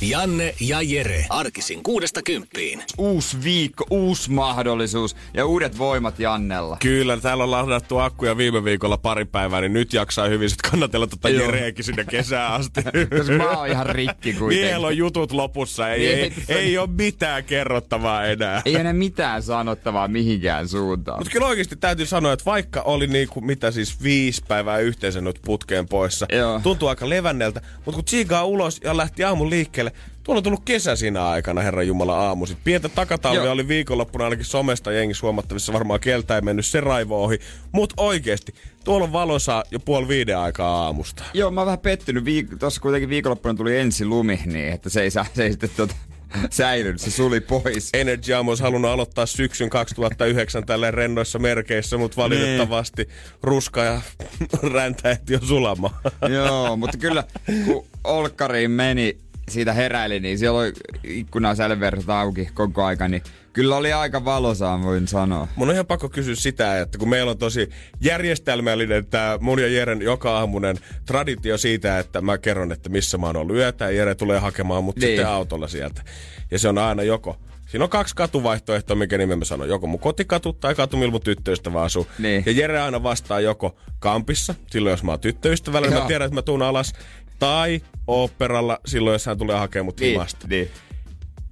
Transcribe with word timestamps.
Janne 0.00 0.54
ja 0.60 0.82
Jere. 0.82 1.26
Arkisin 1.28 1.82
kuudesta 1.82 2.22
kymppiin. 2.22 2.82
Uusi 2.98 3.36
viikko, 3.44 3.86
uusi 3.90 4.30
mahdollisuus 4.30 5.16
ja 5.34 5.46
uudet 5.46 5.78
voimat 5.78 6.18
Jannella. 6.18 6.76
Kyllä, 6.82 7.16
täällä 7.16 7.44
on 7.44 7.50
ladattu 7.50 7.98
akkuja 7.98 8.36
viime 8.36 8.64
viikolla 8.64 8.96
pari 8.98 9.24
päivää, 9.24 9.60
niin 9.60 9.72
nyt 9.72 9.92
jaksaa 9.92 10.28
hyvin 10.28 10.50
sit 10.50 10.62
kannatella 10.62 11.06
tota 11.06 11.28
Joo. 11.28 11.44
Jereekin 11.44 11.84
sinne 11.84 12.04
kesään 12.04 12.52
asti. 12.52 12.80
Koska 13.18 13.32
mä 13.32 13.50
oon 13.50 13.68
ihan 13.68 13.86
rikki 13.86 14.32
kuitenkin. 14.32 14.64
Miehellä 14.66 14.86
on 14.86 14.96
jutut 14.96 15.32
lopussa, 15.32 15.90
ei, 15.90 15.98
Niin, 16.16 16.32
ei, 16.48 16.56
ei 16.56 16.78
ole 16.78 16.88
mitään 16.98 17.44
kerrottavaa 17.44 18.24
enää. 18.24 18.62
Ei 18.64 18.76
enää 18.76 18.92
mitään 18.92 19.42
sanottavaa 19.42 20.08
mihinkään 20.08 20.68
suuntaan. 20.68 21.18
Mutta 21.18 21.32
kyllä 21.32 21.46
oikeasti 21.46 21.76
täytyy 21.76 22.06
sanoa, 22.06 22.32
että 22.32 22.44
vaikka 22.44 22.82
oli 22.82 23.06
niinku, 23.06 23.40
mitä 23.40 23.70
siis 23.70 24.02
viisi 24.02 24.42
päivää 24.48 24.78
yhteensä 24.78 25.20
nyt 25.20 25.38
putkeen 25.44 25.88
poissa, 25.88 26.26
Joo. 26.32 26.60
tuntuu 26.62 26.88
aika 26.88 27.08
levänneltä, 27.08 27.60
mutta 27.74 27.92
kun 27.92 28.04
tsiigaa 28.04 28.44
ulos 28.44 28.80
ja 28.84 28.96
lähti 28.96 29.24
aamun 29.24 29.50
liikkeelle, 29.50 29.89
tuolla 30.30 30.38
on 30.38 30.42
tullut 30.44 30.64
kesä 30.64 30.96
siinä 30.96 31.28
aikana, 31.28 31.60
Herran 31.60 31.86
Jumala 31.86 32.16
aamuisin. 32.28 32.56
Pientä 32.64 32.88
takatalvia 32.88 33.42
Joo. 33.44 33.52
oli 33.52 33.68
viikonloppuna 33.68 34.24
ainakin 34.24 34.44
somesta 34.44 34.92
jengissä 34.92 35.26
huomattavissa, 35.26 35.72
varmaan 35.72 36.00
keltä 36.00 36.34
ei 36.34 36.40
mennyt 36.42 36.66
se 36.66 36.80
raivo 36.80 37.24
ohi. 37.24 37.38
Mutta 37.72 37.94
oikeasti, 37.96 38.54
tuolla 38.84 39.04
on 39.04 39.12
valosaa 39.12 39.64
jo 39.70 39.80
puoli 39.80 40.08
viiden 40.08 40.38
aikaa 40.38 40.84
aamusta. 40.84 41.22
Joo, 41.34 41.50
mä 41.50 41.60
oon 41.60 41.66
vähän 41.66 41.78
pettynyt. 41.78 42.24
Viik- 42.24 42.58
Tuossa 42.58 42.80
kuitenkin 42.80 43.08
viikonloppuna 43.08 43.54
tuli 43.54 43.76
ensi 43.78 44.04
lumi, 44.04 44.40
niin 44.46 44.72
että 44.72 44.88
se 44.88 45.02
ei, 45.02 45.10
saa, 45.10 45.26
se 45.34 45.42
ei 45.44 45.50
sitten 45.50 45.70
tota, 45.76 45.94
säilynyt. 46.50 47.00
Se 47.00 47.10
suli 47.10 47.40
pois. 47.40 47.88
Energy 47.94 48.32
Aamu 48.34 48.50
olisi 48.50 48.62
halunnut 48.62 48.90
aloittaa 48.90 49.26
syksyn 49.26 49.70
2009 49.70 50.66
tällä 50.66 50.90
rennoissa 50.90 51.38
merkeissä, 51.38 51.98
mutta 51.98 52.16
valitettavasti 52.16 53.08
ruska 53.42 53.84
ja 53.84 54.00
räntä 54.74 55.10
ehti 55.10 55.32
jo 55.32 55.38
sulamaan. 55.42 55.94
Joo, 56.28 56.76
mutta 56.76 56.98
kyllä 56.98 57.24
kun 57.66 57.86
Olkkariin 58.04 58.70
meni, 58.70 59.18
siitä 59.50 59.72
heräili, 59.72 60.20
niin 60.20 60.38
siellä 60.38 60.58
oli 60.60 60.72
ikkuna 61.04 61.54
sälverrat 61.54 62.08
auki 62.10 62.48
koko 62.54 62.84
aika, 62.84 63.08
niin 63.08 63.22
kyllä 63.52 63.76
oli 63.76 63.92
aika 63.92 64.24
valosaa, 64.24 64.82
voin 64.82 65.08
sanoa. 65.08 65.48
Mun 65.56 65.68
on 65.68 65.74
ihan 65.74 65.86
pakko 65.86 66.08
kysyä 66.08 66.34
sitä, 66.34 66.80
että 66.80 66.98
kun 66.98 67.08
meillä 67.08 67.30
on 67.30 67.38
tosi 67.38 67.68
järjestelmällinen 68.00 69.06
tämä 69.06 69.38
mun 69.40 69.58
ja 69.58 69.68
Jeren 69.68 70.02
joka 70.02 70.38
aamunen 70.38 70.76
traditio 71.06 71.58
siitä, 71.58 71.98
että 71.98 72.20
mä 72.20 72.38
kerron, 72.38 72.72
että 72.72 72.88
missä 72.88 73.18
mä 73.18 73.26
oon 73.26 73.36
ollut 73.36 73.56
yötä 73.56 73.84
ja 73.84 73.90
Jere 73.90 74.14
tulee 74.14 74.38
hakemaan 74.38 74.84
mut 74.84 74.96
Niin. 74.96 75.06
sitten 75.08 75.28
autolla 75.28 75.68
sieltä. 75.68 76.02
Ja 76.50 76.58
se 76.58 76.68
on 76.68 76.78
aina 76.78 77.02
joko 77.02 77.36
Siinä 77.70 77.84
on 77.84 77.90
kaksi 77.90 78.16
katuvaihtoehtoa, 78.16 78.96
mikä 78.96 79.18
nimen 79.18 79.38
mä 79.38 79.44
sanon. 79.44 79.68
Joko 79.68 79.86
mun 79.86 80.00
kotikatu 80.00 80.52
tai 80.52 80.74
katu, 80.74 80.96
millä 80.96 81.10
mun 81.10 81.20
tyttöystävä 81.20 81.82
asuu. 81.82 82.06
Niin. 82.18 82.42
Ja 82.46 82.52
Jere 82.52 82.80
aina 82.80 83.02
vastaa 83.02 83.40
joko 83.40 83.76
kampissa, 83.98 84.54
silloin 84.70 84.90
jos 84.90 85.02
mä 85.02 85.10
oon 85.12 85.20
tyttöystävällä, 85.20 85.88
niin 85.88 85.98
mä 86.00 86.06
tiedän, 86.06 86.26
että 86.26 86.34
mä 86.34 86.42
tuun 86.42 86.62
alas. 86.62 86.92
Tai 87.40 87.80
oopperalla, 88.06 88.78
silloin 88.86 89.12
jos 89.14 89.26
hän 89.26 89.38
tulee 89.38 89.58
hakemaan 89.58 89.84
mut 89.84 90.00
Niin, 90.00 90.10
himasta. 90.12 90.46
niin. 90.48 90.70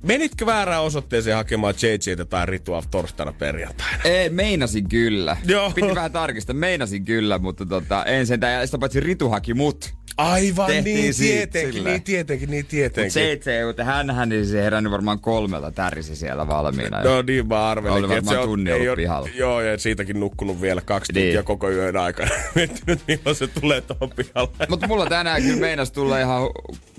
Menitkö 0.02 0.46
väärään 0.46 0.82
osoitteeseen 0.82 1.36
hakemaan 1.36 1.74
JJtä 1.82 2.24
tai 2.24 2.46
Ritua 2.46 2.82
torstaina 2.90 3.32
perjantaina? 3.32 4.02
Ei, 4.04 4.30
meinasin 4.30 4.88
kyllä. 4.88 5.36
Joo. 5.44 5.70
Piti 5.70 5.94
vähän 5.94 6.12
tarkistaa, 6.12 6.54
meinasin 6.54 7.04
kyllä, 7.04 7.38
mutta 7.38 7.66
tota, 7.66 8.04
en 8.04 8.26
sentään. 8.26 8.60
Ja 8.60 8.66
sitä 8.66 8.78
paitsi 8.78 9.00
Ritu 9.00 9.28
haki 9.28 9.54
mut. 9.54 9.94
Aivan, 10.16 10.66
Tehtiin 10.66 10.96
niin 10.96 11.14
siitä 11.14 11.36
tietenkin, 11.52 11.72
silleen. 11.72 11.92
niin 11.92 12.02
tietenkin, 12.02 12.50
niin 12.50 12.64
Mut 12.64 12.68
tietenkin. 12.68 13.10
se, 13.10 13.32
että 13.70 13.84
hänhän 13.84 14.28
niin 14.28 14.46
se 14.46 14.62
herännyt 14.62 14.92
varmaan 14.92 15.20
kolmelta 15.20 15.70
tärisi 15.72 16.16
siellä 16.16 16.48
valmiina. 16.48 17.02
No 17.02 17.22
niin, 17.22 17.48
mä 17.48 17.68
arvelinkin. 17.70 18.04
Oli 18.04 18.14
varmaan 18.14 18.34
se 18.36 18.38
on- 18.38 18.48
tunnin 18.48 18.74
ei 18.74 18.80
ollut 18.88 18.96
pihalla. 18.96 19.28
Joo, 19.34 19.60
ja 19.60 19.78
siitäkin 19.78 20.20
nukkunut 20.20 20.60
vielä 20.60 20.80
kaksi 20.80 21.12
Niin. 21.12 21.24
tuntia 21.24 21.42
koko 21.42 21.70
yön 21.70 21.96
aikana. 21.96 22.30
Miettinyt, 22.54 23.00
milloin 23.08 23.36
se 23.36 23.46
tulee 23.46 23.80
tuohon 23.80 24.10
pihalle. 24.16 24.66
Mutta 24.68 24.86
mulla 24.86 25.06
tänään 25.06 25.42
kyllä 25.42 25.60
meinas 25.60 25.92
tulla 25.92 26.18
ihan, 26.18 26.42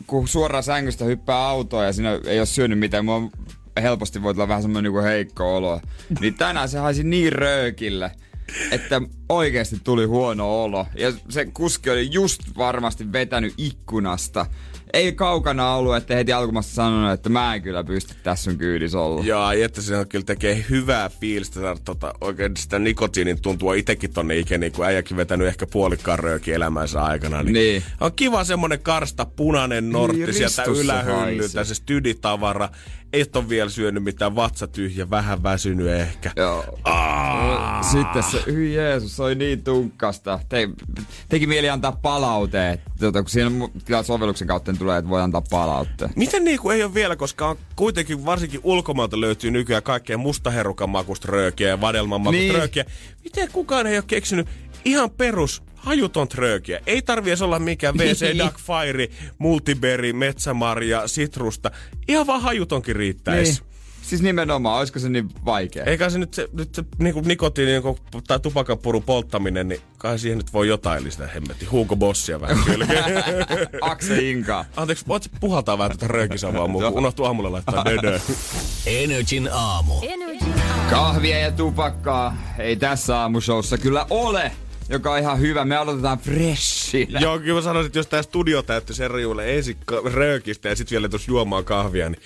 kun 0.10 0.28
suoraan 0.28 0.64
sängystä 0.64 1.06
hyppää 1.06 1.48
autoon 1.48 1.86
ja 1.86 1.94
siinä 1.94 2.20
ei 2.26 2.40
ole 2.40 2.46
syönyt 2.46 2.80
mitään. 2.80 3.06
Mulla 3.06 3.30
helposti 3.82 4.24
voi 4.24 4.34
tulla 4.34 4.48
vähän 4.48 4.62
semmoinen 4.62 4.92
niinku 4.92 5.04
heikko 5.06 5.58
olo. 5.58 5.82
Niin 6.20 6.34
tänään 6.34 6.70
se 6.70 6.78
haisi 6.80 7.04
niin 7.04 7.34
röökille, 7.34 8.12
että 8.72 9.02
oikeasti 9.30 9.78
tuli 9.84 10.06
huono 10.06 10.64
olo. 10.64 10.86
Ja 10.96 11.14
se 11.30 11.46
kuski 11.46 11.90
oli 11.90 12.12
just 12.12 12.42
varmasti 12.58 13.12
vetänyt 13.12 13.54
ikkunasta. 13.58 14.46
Ei 14.94 15.14
kaukana 15.14 15.74
ollut, 15.74 15.96
että 15.96 16.16
heti 16.16 16.34
alkumasta 16.34 16.74
sanonut, 16.74 17.12
että 17.12 17.30
mä 17.30 17.56
en 17.56 17.62
kyllä 17.62 17.84
pysty 17.84 18.14
tässä 18.24 18.44
sun 18.44 18.58
kyydissä 18.58 19.00
olla. 19.00 19.24
Joo, 19.24 19.52
että 19.52 19.82
se 19.82 20.06
kyllä 20.10 20.26
tekee 20.26 20.66
hyvää 20.70 21.10
fiilistä 21.10 21.60
saada 21.60 21.80
tota, 21.86 22.14
oikein 22.22 22.58
sitä 22.58 22.80
nikotiinin 22.80 23.42
tuntua 23.42 23.76
itekin 23.76 24.14
tonne 24.14 24.38
ikeniin, 24.38 24.72
kun 24.72 24.86
äijäkin 24.86 25.18
vetänyt 25.18 25.48
ehkä 25.48 25.68
puolikkaan 25.68 26.20
röökiä 26.20 26.56
elämänsä 26.56 27.04
aikana. 27.04 27.44
Niin, 27.44 27.54
Niin. 27.54 27.84
On 28.00 28.14
kiva 28.14 28.44
semmonen 28.44 28.80
karsta 28.80 29.26
punainen 29.26 29.90
nortti 29.90 30.26
Niin, 30.26 30.34
sieltä 30.34 30.64
ylähyllyltä, 30.64 31.64
se 31.64 31.76
styditavara. 31.76 32.70
Ei 33.14 33.26
ole 33.36 33.50
vielä 33.50 33.70
syönyt 33.70 34.04
mitään, 34.04 34.36
vatsa 34.36 34.68
tyhjä, 34.68 35.10
vähän 35.10 35.44
väsynyt 35.44 35.88
ehkä. 35.88 36.32
Joo. 36.36 36.64
Sitten 37.92 38.24
se, 38.24 38.44
hyi 38.52 38.76
Jeesus, 38.76 39.16
se 39.16 39.24
oli 39.24 39.36
niin 39.36 39.64
tunkkasta. 39.64 40.40
Te, 40.50 40.70
teki 41.30 41.48
mieli 41.48 41.70
antaa 41.70 41.92
palautteet. 41.92 42.82
Tota, 43.00 43.22
kun 43.22 43.30
siinä 43.30 43.52
kyllä 43.86 44.04
sovelluksen 44.04 44.48
kautta 44.48 44.74
tulee, 44.74 44.98
että 44.98 45.10
voi 45.10 45.22
antaa 45.22 45.42
palautteet. 45.50 46.16
Miten 46.16 46.44
niinku 46.44 46.70
ei 46.70 46.84
ole 46.84 46.94
vielä, 46.94 47.16
koska 47.16 47.48
on 47.50 47.58
kuitenkin 47.76 48.26
varsinkin 48.26 48.60
ulkomailta 48.64 49.22
löytyy 49.22 49.52
nykyään 49.52 49.84
kaikkea 49.84 50.18
mustaherukan 50.18 50.90
makusta 50.90 51.28
röökiä 51.32 51.68
ja 51.68 51.82
vadelman 51.82 52.22
makusta 52.22 52.40
Niin. 52.42 52.56
röökiä. 52.56 52.86
Miten 53.24 53.52
kukaan 53.52 53.88
ei 53.88 53.98
ole 53.98 54.04
keksinyt 54.08 54.48
ihan 54.86 55.12
perus 55.12 55.64
hajuton 55.90 56.28
röökiä? 56.36 56.80
Ei 56.88 57.02
tarvi 57.02 57.30
edes 57.30 57.42
olla 57.42 57.60
mikään 57.60 57.96
WC 57.98 58.22
Niin. 58.22 58.38
Duck 58.46 58.60
Fire, 58.60 59.08
Multiberry, 59.38 60.14
Metsämarja, 60.14 61.08
Sitrusta. 61.08 61.72
Ihan 62.08 62.28
vaan 62.28 62.42
hajutonkin 62.42 62.96
riittäisi. 62.96 63.52
Niin. 63.62 63.70
Siis 64.02 64.22
nimenomaan, 64.22 64.80
olisiko 64.80 65.00
se 65.00 65.10
niin 65.10 65.30
vaikea? 65.46 65.84
Eikä 65.84 66.10
se 66.10 66.20
nyt 66.20 66.34
se, 66.34 66.48
nyt 66.54 66.76
se 66.76 66.84
niinku 67.00 67.22
nikotiini 67.22 67.72
niinku, 67.72 68.00
tai 68.28 68.40
tupakanpurun 68.40 69.04
polttaminen, 69.04 69.68
niin 69.68 69.82
kai 69.98 70.20
siihen 70.20 70.38
nyt 70.38 70.54
voi 70.54 70.68
jotain 70.68 71.04
lisätä 71.04 71.28
hemmetti. 71.28 71.66
Hugo 71.66 71.96
Bossia 71.96 72.42
vähän 72.42 72.58
kyllä. 72.66 72.88
Akse 73.82 74.30
Inka. 74.30 74.66
Anteeksi, 74.76 75.06
voit 75.08 75.32
puhaltaa 75.40 75.78
vähän 75.78 75.92
tätä 75.92 76.08
röökisavaa 76.08 76.68
muun, 76.72 76.84
kun 76.84 76.98
unohtuu 76.98 77.26
aamulla 77.26 77.52
laittaa 77.52 77.86
dödö. 77.86 78.20
Energin 78.86 79.50
aamu. 79.52 79.94
Kahvia 80.90 81.40
ja 81.40 81.52
tupakkaa 81.52 82.38
ei 82.60 82.76
tässä 82.76 83.20
aamushowssa 83.20 83.78
kyllä 83.78 84.06
ole, 84.10 84.52
joka 84.90 85.12
on 85.12 85.20
ihan 85.20 85.40
hyvä. 85.40 85.66
Me 85.66 85.76
aloitetaan 85.76 86.18
freshillä. 86.20 87.20
Joo, 87.20 87.40
kyllä 87.40 87.54
mä 87.56 87.62
sanoisin, 87.62 87.88
että 87.88 88.00
jos 88.00 88.08
tää 88.08 88.22
studio 88.22 88.62
täytti 88.62 88.94
Serjuille 88.94 89.56
ensin 89.58 89.78
ka- 89.86 90.02
röökistä 90.06 90.70
ja 90.70 90.76
sitten 90.76 90.96
vielä 90.96 91.10
tuossa 91.10 91.32
juomaan 91.32 91.66
kahvia, 91.66 92.10
niin 92.10 92.22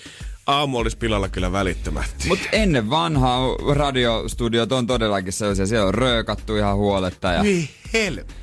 aamu 0.48 0.78
olisi 0.78 0.98
pilalla 0.98 1.30
kyllä 1.30 1.52
välittömästi. 1.52 2.28
Mutta 2.28 2.46
ennen 2.52 2.90
vanhaa 2.90 3.48
radiostudiot 3.76 4.72
on 4.72 4.88
todellakin 4.88 5.34
sellaisia. 5.34 5.68
Siellä 5.68 5.88
on 5.88 5.94
röökattu 5.94 6.56
ihan 6.56 6.76
huoletta. 6.78 7.32
Ja 7.32 7.44
Niin 7.44 7.70
helvetti. 7.94 8.34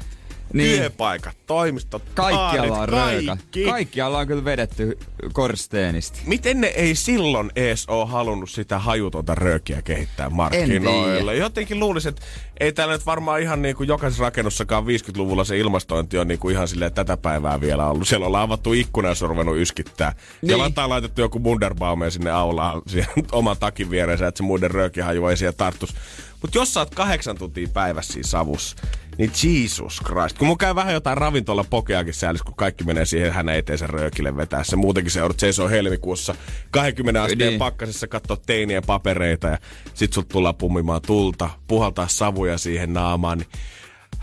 Niin. 0.53 0.79
Työpaikat, 0.79 1.37
toimistot, 1.47 2.03
kaikkialla 2.15 2.79
on 2.79 2.91
baarit, 2.91 2.95
rööka. 2.95 3.27
kaikki. 3.37 3.65
Kaikkialla 3.65 4.19
on 4.19 4.27
kyllä 4.27 4.45
vedetty 4.45 4.99
korsteenista. 5.33 6.19
Miten 6.27 6.61
ne 6.61 6.67
ei 6.67 6.95
silloin 6.95 7.51
ees 7.57 7.89
ole 7.89 8.07
halunnut 8.07 8.51
sitä 8.51 8.79
hajutonta 8.79 9.35
röökiä 9.35 9.83
kehittää 9.83 10.31
markkinoille? 10.31 11.37
Jotenkin 11.37 11.81
luulisin, 11.81 12.09
että 12.09 12.23
ei 12.61 12.73
täällä 12.73 12.95
nyt 12.95 13.07
varmaan 13.07 13.41
ihan 13.41 13.63
niin 13.63 13.77
kuin 13.77 13.89
jokaisessa 13.89 14.23
rakennussakaan 14.25 14.85
50-luvulla 14.85 15.45
se 15.45 15.59
ilmastointi 15.59 16.19
on 16.19 16.29
niin 16.29 16.39
kuin 16.39 16.55
ihan 16.55 16.69
silleen 16.69 16.93
tätä 16.93 17.17
päivää 17.17 17.61
vielä 17.61 17.87
ollut. 17.87 18.09
Siellä 18.09 18.27
on 18.27 18.37
avattu 18.37 18.73
ikkuna 18.73 19.09
ja 19.09 19.15
on 19.23 19.29
ruvennut 19.29 19.57
yskittää. 19.57 20.11
Niin. 20.43 20.51
Ja 20.51 20.57
Niin. 20.57 20.65
lataa 20.65 20.89
laitettu 20.89 21.21
joku 21.21 21.39
Munderbaume 21.39 22.11
sinne 22.11 22.31
aulaan 22.31 22.83
siihen 22.91 23.09
oman 23.33 23.57
takin 23.61 23.91
vieressä, 23.91 24.27
että 24.27 24.39
se 24.39 24.43
muiden 24.45 24.71
röökihaju 24.71 25.27
ei 25.27 25.37
siellä 25.37 25.53
tarttus. 25.57 25.95
Mutta 26.43 26.59
jos 26.59 26.75
sä 26.75 26.81
oot 26.81 26.95
kahdeksan 26.95 27.39
tuntia 27.39 27.69
päivässä 27.73 28.13
siinä 28.13 28.29
savussa, 28.29 28.77
niin 29.21 29.33
Jesus 29.45 30.01
Christ. 30.07 30.39
Kun 30.39 30.47
mun 30.49 30.59
käy 30.59 30.75
vähän 30.75 30.95
jotain 30.95 31.19
ravintola 31.19 31.65
pokeakin 31.71 32.15
säälis, 32.15 32.43
kun 32.43 32.55
kaikki 32.55 32.85
menee 32.85 33.05
siihen 33.05 33.33
hänen 33.33 33.57
eteensä 33.57 33.87
röökille 33.87 34.37
vetää 34.37 34.65
se. 34.65 34.77
Muutenkin 34.77 35.11
se 35.11 35.19
joudut 35.21 35.41
seisoo 35.41 35.69
helmikuussa 35.69 36.35
20 36.71 37.23
asteen 37.23 37.49
Niin. 37.49 37.59
pakkasessa 37.59 38.07
katsoa 38.07 38.37
teinien 38.47 38.83
papereita 38.87 39.47
ja 39.49 39.59
sit 39.95 40.13
sut 40.13 40.29
tullaan 40.29 40.55
pummimaan 40.57 41.03
tulta, 41.03 41.51
puhaltaa 41.67 42.09
savuja 42.09 42.59
siihen 42.59 42.93
naamaan, 42.93 43.39
niin 43.39 43.49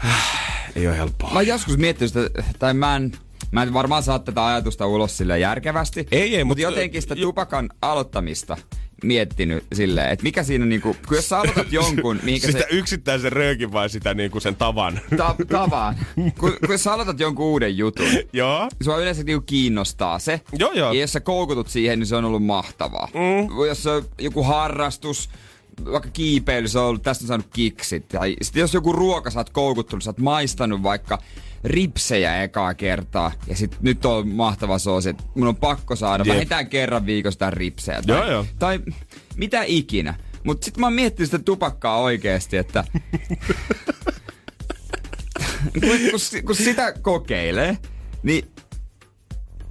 äh, 0.05 0.71
ei 0.75 0.87
ole 0.87 0.97
helppoa. 0.97 1.33
Mä 1.33 1.41
joskus 1.41 1.77
miettinyt 1.77 2.13
sitä, 2.13 2.43
tai 2.59 2.73
mä 2.73 2.95
en 2.95 3.11
Mä 3.51 3.63
en 3.63 3.73
varmaan 3.73 4.03
saa 4.03 4.19
tätä 4.19 4.45
ajatusta 4.45 4.85
ulos 4.87 5.17
sille 5.17 5.39
järkevästi. 5.39 6.07
Ei, 6.11 6.35
ei, 6.35 6.43
mutta 6.43 6.59
mut- 6.61 6.71
jotenkin 6.71 7.01
sitä 7.01 7.15
tupakan 7.15 7.69
aloittamista 7.81 8.57
miettinyt 9.03 9.63
silleen, 9.73 10.09
että 10.09 10.23
mikä 10.23 10.43
siinä 10.43 10.65
niinku, 10.65 10.95
kun 11.07 11.17
jos 11.17 11.29
sä 11.29 11.39
aloitat 11.39 11.71
jonkun, 11.71 12.19
mihinkä 12.23 12.47
Sitä 12.47 12.59
se 12.59 12.67
yksittäisen 12.71 13.31
röökin 13.31 13.71
vai 13.71 13.89
sitä 13.89 14.13
niinku 14.13 14.39
sen 14.39 14.55
tavan? 14.55 14.99
ta- 15.17 15.35
tavan, 15.47 15.95
kun, 16.15 16.33
kun 16.59 16.71
jos 16.71 16.83
sä 16.83 16.93
aloitat 16.93 17.19
jonkun 17.19 17.45
uuden 17.45 17.77
jutun, 17.77 18.05
Joo. 18.33 18.69
sua 18.83 18.97
yleensä 18.97 19.23
niinku 19.23 19.43
kiinnostaa 19.45 20.19
se. 20.19 20.41
Joo, 20.59 20.71
joo. 20.73 20.93
Ja 20.93 21.01
jos 21.01 21.13
sä 21.13 21.19
koukutut 21.19 21.67
siihen, 21.67 21.99
niin 21.99 22.07
se 22.07 22.15
on 22.15 22.25
ollut 22.25 22.45
mahtavaa. 22.45 23.07
Mm. 23.13 23.65
Jos 23.67 23.83
se 23.83 23.89
on 23.89 24.05
joku 24.19 24.43
harrastus, 24.43 25.29
vaikka 25.85 26.09
kiipeily, 26.13 26.67
se 26.67 26.79
on 26.79 26.85
ollut, 26.85 27.03
tästä 27.03 27.23
on 27.23 27.27
saanut 27.27 27.47
kiksit. 27.53 28.07
Tai 28.07 28.35
sitten 28.41 28.59
jos 28.59 28.73
joku 28.73 28.93
ruoka 28.93 29.29
sä 29.29 29.39
oot 29.39 29.49
koukuttunut, 29.49 30.03
sä 30.03 30.09
oot 30.09 30.19
maistanut 30.19 30.83
vaikka 30.83 31.19
ripsejä 31.63 32.43
ekaa 32.43 32.73
kertaa. 32.73 33.31
Ja 33.47 33.55
sit 33.55 33.77
nyt 33.81 34.05
on 34.05 34.27
mahtava 34.27 34.79
soosi, 34.79 35.09
että 35.09 35.23
mun 35.35 35.47
on 35.47 35.55
pakko 35.55 35.95
saada 35.95 36.23
Jep. 36.27 36.35
vähintään 36.35 36.69
kerran 36.69 37.05
viikossa 37.05 37.39
tää 37.39 37.51
ripsejä. 37.51 38.01
Tai, 38.01 38.17
Joo, 38.17 38.31
joo. 38.31 38.45
tai 38.59 38.79
mitä 39.35 39.63
ikinä. 39.63 40.13
Mut 40.43 40.63
sit 40.63 40.77
mä 40.77 40.85
oon 40.85 40.93
miettinyt 40.93 41.31
sitä 41.31 41.43
tupakkaa 41.43 41.97
oikeesti, 41.97 42.57
että 42.57 42.83
kun, 45.73 45.99
kun, 46.11 46.43
kun 46.45 46.55
sitä 46.55 46.93
kokeilee, 47.01 47.77
niin 48.23 48.51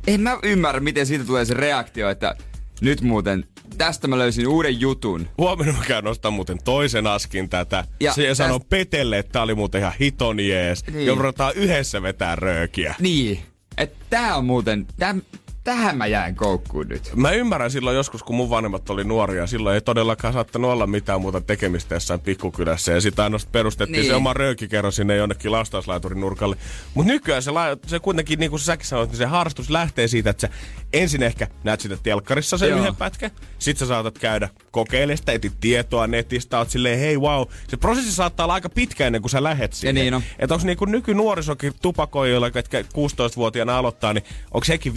en 0.06 0.20
mä 0.20 0.38
ymmärrä, 0.42 0.80
miten 0.80 1.06
siitä 1.06 1.24
tulee 1.24 1.44
se 1.44 1.54
reaktio, 1.54 2.10
että 2.10 2.36
nyt 2.80 3.00
muuten 3.00 3.44
tästä 3.78 4.08
mä 4.08 4.18
löysin 4.18 4.48
uuden 4.48 4.80
jutun. 4.80 5.28
Huomenna 5.38 5.72
mä 5.72 5.84
käyn 5.86 6.04
nostaa 6.04 6.30
muuten 6.30 6.58
toisen 6.64 7.06
askin 7.06 7.48
tätä. 7.48 7.84
Ja 8.00 8.12
se 8.12 8.30
täst- 8.30 8.34
sanoo 8.34 8.60
Petelle, 8.60 9.18
että 9.18 9.32
tää 9.32 9.42
oli 9.42 9.54
muuten 9.54 9.80
ihan 9.80 9.92
hiton 10.00 10.40
jees. 10.40 10.86
Niin. 10.86 11.06
Ja 11.06 11.52
yhdessä 11.54 12.02
vetää 12.02 12.36
röökiä. 12.36 12.94
Niin, 12.98 13.40
että 13.78 14.04
tää 14.10 14.36
on 14.36 14.44
muuten, 14.44 14.86
täm, 14.96 15.20
tähän 15.66 15.96
mä 15.96 16.06
jäin 16.06 16.34
koukkuun 16.36 16.88
nyt. 16.88 17.10
Mä 17.16 17.30
ymmärrän 17.30 17.70
silloin 17.70 17.96
joskus, 17.96 18.22
kun 18.22 18.36
mun 18.36 18.50
vanhemmat 18.50 18.90
oli 18.90 19.04
nuoria. 19.04 19.46
Silloin 19.46 19.74
ei 19.74 19.80
todellakaan 19.80 20.32
saattanut 20.34 20.70
olla 20.70 20.86
mitään 20.86 21.20
muuta 21.20 21.40
tekemistä 21.40 21.94
jossain 21.94 22.20
pikkukylässä. 22.20 22.92
Ja 22.92 23.00
sitä 23.00 23.22
ainoastaan 23.24 23.52
perustettiin 23.52 23.92
Niin. 23.92 24.00
niin. 24.02 24.10
se 24.10 24.14
oma 24.14 24.32
röökikerro 24.32 24.90
sinne 24.90 25.16
jonnekin 25.16 25.52
lastauslaiturin 25.52 26.20
nurkalle. 26.20 26.56
Mutta 26.94 27.12
nykyään 27.12 27.42
se, 27.42 27.50
la- 27.50 27.76
se 27.86 27.98
kuitenkin, 27.98 28.38
niin 28.38 28.50
kuin 28.50 28.60
säkin 28.60 28.86
sanoit, 28.86 29.10
niin 29.10 29.18
se 29.18 29.24
harrastus 29.24 29.70
lähtee 29.70 30.08
siitä, 30.08 30.30
että 30.30 30.40
sä 30.40 30.48
ensin 30.92 31.22
ehkä 31.22 31.46
näet 31.64 31.80
sitä 31.80 31.96
telkkarissa 32.02 32.58
sen 32.58 32.68
Joo. 32.70 32.78
yhden 32.78 32.96
pätkän. 32.96 33.30
Sit 33.58 33.78
sä 33.78 33.86
saatat 33.86 34.18
käydä 34.18 34.48
kokeilemaan 34.70 35.18
sitä, 35.18 35.32
etit 35.32 35.60
tietoa 35.60 36.06
netistä, 36.06 36.58
oot 36.58 36.70
silleen, 36.70 36.98
hei 36.98 37.18
wow. 37.18 37.42
Se 37.68 37.76
prosessi 37.76 38.12
saattaa 38.12 38.44
olla 38.44 38.54
aika 38.54 38.68
pitkä 38.68 39.06
ennen 39.06 39.22
kuin 39.22 39.30
sä 39.30 39.42
lähet 39.42 39.72
siihen. 39.72 39.94
niin 39.94 40.14
on. 40.14 40.22
Että 40.38 40.54
onko 40.54 40.66
niinku 40.66 40.84
nykynuorisokin 40.84 41.72
tupakoijilla, 41.82 42.50
ketkä 42.50 42.80
16-vuotiaana 42.80 43.78
aloittaa, 43.78 44.12
niin 44.12 44.24
onko 44.54 44.66
hekin 44.68 44.94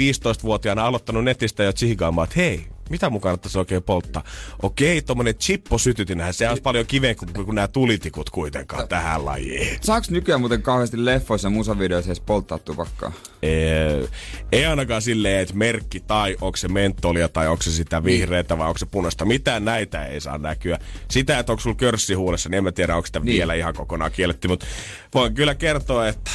15-vuotiaana 0.60 0.86
aloittanut 0.86 1.24
netistä 1.24 1.64
jo 1.64 1.74
tsihgaamaan, 1.74 2.24
että 2.24 2.40
hei, 2.40 2.68
mitä 2.90 3.10
mun 3.10 3.22
kannattaisi 3.22 3.60
oikein 3.60 3.84
polttaa? 3.84 4.24
Okei, 4.62 5.02
tommonen 5.02 5.36
chipposytytinähän, 5.36 6.34
se 6.34 6.50
olisi 6.50 6.62
paljon 6.62 6.86
kivempi 6.86 7.26
kuin, 7.34 7.46
kuin 7.46 7.56
nämä 7.56 7.68
tulitikut 7.68 8.30
kuitenkaan 8.30 8.88
tähän 8.88 9.26
lajiin. 9.26 9.78
Saaks 9.82 10.10
nykyään 10.10 10.40
muuten 10.42 10.62
kauheasti 10.62 11.06
leffoissa 11.06 11.46
ja 11.46 11.50
musavideoissa 11.50 12.10
edes 12.10 12.20
polttaa 12.20 12.58
tupakkaa? 12.58 13.12
Ei, 13.42 14.08
ei 14.52 14.66
ainakaan 14.66 15.02
silleen, 15.02 15.40
että 15.40 15.56
merkki 15.56 16.00
tai 16.00 16.38
onko 16.42 16.58
se 16.58 16.68
mentolia 16.68 17.30
tai 17.30 17.48
onko 17.48 17.64
se 17.64 17.72
sitä 17.72 18.04
vihreätä 18.04 18.58
vai 18.58 18.68
onko 18.68 18.78
se 18.78 18.86
punaista. 18.86 19.26
Mitään 19.26 19.66
näitä 19.66 20.06
ei 20.06 20.22
saa 20.22 20.38
näkyä. 20.38 20.80
Sitä, 21.08 21.40
että 21.40 21.52
onko 21.52 21.62
sulla 21.62 21.76
körssi 21.76 22.14
huulessa, 22.14 22.50
niin 22.50 22.58
en 22.58 22.64
mä 22.64 22.72
tiedä, 22.72 22.96
onko 22.96 23.06
sitä 23.06 23.20
niin. 23.20 23.38
vielä 23.38 23.54
ihan 23.54 23.74
kokonaan 23.74 24.12
kielletty. 24.12 24.48
Mutta 24.48 24.66
voin 25.14 25.34
kyllä 25.34 25.56
kertoa, 25.56 26.08
että 26.08 26.32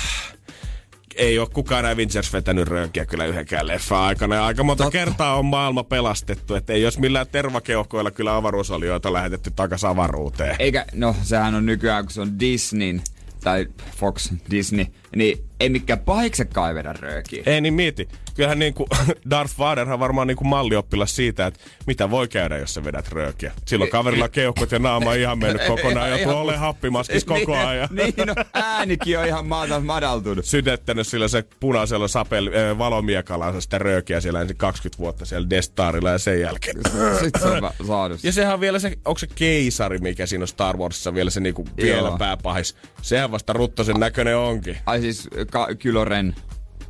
ei 1.17 1.39
ole 1.39 1.49
kukaan 1.53 1.85
Avengers 1.85 2.33
vetänyt 2.33 2.69
röönkiä 2.69 3.07
kyllä 3.07 3.27
yhdenkään 3.27 3.67
leffan 3.67 4.01
aikana. 4.01 4.35
Ja 4.35 4.47
aika 4.47 4.65
monta 4.65 4.85
Totta. 4.85 4.99
kertaa 4.99 5.39
on 5.39 5.45
maailma 5.45 5.85
pelastettu. 5.85 6.55
Että 6.55 6.73
ei 6.73 6.85
olisi 6.85 7.01
millään 7.01 7.27
tervakeuhkoilla 7.33 8.11
kyllä 8.11 8.37
avaruusolioita 8.37 9.13
lähetetty 9.13 9.51
takaisin 9.57 9.89
avaruuteen. 9.89 10.57
Eikä, 10.59 10.87
no 10.95 11.17
sehän 11.23 11.55
on 11.55 11.67
nykyään, 11.67 12.05
kun 12.05 12.13
se 12.13 12.21
on 12.21 12.41
Disney 12.41 13.01
tai 13.41 13.67
Fox 13.97 14.33
Disney, 14.51 14.87
niin 15.17 15.45
ei 15.61 15.69
mikään 15.69 16.01
pahiksekaan 16.01 16.69
ei 16.69 16.75
vedä 16.75 16.93
röökiä. 16.93 17.43
Ei 17.47 17.61
niin 17.61 17.75
mieti. 17.75 18.09
Kyllähän 18.35 18.59
niinku 18.59 18.87
Darth 19.31 19.59
Vaderhan 19.59 20.01
varmaan 20.01 20.27
niinku 20.27 20.45
mallioppilas 20.45 21.17
siitä, 21.17 21.47
että 21.47 21.61
mitä 21.87 22.11
voi 22.11 22.29
käydä, 22.29 22.59
jos 22.59 22.75
sä 22.75 22.85
vedät 22.85 23.09
röökiä. 23.09 23.53
Silloin 23.67 23.91
kaverilla 23.91 24.29
keuhkot 24.29 24.73
ja 24.73 24.79
naama 24.79 25.15
ihan 25.15 25.39
mennyt 25.39 25.67
kokonaan 25.67 26.11
ja 26.11 26.19
tuo 26.19 26.41
ole 26.41 26.57
happimaskis 26.57 27.25
koko 27.25 27.57
ajan. 27.57 27.89
niin, 27.91 28.15
no, 28.27 28.35
äänikin 28.55 29.19
on 29.19 29.27
ihan 29.27 29.47
maata 29.47 29.81
madaltunut. 29.81 30.45
Sydettänyt 30.45 31.07
sillä 31.07 31.29
se 31.29 31.45
punaisella 31.61 32.09
sapel, 32.09 32.47
äh, 32.47 32.79
valomiekalla 32.79 33.61
sitä 33.61 33.79
röökiä 33.79 34.21
siellä 34.21 34.41
ensin 34.41 34.57
20 34.57 34.99
vuotta 34.99 35.25
siellä 35.25 35.51
Destarilla 35.51 36.11
ja 36.11 36.19
sen 36.19 36.41
jälkeen. 36.41 36.77
Sitten 37.21 37.43
se 37.43 37.49
on 37.49 37.87
saanut. 37.87 38.25
Ja 38.25 38.33
sehän 38.33 38.55
on 38.55 38.61
vielä 38.61 38.79
se, 38.79 38.99
onko 39.05 39.19
se 39.19 39.27
keisari, 39.35 39.99
mikä 39.99 40.27
siinä 40.27 40.43
on 40.43 40.49
Star 40.49 40.77
Warsissa 40.77 41.15
vielä 41.15 41.31
se 41.31 41.41
niinku 41.41 41.65
Joo. 41.77 41.87
vielä 41.87 42.19
pääpahis. 42.19 42.77
Sehän 43.03 43.31
vasta 43.31 43.53
ruttosen 43.53 44.01
näköinen 44.01 44.37
onkin. 44.37 44.79
Ai 44.87 45.03
siis 45.13 45.29
ka- 45.51 45.69
Kylo 45.79 46.05
Ren. 46.05 46.35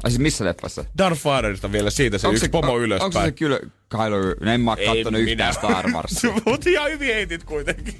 Ai 0.05 0.11
siis 0.11 0.20
missä 0.20 0.44
leffassa? 0.44 0.84
Darth 0.99 1.25
Vaderista 1.25 1.72
vielä 1.72 1.90
siitä 1.90 2.19
se 2.19 2.26
Onko 2.26 2.37
yksi 2.37 2.49
pomo 2.49 2.66
Onko 2.72 2.78
se 2.78 2.84
ylöspäin. 2.84 3.26
se 3.26 3.32
Kylo, 3.32 3.58
Kylo 3.88 4.34
Ren? 4.40 4.49
En 4.49 4.61
mä 4.61 4.70
oo 4.70 4.76
kattonut 4.76 5.20
yhtään 5.20 5.55
Star 5.55 5.90
Warsia. 5.93 6.32
Mutta 6.46 6.70
ihan 6.70 6.90
hyvin 6.90 7.14
heitit 7.14 7.44
kuitenkin. 7.44 7.96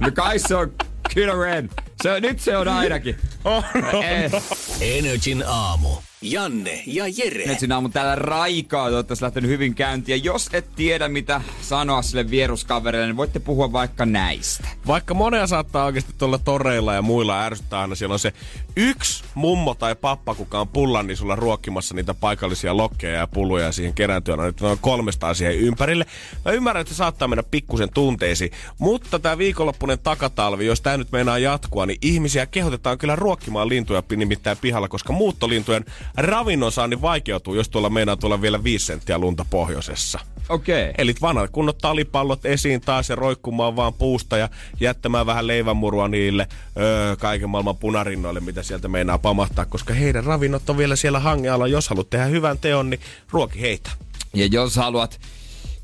No 0.00 0.10
kai 0.14 0.38
se 0.38 0.54
on 0.54 0.72
Kylo 1.14 1.42
Ren. 1.42 1.70
Se, 2.02 2.20
nyt 2.20 2.40
se 2.40 2.56
on 2.56 2.68
ainakin. 2.68 3.16
On, 3.44 3.62
on. 3.92 4.04
Eh, 4.04 4.32
Energin 4.80 5.44
aamu. 5.46 5.88
Janne 6.22 6.82
ja 6.86 7.04
Jere. 7.16 7.46
nyt 7.46 7.58
sinä 7.58 7.74
aamu 7.74 7.88
täällä 7.88 8.14
raikaa, 8.14 8.88
toivottavasti 8.88 9.24
lähtenyt 9.24 9.50
hyvin 9.50 9.74
käyntiin. 9.74 10.18
Ja 10.18 10.24
jos 10.24 10.48
et 10.52 10.66
tiedä 10.76 11.08
mitä 11.08 11.40
sanoa 11.62 12.02
sille 12.02 12.30
vieruskaverille, 12.30 13.06
niin 13.06 13.16
voitte 13.16 13.38
puhua 13.38 13.72
vaikka 13.72 14.06
näistä. 14.06 14.68
Vaikka 14.86 15.14
monea 15.14 15.46
saattaa 15.46 15.84
oikeasti 15.84 16.12
tuolla 16.18 16.38
toreilla 16.38 16.94
ja 16.94 17.02
muilla 17.02 17.44
ärsyttää 17.44 17.80
aina, 17.80 17.94
siellä 17.94 18.12
on 18.12 18.18
se 18.18 18.32
yksi 18.76 19.24
mummo 19.34 19.74
tai 19.74 19.94
pappa, 19.94 20.34
kuka 20.34 20.60
on 20.60 20.68
pullan, 20.68 21.06
niin 21.06 21.16
sulla 21.16 21.36
ruokkimassa 21.36 21.94
niitä 21.94 22.14
paikallisia 22.14 22.76
lokkeja 22.76 23.18
ja 23.18 23.26
pulluja 23.26 23.72
siihen 23.72 23.94
kerääntyä. 23.94 24.36
No 24.36 24.42
nyt 24.42 24.60
noin 24.60 24.78
300 24.80 25.34
siihen 25.34 25.58
ympärille. 25.58 26.06
Mä 26.44 26.52
ymmärrän, 26.52 26.80
että 26.80 26.94
se 26.94 26.96
saattaa 26.98 27.28
mennä 27.28 27.42
pikkusen 27.42 27.90
tunteisiin, 27.94 28.50
mutta 28.78 29.18
tämä 29.18 29.38
viikonloppunen 29.38 29.98
takatalvi, 29.98 30.66
jos 30.66 30.80
tämä 30.80 30.96
nyt 30.96 31.12
meinaa 31.12 31.38
jatkua, 31.38 31.86
niin 31.86 31.98
ihmisiä 32.02 32.46
kehotetaan 32.46 32.98
kyllä 32.98 33.16
ruokkimaan 33.16 33.68
lintuja 33.68 34.02
nimittäin 34.16 34.58
pihalla, 34.60 34.88
koska 34.88 35.12
muuttolintujen 35.12 35.84
ravinnon 36.16 36.72
saannin 36.72 37.02
vaikeutuu, 37.02 37.54
jos 37.54 37.68
tuolla 37.68 37.90
meinaa 37.90 38.16
tulla 38.16 38.42
vielä 38.42 38.64
5 38.64 38.86
senttiä 38.86 39.18
lunta 39.18 39.46
pohjoisessa. 39.50 40.18
Okei. 40.48 40.82
Okay. 40.82 40.94
Eli 40.98 41.14
vanhat 41.20 41.50
kunnot 41.50 41.78
talipallot 41.78 42.46
esiin 42.46 42.80
taas 42.80 43.08
ja 43.08 43.16
roikkumaan 43.16 43.76
vaan 43.76 43.94
puusta 43.94 44.36
ja 44.36 44.48
jättämään 44.80 45.26
vähän 45.26 45.46
leivänmurua 45.46 46.08
niille 46.08 46.48
öö, 46.76 47.16
kaiken 47.16 47.50
maailman 47.50 47.76
punarinnoille, 47.76 48.40
mitä 48.40 48.62
sieltä 48.62 48.88
meinaa 48.88 49.18
pamahtaa, 49.18 49.64
koska 49.64 49.94
heidän 49.94 50.24
ravinnot 50.24 50.70
on 50.70 50.78
vielä 50.78 50.96
siellä 50.96 51.20
hangealla. 51.20 51.66
Jos 51.66 51.88
haluat 51.88 52.10
tehdä 52.10 52.24
hyvän 52.24 52.58
teon, 52.58 52.90
niin 52.90 53.00
ruoki 53.30 53.60
heitä. 53.60 53.90
Ja 54.34 54.46
jos 54.46 54.76
haluat 54.76 55.20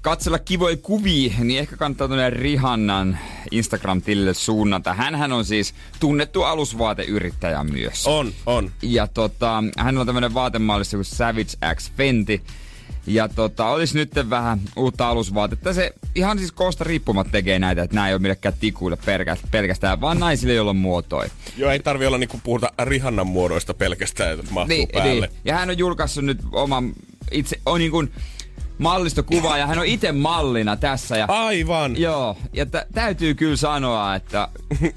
katsella 0.02 0.38
kivoja 0.38 0.76
kuvia, 0.76 1.32
niin 1.38 1.60
ehkä 1.60 1.76
kannattaa 1.76 2.08
tuonne 2.08 2.30
Rihannan 2.30 3.18
Instagram-tilille 3.50 4.34
suunnata. 4.34 4.94
Hänhän 4.94 5.32
on 5.32 5.44
siis 5.44 5.74
tunnettu 6.00 6.42
alusvaateyrittäjä 6.42 7.64
myös. 7.64 8.06
On, 8.06 8.32
on. 8.46 8.70
Ja 8.82 9.06
tota, 9.06 9.64
hän 9.78 9.98
on 9.98 10.06
tämmönen 10.06 10.34
vaatemallissa 10.34 10.96
kuin 10.96 11.04
Savage 11.04 11.74
X 11.74 11.92
Fenty. 11.96 12.40
Ja 13.06 13.28
tota, 13.28 13.66
olisi 13.68 13.94
nyt 13.94 14.10
vähän 14.30 14.60
uutta 14.76 15.08
alusvaatetta. 15.08 15.72
Se 15.72 15.92
ihan 16.14 16.38
siis 16.38 16.52
koosta 16.52 16.84
riippumatta 16.84 17.30
tekee 17.32 17.58
näitä, 17.58 17.82
että 17.82 17.94
nämä 17.94 18.08
ei 18.08 18.14
ole 18.14 18.22
millekään 18.22 18.54
tikuille 18.60 18.98
pelkä- 19.04 19.36
pelkästään, 19.50 20.00
vaan 20.00 20.20
naisille, 20.20 20.54
joilla 20.54 20.70
on 20.70 20.76
muotoi. 20.76 21.26
Joo, 21.56 21.70
ei 21.70 21.80
tarvi 21.80 22.06
olla 22.06 22.18
niinku 22.18 22.40
puhuta 22.44 22.72
Rihannan 22.84 23.26
muodoista 23.26 23.74
pelkästään, 23.74 24.38
että 24.40 24.52
mahtuu 24.52 24.76
Niin, 24.76 24.88
päälle. 24.92 25.26
niin. 25.26 25.38
Ja 25.44 25.54
hän 25.54 25.70
on 25.70 25.78
julkaissut 25.78 26.24
nyt 26.24 26.38
oman 26.52 26.92
itse, 27.30 27.60
on 27.66 27.78
niin 27.78 27.90
kuin 27.90 28.12
mallistokuvaa 28.78 29.58
ja 29.58 29.66
hän 29.66 29.78
on 29.78 29.86
itse 29.86 30.12
mallina 30.12 30.76
tässä. 30.76 31.16
Ja, 31.16 31.24
Aivan. 31.28 31.96
Joo, 32.00 32.36
ja 32.52 32.66
t- 32.66 32.92
täytyy 32.94 33.34
kyllä 33.34 33.56
sanoa, 33.56 34.14
että 34.14 34.48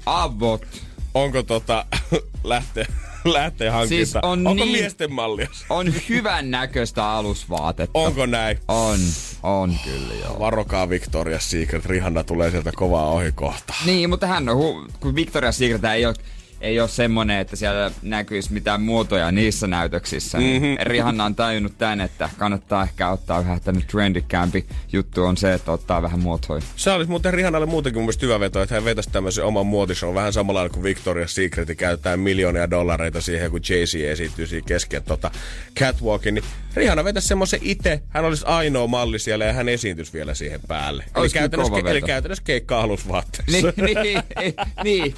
avot, 0.06 0.66
Onko 1.14 1.42
tota, 1.42 1.86
lähtee, 2.44 2.86
lähtee 3.24 3.70
hankinta? 3.70 3.88
Siis 3.88 4.16
on 4.16 4.46
Onko 4.46 4.64
niin- 4.64 4.78
miesten 4.78 5.12
mallia? 5.12 5.48
on 5.70 5.92
hyvän 6.08 6.50
näköistä 6.50 7.10
alusvaatetta. 7.10 7.98
Onko 7.98 8.26
näin? 8.26 8.58
On, 8.68 8.98
on 9.42 9.74
kyllä 9.84 10.14
joo. 10.14 10.38
Varokaa 10.38 10.86
Victoria's 10.86 11.40
Secret, 11.40 11.86
Rihanna 11.86 12.24
tulee 12.24 12.50
sieltä 12.50 12.72
kovaa 12.76 13.06
ohi 13.10 13.32
kohta. 13.32 13.74
Niin, 13.86 14.10
mutta 14.10 14.26
hän 14.26 14.48
on, 14.48 14.56
hu- 14.56 14.92
kun 15.00 15.14
Victoria's 15.14 15.52
Secret 15.52 15.84
ei 15.84 16.06
ole, 16.06 16.14
ei 16.62 16.80
ole 16.80 16.88
semmonen, 16.88 17.40
että 17.40 17.56
siellä 17.56 17.90
näkyisi 18.02 18.52
mitään 18.52 18.82
muotoja 18.82 19.32
niissä 19.32 19.66
näytöksissä. 19.66 20.38
Mm-hmm. 20.38 20.62
Niin 20.62 20.78
Rihanna 20.86 21.24
on 21.24 21.34
tajunnut 21.34 21.78
tän, 21.78 22.00
että 22.00 22.30
kannattaa 22.38 22.82
ehkä 22.82 23.08
ottaa 23.10 23.38
vähän 23.38 23.60
tänne 23.60 23.80
trendikkäämpi 23.80 24.66
juttu 24.92 25.24
on 25.24 25.36
se, 25.36 25.54
että 25.54 25.72
ottaa 25.72 26.02
vähän 26.02 26.20
muotoja. 26.20 26.62
Se 26.76 26.90
olisi 26.90 27.10
muuten 27.10 27.34
Rihannalle 27.34 27.66
muutenkin 27.66 27.98
mun 27.98 28.04
mielestä 28.04 28.26
hyvä 28.26 28.40
veto, 28.40 28.62
että 28.62 28.74
hän 28.74 28.84
vetäisi 28.84 29.10
tämmöisen 29.10 29.44
oman 29.44 29.66
muotishow 29.66 30.14
vähän 30.14 30.32
samalla 30.32 30.68
kuin 30.68 30.84
Victoria's 30.84 31.28
Secret 31.28 31.68
käyttää 31.76 32.16
miljoonia 32.16 32.70
dollareita 32.70 33.20
siihen, 33.20 33.50
kun 33.50 33.60
Jay-Z 33.60 33.94
esiintyy 33.94 34.46
siinä 34.46 34.66
kesken 34.66 35.02
tota 35.02 35.30
catwalkin, 35.78 36.34
niin 36.34 36.44
Rihanna 36.74 37.04
vetäisi 37.04 37.28
semmoisen 37.28 37.60
itse, 37.62 38.02
hän 38.08 38.24
olisi 38.24 38.44
ainoa 38.46 38.86
malli 38.86 39.18
siellä 39.18 39.44
ja 39.44 39.52
hän 39.52 39.68
esiintyisi 39.68 40.12
vielä 40.12 40.34
siihen 40.34 40.60
päälle. 40.68 41.04
Eli 41.16 41.30
käytännössä, 41.30 41.90
eli 41.90 42.02
käytännössä 42.02 42.44
keikka 42.44 42.80
alusvaatteessa. 42.80 43.72
Niin, 43.76 43.98
niin, 44.02 44.22
niin. 44.84 45.14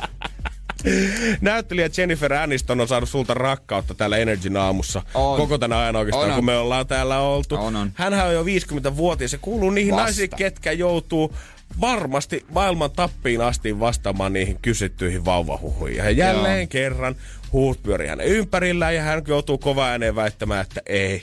Näyttelijä 1.41 1.91
Jennifer 1.99 2.35
Aniston 2.35 2.81
on 2.81 2.89
saanut 2.89 3.09
sulta 3.09 3.35
rakkautta 3.35 3.95
täällä 3.95 4.17
Energyn 4.17 4.57
aamussa. 4.57 5.03
On. 5.15 5.37
Koko 5.37 5.59
tänä 5.59 5.79
ajan 5.79 5.97
oikeastaan, 5.97 6.29
on, 6.29 6.35
kun 6.35 6.45
me 6.45 6.57
ollaan 6.57 6.87
täällä 6.87 7.19
oltu. 7.19 7.57
On, 7.57 7.77
on. 7.77 7.93
Hänhän 7.95 8.27
on 8.27 8.35
jo 8.35 8.45
50-vuotias 8.45 9.33
ja 9.33 9.39
kuuluu 9.39 9.71
niihin 9.71 9.95
Vasta. 9.95 10.05
naisiin, 10.05 10.31
ketkä 10.37 10.73
joutuu 10.73 11.35
varmasti 11.81 12.45
maailman 12.51 12.91
tappiin 12.91 13.41
asti 13.41 13.81
vastaamaan 13.81 14.33
niihin 14.33 14.59
kysyttyihin 14.63 15.25
vauvahuhuihin. 15.25 15.97
Ja 15.97 16.11
jälleen 16.11 16.59
Joo. 16.59 16.67
kerran 16.71 17.17
huut 17.53 17.83
pyörii 17.83 18.09
hänen 18.09 18.27
ympärillään 18.27 18.95
ja 18.95 19.03
hän 19.03 19.23
joutuu 19.27 19.59
kova 19.59 19.87
ääneen 19.87 20.17
väittämään, 20.17 20.61
että 20.61 20.83
ei 20.87 21.23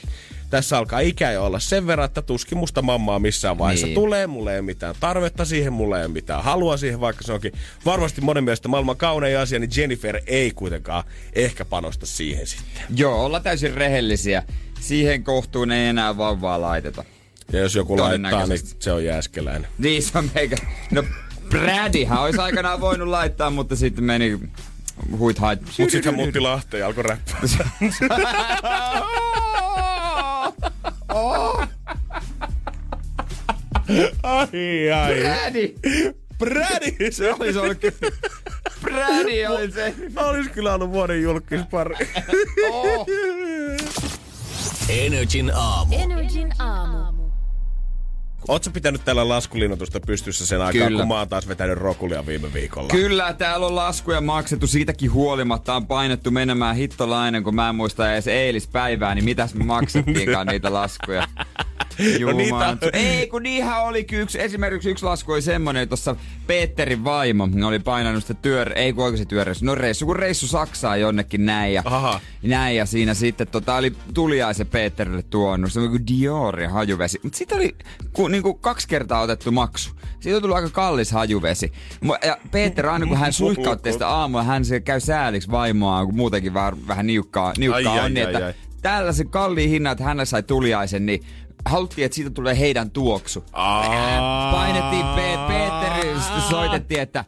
tässä 0.52 0.78
alkaa 0.78 1.00
ikä 1.00 1.30
jo 1.30 1.44
olla 1.44 1.58
sen 1.58 1.86
verran, 1.86 2.04
että 2.04 2.22
tuskin 2.22 2.58
musta 2.58 2.82
mammaa 2.82 3.18
missään 3.18 3.58
vaiheessa 3.58 3.86
niin. 3.86 3.94
tulee. 3.94 4.26
Mulla 4.26 4.52
ei 4.52 4.62
mitään 4.62 4.94
tarvetta 5.00 5.44
siihen, 5.44 5.72
mulla 5.72 6.00
ei 6.00 6.08
mitään 6.08 6.44
halua 6.44 6.76
siihen, 6.76 7.00
vaikka 7.00 7.24
se 7.24 7.32
onkin 7.32 7.52
varmasti 7.84 8.20
monen 8.20 8.44
mielestä 8.44 8.68
maailman 8.68 8.96
kaunein 8.96 9.38
asia, 9.38 9.58
niin 9.58 9.70
Jennifer 9.76 10.20
ei 10.26 10.50
kuitenkaan 10.50 11.04
ehkä 11.32 11.64
panosta 11.64 12.06
siihen 12.06 12.46
sitten. 12.46 12.82
Joo, 12.96 13.24
olla 13.24 13.40
täysin 13.40 13.74
rehellisiä. 13.74 14.42
Siihen 14.80 15.24
kohtuun 15.24 15.72
ei 15.72 15.88
enää 15.88 16.16
vauvaa 16.16 16.60
laiteta. 16.60 17.04
Ja 17.52 17.58
jos 17.58 17.74
joku 17.74 17.98
laittaa, 17.98 18.46
niin 18.46 18.60
se 18.78 18.92
on 18.92 19.04
jääskeläinen. 19.04 19.70
Niin 19.78 20.02
se 20.02 20.18
on 20.18 20.30
meikä. 20.34 20.56
No 20.90 21.04
Bradyhän 21.48 22.22
olisi 22.22 22.38
aikanaan 22.38 22.80
voinut 22.80 23.08
laittaa, 23.08 23.50
mutta 23.50 23.76
sitten 23.76 24.04
meni 24.04 24.38
huit 25.18 25.38
hait. 25.38 25.60
Mut 25.60 25.90
sitten 25.90 26.04
hän 26.04 26.14
muutti 26.14 26.40
Lahteen 26.40 26.80
ja 26.80 26.86
alkoi 26.86 27.04
räppää. 27.04 27.40
Oh. 31.14 31.68
ai 34.22 34.90
ai. 34.92 35.20
Brady. 35.20 35.74
Brady. 36.38 37.12
Se 37.12 37.32
olisi 37.32 37.58
ollut 37.58 37.78
kyllä. 37.78 38.12
Brady 38.80 39.46
oli 39.46 39.70
se. 39.72 39.94
Olisi 40.16 40.50
kyllä 40.50 40.74
ollut 40.74 40.90
vuoden 40.90 41.22
julkispari. 41.22 41.94
oh. 42.70 43.06
Energin 44.88 45.52
aamu. 45.54 45.94
Energin 45.94 46.52
aamu. 46.58 47.21
Oletko 48.48 48.70
pitänyt 48.70 49.04
tällä 49.04 49.28
laskulinnoitusta 49.28 50.00
pystyssä 50.00 50.46
sen 50.46 50.60
aikaa, 50.60 50.86
Kyllä. 50.86 51.00
kun 51.02 51.08
mä 51.08 51.18
oon 51.18 51.28
taas 51.28 51.48
vetänyt 51.48 51.78
rokulia 51.78 52.26
viime 52.26 52.52
viikolla? 52.52 52.88
Kyllä, 52.88 53.32
täällä 53.32 53.66
on 53.66 53.76
laskuja 53.76 54.20
maksettu. 54.20 54.66
Siitäkin 54.66 55.12
huolimatta 55.12 55.74
on 55.74 55.86
painettu 55.86 56.30
menemään 56.30 56.76
hittolainen, 56.76 57.44
kun 57.44 57.54
mä 57.54 57.68
en 57.68 57.74
muista 57.74 58.12
edes 58.12 58.26
eilispäivää, 58.26 59.14
niin 59.14 59.24
mitäs 59.24 59.54
me 59.54 59.64
maksettiinkaan 59.64 60.46
niitä 60.46 60.72
laskuja. 60.72 61.28
No 62.26 62.32
niitä... 62.32 62.76
Ei, 62.92 63.26
kun 63.26 63.42
niinhän 63.42 63.82
oli 63.82 64.06
yksi, 64.12 64.40
esimerkiksi 64.40 64.90
yksi 64.90 65.04
lasku 65.04 65.32
oli 65.32 65.42
semmonen, 65.42 65.88
tuossa 65.88 66.16
Peterin 66.46 67.04
vaimo 67.04 67.48
ne 67.52 67.66
oli 67.66 67.78
painanut 67.78 68.22
sitä 68.22 68.34
työ, 68.34 68.66
ei 68.74 68.92
kun 68.92 69.18
se 69.18 69.24
työreissu, 69.24 69.64
no 69.64 69.74
reissu, 69.74 70.06
kun 70.06 70.16
reissu 70.16 70.46
Saksaan 70.46 71.00
jonnekin 71.00 71.46
näin 71.46 71.74
ja, 71.74 71.82
Aha. 71.84 72.20
näin 72.42 72.76
ja 72.76 72.86
siinä 72.86 73.14
sitten 73.14 73.46
tota, 73.46 73.74
oli 73.74 73.92
tuliaisen 74.14 74.66
Peterille 74.66 75.22
tuonut, 75.22 75.72
se 75.72 75.80
oli 75.80 75.88
kuin 75.88 76.06
Diorin 76.06 76.70
hajuvesi, 76.70 77.20
mutta 77.22 77.38
sitten 77.38 77.58
oli 77.58 77.76
ku, 78.12 78.28
niinku 78.28 78.54
kaksi 78.54 78.88
kertaa 78.88 79.20
otettu 79.20 79.52
maksu. 79.52 79.90
Siitä 80.20 80.36
on 80.36 80.42
tullut 80.42 80.56
aika 80.56 80.70
kallis 80.70 81.12
hajuvesi. 81.12 81.72
Ja 82.24 82.38
Peter 82.50 82.86
aina 82.86 83.06
kun 83.06 83.16
hän 83.16 83.32
suihkautti 83.32 83.92
sitä 83.92 84.08
aamua, 84.08 84.42
hän 84.42 84.64
se 84.64 84.80
käy 84.80 85.00
sääliksi 85.00 85.50
vaimoa, 85.50 86.04
kun 86.04 86.16
muutenkin 86.16 86.54
vähän, 86.54 86.86
vähän 86.88 87.06
niukkaa, 87.06 87.52
niukkaa 87.58 87.92
ai, 87.92 87.98
on, 87.98 88.04
ai, 88.04 88.10
niin, 88.10 88.26
ai, 88.26 88.34
että 88.34 88.46
ai. 88.46 88.54
tällaisen 88.82 89.28
kalliin 89.28 89.70
hinnan, 89.70 89.92
että 89.92 90.04
hänellä 90.04 90.24
sai 90.24 90.42
tuliaisen, 90.42 91.06
niin 91.06 91.24
haluttiin, 91.66 92.04
että 92.04 92.16
siitä 92.16 92.30
tulee 92.30 92.58
heidän 92.58 92.90
tuoksu. 92.90 93.44
Aa. 93.52 94.52
Painettiin 94.52 95.06
Pe- 95.06 95.38
Peterille, 95.48 96.22
sitten 96.22 96.42
soitettiin, 96.50 97.00
että 97.00 97.24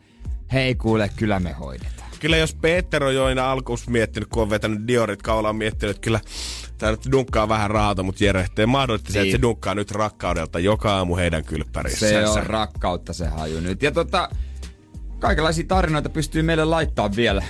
hei 0.52 0.74
kuule, 0.74 1.10
kyllä 1.16 1.40
me 1.40 1.52
hoidetaan. 1.52 2.10
Kyllä 2.20 2.36
jos 2.36 2.54
Peter 2.54 3.04
on 3.04 3.14
jo 3.14 3.24
aina 3.24 3.50
alkuus 3.52 3.88
miettinyt, 3.88 4.28
kun 4.28 4.42
on 4.42 4.50
vetänyt 4.50 4.88
Diorit 4.88 5.22
kaulaan, 5.22 5.56
miettinyt, 5.56 5.96
että 5.96 6.04
kyllä 6.04 6.20
tämä 6.78 6.92
nyt 6.92 7.12
dunkkaa 7.12 7.48
vähän 7.48 7.70
rahata, 7.70 8.02
mutta 8.02 8.24
järjehtää 8.24 8.66
mahdollisesti 8.66 9.12
niin. 9.12 9.14
se, 9.14 9.20
että 9.20 9.30
se 9.30 9.36
niin. 9.36 9.42
dunkkaa 9.42 9.74
nyt 9.74 9.90
rakkaudelta 9.90 10.58
joka 10.58 10.96
aamu 10.96 11.16
heidän 11.16 11.44
kylppärissä. 11.44 12.08
Se 12.08 12.28
on 12.28 12.46
rakkautta 12.46 13.12
se 13.12 13.26
haju 13.26 13.60
nyt. 13.60 13.82
Ja 13.82 13.90
tota, 13.90 14.28
kaikenlaisia 15.18 15.64
tarinoita 15.68 16.08
pystyy 16.08 16.42
meille 16.42 16.64
laittaa 16.64 17.16
vielä 17.16 17.42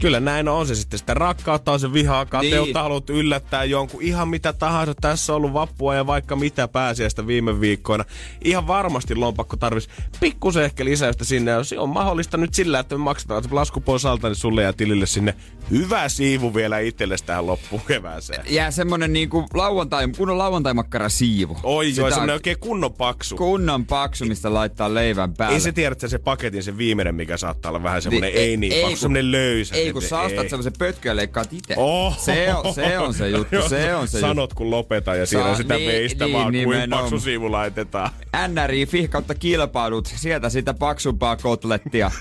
Kyllä 0.00 0.20
näin 0.20 0.48
on 0.48 0.66
se 0.66 0.74
sitten 0.74 0.98
sitä 0.98 1.14
rakkautta, 1.14 1.72
on 1.72 1.80
se 1.80 1.92
vihaa, 1.92 2.26
kateutta, 2.26 2.64
niin. 2.64 2.74
haluat 2.74 3.10
yllättää 3.10 3.64
jonkun, 3.64 4.02
ihan 4.02 4.28
mitä 4.28 4.52
tahansa. 4.52 4.94
Tässä 5.00 5.32
on 5.32 5.36
ollut 5.36 5.52
vappua 5.52 5.94
ja 5.94 6.06
vaikka 6.06 6.36
mitä 6.36 6.68
pääsiäistä 6.68 7.26
viime 7.26 7.60
viikkoina. 7.60 8.04
Ihan 8.44 8.66
varmasti 8.66 9.14
lompakko 9.14 9.56
tarvisi 9.56 9.88
pikkusen 10.20 10.64
ehkä 10.64 10.84
lisäystä 10.84 11.24
sinne. 11.24 11.50
Jos 11.50 11.72
on 11.72 11.88
mahdollista 11.88 12.36
nyt 12.36 12.54
sillä, 12.54 12.78
että 12.78 12.94
me 12.94 13.04
maksetaan 13.04 13.42
lasku 13.50 13.80
pois 13.80 14.06
alta, 14.06 14.28
niin 14.28 14.36
sulle 14.36 14.62
ja 14.62 14.72
tilille 14.72 15.06
sinne 15.06 15.34
hyvä 15.70 16.08
siivu 16.08 16.54
vielä 16.54 16.78
itsellesi 16.78 17.24
tähän 17.24 17.46
loppuun 17.46 17.82
kevääseen. 17.86 18.42
Jää 18.48 18.70
semmonen 18.70 19.12
niinku 19.12 19.46
lauantai, 19.54 20.08
kunnon 20.16 20.38
lauantaimakkara 20.38 21.08
siivu. 21.08 21.56
Oi 21.62 21.96
joo, 21.96 22.10
semmonen 22.10 22.34
oikein 22.34 22.58
kunnon 22.60 22.92
paksu. 22.92 23.36
Kunnon 23.36 23.86
paksu, 23.86 24.24
mistä 24.24 24.54
laittaa 24.54 24.94
leivän 24.94 25.34
päälle. 25.34 25.54
Ei 25.54 25.60
se 25.60 25.72
tiedä, 25.72 25.92
että 25.92 26.08
se 26.08 26.18
paketin, 26.18 26.62
se 26.62 26.78
viimeinen, 26.78 27.14
mikä 27.14 27.36
saattaa 27.36 27.70
olla 27.70 27.82
vähän 27.82 28.02
semmonen 28.02 28.30
ei, 28.30 28.38
ei 28.38 28.56
niin 28.56 28.72
ei, 28.72 28.82
paksu, 28.82 28.96
semmonen 28.96 29.32
löysä. 29.32 29.74
Ei, 29.74 29.92
kun 29.92 30.02
sä 30.02 30.20
ostat 30.20 30.48
semmoisen 30.48 30.72
pötkyä 30.78 31.12
ja 31.12 31.16
leikkaat 31.16 31.52
itse. 31.52 31.74
Oh. 31.76 32.18
Se, 32.18 32.54
on, 32.54 32.74
se 32.74 32.98
on 32.98 33.14
se 33.14 33.28
juttu, 33.28 33.68
se 33.68 33.94
on 33.94 34.08
se 34.08 34.20
Sanot 34.20 34.54
kun 34.54 34.70
lopeta 34.70 35.14
ja 35.14 35.26
siinä 35.26 35.56
sitä 35.56 35.74
niin, 35.74 35.92
veistä 35.92 36.24
niin, 36.24 36.36
vaan, 36.36 36.52
niin, 36.52 36.64
kuin 36.64 36.90
paksu 36.90 37.20
siivu 37.20 37.52
laitetaan. 37.52 38.10
NRI 38.48 38.86
fihkautta 38.86 39.34
kilpailut, 39.34 40.06
sieltä 40.16 40.48
sitä 40.48 40.74
paksumpaa 40.74 41.36
kotlettia. 41.36 42.10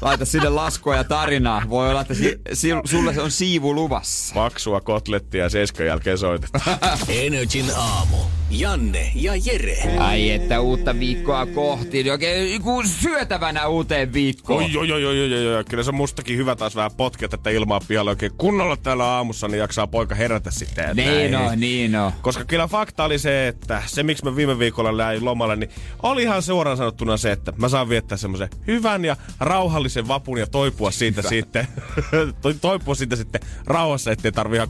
Laita 0.00 0.24
sinne 0.24 0.48
laskua 0.48 0.96
ja 0.96 1.04
tarinaa. 1.04 1.62
Voi 1.68 1.90
olla, 1.90 2.00
että 2.00 2.14
si- 2.14 2.38
si- 2.52 2.68
sulle 2.84 3.14
se 3.14 3.20
on 3.20 3.30
siivu 3.30 3.74
luvassa. 3.74 4.34
Paksua 4.34 4.80
kotlettia 4.80 5.48
seiskön 5.48 5.86
jälkeen 5.86 6.18
soitetaan. 6.18 6.78
Energin 7.08 7.66
aamu. 7.76 8.16
Janne 8.50 9.12
ja 9.14 9.32
Jere. 9.44 9.76
Ai 9.98 10.30
että 10.30 10.60
uutta 10.60 10.98
viikkoa 10.98 11.46
kohti. 11.46 12.10
Oikein 12.10 12.62
syötävänä 12.86 13.66
uuteen 13.66 14.12
viikkoon. 14.12 14.64
Oi, 14.64 14.76
oi, 14.76 14.92
oi, 14.92 15.06
oi, 15.06 15.34
oi, 15.34 15.56
oi. 15.56 15.64
Kyllä 15.64 15.82
se 15.82 15.92
mustakin 15.92 16.36
hyvä 16.36 16.56
taas 16.56 16.76
vähän 16.76 16.90
potkea 16.96 17.28
tätä 17.28 17.50
ilmaa 17.50 17.80
pihalle 17.88 18.10
oikein 18.10 18.32
kunnolla 18.38 18.76
täällä 18.76 19.04
aamussa, 19.04 19.48
niin 19.48 19.58
jaksaa 19.58 19.86
poika 19.86 20.14
herätä 20.14 20.50
sitten. 20.50 20.96
Niin 20.96 21.32
no, 21.32 21.40
niin 21.56 21.92
no. 21.92 22.12
Koska 22.22 22.44
kyllä 22.44 22.66
fakta 22.68 23.04
oli 23.04 23.18
se, 23.18 23.48
että 23.48 23.82
se 23.86 24.02
miksi 24.02 24.24
mä 24.24 24.36
viime 24.36 24.58
viikolla 24.58 24.96
läin 24.96 25.24
lomalle, 25.24 25.56
niin 25.56 25.70
olihan 26.02 26.42
suoraan 26.42 26.76
sanottuna 26.76 27.16
se, 27.16 27.32
että 27.32 27.52
mä 27.56 27.68
saan 27.68 27.88
viettää 27.88 28.18
semmoisen 28.18 28.48
hyvän 28.66 29.04
ja 29.04 29.16
rauhallisen 29.40 29.85
vapun 30.08 30.38
ja 30.38 30.46
toipua 30.46 30.90
siitä 30.90 31.20
hyvä. 31.20 31.28
sitten, 31.28 31.68
toipua 32.60 32.94
siitä 32.94 33.16
sitten 33.16 33.40
rauhassa, 33.66 34.12
ettei 34.12 34.32
tarvi 34.32 34.56
ihan 34.56 34.68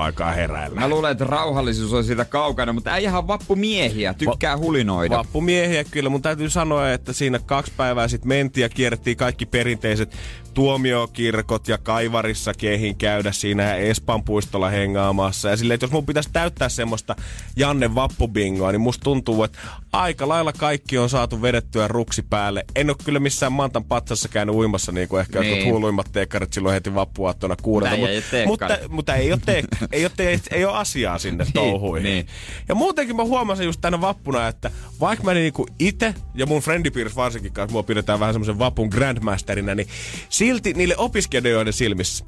aikaa 0.00 0.32
heräillä. 0.32 0.80
Mä 0.80 0.88
luulen, 0.88 1.12
että 1.12 1.24
rauhallisuus 1.24 1.92
on 1.92 2.04
siitä 2.04 2.24
kaukana, 2.24 2.72
mutta 2.72 2.96
ei 2.96 3.04
ihan 3.04 3.26
vappumiehiä, 3.26 4.14
tykkää 4.14 4.56
Va- 4.56 4.64
hulinoida. 4.64 5.18
Vappumiehiä 5.18 5.84
kyllä, 5.84 6.08
mun 6.08 6.22
täytyy 6.22 6.50
sanoa, 6.50 6.90
että 6.90 7.12
siinä 7.12 7.38
kaksi 7.38 7.72
päivää 7.76 8.08
sitten 8.08 8.28
mentiin 8.28 8.62
ja 8.62 8.68
kierrettiin 8.68 9.16
kaikki 9.16 9.46
perinteiset 9.46 10.16
tuomiokirkot 10.54 11.68
ja 11.68 11.78
Kaivarissa 11.78 12.54
kehin 12.54 12.96
käydä 12.96 13.32
siinä 13.32 13.74
Espan 13.74 14.24
puistolla 14.24 14.70
hengaamassa. 14.70 15.48
Ja 15.48 15.56
silleen, 15.56 15.74
että 15.74 15.84
jos 15.84 15.92
mun 15.92 16.06
pitäisi 16.06 16.30
täyttää 16.32 16.68
semmoista 16.68 17.16
Janne 17.56 17.94
vappubingoa, 17.94 18.72
niin 18.72 18.80
musta 18.80 19.04
tuntuu, 19.04 19.44
että 19.44 19.58
aika 19.92 20.28
lailla 20.28 20.52
kaikki 20.52 20.98
on 20.98 21.08
saatu 21.08 21.42
vedettyä 21.42 21.88
ruksi 21.88 22.22
päälle. 22.22 22.64
En 22.76 22.90
ole 22.90 22.96
kyllä 23.04 23.18
missään 23.20 23.52
Mantan 23.52 23.84
patsassa 23.84 24.28
käynyt 24.28 24.53
uimassa 24.54 24.92
niin 24.92 25.08
kuin 25.08 25.20
ehkä 25.20 25.40
niin. 25.40 25.50
jotkut 25.50 25.72
huuluimmat 25.72 26.12
teekkarit 26.12 26.52
silloin 26.52 26.72
heti 26.72 26.94
vappuaattona 26.94 27.56
kuudelta. 27.62 27.96
Mut, 27.96 28.08
mutta, 28.46 28.78
mutta, 28.88 29.14
ei 29.14 29.32
ole, 29.32 29.40
te, 29.46 29.64
ei, 29.92 30.04
ole 30.04 30.12
te, 30.16 30.40
ei 30.50 30.64
ole 30.64 30.76
asiaa 30.76 31.18
sinne 31.18 31.44
niin, 31.44 31.52
touhuihin. 31.52 32.04
Niin. 32.04 32.26
Ja 32.68 32.74
muutenkin 32.74 33.16
mä 33.16 33.24
huomasin 33.24 33.66
just 33.66 33.80
tänä 33.80 34.00
vappuna, 34.00 34.48
että 34.48 34.70
vaikka 35.00 35.24
mä 35.24 35.34
niinku 35.34 35.66
itse 35.78 36.14
ja 36.34 36.46
mun 36.46 36.62
friendipiirissä 36.62 37.16
varsinkin 37.16 37.52
kanssa 37.52 37.72
mua 37.72 37.82
pidetään 37.82 38.20
vähän 38.20 38.34
semmoisen 38.34 38.58
vapun 38.58 38.88
grandmasterina, 38.88 39.74
niin 39.74 39.88
silti 40.28 40.72
niille 40.72 40.96
opiskelijoiden 40.96 41.72
silmissä. 41.72 42.24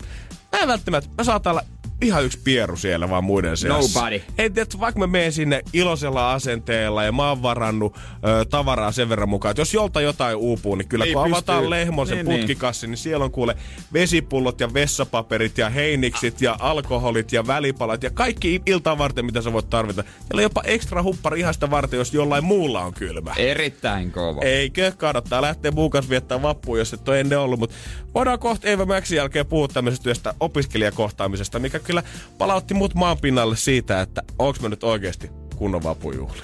Mä 0.53 0.59
en 0.59 0.69
välttämättä, 0.69 1.11
mä 1.19 1.25
saatan 1.25 1.51
olla 1.51 1.65
ihan 2.03 2.25
yksi 2.25 2.39
pieru 2.45 2.77
siellä 2.77 3.11
vaan 3.11 3.25
muiden 3.25 3.57
seassa. 3.57 4.01
Nobody. 4.01 4.23
Ei, 4.39 4.51
tiedät, 4.51 4.81
vaikka 4.81 4.99
mä 4.99 5.07
menen 5.07 5.33
sinne 5.33 5.63
iloisella 5.73 6.33
asenteella 6.33 7.05
ja 7.05 7.13
mä 7.13 7.29
oon 7.29 7.43
varannut 7.43 7.97
ö, 7.97 8.45
tavaraa 8.45 8.93
sen 8.93 9.09
verran 9.09 9.29
mukaan, 9.29 9.51
että 9.51 9.61
jos 9.61 9.75
jolta 9.75 10.01
jotain 10.01 10.37
uupuu, 10.37 10.75
niin 10.75 10.89
kyllä 10.89 11.05
Ei 11.05 11.13
kun 11.13 11.23
pysty. 11.23 11.35
avataan 11.35 11.71
Lehmosen 11.71 12.17
Niin, 12.17 12.27
niin, 12.29 12.39
putkikassi, 12.41 12.87
niin 12.87 12.97
siellä 12.97 13.25
on 13.25 13.31
kuule 13.31 13.57
vesipullot 13.93 14.61
ja 14.61 14.75
vessapaperit 14.75 15.59
ja 15.59 15.71
heiniksit 15.71 16.41
ja 16.41 16.57
alkoholit 16.59 17.33
ja 17.33 17.47
välipalat 17.47 18.03
ja 18.03 18.11
kaikki 18.11 18.63
iltaa 18.67 18.99
varten, 18.99 19.25
mitä 19.27 19.43
sä 19.43 19.53
voit 19.53 19.71
tarvita. 19.71 20.03
Siellä 20.03 20.39
on 20.39 20.43
jopa 20.43 20.63
ekstra 20.65 21.03
huppari 21.03 21.41
ihan 21.41 21.55
sitä 21.55 21.71
varten, 21.71 21.99
jos 21.99 22.15
jollain 22.15 22.45
muulla 22.45 22.81
on 22.81 22.95
kylmä. 22.95 23.33
Erittäin 23.37 24.13
kova. 24.13 24.41
Eikö? 24.43 24.93
Kannattaa 24.97 25.43
lähteä 25.43 25.71
muun 25.71 25.91
kanssa 25.91 26.11
viettää 26.11 26.43
vappuun, 26.43 26.79
jos 26.79 26.93
et 26.93 27.09
ole 27.09 27.21
ennen 27.21 27.39
ollut. 27.39 27.59
Mutta 27.59 27.77
voidaan 28.15 28.39
kohta 28.39 28.69
Eeva 28.69 28.87
Maxin 28.87 29.17
jälkeen 29.17 29.47
puhua 29.47 29.69
tämmöisestä 29.69 30.05
työstä 30.05 30.35
opiskelijakohtaamisesta, 30.41 31.59
mikä 31.59 31.79
kyllä 31.87 32.03
palautti 32.39 32.75
mut 32.75 32.95
maan 32.95 33.19
pinnalle 33.19 33.57
siitä, 33.57 34.01
että 34.01 34.23
onko 34.39 34.59
mä 34.63 34.69
nyt 34.69 34.85
oikeasti 34.85 35.31
kunnon 35.57 35.83
vapujuhli. 35.83 36.41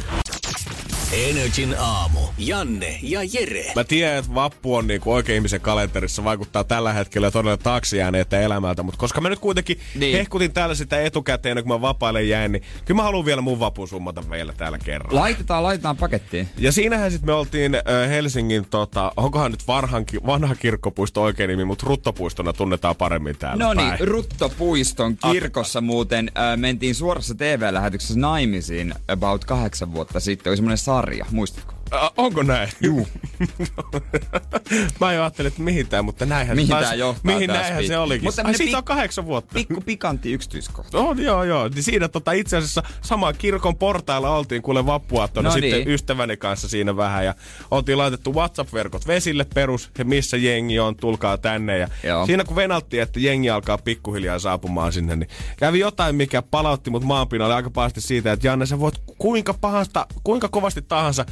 Energin 1.12 1.74
aamu. 1.78 2.20
Janne 2.38 2.98
ja 3.02 3.20
Jere. 3.32 3.72
Mä 3.76 3.84
tiedän, 3.84 4.18
että 4.18 4.34
vappu 4.34 4.74
on 4.74 4.86
niinku 4.86 5.12
oikein 5.12 5.36
ihmisen 5.36 5.60
kalenterissa, 5.60 6.24
vaikuttaa 6.24 6.64
tällä 6.64 6.92
hetkellä 6.92 7.30
todella 7.30 7.56
taakse 7.56 7.96
jääneeltä 7.96 8.40
elämältä, 8.40 8.82
mutta 8.82 8.98
koska 8.98 9.20
mä 9.20 9.28
nyt 9.28 9.38
kuitenkin 9.38 9.78
Niin. 9.94 10.16
hehkutin 10.16 10.52
täällä 10.52 10.74
sitä 10.74 11.02
etukäteen, 11.02 11.56
kun 11.64 11.68
mä 11.68 11.80
vapaille 11.80 12.22
jäin, 12.22 12.52
niin 12.52 12.62
kyllä 12.84 12.98
mä 12.98 13.02
haluan 13.02 13.24
vielä 13.24 13.40
mun 13.40 13.60
vapun 13.60 13.88
summata 13.88 14.30
vielä 14.30 14.52
täällä 14.52 14.78
kerran. 14.78 15.14
Laitetaan, 15.14 15.62
laitetaan 15.62 15.96
pakettiin. 15.96 16.48
Ja 16.58 16.72
siinähän 16.72 17.10
sitten 17.10 17.26
me 17.26 17.32
oltiin 17.32 17.74
äh, 17.74 18.08
Helsingin, 18.08 18.66
tota, 18.70 19.12
onkohan 19.16 19.50
nyt 19.50 19.66
varhan, 19.68 20.04
vanha 20.26 20.54
kirkkopuisto 20.54 21.22
oikein 21.22 21.48
nimi, 21.48 21.64
mutta 21.64 21.86
Ruttopuistona 21.86 22.52
tunnetaan 22.52 22.96
paremmin 22.96 23.36
täällä 23.38 23.64
No 23.64 23.74
niin. 23.74 24.08
Ruttopuiston 24.08 25.16
kirkossa 25.32 25.80
muuten 25.80 26.30
äh, 26.38 26.56
mentiin 26.56 26.94
suorassa 26.94 27.34
TV-lähetyksessä 27.34 28.18
naimisiin 28.20 28.94
about 29.08 29.44
kahdeksan 29.44 29.94
vuotta 29.94 30.20
sitten. 30.20 30.50
Oli 30.50 30.56
semmoinen 30.56 30.78
sarja, 31.02 31.26
muistatko? 31.30 31.81
Ä, 31.94 32.10
onko 32.16 32.42
näin? 32.42 32.68
Juu. 32.80 33.08
Mä 35.00 35.12
jo 35.12 35.20
ajattelin, 35.22 35.48
että 35.48 35.62
mihin 35.62 35.88
tää, 35.88 36.02
mutta 36.02 36.26
näinhän 36.26 36.56
Mihin 36.56 36.66
se 36.66 36.72
taisi- 36.72 36.86
tää 36.88 36.94
johtaa 36.94 37.34
Mihin 37.34 37.48
näinhän 37.50 37.86
se 37.86 37.98
olikin. 37.98 38.24
Mutta 38.24 38.42
Ai 38.44 38.54
siitä 38.54 38.72
pik- 38.72 38.78
on 38.78 38.84
kahdeksan 38.84 39.26
vuotta. 39.26 39.54
Pikku 39.54 39.80
pikantti 39.80 40.32
yksityiskohta. 40.32 40.98
On, 40.98 41.18
joo, 41.22 41.44
joo. 41.44 41.68
Niin 41.68 41.82
siinä 41.82 42.08
tota, 42.08 42.32
itse 42.32 42.56
asiassa 42.56 42.82
sama 43.02 43.32
kirkon 43.32 43.76
portailla 43.76 44.30
oltiin 44.36 44.62
kuule 44.62 44.86
vappuaattona 44.86 45.48
No 45.48 45.52
sitten 45.52 45.70
niin. 45.70 45.88
ystäväni 45.88 46.36
kanssa 46.36 46.68
siinä 46.68 46.96
vähän. 46.96 47.24
Ja 47.24 47.34
oltiin 47.70 47.98
laitettu 47.98 48.34
WhatsApp-verkot 48.34 49.06
vesille 49.06 49.46
perus, 49.54 49.90
ja 49.98 50.04
missä 50.04 50.36
jengi 50.36 50.78
on, 50.78 50.96
tulkaa 50.96 51.38
tänne. 51.38 51.78
Ja 51.78 51.88
Joo. 52.04 52.26
siinä 52.26 52.44
kun 52.44 52.56
venaltiin, 52.56 53.02
että 53.02 53.20
jengi 53.20 53.50
alkaa 53.50 53.78
pikkuhiljaa 53.78 54.38
saapumaan 54.38 54.92
sinne, 54.92 55.16
niin 55.16 55.28
kävi 55.56 55.78
jotain, 55.78 56.14
mikä 56.16 56.42
palautti 56.42 56.90
mut 56.90 57.04
maanpinnalle 57.04 57.54
aika 57.54 57.70
pahasti 57.70 58.00
siitä, 58.00 58.32
että 58.32 58.46
Janne, 58.46 58.66
sä 58.66 58.80
voit 58.80 58.94
kuinka 59.18 59.54
pahasta, 59.54 60.06
kuinka 60.24 60.48
kovasti 60.48 60.82
tahansa 60.82 61.24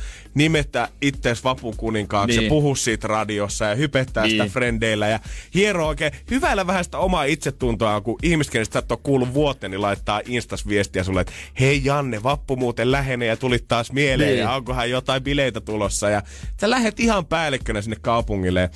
nimetä 0.53 0.89
ittees 1.03 1.45
vapukuninkaaksi 1.45 2.37
Niin. 2.37 2.45
ja 2.45 2.49
puhua 2.49 2.77
siitä 2.77 3.09
radiossa 3.09 3.65
ja 3.65 3.75
hypettää 3.75 4.25
Niin. 4.25 4.31
sitä 4.31 4.53
frendeillä 4.53 5.09
ja 5.09 5.21
hieroo 5.55 5.89
oikein 5.89 6.13
hyvällä 6.31 6.67
vähän 6.67 6.85
sitä 6.85 6.99
omaa 6.99 7.25
itsetuntoa, 7.25 8.01
kun 8.01 8.19
ihmiset, 8.23 8.53
kenestä 8.53 8.73
sä 8.73 8.79
et 8.79 8.93
ole 8.93 8.99
kuullut 9.03 9.35
vuoteen, 9.35 9.71
niin 9.71 9.83
laittaa 9.83 10.21
Instas 10.27 10.67
viestiä 10.69 11.05
sulle, 11.05 11.21
että 11.21 11.33
hei 11.61 11.81
Janne, 11.85 12.23
vappu 12.23 12.57
muuten 12.57 12.93
lähenee 12.93 13.29
ja 13.29 13.37
tulit 13.37 13.69
taas 13.69 13.93
mieleen 13.93 14.31
Niin. 14.31 14.41
ja 14.41 14.53
onkohan 14.53 14.91
jotain 14.91 15.23
bileitä 15.23 15.61
tulossa 15.61 16.11
ja 16.11 16.23
sä 16.61 16.71
lähet 16.71 17.01
ihan 17.01 17.27
päällikkönä 17.27 17.83
sinne 17.83 17.97
kaupungille. 18.01 18.71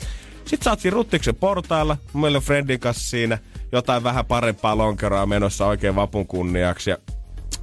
Sitten 0.44 0.64
saatiin 0.64 0.92
Ruttiksen 0.92 1.34
portailla, 1.34 1.96
meillä 2.14 2.36
on 2.36 2.42
Friendin 2.42 2.80
kanssa 2.80 3.10
siinä 3.10 3.38
jotain 3.72 4.02
vähän 4.02 4.26
parempaa 4.26 4.78
lonkeroa 4.78 5.26
menossa 5.26 5.66
oikein 5.66 5.94
vapun 5.96 6.26
kunniaksi 6.26 6.90
ja 6.90 6.98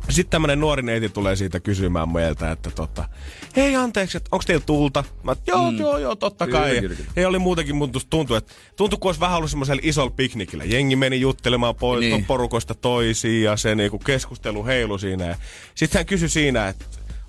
sitten 0.09 0.31
tämmönen 0.31 0.59
nuori 0.59 0.83
neiti 0.83 1.09
tulee 1.09 1.35
siitä 1.35 1.59
kysymään 1.59 2.09
meiltä, 2.09 2.51
että 2.51 2.71
tota, 2.71 3.09
hei 3.55 3.75
anteeksi, 3.75 4.17
että 4.17 4.29
onko 4.31 4.43
teillä 4.47 4.63
tulta? 4.65 5.03
Mä, 5.23 5.31
että 5.31 5.51
joo, 5.51 5.71
mm. 5.71 5.77
joo, 5.77 5.97
joo, 5.97 6.15
totta 6.15 6.47
kai. 6.47 6.79
kyllä, 6.79 6.95
kyllä. 7.15 7.27
Oli 7.27 7.39
muutenkin 7.39 7.75
mun 7.75 7.91
tuntui, 8.09 8.37
että 8.37 8.53
tuntui, 8.75 8.99
kun 8.99 9.09
olisi 9.09 9.21
vähän 9.21 9.37
ollut 9.37 9.49
semmoisella 9.49 9.81
isolla 9.85 10.11
piknikillä. 10.11 10.63
Jengi 10.63 10.95
meni 10.95 11.21
juttelemaan 11.21 11.75
po- 11.75 11.99
Niin. 11.99 12.25
porukoista 12.25 12.75
toisiin 12.75 13.43
ja 13.43 13.57
se 13.57 13.75
niinku 13.75 13.99
keskustelu 13.99 14.65
heilu 14.65 14.97
siinä. 14.97 15.35
Sitten 15.75 15.99
hän 15.99 16.05
kysyi 16.05 16.29
siinä, 16.29 16.67
että 16.67 16.85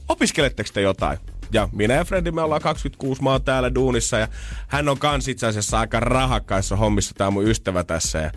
opiskeletteko 0.08 0.70
te 0.74 0.80
jotain? 0.80 1.18
Ja 1.52 1.68
minä 1.72 1.94
ja 1.94 2.04
Freddy, 2.04 2.30
me 2.30 2.42
ollaan 2.42 2.62
26, 2.62 3.22
mä 3.22 3.30
oon 3.30 3.42
täällä 3.42 3.74
duunissa 3.74 4.18
ja 4.18 4.28
hän 4.68 4.88
on 4.88 4.98
kans 4.98 5.28
itse 5.28 5.46
asiassa 5.46 5.78
aika 5.80 6.00
rahakkaissa 6.00 6.76
hommissa, 6.76 7.14
tää 7.14 7.26
on 7.26 7.32
mun 7.32 7.48
ystävä 7.48 7.84
tässä. 7.84 8.18
Ja 8.18 8.30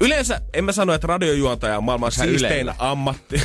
yleensä, 0.00 0.40
en 0.54 0.64
mä 0.64 0.72
sano, 0.72 0.94
että 0.94 1.06
radiojuontaja 1.06 1.78
on 1.78 1.84
maailman 1.84 2.12
hän 2.18 2.28
siistein 2.28 2.72
ammatti. 2.78 3.36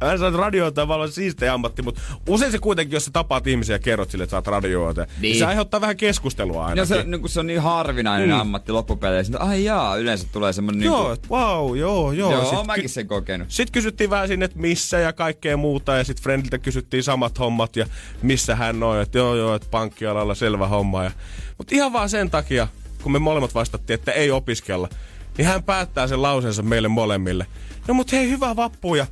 mä 0.00 0.12
en 0.12 0.18
sano, 0.18 0.28
että 0.28 0.40
radiojuontaja 0.40 0.82
on 0.82 0.88
maailman 0.88 1.12
siistein 1.12 1.52
ammatti, 1.52 1.82
mutta 1.82 2.00
usein 2.28 2.52
se 2.52 2.58
kuitenkin, 2.58 2.96
jos 2.96 3.04
sä 3.04 3.10
tapaat 3.12 3.46
ihmisiä 3.46 3.74
ja 3.74 3.78
kerrot 3.78 4.10
sille, 4.10 4.24
että 4.24 4.30
sä 4.30 4.36
oot 4.36 4.46
radiojuontaja, 4.46 5.06
niin. 5.06 5.22
Niin. 5.22 5.38
se 5.38 5.44
aiheuttaa 5.44 5.80
vähän 5.80 5.96
keskustelua 5.96 6.66
aina. 6.66 6.82
No 6.82 6.86
se, 6.86 7.02
niin 7.04 7.20
kun 7.20 7.28
se 7.28 7.40
on 7.40 7.46
niin 7.46 7.62
harvinainen 7.62 8.28
mm. 8.28 8.40
ammatti 8.40 8.72
loppupeleissä, 8.72 9.32
niin 9.32 9.42
ai 9.42 9.64
jaa, 9.64 9.96
yleensä 9.96 10.26
tulee 10.32 10.52
semmonen 10.52 10.82
Joo, 10.82 11.02
niin 11.02 11.12
että 11.12 11.28
wow, 11.30 11.76
joo, 11.76 12.12
joo. 12.12 12.32
Joo, 12.32 12.50
Sit 12.50 12.66
mäkin 12.66 12.88
sen 12.88 13.06
kokenut. 13.06 13.50
Sitten 13.50 13.72
kysyttiin 13.72 14.10
vähän 14.10 14.28
sinne, 14.28 14.44
että 14.44 14.58
missä 14.58 14.98
ja 14.98 15.12
kaikkea 15.12 15.56
muuta. 15.56 15.96
Ja 15.96 16.04
sitten 16.04 16.22
Friendiltä 16.22 16.58
kysyttiin 16.58 17.02
samat 17.02 17.38
hommat 17.38 17.76
ja 17.76 17.86
missä 18.22 18.56
hän 18.56 18.82
on. 18.82 19.00
Että 19.00 19.18
joo, 19.18 19.36
joo, 19.36 19.54
että 19.54 19.68
pankkialalla 19.70 20.34
selvä 20.34 20.68
homma. 20.68 21.04
Ja... 21.04 21.10
Mutta 21.58 21.74
ihan 21.74 21.92
vaan 21.92 22.08
sen 22.08 22.30
takia, 22.30 22.68
kun 23.02 23.12
me 23.12 23.18
molemmat 23.18 23.54
vastattiin, 23.54 23.94
että 23.94 24.12
ei 24.12 24.30
opiskella, 24.30 24.88
niin 25.38 25.46
hän 25.48 25.62
päättää 25.62 26.06
sen 26.06 26.22
lauseensa 26.22 26.62
meille 26.62 26.88
molemmille. 26.88 27.46
No 27.88 27.94
mut 27.94 28.12
hei, 28.12 28.30
hyvää 28.30 28.56
vappua 28.56 28.96
ja 28.96 29.06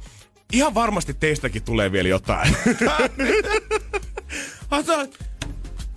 ihan 0.52 0.74
varmasti 0.74 1.14
teistäkin 1.14 1.62
tulee 1.62 1.92
vielä 1.92 2.08
jotain. 2.08 2.56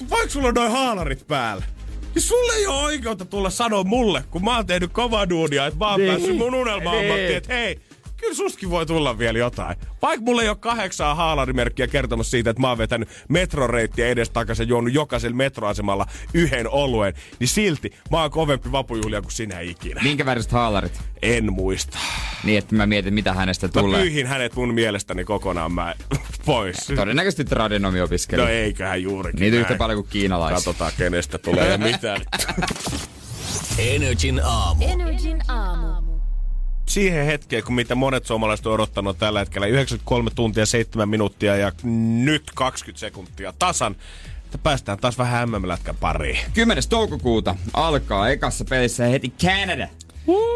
Vaikka 0.10 0.30
sulla 0.30 0.47
on 0.47 0.54
noin 0.54 0.71
haalarit 0.71 1.27
päällä, 1.27 1.63
niin 2.15 2.21
sulle 2.23 2.54
ei 2.54 2.67
ole 2.67 2.84
oikeutta 2.84 3.25
tulla 3.25 3.49
sanoa 3.49 3.84
mulle, 3.84 4.23
kun 4.32 4.43
mä 4.43 4.56
oon 4.56 4.65
tehnyt 4.67 4.91
kovaa 4.93 5.30
duunia, 5.30 5.65
että 5.65 5.80
mä 5.80 5.89
oon 5.91 5.99
Niin. 5.99 6.12
päässyt 6.12 6.38
mun 6.38 6.56
unelma 6.56 6.91
Niin. 6.91 7.36
että 7.38 7.54
hei, 7.54 7.80
kyllä 8.22 8.34
sustakin 8.36 8.70
voi 8.70 8.86
tulla 8.86 9.18
vielä 9.18 9.40
jotain. 9.40 9.76
Vaikka 10.02 10.26
mulla 10.26 10.42
ei 10.42 10.50
ole 10.50 10.58
kahdeksaa 10.58 11.16
haalarimerkkiä 11.16 11.88
kertomassa 11.88 12.32
siitä, 12.32 12.50
että 12.50 12.62
mä 12.62 12.70
oon 12.70 12.78
vetänyt 12.78 13.10
metroreittiä 13.30 14.08
edes 14.08 14.30
takaisin 14.30 14.64
ja 14.64 14.70
juonut 14.70 14.94
jokaisella 14.94 15.36
metroasemalla 15.36 16.06
yhden 16.34 16.70
oluen, 16.70 17.14
niin 17.40 17.48
silti 17.48 17.94
mä 18.12 18.22
oon 18.22 18.32
kovempi 18.32 18.72
vapujuhlia 18.72 19.22
kuin 19.22 19.32
sinä 19.32 19.60
ikinä. 19.60 20.02
Minkä 20.04 20.26
väriset 20.26 20.52
haalarit? 20.52 21.02
En 21.22 21.54
muista. 21.54 21.98
Niin, 22.44 22.58
että 22.58 22.76
mä 22.76 22.86
mietin, 22.86 23.14
mitä 23.14 23.34
hänestä 23.34 23.68
Mä 23.68 23.72
tulee. 23.82 24.02
pyyhin 24.02 24.28
hänet 24.28 24.56
mun 24.56 24.74
mielestäni 24.74 25.24
kokonaan 25.24 25.72
mä 25.72 25.96
pois. 26.46 26.78
Todennäköisesti 26.96 27.46
tradenomi 27.46 28.02
opiskeli. 28.02 28.42
No 28.42 28.48
eiköhän 28.48 29.04
juurikin 29.04 29.40
Niitä 29.40 29.56
näin. 29.56 29.62
yhtä 29.62 29.76
paljon 29.76 29.98
kuin 30.04 30.12
kiinalaiset. 30.12 30.56
Katsotaan 30.56 30.92
kenestä 30.98 31.38
tulee 31.38 31.70
ja 31.72 31.78
mitään. 31.78 32.22
Energin 33.78 34.42
aamu. 34.44 34.86
Energin 34.88 35.42
aamu. 35.52 36.01
Siihen 36.86 37.26
hetkeen, 37.26 37.63
kun 37.63 37.76
mitä 37.76 37.96
monet 37.96 38.26
suomalaiset 38.26 38.67
on 38.67 38.74
odottanut 38.74 39.17
tällä 39.17 39.39
hetkellä 39.39 39.67
93 39.67 40.30
tuntia 40.36 40.65
7 40.65 41.10
minuuttia 41.10 41.56
ja 41.56 41.72
nyt 42.24 42.44
20 42.56 43.00
sekuntia 43.00 43.54
tasan, 43.60 43.96
että 44.46 44.58
päästään 44.58 44.98
taas 44.98 45.17
vähän 45.17 45.50
MM-lätkän 45.50 45.96
pariin. 46.00 46.39
10. 46.54 46.84
toukokuuta 46.89 47.56
alkaa 47.74 48.30
ekassa 48.30 48.65
pelissä 48.65 49.06
heti 49.06 49.34
Canada. 49.44 49.88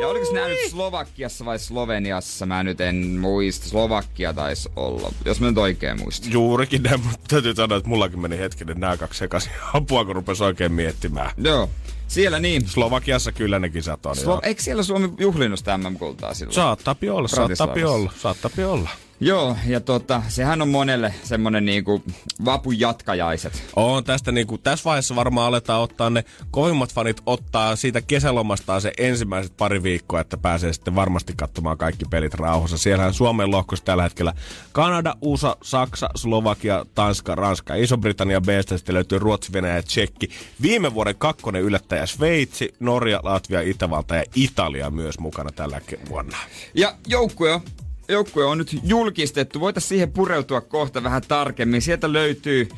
Ja 0.02 0.08
oliko 0.08 0.34
nää 0.34 0.48
nyt 0.48 0.70
Slovakiassa 0.70 1.46
vai 1.46 1.60
Sloveniassa? 1.60 2.46
Mä 2.46 2.64
nyt 2.64 2.82
en 2.82 2.96
muista. 2.96 3.70
Slovakia 3.70 4.34
taisi 4.34 4.70
olla, 4.76 5.12
jos 5.26 5.40
mä 5.40 5.48
nyt 5.48 5.58
oikein 5.58 6.00
muistan. 6.00 6.32
Juurikin 6.32 6.84
näin, 6.84 7.00
mutta 7.00 7.26
täytyy 7.28 7.56
sanoa, 7.56 7.78
että 7.78 7.90
mullakin 7.90 8.20
meni 8.20 8.38
hetkinen 8.38 8.80
nämä 8.80 8.98
kaksi 8.98 9.20
sekaisin. 9.20 9.52
Apua, 9.74 10.06
kun 10.06 10.16
rupesi 10.16 10.44
oikein 10.44 10.72
miettimään. 10.72 11.32
Joo, 11.38 11.70
siellä 12.08 12.40
niin. 12.40 12.68
Slovakiassa 12.68 13.32
kyllä 13.32 13.60
ne 13.60 13.70
kisat 13.70 14.06
on. 14.06 14.16
Slo-. 14.16 14.40
Eikö 14.44 14.62
siellä 14.62 14.84
Suomi 14.84 15.14
juhlinut 15.20 15.60
sitä 15.60 15.78
MM-kultaa 15.78 16.34
silloin? 16.34 16.56
Saattapi 16.56 17.10
olla, 17.10 17.28
saattapi 17.28 17.58
Bratislavassa. 17.58 17.96
olla, 17.96 18.12
saattapi 18.18 18.64
olla. 18.64 18.90
Joo, 19.20 19.58
ja 19.68 19.80
tota, 19.80 20.22
sehän 20.28 20.62
on 20.62 20.70
monelle 20.70 21.14
semmonen 21.24 21.66
niinku 21.66 22.04
vapun 22.46 22.80
jatkajaiset. 22.80 23.64
On 23.76 24.04
tästä 24.04 24.32
niinku, 24.32 24.58
tässä 24.58 24.84
vaiheessa 24.86 25.16
varmaan 25.16 25.48
aletaan 25.48 25.82
ottaa 25.82 26.10
ne 26.10 26.24
kovimmat 26.52 26.94
fanit 26.94 27.22
ottaa 27.26 27.76
siitä 27.76 28.02
kesälomastaan 28.02 28.82
se 28.82 28.92
ensimmäiset 28.98 29.58
pari 29.58 29.84
viikkoa, 29.84 30.22
että 30.22 30.38
pääsee 30.38 30.74
sitten 30.74 30.96
varmasti 30.96 31.34
katsomaan 31.38 31.78
kaikki 31.78 32.06
pelit 32.10 32.34
rauhassa. 32.34 32.78
Siellähän 32.78 33.14
Suomen 33.14 33.52
lohkossa 33.52 33.86
tällä 33.86 34.04
hetkellä 34.04 34.34
Kanada, 34.72 35.16
USA, 35.22 35.58
Saksa, 35.64 36.10
Slovakia, 36.16 36.86
Tanska, 36.96 37.36
Ranska, 37.36 37.76
Iso-Britannia 37.76 38.42
b 38.42 38.48
sitten 38.66 38.96
löytyy 38.96 39.20
Ruotsi, 39.20 39.54
Venäjä 39.54 39.76
ja 39.76 39.84
Tsekki. 39.84 40.30
Viime 40.62 40.94
vuoden 40.94 41.16
kakkonen 41.18 41.62
yllättäjä 41.62 42.06
Sveitsi, 42.06 42.76
Norja, 42.80 43.20
Latvia, 43.24 43.62
Itävalta 43.62 44.16
ja 44.16 44.24
Italia 44.36 44.90
myös 44.90 45.20
mukana 45.20 45.52
tällä 45.52 45.82
vuonna. 46.10 46.38
Ja 46.74 46.96
joukkue, 47.08 47.62
joukkue 48.08 48.46
on 48.46 48.58
nyt 48.58 48.80
julkistettu. 48.84 49.60
Voitaisiin 49.60 49.90
siihen 49.90 50.12
pureutua 50.12 50.62
kohta 50.62 51.04
vähän 51.04 51.22
tarkemmin. 51.28 51.82
Sieltä 51.82 52.14
löytyy 52.14 52.70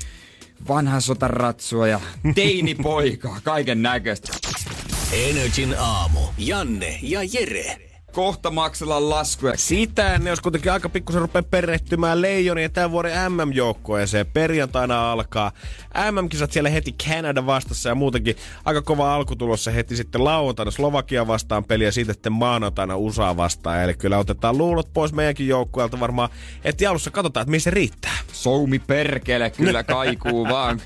vanha 0.68 1.00
sotaratsua 1.00 1.88
ja 1.88 2.00
teinipoika, 2.36 3.38
kaiken 3.44 3.82
näköistä. 3.82 4.34
Energin 5.12 5.76
aamu. 5.80 6.20
Janne 6.38 7.00
ja 7.02 7.20
Jere. 7.34 7.87
Kohta 8.18 8.52
maksella 8.52 9.10
laskuja. 9.10 9.54
Sitä 9.58 10.20
ne 10.20 10.30
jos 10.30 10.42
kuitenkin 10.42 10.72
aika 10.72 10.90
pikkusen 10.90 11.22
rupeaa 11.22 11.44
perehtymään 11.44 12.22
leijonien 12.22 12.72
tämän 12.72 12.92
vuoden 12.92 13.32
MM-joukkueeseen. 13.32 14.26
Perjantaina 14.26 15.12
alkaa 15.12 15.52
MM-kisat 16.12 16.52
siellä 16.52 16.70
heti 16.70 16.92
Canada 16.92 17.46
vastassa 17.46 17.90
ja 17.90 17.96
muutenkin 17.96 18.36
aika 18.66 18.82
kova 18.82 19.16
alku 19.16 19.36
tulossa 19.36 19.72
heti 19.72 19.96
sitten 19.96 20.24
lauantaina 20.24 20.72
Slovakia 20.72 21.28
vastaan 21.28 21.64
peliä 21.64 21.92
siitä 21.92 22.14
sitten 22.14 22.34
maanantaina 22.34 22.96
USA 22.96 23.38
vastaan. 23.38 23.84
Eli 23.84 23.94
kyllä 23.94 24.18
otetaan 24.18 24.58
luulot 24.58 24.94
pois 24.94 25.14
meidänkin 25.14 25.48
joukkueelta 25.48 26.00
varmaan. 26.00 26.30
Että 26.64 26.90
alussa 26.90 27.12
katsotaan, 27.12 27.42
että 27.42 27.52
missä 27.52 27.70
se 27.70 27.72
riittää. 27.72 28.18
Soumi 28.34 28.80
perkele 28.80 29.50
kyllä 29.50 29.84
kaikuu 29.84 30.48
vaan 30.54 30.82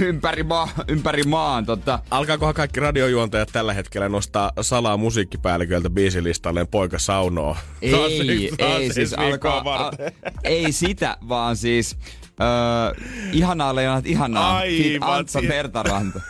ympäri, 0.00 0.42
maa, 0.42 0.68
ympäri 0.88 1.22
maan. 1.22 1.66
Tota. 1.66 1.98
Alkaakohan 2.10 2.54
kaikki 2.54 2.80
radiojuontajat 2.80 3.48
tällä 3.52 3.72
hetkellä 3.72 4.08
nostaa 4.08 4.52
salaa 4.60 4.96
musiikkipäälliköltä 5.76 5.90
biisilistalleen 5.90 6.66
poika 6.66 6.98
saunoo? 6.98 7.56
Ei, 7.82 8.50
ei, 8.58 8.92
siis 8.92 9.14
alkaa, 9.14 9.62
a, 9.66 9.90
ei 10.44 10.72
sitä, 10.72 11.16
vaan 11.28 11.56
siis 11.56 11.96
öö, 12.40 13.04
ihanaa 13.32 13.74
Leonat, 13.74 14.06
ihanaa. 14.06 14.56
Aivan, 14.56 15.14
Antsa 15.14 15.38
siis... 15.38 15.48
Mertaranta. 15.48 16.20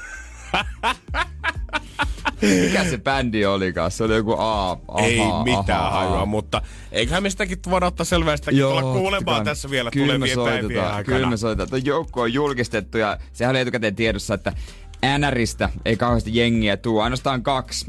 Mikä 2.42 2.84
se 2.84 2.98
bändi 2.98 3.46
olikaan? 3.46 3.90
Se 3.90 4.04
oli 4.04 4.14
joku 4.14 4.32
A. 4.38 4.70
Aha, 4.70 5.00
Ei 5.00 5.20
mitään 5.44 5.80
aha, 5.80 5.90
hajua, 5.90 6.26
mutta 6.26 6.62
eiköhän 6.92 7.22
me 7.22 7.30
sitäkin 7.30 7.58
voida 7.70 7.86
ottaa 7.86 8.04
selvää 8.04 8.36
sitäkin 8.36 8.60
Joo, 8.60 8.80
tulla 8.80 8.92
kuulemaan 8.92 9.44
tässä 9.44 9.70
vielä 9.70 9.90
kyllä 9.90 10.12
tulevien 10.12 10.38
päivien 10.38 10.84
aikana. 10.84 11.02
Kyllä 11.02 11.30
me 11.30 11.36
soitetaan. 11.36 11.68
Tuo 11.68 11.78
joukko 11.78 12.22
on 12.22 12.32
julkistettu 12.32 12.98
ja 12.98 13.18
sehän 13.32 13.50
oli 13.50 13.60
etukäteen 13.60 13.94
tiedossa, 13.94 14.34
että 14.34 14.52
NRistä 15.18 15.68
ei 15.84 15.96
kauheasti 15.96 16.36
jengiä 16.36 16.76
tuu. 16.76 17.00
Ainoastaan 17.00 17.42
kaksi. 17.42 17.86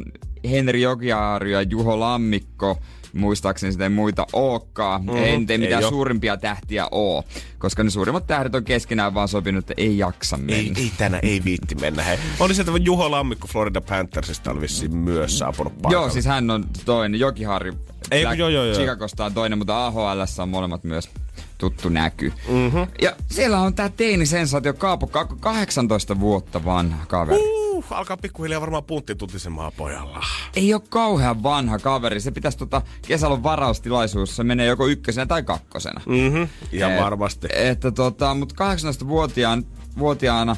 Henri 0.49 0.81
Jokiaari 0.81 1.51
ja 1.51 1.61
Juho 1.61 1.99
Lammikko 1.99 2.77
muistaakseni 3.13 3.71
sitä 3.71 3.83
ei 3.83 3.89
muita 3.89 4.27
ookaan. 4.33 5.01
Mm-hmm. 5.01 5.23
Ei, 5.23 5.45
ei 5.49 5.57
mitään 5.57 5.83
ei 5.83 5.89
suurimpia 5.89 6.33
ole. 6.33 6.39
tähtiä 6.39 6.87
oo, 6.91 7.23
koska 7.57 7.83
ne 7.83 7.89
suurimmat 7.89 8.27
tähdet 8.27 8.55
on 8.55 8.63
keskenään 8.63 9.13
vaan 9.13 9.27
sopinut, 9.27 9.63
että 9.63 9.81
ei 9.81 9.97
jaksa 9.97 10.37
mennä. 10.37 10.53
Ei, 10.55 10.73
ei 10.75 10.91
tänä, 10.97 11.19
ei 11.21 11.41
viitti 11.43 11.75
mennä. 11.75 12.03
Hei. 12.03 12.17
Oli 12.39 12.55
sieltä 12.55 12.71
Juho 12.79 13.11
Lammikko 13.11 13.47
Florida 13.47 13.81
Panthersista 13.81 14.51
oli 14.51 14.61
vissiin 14.61 14.95
myös 14.95 15.39
saapunut 15.39 15.73
paikalle. 15.81 16.05
Joo, 16.05 16.09
siis 16.09 16.25
hän 16.25 16.51
on 16.51 16.65
toinen. 16.85 17.19
Jokiharri 17.19 17.73
ei, 18.11 18.23
joo, 18.23 18.33
joo, 18.33 18.65
joo. 18.65 18.75
Chicagosta 18.75 19.25
on 19.25 19.33
toinen, 19.33 19.57
mutta 19.57 19.85
AHL 19.87 20.21
on 20.41 20.49
molemmat 20.49 20.83
myös 20.83 21.09
tuttu 21.57 21.89
näky. 21.89 22.33
Mm-hmm. 22.49 22.87
Ja 23.01 23.15
siellä 23.31 23.59
on 23.59 23.73
tää 23.73 23.89
teini-sensaatio 23.89 24.73
Kaapo 24.73 25.07
18 25.39 26.19
vuotta 26.19 26.65
vanha 26.65 27.05
kaveri. 27.05 27.41
Uh, 27.41 27.85
alkaa 27.91 28.17
pikkuhiljaa 28.17 28.61
varmaan 28.61 28.83
puntti 28.83 29.15
tutisemaan 29.15 29.71
pojalla. 29.77 30.25
Ei 30.55 30.73
ole 30.73 30.81
kauhean 30.89 31.43
vanha 31.43 31.79
kaveri. 31.79 32.19
Se 32.19 32.31
pitäisi 32.31 32.57
tota 32.57 32.81
kesälon 33.07 33.43
varaustilaisuus. 33.43 34.35
Se 34.35 34.43
menee 34.43 34.65
joko 34.65 34.87
ykkösenä 34.87 35.25
tai 35.25 35.43
kakkosena. 35.43 36.01
Mm-hmm. 36.05 36.47
Ihan 36.71 36.91
Et, 36.91 37.01
varmasti. 37.01 37.47
Että 37.53 37.91
tota, 37.91 38.33
mutta 38.33 38.75
18-vuotiaana 38.75 39.63
vuotiaana 39.99 40.55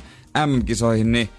M-kisoihin, 0.47 1.11
niin 1.11 1.29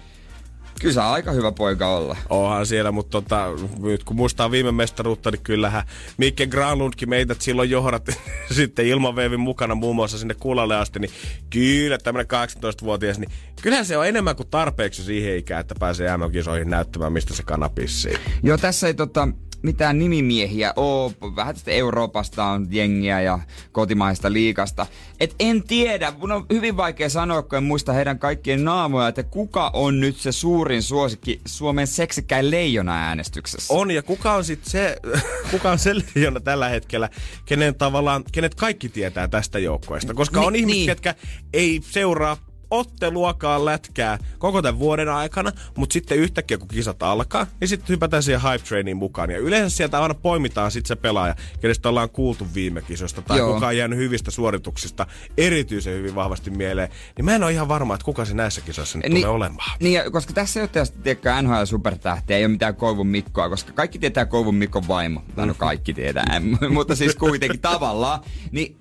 Kyllä 0.79 1.11
aika 1.11 1.31
hyvä 1.31 1.51
poika 1.51 1.87
olla. 1.87 2.17
Onhan 2.29 2.65
siellä, 2.65 2.91
mutta 2.91 3.21
tota, 3.21 3.47
nyt 3.79 4.03
kun 4.03 4.15
muistaa 4.15 4.51
viime 4.51 4.71
mestaruutta, 4.71 5.31
niin 5.31 5.41
kyllähän 5.41 5.83
Mikke 6.17 6.47
Granlundkin 6.47 7.09
meitä 7.09 7.35
silloin 7.39 7.69
johdat 7.69 8.09
sitten 8.57 8.85
ilmaveivin 8.85 9.39
mukana 9.39 9.75
muun 9.75 9.95
muassa 9.95 10.17
sinne 10.17 10.33
kuulalle 10.33 10.75
asti, 10.75 10.99
niin 10.99 11.11
kyllä 11.49 11.97
tämmöinen 11.97 12.27
18-vuotias, 12.47 13.19
niin 13.19 13.31
kyllähän 13.61 13.85
se 13.85 13.97
on 13.97 14.07
enemmän 14.07 14.35
kuin 14.35 14.47
tarpeeksi 14.47 15.03
siihen 15.03 15.37
ikään, 15.37 15.61
että 15.61 15.75
pääsee 15.79 16.17
MM-kisoihin 16.17 16.69
näyttämään, 16.69 17.13
mistä 17.13 17.33
se 17.33 17.43
kanapissii. 17.43 18.17
Joo, 18.43 18.57
tässä 18.57 18.87
ei 18.87 18.93
tota, 18.93 19.27
mitään 19.61 19.99
nimimiehiä 19.99 20.73
oo. 20.75 21.13
Vähän 21.35 21.55
tästä 21.55 21.71
Euroopasta 21.71 22.45
on 22.45 22.67
jengiä 22.69 23.21
ja 23.21 23.39
kotimaista 23.71 24.33
liikasta. 24.33 24.87
Et 25.19 25.35
en 25.39 25.63
tiedä, 25.63 26.13
mun 26.17 26.31
on 26.31 26.45
hyvin 26.53 26.77
vaikea 26.77 27.09
sanoa, 27.09 27.41
kun 27.41 27.57
en 27.57 27.63
muista 27.63 27.93
heidän 27.93 28.19
kaikkien 28.19 28.63
naamoja, 28.63 29.07
että 29.07 29.23
kuka 29.23 29.69
on 29.73 29.99
nyt 29.99 30.17
se 30.17 30.31
suurin 30.31 30.83
suosikki 30.83 31.41
Suomen 31.45 31.87
seksikkäin 31.87 32.51
leijona 32.51 33.07
äänestyksessä. 33.07 33.73
On, 33.73 33.91
ja 33.91 34.03
kuka 34.03 34.33
on 34.33 34.43
sitten 34.43 34.71
se, 34.71 34.97
kuka 35.51 35.71
on 35.71 35.79
se 35.79 35.95
leijona 35.95 36.39
tällä 36.39 36.69
hetkellä, 36.69 37.09
kenen 37.45 37.75
tavallaan, 37.75 38.23
kenet 38.31 38.55
kaikki 38.55 38.89
tietää 38.89 39.27
tästä 39.27 39.59
joukkoista. 39.59 40.13
Koska 40.13 40.39
Ni, 40.39 40.45
on 40.45 40.55
ihmiset, 40.55 40.77
niin. 40.77 40.87
ketkä 40.87 41.15
ei 41.53 41.81
seuraa 41.83 42.50
otteluakaan 42.71 43.65
lätkää 43.65 44.17
koko 44.37 44.61
tämän 44.61 44.79
vuoden 44.79 45.09
aikana, 45.09 45.51
mutta 45.77 45.93
sitten 45.93 46.17
yhtäkkiä 46.17 46.57
kun 46.57 46.67
kisat 46.67 47.03
alkaa, 47.03 47.47
niin 47.59 47.67
sitten 47.67 47.89
hypätään 47.89 48.23
siihen 48.23 48.41
hype 48.41 48.65
trainiin 48.65 48.97
mukaan. 48.97 49.31
Ja 49.31 49.37
yleensä 49.37 49.77
sieltä 49.77 50.01
aina 50.01 50.13
poimitaan 50.13 50.71
sitten 50.71 50.87
se 50.87 50.95
pelaaja, 50.95 51.35
kenestä 51.61 51.89
ollaan 51.89 52.09
kuultu 52.09 52.47
viime 52.53 52.81
kisoista 52.81 53.21
tai 53.21 53.37
Joo. 53.37 53.53
kuka 53.53 53.67
on 53.67 53.77
jäänyt 53.77 53.99
hyvistä 53.99 54.31
suorituksista 54.31 55.07
erityisen 55.37 55.93
hyvin 55.93 56.15
vahvasti 56.15 56.49
mieleen. 56.49 56.89
Niin 57.17 57.25
mä 57.25 57.35
en 57.35 57.43
ole 57.43 57.51
ihan 57.51 57.67
varma, 57.67 57.93
että 57.93 58.05
kuka 58.05 58.25
se 58.25 58.33
näissä 58.33 58.61
kisoissa 58.61 58.97
nyt 58.97 59.09
niin, 59.09 59.15
tulee 59.15 59.35
olemaan. 59.35 59.77
Niin, 59.79 60.01
koska 60.11 60.33
tässä 60.33 60.59
ei 60.59 60.67
ole 60.75 60.85
tiedätkö, 61.03 61.41
NHL 61.41 61.63
supertähtiä, 61.65 62.37
ei 62.37 62.45
ole 62.45 62.51
mitään 62.51 62.75
Koivun 62.75 63.07
Mikkoa, 63.07 63.49
koska 63.49 63.71
kaikki 63.71 63.99
tietää 63.99 64.25
Koivun 64.25 64.55
Mikon 64.55 64.87
vaimo. 64.87 65.23
No 65.35 65.53
kaikki 65.57 65.93
tietää, 65.93 66.41
mutta 66.69 66.95
siis 66.95 67.15
kuitenkin 67.15 67.61
tavallaan. 67.61 68.19
Niin 68.51 68.77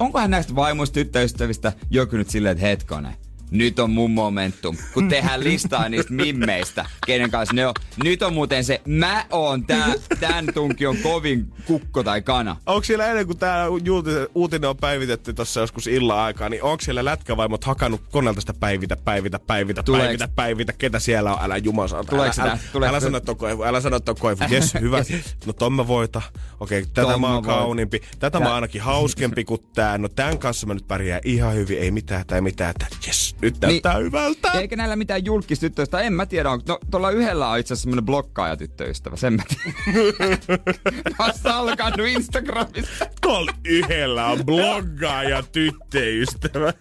onkohan 0.00 0.30
näistä 0.30 0.54
vaimoista 0.54 0.94
tyttöystävistä 0.94 1.72
joku 1.90 2.16
nyt 2.16 2.30
silleen, 2.30 2.52
että 2.52 2.66
hetkonen, 2.66 3.14
nyt 3.50 3.78
on 3.78 3.90
mun 3.90 4.10
momentum. 4.10 4.76
Kun 4.94 5.08
tehdään 5.08 5.44
listaa 5.44 5.88
niistä 5.88 6.12
mimmeistä, 6.12 6.86
kenen 7.06 7.30
kanssa 7.30 7.54
ne 7.54 7.66
on. 7.66 7.74
Nyt 8.04 8.22
on 8.22 8.32
muuten 8.32 8.64
se, 8.64 8.80
mä 8.86 9.26
oon 9.30 9.66
tää, 9.66 9.94
tän 10.20 10.46
tunkion 10.54 10.96
kovin 10.96 11.52
kukko 11.66 12.02
tai 12.02 12.22
kana. 12.22 12.56
Onko 12.66 12.84
siellä 12.84 13.06
ennen 13.06 13.26
kuin 13.26 13.38
tää 13.38 13.66
uutinen 14.34 14.70
on 14.70 14.76
päivitetty 14.76 15.32
tuossa 15.32 15.60
joskus 15.60 15.86
illan 15.86 16.18
aikaa, 16.18 16.48
niin 16.48 16.62
onko 16.62 16.80
siellä 16.80 17.04
lätkävaimot 17.04 17.64
hakannut 17.64 18.00
koneelta 18.10 18.40
sitä 18.40 18.54
päivitä, 18.54 18.96
päivitä, 18.96 19.38
päivitä, 19.38 19.82
Tuleeks... 19.82 20.06
päivitä, 20.06 20.28
päivitä, 20.36 20.72
ketä 20.72 20.98
siellä 20.98 21.34
on, 21.34 21.38
älä 21.42 21.56
jumalauta. 21.56 22.10
Tuleeko 22.10 22.42
älä, 22.42 22.58
älä, 22.76 22.88
älä 22.88 23.00
sano 23.00 23.20
to 23.20 23.34
koivu, 23.34 23.62
älä 23.62 23.80
sano 23.80 24.00
to 24.00 24.14
koivu. 24.14 24.44
Jes, 24.48 24.74
hyvä. 24.80 25.04
No 25.46 25.52
ton 25.52 25.72
mä 25.72 25.86
voita. 25.86 26.22
Okei, 26.60 26.78
okay, 26.80 26.90
tätä 26.94 27.18
mä 27.18 27.34
oon 27.34 27.42
kauniimpi. 27.42 28.00
Tätä 28.18 28.30
Tää... 28.30 28.40
mä 28.40 28.46
oon 28.46 28.54
ainakin 28.54 28.82
hauskempi 28.82 29.44
kuin 29.44 29.60
tää. 29.74 29.98
No 29.98 30.08
tän 30.08 30.38
kanssa 30.38 30.66
mä 30.66 30.74
nyt 30.74 30.88
pärjää 30.88 31.20
ihan 31.24 31.54
hyvin, 31.54 31.78
ei 31.78 31.90
mitään 31.90 32.26
tai 32.26 32.40
mitään. 32.40 32.74
Jes, 33.06 33.36
nyt 33.42 33.60
näyttää 33.60 33.94
niin, 33.94 34.04
hyvältä. 34.04 34.50
Eikä 34.52 34.76
näillä 34.76 34.96
mitään 34.96 35.24
julkistyttöistä, 35.24 36.00
en 36.00 36.12
mä 36.12 36.26
tiedä. 36.26 36.50
On, 36.50 36.60
no, 36.68 36.78
tuolla 36.90 37.10
yhdellä 37.10 37.48
on 37.48 37.58
itse 37.58 37.74
asiassa 37.74 37.82
semmonen 37.82 38.04
blokkaaja 38.04 38.56
tyttöystävä, 38.56 39.16
sen 39.16 39.32
mä 39.32 39.42
tiedän. 39.48 40.38
mä 41.18 41.58
alkanut 41.58 42.06
Instagramissa. 42.08 43.06
Tuolla 43.20 43.52
yhdellä 43.64 44.26
on 44.26 44.46
bloggaaja 44.46 45.42
tyttöystävä. 45.42 46.72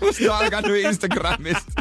Musta 0.00 0.24
on 0.34 0.44
alkanut 0.44 0.76
Instagramista. 0.76 1.72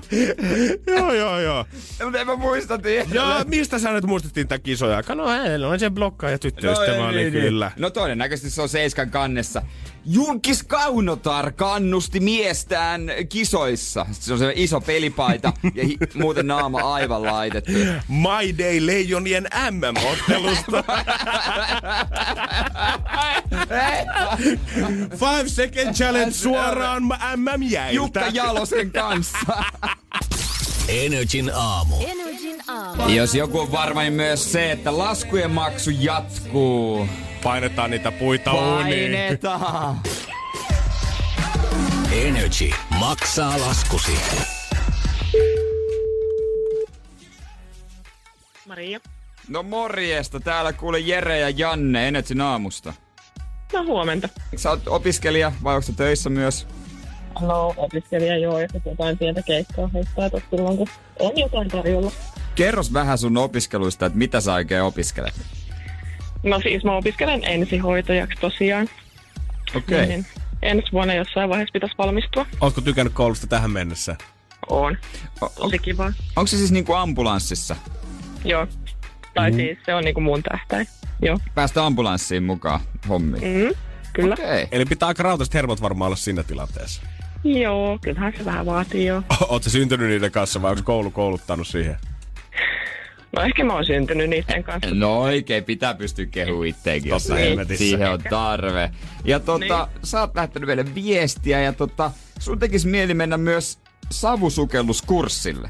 joo, 0.88 1.14
joo, 1.14 1.40
joo. 1.40 1.66
Mutta 2.04 2.20
en 2.20 2.28
mä 2.28 2.36
muista 2.36 2.78
tiedä. 2.78 3.10
Joo, 3.12 3.44
mistä 3.48 3.80
sä 3.80 3.92
nyt 3.92 4.06
muistettiin 4.06 4.48
tää 4.48 4.60
kisoja? 4.60 5.04
No 5.16 5.28
hänellä 5.28 5.68
on 5.68 5.80
se 5.80 5.90
blokkaaja 5.90 6.40
tyttöystävä, 6.40 6.98
no, 6.98 7.12
niin, 7.12 7.34
niin, 7.34 7.44
kyllä. 7.44 7.72
No 7.78 7.90
todennäköisesti 7.90 8.50
se 8.50 8.62
on 8.62 8.70
Seiskan 8.70 9.10
kannessa. 9.10 9.62
Julkis 10.06 10.64
Kaunotar 10.64 11.52
kannusti 11.52 12.20
miestään 12.20 13.02
kisoissa. 13.30 14.06
Se 14.12 14.34
on 14.34 14.40
se 14.40 14.54
iso 14.56 14.82
pelipaita 14.82 15.54
ja 15.76 15.84
hi- 15.86 15.98
muuten 16.16 16.48
naama 16.48 16.94
aivan 16.94 17.24
laitettu. 17.24 17.72
My 18.08 18.58
Day 18.58 18.86
Leijonien 18.86 19.48
MM-ottelusta. 19.72 20.84
Five 25.20 25.50
Second 25.50 25.94
Challenge 25.96 26.32
suoraan 26.32 27.04
MM-jäiltä. 27.36 27.96
Jukka 27.96 28.28
Jalosen 28.34 28.92
kanssa. 28.92 29.64
Energin 30.88 31.52
aamu. 31.56 31.96
Energin 32.08 32.64
aamu. 32.68 33.10
Jos 33.10 33.36
joku 33.36 33.60
on 33.60 33.72
varma, 33.72 34.02
niin 34.02 34.14
myös 34.14 34.52
se, 34.52 34.72
että 34.72 34.98
laskujen 34.98 35.52
maksu 35.52 35.90
jatkuu. 35.90 37.08
Painetaan 37.44 37.92
niitä 37.92 38.12
puita 38.12 38.52
Painetaan. 38.52 40.00
Energy 42.12 42.70
maksaa 43.00 43.60
laskusi. 43.60 44.12
Maria. 48.68 49.00
No 49.48 49.64
morjesta, 49.64 50.40
täällä 50.40 50.74
kuule 50.74 51.00
Jere 51.00 51.40
ja 51.40 51.50
Janne 51.50 52.08
Energyn 52.08 52.42
aamusta. 52.42 52.94
No 53.74 53.84
huomenta. 53.86 54.30
Sä 54.56 54.70
oot 54.70 54.88
opiskelija 54.88 55.52
vai 55.64 55.76
onko 55.76 55.88
töissä 55.96 56.30
myös? 56.30 56.68
No 57.42 57.74
opiskelija 57.78 58.38
joo, 58.38 58.60
ja 58.60 58.68
sitten 58.74 58.92
jotain 58.92 59.18
pientä 59.18 59.42
keikkaa 59.42 59.90
heittää 59.94 60.30
tuossa 60.30 60.50
silloin, 60.50 60.78
kun 60.78 60.88
on 61.20 61.32
jotain 61.36 61.68
tarjolla. 61.70 62.12
Kerros 62.56 62.94
vähän 62.94 63.18
sun 63.18 63.38
opiskeluista, 63.38 64.06
että 64.06 64.18
mitä 64.18 64.42
sä 64.42 64.54
oikein 64.54 64.84
opiskelet? 64.84 65.34
No 66.44 66.62
siis 66.62 66.84
mä 66.84 66.98
opiskelen 66.98 67.44
ensihoitajaksi 67.44 68.38
tosiaan. 68.42 68.90
Okei. 69.76 69.96
Okay. 69.96 70.08
Niin 70.08 70.26
ensi 70.62 70.92
vuonna 70.92 71.14
jossain 71.14 71.50
vaiheessa 71.50 71.74
pitäisi 71.74 71.96
valmistua. 71.98 72.46
Ootko 72.62 72.82
tykännyt 72.82 73.14
koulusta 73.14 73.48
tähän 73.48 73.72
mennessä? 73.72 74.16
On. 74.70 74.98
Tosi 75.56 75.80
kiva. 75.80 76.14
Onko 76.36 76.48
se 76.48 76.58
siis 76.58 76.72
niinku 76.72 76.94
ambulanssissa? 76.94 77.76
Joo. 78.46 78.68
Tai 79.34 79.52
mm. 79.52 79.58
siis 79.58 79.78
se 79.86 79.96
on 79.96 80.04
niinku 80.04 80.22
mun 80.22 80.44
tähtäin. 80.44 80.88
Joo. 81.22 81.40
Päästä 81.56 81.86
ambulanssiin 81.86 82.44
mukaan 82.44 82.80
hommiin. 83.10 83.44
Mm, 83.44 83.74
kyllä. 84.14 84.34
Okei. 84.34 84.68
Eli 84.72 84.86
pitää 84.86 85.08
aika 85.08 85.24
rautaiset 85.24 85.54
hermot 85.54 85.82
varmaan 85.82 86.08
olla 86.08 86.16
siinä 86.16 86.44
tilanteessa. 86.44 87.02
Joo, 87.44 88.00
kyllähän 88.02 88.34
se 88.38 88.46
vähän 88.46 88.66
vaatii 88.66 89.06
joo. 89.06 89.24
Oletko 89.50 89.70
syntynyt 89.70 90.08
niiden 90.08 90.32
kanssa 90.32 90.62
vai 90.62 90.72
onko 90.72 90.84
koulu 90.84 91.12
kouluttanut 91.12 91.68
siihen? 91.68 91.96
No 93.36 93.42
ehkä 93.42 93.64
mä 93.64 93.74
oon 93.74 93.86
syntynyt 93.86 94.30
niiden 94.30 94.64
kanssa. 94.64 94.96
No 94.96 95.22
oikein, 95.22 95.64
pitää 95.64 95.94
pystyä 95.94 96.26
kehumaan 96.26 96.68
itteenkin, 96.68 97.10
jos 97.10 97.28
Totta 97.28 97.76
siihen, 97.76 98.12
on 98.12 98.20
tarve. 98.30 98.92
Ja 99.26 99.40
tota, 99.40 99.88
niin. 99.94 100.06
sä 100.06 100.20
oot 100.20 100.36
lähettänyt 100.36 100.68
meille 100.68 100.96
viestiä 100.96 101.62
ja 101.62 101.74
tota, 101.74 102.12
sun 102.40 102.60
tekis 102.60 102.86
mieli 102.86 103.14
mennä 103.14 103.38
myös 103.38 103.80
savusukelluskurssille. 104.12 105.70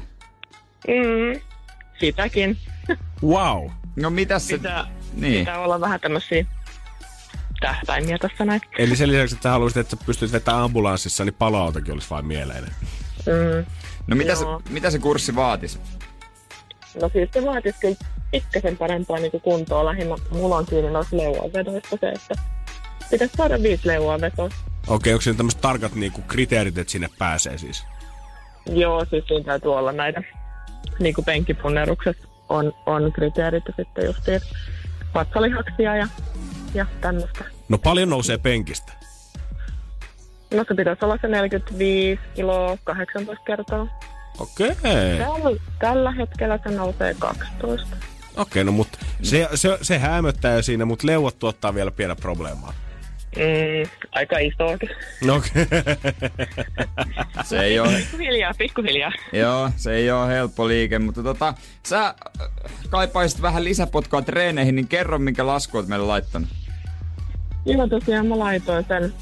Mm, 0.88 1.40
sitäkin. 2.00 2.58
Wow. 3.22 3.70
No 3.96 4.10
mitäs 4.10 4.48
se... 4.48 4.56
Pitää, 4.56 4.86
niin. 5.14 5.38
pitää 5.38 5.60
olla 5.60 5.80
vähän 5.80 6.00
tämmösiä 6.00 6.46
tähtäimiä 7.60 8.18
tässä 8.18 8.44
näin. 8.44 8.60
Eli 8.78 8.96
sen 8.96 9.08
lisäksi, 9.08 9.34
että 9.34 9.50
haluaisit, 9.50 9.76
että 9.76 9.96
sä 9.96 10.02
pystyt 10.06 10.32
vetämään 10.32 10.64
ambulanssissa, 10.64 11.24
niin 11.24 11.34
paloautokin 11.34 11.94
olisi 11.94 12.10
vain 12.10 12.26
mieleinen. 12.26 12.70
Mm. 13.26 13.66
No 14.06 14.16
mitä 14.16 14.34
se, 14.34 14.44
mitä 14.70 14.90
se 14.90 14.98
kurssi 14.98 15.34
vaatisi? 15.34 15.78
No 17.00 17.10
siis 17.12 17.28
se 17.32 17.44
vaatisi 17.44 17.78
kyllä 17.80 17.96
pikkasen 18.30 18.76
parempaa 18.76 19.18
niin 19.18 19.40
kuntoa 19.42 19.84
lähinnä. 19.84 20.14
Mulla 20.30 20.56
on 20.56 20.66
kiinni 20.66 20.90
noissa 20.90 21.16
leuanvedoista 21.16 21.96
se, 22.00 22.08
että 22.08 22.34
pitäisi 23.10 23.36
saada 23.36 23.62
viisi 23.62 23.88
leuanvetoa. 23.88 24.48
Okei, 24.88 25.12
onko 25.12 25.22
siinä 25.22 25.36
tämmöiset 25.36 25.60
tarkat 25.60 25.94
niinku 25.94 26.22
kriteerit, 26.28 26.78
että 26.78 26.90
sinne 26.92 27.08
pääsee 27.18 27.58
siis? 27.58 27.84
Joo, 28.66 29.04
siis 29.04 29.24
siinä 29.28 29.44
täytyy 29.44 29.74
olla 29.74 29.92
näitä 29.92 30.22
niin 30.98 31.14
kuin 31.14 31.24
penkkipunnerukset 31.24 32.16
on, 32.48 32.72
on 32.86 33.12
kriteerit 33.12 33.64
ja 33.68 33.74
sitten 33.76 34.04
justiin 34.04 34.40
vatsalihaksia 35.14 35.96
ja, 35.96 36.08
ja 36.74 36.86
tämmöistä. 37.00 37.44
No 37.68 37.78
paljon 37.78 38.10
nousee 38.10 38.38
penkistä. 38.38 38.92
No 40.54 40.64
se 40.68 40.74
pitäisi 40.74 41.04
olla 41.04 41.18
se 41.20 41.28
45 41.28 42.20
kiloa 42.34 42.78
18 42.84 43.44
kertaa. 43.44 44.00
Okei. 44.38 44.74
Tällä, 45.18 45.60
tällä 45.78 46.12
hetkellä 46.12 46.58
se 46.64 46.70
nousee 46.70 47.14
12. 47.18 47.96
Okei, 48.36 48.64
no 48.64 48.72
mutta 48.72 48.98
se, 49.22 49.48
se, 49.54 49.78
se 49.82 49.98
hämöttää 49.98 50.56
jo 50.56 50.62
siinä, 50.62 50.84
mutta 50.84 51.06
leuat 51.06 51.38
tuottaa 51.38 51.74
vielä 51.74 51.90
pienä 51.90 52.16
probleemaa. 52.16 52.72
Mm, 53.36 53.90
aika 54.12 54.38
isoakin. 54.38 54.90
No 55.24 55.34
okei. 55.34 55.66
Se 57.44 57.60
ei 57.60 57.80
ole, 57.80 57.96
Pikkuhiljaa, 57.96 58.52
pikkuhiljaa. 58.58 59.12
joo, 59.32 59.70
se 59.76 59.92
ei 59.94 60.10
ole 60.10 60.28
helppo 60.28 60.68
liike, 60.68 60.98
mutta 60.98 61.22
tota, 61.22 61.54
sä 61.86 62.06
äh, 62.06 62.14
kaipaisit 62.90 63.42
vähän 63.42 63.64
lisäpotkua 63.64 64.22
treeneihin, 64.22 64.74
niin 64.76 64.88
kerro 64.88 65.18
minkä 65.18 65.46
lasku 65.46 65.76
oot 65.76 65.86
meille 65.88 66.06
laittanut. 66.06 66.48
Joo, 67.66 67.86
tosiaan 67.88 68.26
mä 68.26 68.38
laitoin 68.38 68.84
sen 68.88 69.14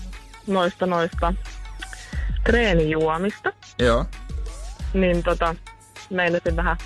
noista 0.46 0.86
noista 0.86 1.34
treenijuomista. 2.44 3.52
Joo. 3.78 4.04
Niin 4.94 5.22
tota, 5.22 5.54
meinasin 6.10 6.56
vähän 6.56 6.76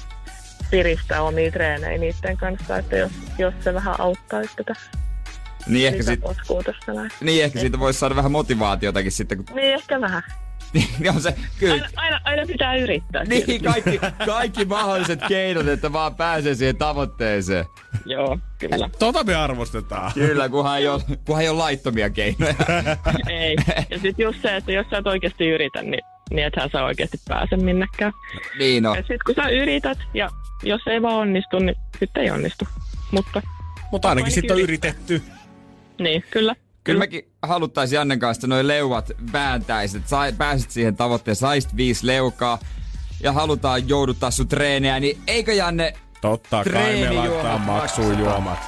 piristää 0.71 1.23
omia 1.23 1.51
treenejä 1.53 1.99
niiden 1.99 2.37
kanssa, 2.37 2.79
että 2.79 2.97
jos, 2.97 3.13
jos 3.39 3.55
se 3.61 3.75
vähän 3.75 4.01
auttaisi 4.01 4.57
tätä 4.57 4.75
Niin 5.67 5.89
ehkä, 5.89 6.03
sit, 6.03 6.21
näin. 6.95 7.11
niin 7.21 7.45
ehkä 7.45 7.61
siitä 7.61 7.79
voisi 7.79 7.99
saada 7.99 8.17
vähän 8.17 8.33
motivaatiotakin 8.33 9.13
sitten, 9.13 9.45
kun 9.45 9.57
Niin 9.57 9.75
ehkä 9.75 10.01
vähän. 10.01 10.23
niin 10.75 11.11
on 11.11 11.21
se, 11.21 11.35
kyllä, 11.59 11.75
Aina, 11.75 11.89
aina, 11.97 12.21
aina 12.25 12.47
pitää 12.47 12.77
yrittää. 12.77 13.25
Niin, 13.25 13.63
kaikki, 13.65 14.01
kaikki 14.27 14.65
mahdolliset 14.65 15.21
keinot, 15.29 15.69
että 15.69 15.93
vaan 15.93 16.15
pääsee 16.15 16.55
siihen 16.55 16.77
tavoitteeseen. 16.77 17.65
Joo, 18.07 18.39
kyllä. 18.59 18.91
Tota 18.99 19.25
me 19.25 19.35
arvostetaan. 19.35 20.13
Kyllä, 20.15 20.49
kunhan 20.49 20.79
ei 20.79 20.89
ole, 20.89 21.03
kunhan 21.27 21.43
ei 21.43 21.49
ole 21.49 21.59
laittomia 21.59 22.11
keinoja. 22.11 22.55
Ei. 23.41 23.57
Ja 23.91 23.99
sitten 23.99 24.25
just 24.25 24.43
se, 24.43 24.57
että 24.57 24.73
jos 24.73 24.87
sä 24.91 24.99
et 24.99 25.07
oikeasti 25.07 25.49
yritä, 25.49 25.83
niin, 25.83 26.05
niin 26.31 26.47
ethän 26.47 26.71
sä 26.73 26.85
oikeasti 26.85 27.19
pääse 27.29 27.57
minnekään. 27.57 28.13
niin 28.59 28.87
on. 28.87 28.97
Ja 28.97 29.03
sitten 29.03 29.19
kun 29.27 29.35
sä 29.35 29.49
yrität 29.49 29.99
ja 30.15 30.31
jos 30.63 30.81
ei 30.87 31.03
vaan 31.03 31.15
onnistu, 31.15 31.59
niin 31.59 31.77
sitten 32.01 32.23
ei 32.23 32.31
onnistu. 32.31 32.65
Mutta 33.11 33.43
Mutta 33.93 34.09
ainakin 34.09 34.25
Ainakin 34.25 34.33
sitten 34.33 34.55
on 34.57 34.63
yritetty. 34.63 35.23
niin, 36.01 36.25
kyllä. 36.31 36.57
Kyllä 36.85 36.99
mekin 36.99 37.29
haluttaisiin 37.43 37.97
Jannen 37.97 38.19
kanssa, 38.19 38.39
että 38.39 38.47
noi 38.47 38.67
leuat 38.69 39.13
vääntäisit, 39.33 39.97
että 39.97 40.11
sai, 40.11 40.33
pääsit 40.33 40.71
siihen 40.71 40.97
tavoitteeseen, 40.97 41.41
saisit 41.49 41.77
viisi 41.77 42.07
leukaa 42.07 42.59
ja 43.23 43.33
halutaan 43.33 43.89
jouduttaa 43.89 44.31
sun 44.31 44.49
treenejä, 44.49 45.01
niin 45.01 45.19
eikö 45.27 45.53
Janne, 45.53 45.93
Totta 46.21 46.65
kai 46.73 46.97
me 47.01 47.11
laittaa 47.11 47.59
maksuun 47.59 48.19
juomat. 48.19 48.59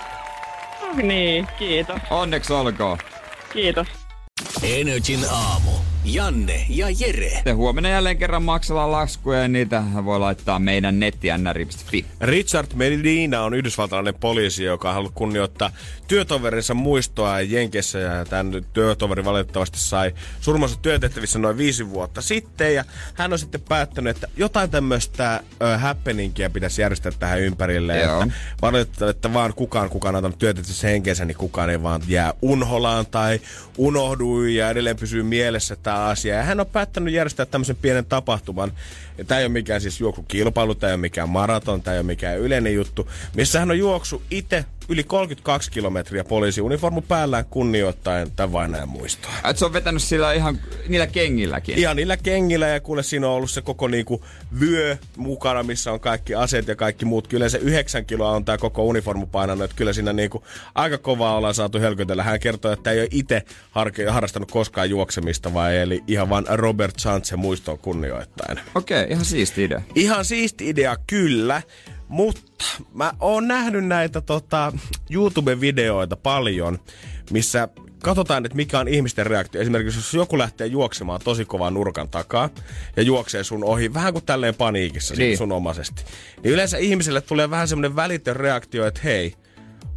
Niin, 1.03 1.47
kiitos. 1.59 1.97
onneksi 2.11 2.53
olkoon. 2.53 2.99
Kiitos. 3.53 3.87
Energin 4.63 5.21
aamu. 5.31 5.71
Janne 6.07 6.67
ja 6.69 6.87
Jere. 6.99 7.41
Te 7.45 7.53
huomenna 7.53 7.89
jälleen 7.89 8.19
kerran 8.19 8.43
maksellaan 8.43 8.93
laskuja 8.93 9.43
ja 9.43 9.49
niitä 9.49 9.83
voi 10.05 10.19
laittaa 10.19 10.59
meidän 10.59 11.01
netti.nr.fi. 11.01 12.07
Richard 12.21 12.67
Medina 12.75 13.43
on 13.43 13.55
yhdysvaltalainen 13.55 14.15
poliisi, 14.15 14.65
joka 14.65 14.89
on 14.89 14.95
halunnut 14.95 15.15
kunnioittaa 15.15 15.71
työtoverinsa 16.09 16.75
muistoa 16.75 17.41
Jenkessä. 17.41 17.99
Ja 17.99 18.25
tämän 18.25 18.65
työtoveri 18.73 19.25
valitettavasti 19.25 19.79
sai 19.79 20.15
surmansa 20.41 20.79
työtehtävissä 20.83 21.39
noin 21.39 21.59
viisi 21.59 21.91
vuotta 21.91 22.23
sitten. 22.23 22.75
Ja 22.75 22.85
hän 23.15 23.33
on 23.33 23.39
sitten 23.39 23.61
päättänyt, 23.61 24.17
että 24.17 24.29
jotain 24.37 24.71
tämmöistä 24.71 25.41
ö, 25.63 25.79
happeningia 25.79 26.51
pitäisi 26.51 26.83
järjestää 26.83 27.13
tähän 27.19 27.41
ympärille. 27.41 27.99
Joo. 27.99 28.23
Että 28.23 28.35
valitettavasti, 28.63 29.17
että 29.17 29.33
vaan 29.35 29.55
kukaan, 29.55 29.91
kukaan 29.91 30.15
on 30.15 30.17
antanut 30.17 30.39
työtehtävissä 30.39 30.89
henkensä, 30.89 31.25
niin 31.25 31.37
kukaan 31.37 31.71
ei 31.71 31.83
vaan 31.83 32.03
jää 32.09 32.35
unholaan 32.43 33.07
tai 33.07 33.41
unohdui 33.79 34.55
ja 34.55 34.71
edelleen 34.71 34.97
pysyy 34.97 35.23
mielessä 35.23 35.77
tämä 35.97 36.09
asia. 36.09 36.35
Ja 36.35 36.43
hän 36.43 36.61
on 36.61 36.67
päättänyt 36.67 37.15
järjestää 37.15 37.47
tämmöisen 37.47 37.77
pienen 37.77 38.05
tapahtuman. 38.05 38.73
Tämä 39.27 39.39
ei 39.39 39.45
ole 39.45 39.53
mikään 39.53 39.81
siis 39.81 40.01
juoksukilpailu, 40.01 40.75
tämä 40.75 40.91
ei 40.91 40.95
ole 40.95 41.01
mikään 41.01 41.29
maraton, 41.29 41.83
tämä 41.83 41.95
ei 41.95 41.99
ole 42.01 42.07
mikään 42.07 42.39
yleinen 42.39 42.75
juttu, 42.75 43.11
missä 43.35 43.61
hän 43.61 43.71
on 43.71 43.79
juoksu 43.79 44.23
itse 44.31 44.65
yli 44.89 45.05
32 45.05 45.71
kilometriä 45.71 46.25
poliisiuniformu 46.25 47.01
päällään 47.01 47.45
kunnioittaen 47.45 48.31
tämän 48.31 48.53
vainajan 48.53 48.89
muistoa. 48.89 49.31
Et 49.51 49.59
se 49.59 49.65
on 49.65 49.73
vetänyt 49.73 50.03
sillä 50.03 50.33
ihan 50.33 50.59
niillä 50.89 51.07
kengilläkin. 51.07 51.79
Ihan 51.79 51.97
niillä 51.97 52.17
kengillä 52.17 52.69
ja 52.69 52.81
kuule 52.81 53.03
siinä 53.03 53.27
on 53.27 53.33
ollut 53.33 53.51
se 53.51 53.63
koko 53.63 53.89
niinku 53.89 54.25
vyö 54.61 54.97
mukana, 55.17 55.63
missä 55.63 55.93
on 55.93 56.01
kaikki 56.01 56.35
aseet 56.35 56.69
ja 56.69 56.77
kaikki 56.77 57.05
muut. 57.05 57.29
Kyllä 57.29 57.49
se 57.49 57.59
yhdeksän 57.59 58.07
kiloa 58.07 58.31
on 58.31 58.45
tämä 58.45 58.59
koko 58.59 58.85
uniformu 58.85 59.27
painanut, 59.27 59.65
että 59.65 59.77
kyllä 59.77 59.93
siinä 59.93 60.13
niinku 60.13 60.45
aika 60.75 60.99
kovaa 60.99 61.37
ollaan 61.37 61.55
saatu 61.55 61.81
helkytellä. 61.81 62.23
Hän 62.23 62.41
kertoo, 62.41 62.73
että 62.73 62.91
ei 62.91 63.01
ole 63.01 63.09
itse 63.11 63.43
har- 63.71 64.11
harrastanut 64.11 64.51
koskaan 64.51 64.91
juoksemista, 64.91 65.55
vai 65.55 65.77
eli 65.77 66.03
ihan 66.07 66.29
vaan 66.29 66.45
Robert 66.49 66.99
Chance 66.99 67.37
muistoon 67.37 67.79
kunnioittaen. 67.79 68.61
Okei, 68.75 69.03
okay, 69.03 69.13
ihan 69.13 69.25
siisti 69.25 69.65
idea. 69.65 69.83
Ihan 69.95 70.25
siisti 70.25 70.69
idea 70.69 70.97
kyllä, 71.07 71.63
mutta 72.09 72.65
mä 72.95 73.13
oon 73.21 73.49
nähnyt 73.49 73.87
näitä 73.87 74.21
tota, 74.21 74.73
YouTube-videoita 75.11 76.17
paljon, 76.17 76.79
missä 77.31 77.69
katsotaan, 78.03 78.47
että 78.47 78.57
mikä 78.57 78.79
on 78.79 78.89
ihmisten 78.89 79.27
reaktio. 79.27 79.61
Esimerkiksi 79.61 79.99
jos 79.99 80.15
joku 80.15 80.39
lähtee 80.39 80.67
juoksemaan 80.67 81.21
tosi 81.25 81.45
kovaa 81.45 81.71
nurkan 81.71 82.09
takaa 82.09 82.51
ja 82.97 83.03
juoksee 83.03 83.45
sun 83.45 83.65
ohi, 83.65 83.95
vähän 83.95 84.13
kuin 84.13 84.25
tälleen 84.25 84.55
paniikissa 84.55 85.15
niin. 85.15 85.39
Sun 85.39 85.53
omaisesti, 85.53 86.05
niin 86.43 86.55
yleensä 86.55 86.79
ihmiselle 86.79 87.21
tulee 87.21 87.51
vähän 87.51 87.69
semmoinen 87.69 87.97
välitön 87.97 88.37
reaktio, 88.37 88.87
että 88.87 89.01
hei, 89.05 89.35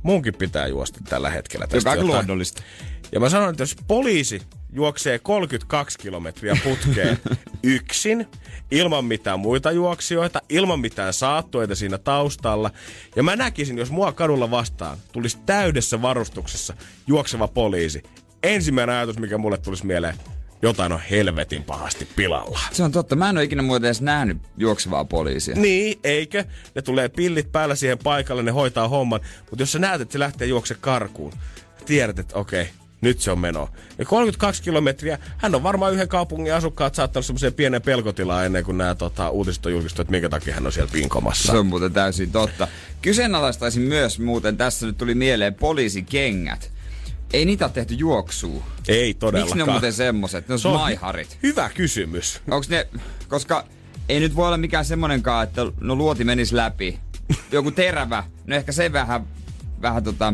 munkin 0.03 0.33
pitää 0.33 0.67
juosta 0.67 0.99
tällä 1.09 1.29
hetkellä 1.29 1.67
tästä 1.67 1.89
Joka 1.89 2.01
on 2.01 2.07
luonnollista. 2.07 2.63
Ja 3.11 3.19
mä 3.19 3.29
sanon, 3.29 3.49
että 3.49 3.63
jos 3.63 3.75
poliisi 3.87 4.41
juoksee 4.73 5.19
32 5.19 5.97
kilometriä 5.99 6.57
putkeen 6.63 7.17
yksin, 7.63 8.27
ilman 8.71 9.05
mitään 9.05 9.39
muita 9.39 9.71
juoksijoita, 9.71 10.41
ilman 10.49 10.79
mitään 10.79 11.13
saattueita 11.13 11.75
siinä 11.75 11.97
taustalla. 11.97 12.71
Ja 13.15 13.23
mä 13.23 13.35
näkisin, 13.35 13.77
jos 13.77 13.91
mua 13.91 14.11
kadulla 14.11 14.51
vastaan 14.51 14.97
tulisi 15.11 15.37
täydessä 15.45 16.01
varustuksessa 16.01 16.73
juokseva 17.07 17.47
poliisi. 17.47 18.03
Ensimmäinen 18.43 18.95
ajatus, 18.95 19.19
mikä 19.19 19.37
mulle 19.37 19.57
tulisi 19.57 19.85
mieleen, 19.85 20.15
jotain 20.61 20.91
on 20.91 21.01
helvetin 21.09 21.63
pahasti 21.63 22.07
pilalla. 22.15 22.59
Se 22.71 22.83
on 22.83 22.91
totta. 22.91 23.15
Mä 23.15 23.29
en 23.29 23.37
ole 23.37 23.43
ikinä 23.43 23.61
muuten 23.61 23.87
edes 23.87 24.01
nähnyt 24.01 24.37
juoksevaa 24.57 25.05
poliisia. 25.05 25.55
Niin, 25.55 25.99
eikö? 26.03 26.43
Ne 26.75 26.81
tulee 26.81 27.09
pillit 27.09 27.51
päällä 27.51 27.75
siihen 27.75 27.97
paikalle, 27.97 28.43
ne 28.43 28.51
hoitaa 28.51 28.87
homman. 28.87 29.19
Mutta 29.39 29.61
jos 29.61 29.71
sä 29.71 29.79
näet, 29.79 30.01
että 30.01 30.11
se 30.11 30.19
lähtee 30.19 30.47
juokse 30.47 30.75
karkuun, 30.81 31.33
tiedät, 31.85 32.19
että 32.19 32.35
okei, 32.35 32.69
nyt 33.01 33.19
se 33.19 33.31
on 33.31 33.39
meno. 33.39 33.69
Ja 33.97 34.05
32 34.05 34.63
kilometriä, 34.63 35.19
hän 35.37 35.55
on 35.55 35.63
varmaan 35.63 35.93
yhden 35.93 36.07
kaupungin 36.07 36.53
asukkaat 36.53 36.95
saattanut 36.95 37.25
semmoiseen 37.25 37.53
pienen 37.53 37.81
pelkotilaan 37.81 38.45
ennen 38.45 38.63
kuin 38.63 38.77
nämä 38.77 38.95
tota, 38.95 39.29
uutiset 39.29 39.65
on 39.65 39.71
julkistu, 39.71 40.01
että 40.01 40.11
minkä 40.11 40.29
takia 40.29 40.53
hän 40.53 40.65
on 40.65 40.71
siellä 40.71 40.91
pinkomassa. 40.91 41.51
Se 41.51 41.57
on 41.57 41.65
muuten 41.65 41.93
täysin 41.93 42.31
totta. 42.31 42.67
Kyseenalaistaisin 43.01 43.81
myös 43.83 44.19
muuten, 44.19 44.57
tässä 44.57 44.85
nyt 44.85 44.97
tuli 44.97 45.15
mieleen 45.15 45.53
poliisikengät. 45.55 46.71
Ei 47.33 47.45
niitä 47.45 47.65
ole 47.65 47.71
tehty 47.71 47.93
juoksuu. 47.93 48.63
Ei 48.87 49.13
todellakaan. 49.13 49.47
Miksi 49.47 49.57
ne 49.57 49.63
on 49.63 49.69
muuten 49.69 49.93
semmoset? 49.93 50.47
Ne 50.47 50.53
on, 50.53 50.59
Se 50.59 50.67
on 50.67 50.73
maiharit. 50.73 51.37
Hyvä 51.43 51.69
kysymys. 51.69 52.41
Onks 52.51 52.69
ne, 52.69 52.87
koska 53.27 53.65
ei 54.09 54.19
nyt 54.19 54.35
voi 54.35 54.47
olla 54.47 54.57
mikään 54.57 54.85
semmonenkaan, 54.85 55.43
että 55.43 55.61
no 55.81 55.95
luoti 55.95 56.23
menisi 56.23 56.55
läpi. 56.55 56.99
joku 57.51 57.71
terävä, 57.71 58.23
no 58.47 58.55
ehkä 58.55 58.71
se 58.71 58.93
vähän, 58.93 59.27
vähän 59.81 60.03
tota, 60.03 60.33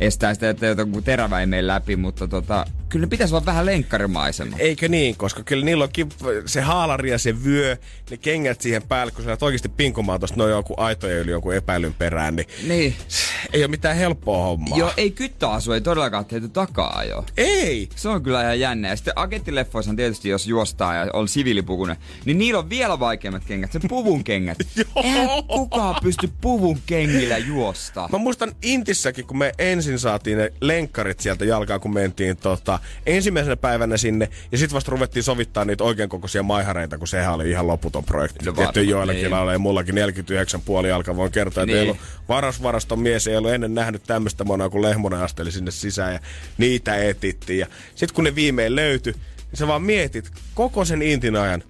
estää 0.00 0.34
sitä, 0.34 0.50
että 0.50 0.66
joku 0.66 1.02
terävä 1.02 1.40
ei 1.40 1.46
mene 1.46 1.66
läpi, 1.66 1.96
mutta 1.96 2.28
tota, 2.28 2.66
kyllä 2.92 3.06
ne 3.06 3.10
pitäisi 3.10 3.34
olla 3.34 3.46
vähän 3.46 3.66
lenkkarimaisema. 3.66 4.56
Eikö 4.58 4.88
niin, 4.88 5.16
koska 5.16 5.42
kyllä 5.42 5.64
niillä 5.64 5.84
onkin 5.84 6.08
se 6.46 6.60
haalari 6.60 7.10
ja 7.10 7.18
se 7.18 7.44
vyö, 7.44 7.76
ne 8.10 8.16
kengät 8.16 8.60
siihen 8.60 8.82
päälle, 8.82 9.12
kun 9.12 9.24
sä 9.24 9.30
oot 9.30 9.42
oikeasti 9.42 9.68
pinkumaan 9.68 10.20
tosta 10.20 10.36
noin 10.36 10.50
joku 10.50 10.74
aitoja 10.76 11.18
yli 11.20 11.30
joku 11.30 11.50
epäilyn 11.50 11.94
perään, 11.94 12.36
niin 12.36 12.46
Niin. 12.68 12.94
ei 13.52 13.62
ole 13.62 13.68
mitään 13.70 13.96
helppoa 13.96 14.44
hommaa. 14.44 14.78
Joo, 14.78 14.92
ei 14.96 15.10
kyttäasu, 15.10 15.72
ei 15.72 15.80
todellakaan 15.80 16.24
tehty 16.24 16.48
takaa 16.48 17.04
jo. 17.04 17.24
Ei! 17.36 17.88
Se 17.96 18.08
on 18.08 18.22
kyllä 18.22 18.42
ihan 18.42 18.60
jännä. 18.60 18.88
Ja 18.88 18.96
sitten 18.96 19.12
agenttileffoissa 19.16 19.94
tietysti, 19.96 20.28
jos 20.28 20.46
juostaa 20.46 20.94
ja 20.94 21.06
on 21.12 21.28
siviilipukunen, 21.28 21.96
niin 22.24 22.38
niillä 22.38 22.58
on 22.58 22.70
vielä 22.70 22.98
vaikeammat 23.00 23.44
kengät, 23.44 23.72
se 23.72 23.80
puvun 23.88 24.24
kengät. 24.24 24.58
Eihän 25.04 25.28
kukaan 25.44 25.96
pysty 26.02 26.28
puvun 26.40 26.78
kengillä 26.86 27.38
juosta. 27.38 28.08
Mä 28.12 28.18
muistan 28.18 28.52
Intissäkin, 28.62 29.26
kun 29.26 29.38
me 29.38 29.52
ensin 29.58 29.98
saatiin 29.98 30.38
ne 30.38 30.52
lenkkarit 30.60 31.20
sieltä 31.20 31.44
jalkaa, 31.44 31.78
kun 31.78 31.94
mentiin 31.94 32.36
tota, 32.36 32.78
ensimmäisenä 33.06 33.56
päivänä 33.56 33.96
sinne, 33.96 34.28
ja 34.52 34.58
sitten 34.58 34.74
vasta 34.74 34.90
ruvettiin 34.90 35.22
sovittaa 35.22 35.64
niitä 35.64 35.84
oikein 35.84 36.08
kokoisia 36.08 36.42
maihareita, 36.42 36.98
kun 36.98 37.08
sehän 37.08 37.34
oli 37.34 37.50
ihan 37.50 37.66
loputon 37.66 38.04
projekti. 38.04 38.44
No 38.44 38.52
Tietty 38.52 38.82
joillakin 38.82 39.22
niin. 39.22 39.36
niin. 39.36 39.52
ja 39.52 39.58
mullakin 39.58 39.94
49,5 39.94 40.86
jalka, 40.86 41.16
voin 41.16 41.32
kertoa, 41.32 41.62
että 41.62 41.66
Niin. 41.74 41.78
ei 41.78 41.90
ollut 41.90 42.02
varasvaraston 42.28 42.98
mies, 43.00 43.26
ei 43.26 43.36
ollut 43.36 43.52
ennen 43.52 43.74
nähnyt 43.74 44.02
tämmöistä 44.06 44.44
monaa, 44.44 44.68
kun 44.68 44.82
Lehmonen 44.82 45.20
asteli 45.20 45.52
sinne 45.52 45.70
sisään, 45.70 46.12
ja 46.12 46.20
niitä 46.58 46.96
etittiin. 46.96 47.58
Ja 47.58 47.66
sitten 47.94 48.14
kun 48.14 48.24
ne 48.24 48.34
viimein 48.34 48.76
löytyi, 48.76 49.12
niin 49.12 49.58
sä 49.58 49.66
vaan 49.66 49.82
mietit 49.82 50.30
koko 50.54 50.84
sen 50.84 51.02
Intin 51.02 51.36
ajan, 51.36 51.62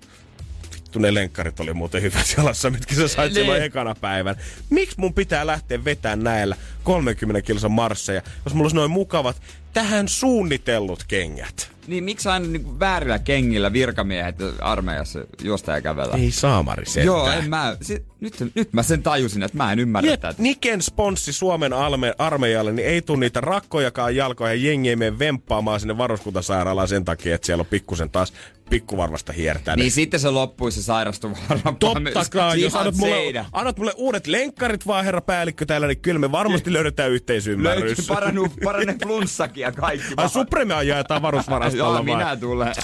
vittu 0.92 0.98
ne 0.98 1.14
lenkkarit 1.14 1.60
oli 1.60 1.72
muuten 1.72 2.02
hyvät 2.02 2.34
jalassa, 2.36 2.70
mitkä 2.70 2.94
sä 2.94 3.08
sait 3.08 3.34
silloin 3.34 3.62
ekana 3.62 3.94
päivän. 3.94 4.36
Miksi 4.70 4.96
mun 4.98 5.14
pitää 5.14 5.46
lähteä 5.46 5.84
vetämään 5.84 6.24
näillä 6.24 6.56
30 6.82 7.42
kilsan 7.42 7.72
marsseja, 7.72 8.22
jos 8.44 8.54
mulla 8.54 8.64
olisi 8.64 8.76
noin 8.76 8.90
mukavat, 8.90 9.42
tähän 9.72 10.08
suunnitellut 10.08 11.04
kengät? 11.08 11.72
Niin 11.86 12.04
miksi 12.04 12.28
aina 12.28 12.46
niin 12.46 12.80
väärillä 12.80 13.18
kengillä 13.18 13.72
virkamiehet 13.72 14.36
armeijassa 14.60 15.24
juosta 15.42 15.72
ja 15.72 15.80
kävellä? 15.80 16.16
Ei 16.16 16.30
saamari 16.30 16.86
sentään. 16.86 17.06
Joo, 17.06 17.30
en 17.30 17.50
mä. 17.50 17.76
Si- 17.80 18.04
nyt, 18.20 18.34
nyt 18.54 18.72
mä 18.72 18.82
sen 18.82 19.02
tajusin, 19.02 19.42
että 19.42 19.56
mä 19.56 19.72
en 19.72 19.78
ymmärrä 19.78 20.10
Jep, 20.10 20.20
tätä. 20.20 20.42
Niken 20.42 20.82
sponssi 20.82 21.32
Suomen 21.32 21.72
alme, 21.72 22.14
armeijalle, 22.18 22.72
niin 22.72 22.88
ei 22.88 23.02
tule 23.02 23.18
niitä 23.18 23.40
rakkojakaan 23.40 24.16
jalkoja 24.16 24.54
ja 24.54 24.60
jengi 24.60 24.88
ei 24.88 24.96
mene 24.96 25.18
vemppaamaan 25.18 25.80
sinne 25.80 25.98
varuskuntasairaalaan 25.98 26.88
sen 26.88 27.04
takia, 27.04 27.34
että 27.34 27.46
siellä 27.46 27.62
on 27.62 27.66
pikkusen 27.66 28.10
taas 28.10 28.32
pikkuvarvasta 28.72 29.32
hiertää. 29.32 29.76
Niin 29.76 29.90
sitten 29.92 30.20
se 30.20 30.30
loppuisi 30.30 30.82
se 30.82 30.84
sairastuva 30.84 31.36
Totta 31.78 32.24
kai, 32.30 32.60
jos 32.60 32.74
annat 32.74 32.94
mulle, 32.94 33.44
annat 33.52 33.78
mulle 33.78 33.92
uudet 33.96 34.26
lenkkarit 34.26 34.86
vaan, 34.86 35.04
herra 35.04 35.20
päällikkö 35.20 35.66
täällä, 35.66 35.86
niin 35.86 36.00
kyllä 36.00 36.18
me 36.18 36.32
varmasti 36.32 36.72
löydetään 36.72 37.10
yhteisymmärrys. 37.10 37.84
Löytyy 37.84 38.04
parannu, 38.08 38.48
parane 38.64 38.96
flunssakin 39.02 39.62
ja 39.62 39.72
kaikki. 39.72 40.14
Ai 40.16 40.28
Supremea 40.28 40.82
jaetaan 40.82 41.22
varusvarastolla 41.22 41.96
Joo, 41.96 42.02
minä 42.02 42.36
tulen. 42.36 42.74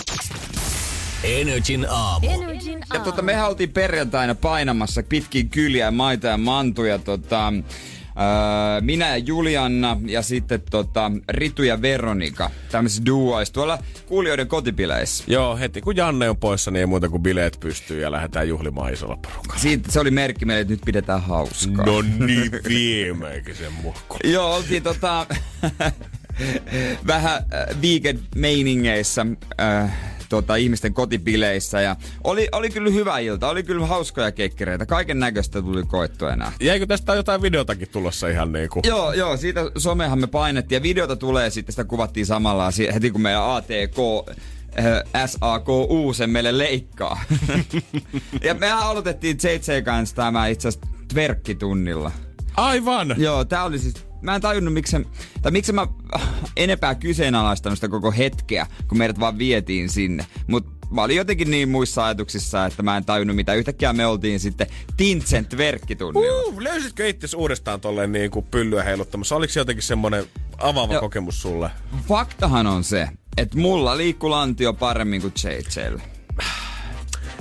Energin 1.25 1.87
aamu. 1.91 2.27
Energin 2.31 2.79
Ja 2.95 3.01
tota, 3.01 3.23
mehän 3.23 3.49
oltiin 3.49 3.73
perjantaina 3.73 4.35
painamassa 4.35 5.03
pitkin 5.03 5.51
kyliä, 5.51 5.91
maita 5.91 6.27
ja 6.27 6.39
mantuja. 6.39 6.99
Tota, 6.99 7.53
Öö, 8.19 8.81
minä 8.81 9.09
ja 9.09 9.17
Julianna 9.17 9.97
ja 10.07 10.23
sitten 10.23 10.63
tota, 10.71 11.13
Ritu 11.29 11.63
ja 11.63 11.83
Veronika, 11.83 12.51
tämmöisissä 12.71 13.07
duoissa 13.07 13.55
tuolla 13.55 13.79
kuulijoiden 14.07 14.49
kotipileissä. 14.49 15.25
Joo, 15.27 15.57
heti 15.57 15.81
kun 15.81 15.97
Janne 15.97 16.31
on 16.31 16.37
poissa, 16.37 16.71
niin 16.71 16.81
ei 16.81 16.87
muuta 16.87 17.09
kuin 17.09 17.23
bileet 17.23 17.57
pystyy 17.61 18.01
ja 18.01 18.13
lähdetään 18.13 18.49
juhlimaan 18.49 18.93
isolla 18.93 19.17
porukalla. 19.17 19.61
Siitä, 19.61 19.93
se 19.93 20.01
oli 20.01 20.11
merkki 20.11 20.45
meille, 20.45 20.61
että 20.61 20.73
nyt 20.73 20.81
pidetään 20.85 21.23
hauskaa. 21.23 21.87
No 21.87 22.03
niin, 22.03 22.51
viimeinkin 22.69 23.57
sen 23.57 23.73
muokku. 23.73 24.17
Joo, 24.25 24.55
oltiin 24.55 24.83
tota, 24.83 25.27
vähän 27.07 27.43
äh, 27.55 27.81
weekend-meiningeissä 27.83 29.27
äh, 29.61 29.93
tota, 30.29 30.57
ihmisten 30.57 30.95
kotipileissä 30.95 31.81
ja 31.81 31.97
oli, 32.25 32.49
oli 32.53 32.71
kyllä 32.71 32.91
hyvä 32.91 33.19
ilta, 33.19 33.49
oli 33.49 33.63
kyllä 33.63 33.87
hauskoja 33.87 34.33
kekkereitä, 34.33 34.87
kaiken 34.87 35.19
näköistä 35.19 35.63
tuli 35.63 35.83
koettua 35.83 36.33
enää. 36.33 36.53
Jäikö 36.61 36.87
tästä 36.87 37.15
jotain 37.15 37.43
videotakin 37.43 37.89
tulossa 37.89 38.29
ihan 38.29 38.53
niinku? 38.53 38.81
Joo, 38.85 39.13
joo, 39.13 39.37
siitä 39.37 39.61
somehan 39.79 40.19
me 40.19 40.27
painettiin 40.27 40.77
ja 40.77 40.83
videota 40.83 41.17
tulee 41.17 41.51
sitten, 41.51 41.73
sitä 41.73 41.85
kuvattiin 41.85 42.27
samalla 42.27 42.69
heti 42.95 43.11
kun 43.11 43.21
meidän 43.21 43.51
ATK 43.51 43.97
SAKU 45.27 46.13
sen 46.13 46.31
meille 46.31 46.59
leikkaa. 46.59 47.21
ja 48.45 48.55
mehän 48.55 48.79
aloitettiin 48.79 49.39
JJ 49.43 49.83
kanssa 49.83 50.17
tämä 50.17 50.47
itse 50.47 50.69
asiassa 50.69 50.89
tverkkitunnilla. 51.13 52.13
Aivan! 52.57 53.15
Joo, 53.19 53.45
tää 53.45 53.65
oli 53.65 53.79
siis... 53.79 54.08
Mä 54.23 54.35
en 54.35 54.41
tajunnut, 54.41 54.75
miksi, 54.75 54.97
tai 55.43 55.53
miksi 55.53 55.73
mä 55.73 55.87
enempää 56.57 56.95
kyseenalaistanut 56.95 57.79
sitä 57.79 57.89
koko 57.89 58.13
hetkeä, 58.13 58.67
kun 58.89 58.99
meidät 58.99 59.21
vaan 59.21 59.39
vietiin 59.39 59.89
sinne. 59.89 60.27
Mut 60.47 60.67
mä 60.91 61.03
olin 61.03 61.17
jotenkin 61.17 61.51
niin 61.51 61.69
muissa 61.69 62.05
ajatuksissa, 62.05 62.67
että 62.67 62.83
mä 62.83 62.97
en 62.97 63.05
tajunnut 63.05 63.37
mitä. 63.37 63.55
Yhtäkkiä 63.55 63.93
me 63.93 64.07
oltiin 64.07 64.41
sitten 64.41 64.67
Tintsen 64.97 65.47
tverkkitunnilla. 65.47 66.43
Uh, 66.43 66.61
löysitkö 66.61 67.09
itse 67.09 67.37
uudestaan 67.37 67.81
tolleen 67.81 68.13
niin 68.13 68.31
kuin 68.31 68.47
pyllyä 68.51 68.83
heiluttamassa? 68.83 69.37
Oliko 69.37 69.53
se 69.53 69.61
jotenkin 69.61 69.83
semmonen 69.83 70.25
avaava 70.59 70.93
Joo. 70.93 71.01
kokemus 71.01 71.43
sulle? 71.43 71.71
Faktahan 72.09 72.67
on 72.67 72.85
se, 72.85 73.09
että 73.37 73.59
mulla 73.59 73.97
liikkuu 73.97 74.31
lantio 74.31 74.73
paremmin 74.73 75.21
kuin 75.21 75.33
JJllä. 75.45 76.03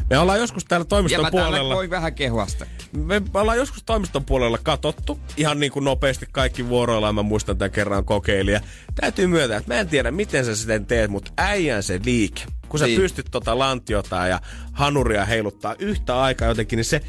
Me 0.10 0.18
ollaan 0.18 0.40
joskus 0.40 0.66
täällä 0.66 0.84
Ja 0.84 0.86
toimiston 0.86 1.22
mä 1.26 1.32
täällä 1.32 1.50
puolella... 1.50 1.76
voin 1.76 1.90
vähän 1.90 2.16
kehua 2.16 2.48
sitä. 2.48 2.66
Me 3.06 3.22
ollaan 3.34 3.58
joskus 3.58 3.84
toimiston 3.84 4.26
puolella 4.26 4.58
katottu 4.64 5.20
ihan 5.38 5.60
niin 5.60 5.72
kuin 5.72 5.86
nopeasti 5.86 6.26
kaikki 6.32 6.70
vuoroillaan. 6.70 7.16
Mä 7.16 7.22
muistan 7.24 7.58
tämän 7.58 7.72
kerran 7.72 8.06
kokeilin. 8.06 8.54
Ja 8.54 8.62
täytyy 8.96 9.28
myöntää, 9.28 9.58
että 9.58 9.74
mä 9.74 9.80
en 9.80 9.88
tiedä 9.88 10.12
miten 10.12 10.46
sä 10.46 10.56
sitten 10.56 10.86
teet, 10.86 11.12
mutta 11.12 11.32
äijän 11.38 11.84
se 11.84 12.00
liike. 12.06 12.42
Kun 12.70 12.80
sä 12.80 12.86
Niin. 12.86 13.02
pystyt 13.02 13.28
tota 13.32 13.60
lantiota 13.60 14.28
ja 14.28 14.42
hanuria 14.74 15.26
heiluttaa 15.26 15.76
yhtä 15.80 16.22
aikaa 16.22 16.48
jotenkin, 16.48 16.78
niin 16.78 16.86
se, 16.86 17.02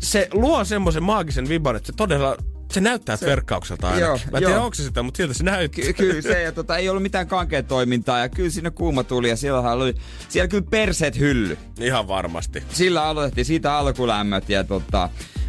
se 0.00 0.28
luo 0.32 0.64
semmoisen 0.64 1.02
maagisen 1.02 1.48
viban, 1.48 1.76
että 1.76 1.86
se 1.86 1.92
todella 1.96 2.36
se 2.72 2.80
näyttää 2.80 3.16
se, 3.16 3.26
verkkaukselta 3.26 3.86
ainakin. 3.86 4.06
Joo, 4.06 4.18
Mä 4.32 4.38
en 4.38 4.44
tiedä, 4.44 4.60
onko 4.60 4.74
se 4.74 4.82
sitä, 4.82 5.02
mutta 5.02 5.16
siltä 5.16 5.34
se 5.34 5.44
näyttää. 5.44 5.84
Ky- 5.84 5.92
kyllä 5.92 6.22
se, 6.22 6.42
ja 6.42 6.52
tota, 6.52 6.76
ei 6.76 6.88
ollut 6.88 7.02
mitään 7.02 7.26
kankea 7.28 7.62
toimintaa, 7.62 8.18
ja 8.18 8.28
kyllä 8.28 8.50
siinä 8.50 8.70
kuuma 8.70 9.04
tuli, 9.04 9.28
ja 9.28 9.36
siellä 9.36 9.72
oli, 9.72 9.94
siellä 10.28 10.48
kyllä 10.48 10.66
perseet 10.70 11.18
hylly. 11.18 11.58
Ihan 11.80 12.08
varmasti. 12.08 12.62
sillä 12.72 13.04
aloitettiin 13.04 13.44
siitä 13.44 13.74
alkulämmöt 13.76 14.48
ja 14.48 14.64
tota, 14.64 15.08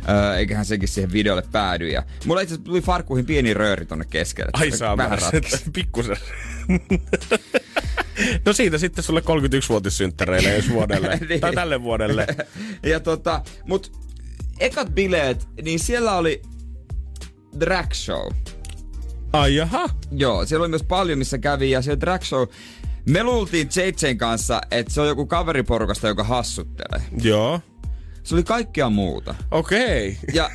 öö, 0.09 0.35
eiköhän 0.35 0.65
sekin 0.65 0.87
siihen 0.87 1.11
videolle 1.13 1.43
päädy. 1.51 1.87
Ja 1.89 2.03
mulla 2.25 2.41
itse 2.41 2.53
asiassa 2.53 2.65
tuli 2.65 2.81
farkkuihin 2.81 3.25
pieni 3.25 3.53
rööri 3.53 3.85
tonne 3.85 4.05
keskelle. 4.09 4.51
Ai 4.53 4.71
saa 4.71 4.97
pikkusen. 5.73 6.17
no 8.45 8.53
siitä 8.53 8.77
sitten 8.77 9.03
sulle 9.03 9.19
31-vuotissynttäreille 9.19 10.55
ensi 10.55 10.69
vuodelle. 10.69 11.19
Niin. 11.29 11.41
Tai 11.41 11.53
tälle 11.53 11.81
vuodelle. 11.81 12.27
ja 12.83 12.99
tota, 12.99 13.41
mut 13.67 13.91
ekat 14.59 14.89
bileet, 14.95 15.47
niin 15.61 15.79
siellä 15.79 16.15
oli 16.15 16.41
drag 17.59 17.93
show. 17.93 18.31
Ai 19.33 19.55
jaha. 19.55 19.89
Joo, 20.11 20.45
siellä 20.45 20.63
oli 20.63 20.69
myös 20.69 20.83
paljon, 20.83 21.17
missä 21.17 21.37
kävi, 21.37 21.71
ja 21.71 21.81
siellä 21.81 22.01
drag 22.01 22.21
show, 22.21 22.47
me 23.09 23.23
luultiin 23.23 23.69
JJn 23.75 24.17
kanssa, 24.17 24.61
että 24.71 24.93
se 24.93 25.01
on 25.01 25.07
joku 25.07 25.25
kaveriporukasta, 25.25 26.07
joka 26.07 26.23
hassuttelee. 26.23 27.01
Joo. 27.21 27.61
Se 28.23 28.35
oli 28.35 28.43
kaikkea 28.43 28.89
muuta. 28.89 29.35
Okei. 29.51 30.09
Okay. 30.09 30.33
Ja, 30.33 30.49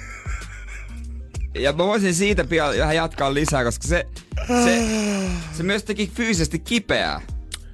ja 1.54 1.72
mä 1.72 1.84
voisin 1.86 2.14
siitä 2.14 2.44
pian 2.44 2.74
vähän 2.78 2.96
jatkaa 2.96 3.34
lisää, 3.34 3.64
koska 3.64 3.88
se, 3.88 4.06
se, 4.46 4.84
se 5.52 5.62
myös 5.62 5.84
teki 5.84 6.10
fyysisesti 6.14 6.58
kipeää 6.58 7.20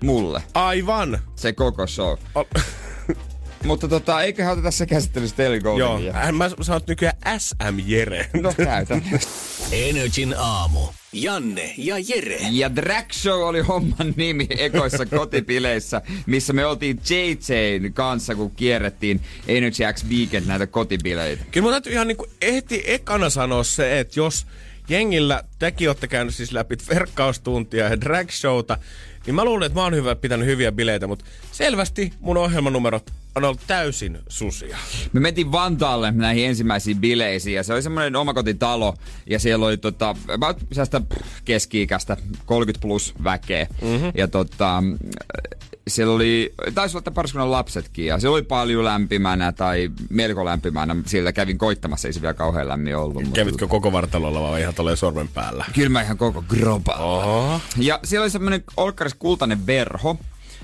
mulle, 0.05 0.43
Aivan. 0.55 1.19
se 1.37 1.53
koko 1.53 1.87
show. 1.87 2.19
O- 2.35 2.49
Mutta 3.65 3.89
tota, 3.89 4.23
eiköhän 4.23 4.53
oteta 4.53 4.71
se 4.71 4.87
käsittelyssä 4.87 5.37
Telly 5.37 5.61
Joo. 5.65 5.77
Goldenin. 5.77 6.17
Äh, 6.17 6.33
Mä 6.33 6.51
sä 6.63 6.73
oot 6.73 6.87
nykyään 6.87 7.17
SM 7.39 7.79
Jere. 7.87 8.31
No 8.43 8.53
käytän. 8.65 9.03
Energin 9.73 10.35
aamu. 10.39 10.81
Janne 11.13 11.75
ja 11.77 11.97
Jere. 12.09 12.39
Ja 12.51 12.77
Drag 12.77 13.13
Show 13.13 13.43
oli 13.43 13.61
homman 13.61 14.15
nimi 14.17 14.47
ekoissa 14.59 15.07
kotipileissä, 15.07 16.03
missä 16.27 16.53
me 16.53 16.67
oltiin 16.67 17.01
JJn 17.11 17.93
kanssa, 17.93 18.35
kun 18.35 18.51
kierrettiin 18.51 19.21
Energy 19.49 19.83
X 19.93 20.05
Weekend 20.09 20.47
näitä 20.47 20.67
kotibileitä. 20.67 21.45
Kyllä 21.51 21.65
mun 21.65 21.73
täytyy 21.73 21.93
ihan 21.93 22.07
niinku 22.09 22.27
heti 22.43 22.83
ekana 22.87 23.31
sanoa 23.31 23.65
se, 23.65 24.01
että 24.01 24.21
jos 24.21 24.47
jengillä, 24.89 25.45
tekin 25.59 25.89
olette 25.89 26.09
käynyt 26.09 26.35
siis 26.35 26.53
läpi 26.53 26.77
verkkaustuntia 26.95 27.89
ja 27.89 28.01
drag 28.01 28.31
showta, 28.31 28.79
niin 29.27 29.35
mä 29.35 29.45
luulen, 29.45 29.67
että 29.67 29.79
mä 29.79 29.83
oon 29.83 29.95
hyvä, 29.95 30.15
pitänyt 30.15 30.47
hyviä 30.47 30.73
bileitä, 30.73 31.07
mutta 31.07 31.25
selvästi 31.53 32.13
mun 32.21 32.37
ohjelmanumerot 32.37 33.11
on 33.35 33.45
ollut 33.45 33.61
täysin 33.67 34.19
susia. 34.29 34.79
Me 35.13 35.21
mentiin 35.21 35.53
Vantaalle 35.53 36.11
näihin 36.11 36.47
ensimmäisiin 36.47 36.97
bileisiin 36.97 37.57
ja 37.57 37.63
se 37.63 37.73
oli 37.73 37.83
semmoinen 37.83 38.17
omakotitalo 38.17 38.95
ja 39.27 39.39
siellä 39.39 39.67
oli 39.67 39.77
tota, 39.77 40.17
about 40.29 40.57
keski-ikäistä 41.45 42.17
30 42.47 42.83
plus 42.83 43.15
väkeä. 43.25 43.67
Mm-hmm. 43.83 44.13
Ja 44.15 44.29
tota, 44.29 44.83
siellä 45.89 46.15
oli, 46.15 46.55
taisi 46.75 46.97
olla 46.97 47.11
pariskunnan 47.15 47.51
lapsetkin 47.51 48.07
ja 48.07 48.19
se 48.19 48.29
oli 48.29 48.43
paljon 48.43 48.85
lämpimänä 48.85 49.53
tai 49.53 49.91
melko 50.11 50.45
lämpimänä. 50.45 50.97
Sieltä 51.07 51.33
kävin 51.33 51.59
koittamassa, 51.59 52.09
ei 52.09 52.13
se 52.13 52.23
vielä 52.23 52.35
kauhean 52.35 52.69
lämmin 52.69 52.97
ollut. 52.97 53.15
mutta- 53.15 53.35
Kävitkö 53.41 53.69
koko 53.69 53.93
vartalolla 53.93 54.43
vai 54.43 54.61
ihan 54.61 54.75
tolleen 54.75 54.97
sormen 54.97 55.29
päällä? 55.29 55.65
Kyllä 55.75 55.89
mä 55.89 56.03
ihan 56.03 56.19
koko 56.19 56.45
groba. 56.49 56.93
Oho. 56.95 57.61
Ja 57.77 58.01
siellä 58.05 58.25
oli 58.25 58.31
semmonen 58.31 58.65
olkkaris 58.77 59.15
kultainen 59.15 59.67
verho. 59.67 60.17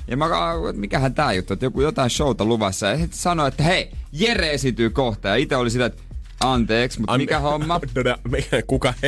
Ja 0.09 0.17
mä 0.17 0.27
mikähän 0.73 1.15
tää 1.15 1.33
juttu, 1.33 1.53
että 1.53 1.67
joku 1.67 1.81
jotain 1.81 2.11
showta 2.11 2.45
luvassa. 2.45 2.87
Ja 2.87 2.97
sitten 2.99 3.19
sanoi, 3.19 3.49
että 3.49 3.63
hei, 3.63 3.91
Jere 4.13 4.53
esiintyy 4.55 4.91
kohta. 4.91 5.29
Ja 5.29 5.37
itse 5.37 5.57
oli 5.57 5.71
sitä, 5.71 5.87
että 5.87 6.03
anteeksi, 6.41 7.01
mutta 7.01 7.13
An- 7.13 7.21
mikä 7.21 7.39
homma? 7.39 7.81
No, 7.95 8.03
no, 8.03 8.63
Kuka? 8.67 8.95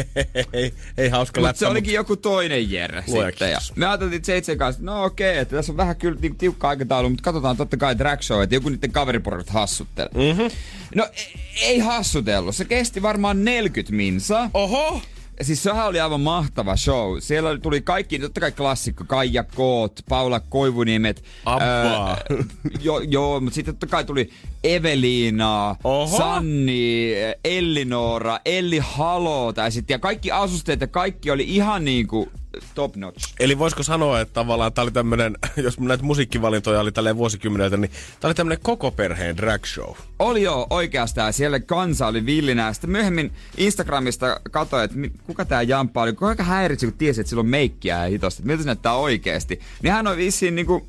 Hei, 0.54 0.74
hei 0.96 1.08
hauska 1.08 1.40
Mutta 1.40 1.48
läppä, 1.48 1.58
se 1.58 1.66
olikin 1.66 1.94
joku 1.94 2.16
toinen 2.16 2.70
Jere 2.70 3.04
Luoja 3.06 3.30
sitten. 3.30 3.50
Ja 3.50 3.58
me 3.76 3.86
ajateltiin 3.86 4.24
Seitsen 4.24 4.58
kanssa, 4.58 4.82
no 4.82 5.04
okei, 5.04 5.38
että 5.38 5.56
tässä 5.56 5.72
on 5.72 5.76
vähän 5.76 5.96
kyllä 5.96 6.18
niinku 6.20 6.38
tiukka 6.38 6.68
aikataulu, 6.68 7.08
mutta 7.10 7.22
katsotaan 7.22 7.56
totta 7.56 7.76
kai 7.76 7.98
drag 7.98 8.20
show, 8.20 8.42
että 8.42 8.54
joku 8.54 8.68
niiden 8.68 8.92
kaveriporukat 8.92 9.48
hassuttelee. 9.48 10.10
Mm-hmm. 10.14 10.50
No 10.94 11.06
ei, 11.16 11.34
ei 11.62 11.78
hassutellut, 11.78 12.56
se 12.56 12.64
kesti 12.64 13.02
varmaan 13.02 13.44
40 13.44 13.92
minsaa. 13.96 14.50
Oho! 14.54 15.02
Siis 15.42 15.62
sehän 15.62 15.86
oli 15.86 16.00
aivan 16.00 16.20
mahtava 16.20 16.76
show. 16.76 17.16
Siellä 17.18 17.58
tuli 17.58 17.80
kaikki, 17.80 18.18
totta 18.18 18.40
kai 18.40 18.52
klassikko, 18.52 19.04
Kaija 19.06 19.44
Koot, 19.44 20.00
Paula 20.08 20.40
Koivuniemet. 20.40 21.24
Apua. 21.44 22.16
Öö, 22.30 22.42
jo, 22.80 23.00
joo, 23.00 23.40
mutta 23.40 23.54
sitten 23.54 23.74
totta 23.74 23.86
kai 23.86 24.04
tuli 24.04 24.30
Eveliina, 24.64 25.76
Oho. 25.84 26.18
Sanni, 26.18 27.12
Ellinora, 27.44 28.38
Elli 28.44 28.78
Halo, 28.78 29.52
tai 29.52 29.72
sitten, 29.72 29.94
ja 29.94 29.98
kaikki 29.98 30.30
asusteet 30.30 30.80
ja 30.80 30.86
kaikki 30.86 31.30
oli 31.30 31.44
ihan 31.48 31.84
niinku 31.84 32.28
top 32.74 32.96
notch. 32.96 33.34
Eli 33.40 33.58
voisiko 33.58 33.82
sanoa, 33.82 34.20
että 34.20 34.34
tavallaan 34.34 34.72
tää 34.72 34.82
oli 34.82 34.90
tämmönen, 34.90 35.36
jos 35.56 35.80
näitä 35.80 36.04
musiikkivalintoja 36.04 36.80
oli 36.80 36.92
tälleen 36.92 37.16
vuosikymmeneltä, 37.16 37.76
niin 37.76 37.90
tää 38.20 38.28
oli 38.28 38.34
tämmönen 38.34 38.58
koko 38.62 38.90
perheen 38.90 39.36
drag 39.36 39.64
show. 39.64 39.94
Oli 40.18 40.42
joo, 40.42 40.66
oikeastaan. 40.70 41.32
Siellä 41.32 41.60
kansa 41.60 42.06
oli 42.06 42.26
villinä. 42.26 42.72
Sitten 42.72 42.90
myöhemmin 42.90 43.32
Instagramista 43.56 44.40
katsoin, 44.50 44.84
että 44.84 44.96
kuka 45.26 45.44
tää 45.44 45.62
Jamppa 45.62 46.02
oli. 46.02 46.12
Kuinka 46.12 46.44
häiritsi, 46.44 46.86
kun 46.86 46.98
tiesi, 46.98 47.20
että 47.20 47.28
sillä 47.28 47.40
on 47.40 47.46
meikkiä 47.46 48.04
ja 48.04 48.10
hitosti. 48.10 48.42
Miltä 48.42 48.62
se 48.62 48.66
näyttää 48.66 48.94
oikeesti. 48.94 49.60
Niin 49.82 49.92
hän 49.92 50.06
on 50.06 50.16
vissiin 50.16 50.54
niinku 50.54 50.86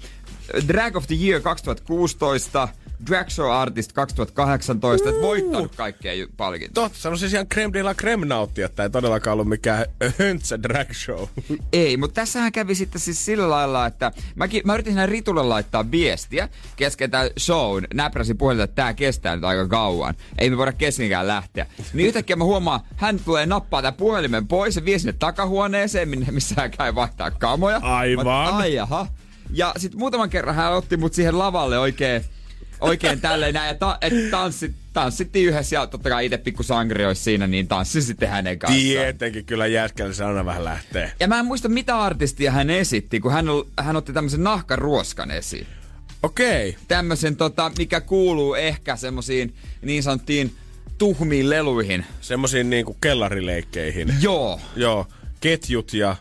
Drag 0.67 0.95
of 0.95 1.07
the 1.07 1.15
Year 1.15 1.41
2016, 1.41 2.67
Drag 3.08 3.30
Show 3.30 3.52
Artist 3.52 3.91
2018, 3.91 5.10
että 5.10 5.22
voittanut 5.22 5.76
kaikkea 5.76 6.28
palkintoja. 6.38 6.74
Totta, 6.74 7.00
sanoisin 7.00 7.30
ihan 7.30 7.47
creme 7.47 7.74
de 7.74 7.84
la 7.84 7.95
creme 7.95 8.26
nauttia, 8.26 8.66
että 8.66 8.84
ei 8.84 8.89
todellakaan 8.89 9.34
ollut 9.34 9.47
mikään 9.47 9.86
höntsä 10.20 10.64
drag 10.64 10.93
show. 10.93 11.28
Ei, 11.74 11.97
mutta 11.97 12.14
tässähän 12.14 12.52
kävi 12.52 12.76
sitten 12.76 13.02
siis 13.02 13.26
sillä 13.26 13.50
lailla, 13.50 13.86
että 13.86 14.12
mäkin, 14.36 14.62
mä 14.66 14.74
yritin 14.74 14.93
siinä 14.93 15.06
Ritulle 15.06 15.43
laittaa 15.43 15.91
viestiä 15.91 16.50
kesken 16.76 17.12
tämän 17.12 17.30
shown. 17.39 17.86
Näpräsin 17.93 18.38
puhelinta, 18.38 18.64
että 18.64 18.76
tää 18.76 18.93
kestää 18.93 19.36
nyt 19.36 19.45
aika 19.45 19.68
kauan. 19.68 20.16
Ei 20.38 20.50
me 20.50 20.58
voida 20.58 20.74
keskenkään 20.74 21.28
lähteä. 21.28 21.66
Niin 21.93 22.08
yhtäkkiä 22.08 22.36
mä 22.36 22.43
huomaan, 22.43 22.80
hän 22.95 23.20
tulee 23.20 23.45
nappaa 23.45 23.82
tämän 23.82 23.97
puhelimen 23.97 24.47
pois 24.47 24.76
ja 24.76 24.86
vie 24.86 25.00
sinne 25.00 25.14
takahuoneeseen, 25.14 26.10
minne 26.10 26.32
missä 26.32 26.56
hän 26.58 26.72
käy 26.72 26.95
vaihtaa 26.95 27.32
kamoja. 27.32 27.80
Aivan. 27.84 28.26
Mä 28.26 28.58
Ai 28.58 28.74
jaha. 28.74 29.08
Ja 29.50 29.74
sitten 29.78 30.00
muutaman 30.00 30.30
kerran 30.30 30.56
hän 30.56 30.74
otti 30.74 30.97
mut 30.97 31.14
siihen 31.14 31.39
lavalle 31.39 31.80
oikein, 31.80 32.24
oikein 32.82 33.22
tälleen 33.22 33.54
näin. 33.54 33.68
Ja 33.68 33.74
ta- 33.76 33.98
et 34.02 34.14
tanssit, 34.32 34.72
tanssittiin 34.94 35.48
yhdessä 35.50 35.76
ja 35.76 35.88
totta 35.88 36.10
kai 36.10 36.26
itse 36.26 36.38
pikku 36.38 36.64
olisi 37.08 37.24
siinä, 37.24 37.48
niin 37.48 37.68
tanssin 37.68 38.04
sitten 38.04 38.30
hänen 38.30 38.60
kanssaan. 38.60 38.84
Tietenkin 38.84 39.46
kyllä 39.46 39.68
jäskällä 39.68 40.14
se 40.14 40.24
aina 40.24 40.46
vähän 40.46 40.64
lähtee. 40.64 41.12
Ja 41.20 41.28
mä 41.28 41.40
en 41.40 41.46
muista 41.46 41.70
mitä 41.70 42.00
artistia 42.00 42.52
hän 42.52 42.70
esitti, 42.70 43.20
kun 43.20 43.32
hän, 43.32 43.46
hän 43.80 43.96
otti 43.96 44.14
tämmöisen 44.14 44.44
nahkaruoskan 44.44 45.32
esiin. 45.32 45.68
Okei. 46.24 46.76
Tämmöisen, 46.88 47.36
tota, 47.36 47.72
mikä 47.78 48.02
kuuluu 48.02 48.54
ehkä 48.54 48.96
semmosiin 48.96 49.56
niin 49.82 50.04
sanottiin 50.04 50.56
tuhmiin 50.98 51.50
leluihin. 51.50 52.06
Semmoisiin 52.22 52.70
niinku 52.70 52.98
kellarileikkeihin. 53.02 54.14
Joo. 54.22 54.60
Joo. 54.76 55.08
Ketjut 55.42 55.94
ja 55.94 56.16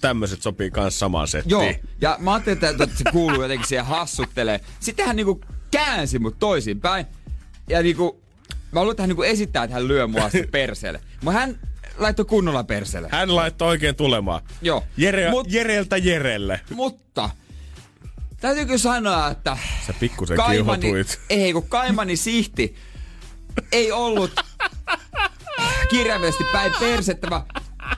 tämmöiset 0.00 0.42
sopii 0.42 0.70
kans 0.70 0.98
samaan 0.98 1.28
settiin. 1.28 1.50
Joo. 1.50 1.74
Ja 2.00 2.16
mä 2.20 2.34
ajattelin, 2.34 2.64
että, 2.64 2.86
se 2.96 3.04
kuuluu 3.12 3.42
jotenkin 3.42 3.68
siihen 3.68 3.86
hassuttelee. 3.86 4.60
Sitten 4.80 5.06
hän 5.06 5.16
niinku 5.16 5.40
käänsi 5.70 6.18
mut 6.18 6.38
toisinpäin. 6.38 7.06
Ja 7.68 7.82
niinku, 7.82 8.20
mä 8.72 8.80
luulen, 8.80 8.90
että 8.92 9.02
hän 9.02 9.08
niinku 9.08 9.22
esittää, 9.22 9.64
että 9.64 9.74
hän 9.74 9.88
lyö 9.88 10.06
mua 10.06 10.30
perseelle. 10.50 11.00
Mutta 11.22 11.38
hän 11.40 11.58
laittoi 11.98 12.24
kunnolla 12.24 12.64
perseelle. 12.64 13.08
Hän 13.12 13.36
laittoi 13.36 13.68
oikein 13.68 13.96
tulemaan. 13.96 14.40
Joo. 14.62 14.84
Jere, 14.96 15.30
Mut- 15.30 15.46
Jereltä 15.52 15.96
Jerelle. 15.96 16.60
Mutta 16.70 17.30
täytyykö 18.40 18.78
sanoa, 18.78 19.30
että 19.30 19.56
Sä 19.86 19.94
pikkusen 20.00 20.36
Kaimani, 20.36 20.80
kiihotuit. 20.80 21.20
ei 21.30 21.52
kun 21.52 21.68
Kaimani 21.68 22.16
Sihti 22.16 22.76
ei 23.72 23.92
ollut 23.92 24.32
kirjaimellisesti 25.90 26.44
päin 26.52 26.72
persettä, 26.80 27.30
vaan 27.30 27.42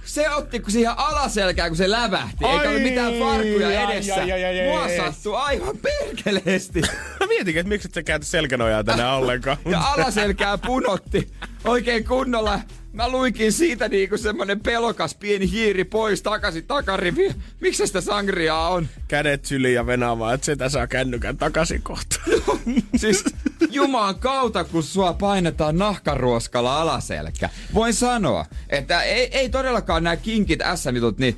se 0.04 0.30
otti 0.30 0.60
kun 0.60 0.70
siihen 0.72 0.98
alaselkään, 0.98 1.70
kun 1.70 1.76
se 1.76 1.90
lävähti. 1.90 2.44
Eikä 2.46 2.68
ollut 2.68 2.82
mitään 2.82 3.12
farkkuja 3.18 3.68
Ai, 3.68 3.76
ai, 3.76 3.92
edessä. 3.92 4.14
ai, 4.14 4.32
ai, 4.32 4.44
ai, 4.44 4.66
Mua 4.68 4.82
ai. 4.82 4.96
sattui 4.96 5.36
aivan 5.36 5.76
perkeleesti. 5.78 6.80
Mä 7.20 7.26
mietinkin, 7.26 7.60
että 7.60 7.68
miksi 7.68 7.88
et 7.88 7.94
sä 7.94 8.02
kääntä 8.02 8.26
selkänojaa 8.26 8.84
tänään 8.84 9.14
ollenkaan. 9.14 9.56
Ja 9.64 9.80
alaselkää 9.80 10.58
punotti 10.58 11.32
oikein 11.64 12.04
kunnolla. 12.04 12.60
Mä 12.92 13.08
luikin 13.08 13.52
siitä 13.52 13.88
niinku 13.88 14.18
semmonen 14.18 14.60
pelokas 14.60 15.14
pieni 15.14 15.50
hiiri 15.50 15.84
pois 15.84 16.22
takaisin 16.22 16.66
takarivi. 16.66 17.34
Miksi 17.60 17.86
sitä 17.86 18.00
sangriaa 18.00 18.68
on? 18.68 18.88
Kädet 19.08 19.44
syliin 19.44 19.74
ja 19.74 19.86
venaamaan, 19.86 20.34
että 20.34 20.44
sitä 20.44 20.68
saa 20.68 20.86
kännykän 20.86 21.36
takaisin 21.36 21.82
kohta. 21.82 22.20
Siis 22.96 23.24
Jumalan 23.70 24.18
kautta, 24.18 24.64
kun 24.64 24.82
sua 24.82 25.12
painetaan 25.12 25.78
nahkaruoskalla 25.78 26.80
alaselkä. 26.80 27.48
Voin 27.74 27.94
sanoa, 27.94 28.46
että 28.68 29.02
ei, 29.02 29.38
ei 29.38 29.48
todellakaan 29.48 30.04
nämä 30.04 30.16
kinkit 30.16 30.60
S-mitut, 30.74 31.18
niin 31.18 31.36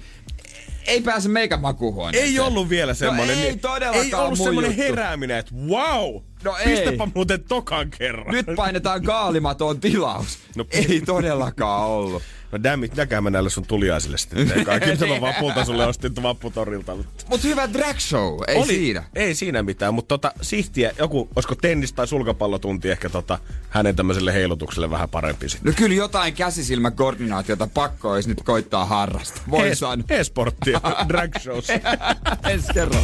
ei 0.87 1.01
pääse 1.01 1.29
meikän 1.29 1.61
makuuhuoneeseen. 1.61 2.33
Ei 2.33 2.41
ollut 2.41 2.69
vielä 2.69 2.95
semmonen. 2.95 3.37
No 3.37 3.43
ei 3.43 3.49
niin- 3.49 3.61
todellakaan 3.61 4.05
Ei 4.07 4.15
ollut 4.49 4.65
juttu. 4.67 4.83
herääminen, 4.83 5.37
että 5.39 5.55
wow! 5.55 6.23
No 6.45 6.57
ei. 6.57 6.65
Pistäpä 6.67 7.09
muuten 7.15 7.45
tokan 7.45 7.91
kerran. 7.99 8.27
Nyt 8.35 8.47
painetaan 8.57 9.03
kaalimaton 9.03 9.81
tilaus. 9.81 10.39
No- 10.57 10.67
ei 10.71 11.01
todellakaan 11.07 11.87
ollut. 11.87 12.23
No 12.53 12.63
dammit, 12.63 12.91
mitäkään 12.91 13.25
mä 13.25 13.31
näille 13.31 13.51
sun 13.51 13.67
tuliaisille 13.67 14.19
sitten. 14.19 14.65
Kaikki 14.65 14.91
mitä 14.91 15.07
mä 15.07 15.21
vapulta 15.21 15.65
sulle 15.65 15.87
ostin 15.87 16.23
vapputorilta. 16.23 16.95
Mutta 16.97 17.25
Mut 17.29 17.45
hyvä 17.45 17.73
drag 17.73 17.99
show, 17.99 18.39
ei 18.47 18.57
oli, 18.57 18.67
siinä. 18.67 19.05
Ei 19.15 19.35
siinä 19.35 19.63
mitään, 19.63 19.95
mutta 19.95 20.09
tota, 20.09 20.33
sihtiä, 20.43 20.93
joku, 20.99 21.29
olisiko 21.37 21.55
tennis- 21.55 21.93
tai 21.93 22.07
sulkapallotunti 22.09 22.91
ehkä 22.91 23.09
tota, 23.09 23.39
hänen 23.71 23.97
tämmöiselle 23.97 24.33
heilutukselle 24.33 24.91
vähän 24.91 25.09
parempi 25.09 25.49
sitten. 25.49 25.73
No 25.73 25.77
kyllä 25.77 25.95
jotain 25.95 26.35
käsisilmäkoordinaatiota 26.35 27.69
pakko 27.75 28.11
olisi 28.11 28.29
nyt 28.29 28.43
koittaa 28.43 28.85
harrasta. 28.85 29.41
Voi 29.51 29.69
E- 29.69 29.75
sanoa. 29.75 30.05
E-sporttia, 30.11 30.81
drag 31.09 31.31
shows. 31.43 31.67
Ensi 32.51 32.73
kerran. 32.75 33.03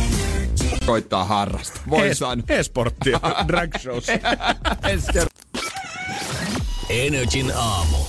Koittaa 0.87 1.25
harrasta. 1.25 1.81
Voi 1.91 2.09
E- 2.09 2.15
sanoa. 2.15 2.45
E-sporttia, 2.49 3.21
drag 3.47 3.79
shows. 3.79 4.09
Ensi 4.91 5.13
kerran. 5.13 5.29
Energin 6.91 7.51
aamu. 7.55 8.01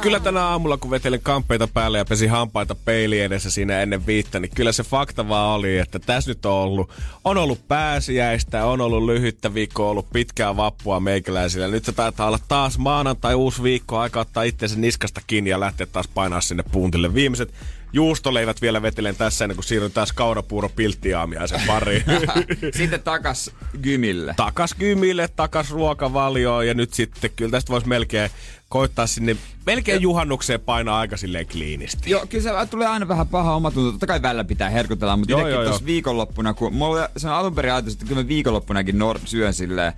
Kyllä 0.00 0.20
tänä 0.20 0.46
aamulla, 0.46 0.76
kun 0.76 0.90
vetelin 0.90 1.20
kamppeita 1.22 1.68
päälle 1.68 1.98
ja 1.98 2.04
pesi 2.04 2.26
hampaita 2.26 2.74
peili 2.74 3.20
edessä 3.20 3.50
siinä 3.50 3.80
ennen 3.80 4.06
viittä, 4.06 4.40
niin 4.40 4.50
kyllä 4.54 4.72
se 4.72 4.82
fakta 4.82 5.28
vaan 5.28 5.58
oli, 5.58 5.78
että 5.78 5.98
tässä 5.98 6.30
nyt 6.30 6.46
on 6.46 6.52
ollut, 6.52 6.90
on 7.24 7.38
ollut 7.38 7.68
pääsiäistä, 7.68 8.64
on 8.64 8.80
ollut 8.80 9.04
lyhyttä 9.04 9.54
viikkoa, 9.54 9.90
ollut 9.90 10.10
pitkää 10.12 10.56
vappua 10.56 11.00
meikäläisillä. 11.00 11.68
Nyt 11.68 11.84
se 11.84 11.92
taitaa 11.92 12.26
olla 12.26 12.38
taas 12.48 12.78
maanantai 12.78 13.34
uusi 13.34 13.62
viikko, 13.62 13.98
aika 13.98 14.20
ottaa 14.20 14.42
itseensä 14.42 14.78
niskasta 14.78 15.20
kiinni 15.26 15.50
ja 15.50 15.60
lähteä 15.60 15.86
taas 15.86 16.08
painaa 16.08 16.40
sinne 16.40 16.64
puuntille. 16.72 17.14
Viimeiset 17.14 17.52
juustoleivät 17.92 18.62
vielä 18.62 18.82
vetelen 18.82 19.16
tässä 19.16 19.44
ennen 19.44 19.56
kuin 19.56 19.64
siirryn 19.64 19.92
taas 19.92 20.12
kaurapuuro 20.12 20.68
pilttiaamiaisen 20.68 21.60
pariin. 21.66 22.04
Sitten 22.78 23.02
takas 23.02 23.50
gymille. 23.82 24.34
takas 24.36 24.74
kymille, 24.74 25.28
takas 25.36 25.70
ruokavalioon 25.70 26.66
ja 26.66 26.74
nyt 26.74 26.94
sitten 26.94 27.30
kyllä 27.36 27.50
tästä 27.50 27.72
voisi 27.72 27.88
melkein 27.88 28.30
koittaa 28.70 29.06
sinne, 29.06 29.36
melkein 29.66 30.02
juhannukseen 30.02 30.60
painaa 30.60 30.98
aika 30.98 31.16
silleen 31.16 31.46
kliinisti. 31.46 32.10
Joo, 32.10 32.26
kyllä 32.26 32.42
se 32.42 32.66
tulee 32.70 32.86
aina 32.86 33.08
vähän 33.08 33.28
paha 33.28 33.54
omatunto. 33.54 33.90
Totta 33.90 34.06
kai 34.06 34.22
välillä 34.22 34.44
pitää 34.44 34.70
herkutella, 34.70 35.16
mutta 35.16 35.32
Joo, 35.32 35.40
itsekin 35.40 35.54
joo, 35.54 35.64
tuossa 35.64 35.86
viikonloppuna, 35.86 36.54
kun 36.54 36.74
mulla 36.74 37.08
se 37.16 37.28
on 37.28 37.34
alun 37.34 37.54
perin 37.54 37.72
ajatus, 37.72 37.92
että 37.92 38.06
kyllä 38.06 38.22
mä 38.22 38.28
viikonloppunakin 38.28 38.98
nor- 38.98 39.20
syön 39.24 39.54
silleen, 39.54 39.92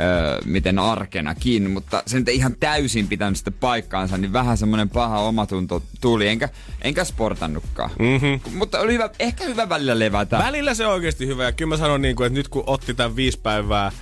öö, 0.00 0.40
miten 0.44 0.78
arkenakin, 0.78 1.70
mutta 1.70 2.02
se 2.06 2.18
nyt 2.18 2.28
ei 2.28 2.36
ihan 2.36 2.56
täysin 2.60 3.08
pitänyt 3.08 3.36
sitten 3.36 3.54
paikkaansa, 3.54 4.18
niin 4.18 4.32
vähän 4.32 4.56
semmoinen 4.56 4.88
paha 4.88 5.20
omatunto 5.20 5.82
tuli, 6.00 6.28
enkä, 6.28 6.48
enkä 6.82 7.04
sportannutkaan. 7.04 7.90
Mm-hmm. 7.98 8.58
Mutta 8.58 8.80
oli 8.80 8.92
hyvä, 8.92 9.10
ehkä 9.18 9.44
hyvä 9.44 9.68
välillä 9.68 9.98
levätä. 9.98 10.38
Välillä 10.38 10.74
se 10.74 10.86
on 10.86 10.92
oikeasti 10.92 11.26
hyvä 11.26 11.44
ja 11.44 11.52
kyllä 11.52 11.68
mä 11.68 11.76
sanon 11.76 12.02
niin 12.02 12.16
kuin, 12.16 12.26
että 12.26 12.38
nyt 12.38 12.48
kun 12.48 12.64
otti 12.66 12.94
tämän 12.94 13.16
viisi 13.16 13.40
päivää 13.42 13.92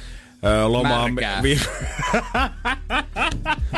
ö, 0.45 0.67
lomaa... 0.69 1.09
Märkää. 1.09 1.43
Vi- 1.43 1.61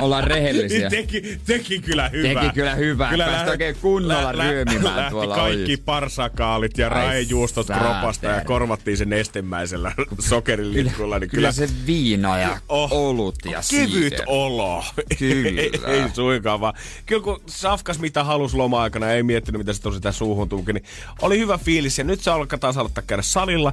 Ollaan 0.00 0.24
rehellisiä. 0.24 0.90
Teki, 0.98 1.38
teki 1.46 1.80
kyllä 1.80 2.08
hyvää. 2.08 2.34
Teki 2.42 2.54
kyllä 2.54 2.74
hyvää. 2.74 3.12
Pääsi 3.18 3.50
oikein 3.50 3.76
kunnolla 3.80 4.32
ryömimään 4.32 4.96
lähti 4.96 5.10
tuolla 5.10 5.34
kaikki 5.34 5.62
ojissa. 5.64 5.82
parsakaalit 5.84 6.78
ja 6.78 6.88
raejuustot 6.88 7.66
kropasta 7.66 8.26
ja 8.26 8.44
korvattiin 8.44 8.96
sen 8.96 9.08
nestemäisellä 9.08 9.92
sokerilikulla. 10.18 11.18
Niin 11.18 11.30
Kyllä 11.30 11.52
se 11.52 11.68
viina 11.86 12.38
ja 12.38 12.58
Oh. 12.68 12.92
olut 12.92 13.34
ja 13.44 13.60
Kevyt 13.70 13.90
siider. 13.90 14.20
olo. 14.26 14.84
Kyllä. 15.18 15.60
ei, 15.60 15.70
ei 15.86 16.02
suinkaan 16.14 16.60
vaan. 16.60 16.74
Kyllä 17.06 17.22
kun 17.22 17.40
safkas 17.46 17.98
mitä 17.98 18.24
halus 18.24 18.54
loma-aikana, 18.54 19.10
ei 19.10 19.22
miettinyt 19.22 19.58
mitä 19.58 19.72
se 19.72 19.82
tosi 19.82 19.96
sitä 19.96 20.12
suuhun 20.12 20.48
tunki, 20.48 20.72
niin 20.72 20.84
oli 21.22 21.38
hyvä 21.38 21.58
fiilis 21.58 21.98
ja 21.98 22.04
nyt 22.04 22.20
se 22.20 22.30
alkaa 22.30 22.58
taas 22.58 22.76
aloittaa 22.76 23.04
käydä 23.06 23.22
salilla. 23.22 23.72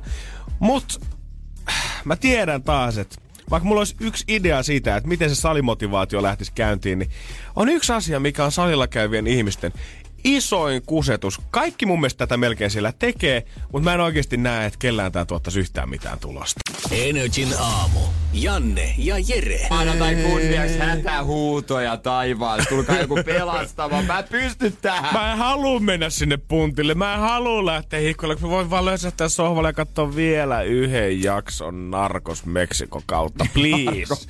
Mut 0.59 1.01
mä 2.05 2.15
tiedän 2.15 2.63
taas, 2.63 2.97
että 2.97 3.15
vaikka 3.49 3.67
mulla 3.67 3.81
olisi 3.81 3.95
yksi 3.99 4.25
idea 4.27 4.63
siitä, 4.63 4.95
että 4.95 5.07
miten 5.09 5.29
se 5.29 5.35
salimotivaatio 5.35 6.23
lähtisi 6.23 6.51
käyntiin, 6.55 6.99
niin 6.99 7.11
on 7.55 7.69
yksi 7.69 7.93
asia, 7.93 8.19
mikä 8.19 8.45
on 8.45 8.51
salilla 8.51 8.87
käyvien 8.87 9.27
ihmisten 9.27 9.73
isoin 10.25 10.81
kusetus. 10.85 11.41
Kaikki 11.51 11.85
mun 11.85 11.99
mielestä 11.99 12.17
tätä 12.17 12.37
melkein 12.37 12.71
siellä 12.71 12.93
tekee, 12.99 13.45
mutta 13.71 13.83
mä 13.83 13.93
en 13.93 13.99
oikeasti 13.99 14.37
näe, 14.37 14.65
että 14.65 14.79
kellään 14.79 15.11
tää 15.11 15.25
tuottaisi 15.25 15.59
yhtään 15.59 15.89
mitään 15.89 16.19
tulosta. 16.19 16.59
Energin 16.91 17.53
aamu. 17.59 17.99
Janne 18.33 18.95
ja 18.97 19.15
Jere. 19.27 19.67
Maanantai 19.69 20.15
kunniaksi 20.15 20.77
hätähuutoja 20.77 21.97
taivaalle. 21.97 22.65
Tulkaa 22.69 22.99
joku 22.99 23.19
pelastava. 23.25 24.01
Mä 24.01 24.19
en 24.19 24.25
pysty 24.31 24.73
tähän. 24.81 25.13
Mä 25.13 25.31
en 25.31 25.37
halua 25.37 25.79
mennä 25.79 26.09
sinne 26.09 26.37
puntille. 26.37 26.93
Mä 26.93 27.13
en 27.13 27.19
halua 27.19 27.65
lähteä 27.65 27.99
hikkoille. 27.99 28.35
Mä 28.41 28.49
voin 28.49 28.69
vaan 28.69 28.85
löysähtää 28.85 29.29
sohvalle 29.29 29.69
ja 29.69 29.73
katsoa 29.73 30.15
vielä 30.15 30.61
yhden 30.61 31.23
jakson 31.23 31.91
Narcos 31.91 32.45
Meksiko 32.45 33.01
kautta. 33.05 33.45
Please. 33.53 34.27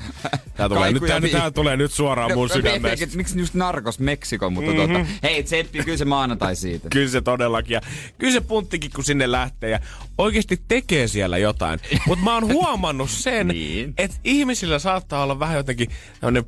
Tää 0.57 0.69
tulee, 0.69 0.91
nyt, 0.91 1.03
tää, 1.07 1.21
tää 1.31 1.51
tulee 1.51 1.77
nyt 1.77 1.91
suoraan 1.91 2.31
mun 2.33 2.47
No, 2.47 2.53
sydämestä. 2.55 3.07
miksi 3.15 3.39
just 3.39 3.53
Narcos 3.53 3.99
Meksiko, 3.99 4.49
mutta 4.49 4.71
mm-hmm. 4.71 4.93
tota, 4.93 5.05
hei 5.23 5.43
Tseppi, 5.43 5.83
kyllä 5.85 5.97
se 5.97 6.05
maanantai 6.05 6.55
siitä. 6.55 6.89
Kyllä 6.89 7.09
se 7.09 7.21
todellakin. 7.21 7.73
Ja 7.73 7.81
kyllä 8.17 8.33
se 8.33 8.41
punttikin, 8.41 8.91
kun 8.95 9.03
sinne 9.03 9.31
lähtee 9.31 9.69
ja 9.69 9.79
oikeasti 10.17 10.61
tekee 10.67 11.07
siellä 11.07 11.37
jotain. 11.37 11.79
Mutta 12.07 12.25
mä 12.25 12.33
oon 12.33 12.47
huomannut 12.53 13.09
sen, 13.09 13.47
Niin. 13.47 13.93
että 13.97 14.17
ihmisillä 14.23 14.79
saattaa 14.79 15.23
olla 15.23 15.39
vähän 15.39 15.57
jotenkin 15.57 15.89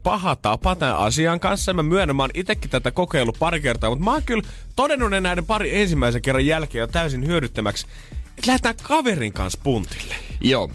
paha 0.03 0.35
tapa 0.35 0.75
tämän 0.75 0.97
asian 0.97 1.39
kanssa. 1.39 1.73
Mä 1.73 1.83
myönnän, 1.83 2.15
mä 2.15 2.23
oon 2.23 2.29
itekin 2.33 2.69
tätä 2.69 2.91
kokeillut 2.91 3.39
pari 3.39 3.61
kertaa, 3.61 3.89
mutta 3.89 4.05
mä 4.05 4.11
oon 4.11 4.23
kyllä 4.23 4.43
todennut 4.75 5.09
ne 5.09 5.21
näiden 5.21 5.45
pari 5.45 5.81
ensimmäisen 5.81 6.21
kerran 6.21 6.45
jälkeen 6.45 6.79
jo 6.79 6.87
täysin 6.87 7.27
hyödyttömäksi. 7.27 7.87
Että 8.11 8.47
lähdetään 8.47 8.75
kaverin 8.83 9.33
kanssa 9.33 9.59
puntille. 9.63 10.15
Joo, 10.41 10.71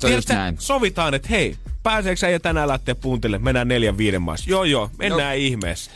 se 0.00 0.06
on 0.06 0.12
just 0.12 0.28
näin. 0.28 0.56
Sovitaan, 0.58 1.14
että 1.14 1.28
hei, 1.28 1.56
pääseekö 1.82 2.16
sä 2.16 2.38
tänään 2.42 2.68
lähteä 2.68 2.94
puntille? 2.94 3.38
Mennään 3.38 3.68
neljän 3.68 3.98
viiden 3.98 4.22
maissa. 4.22 4.50
Joo 4.50 4.64
joo, 4.64 4.90
mennään 4.98 5.36
no. 5.38 5.44
ihmeessä. 5.44 5.90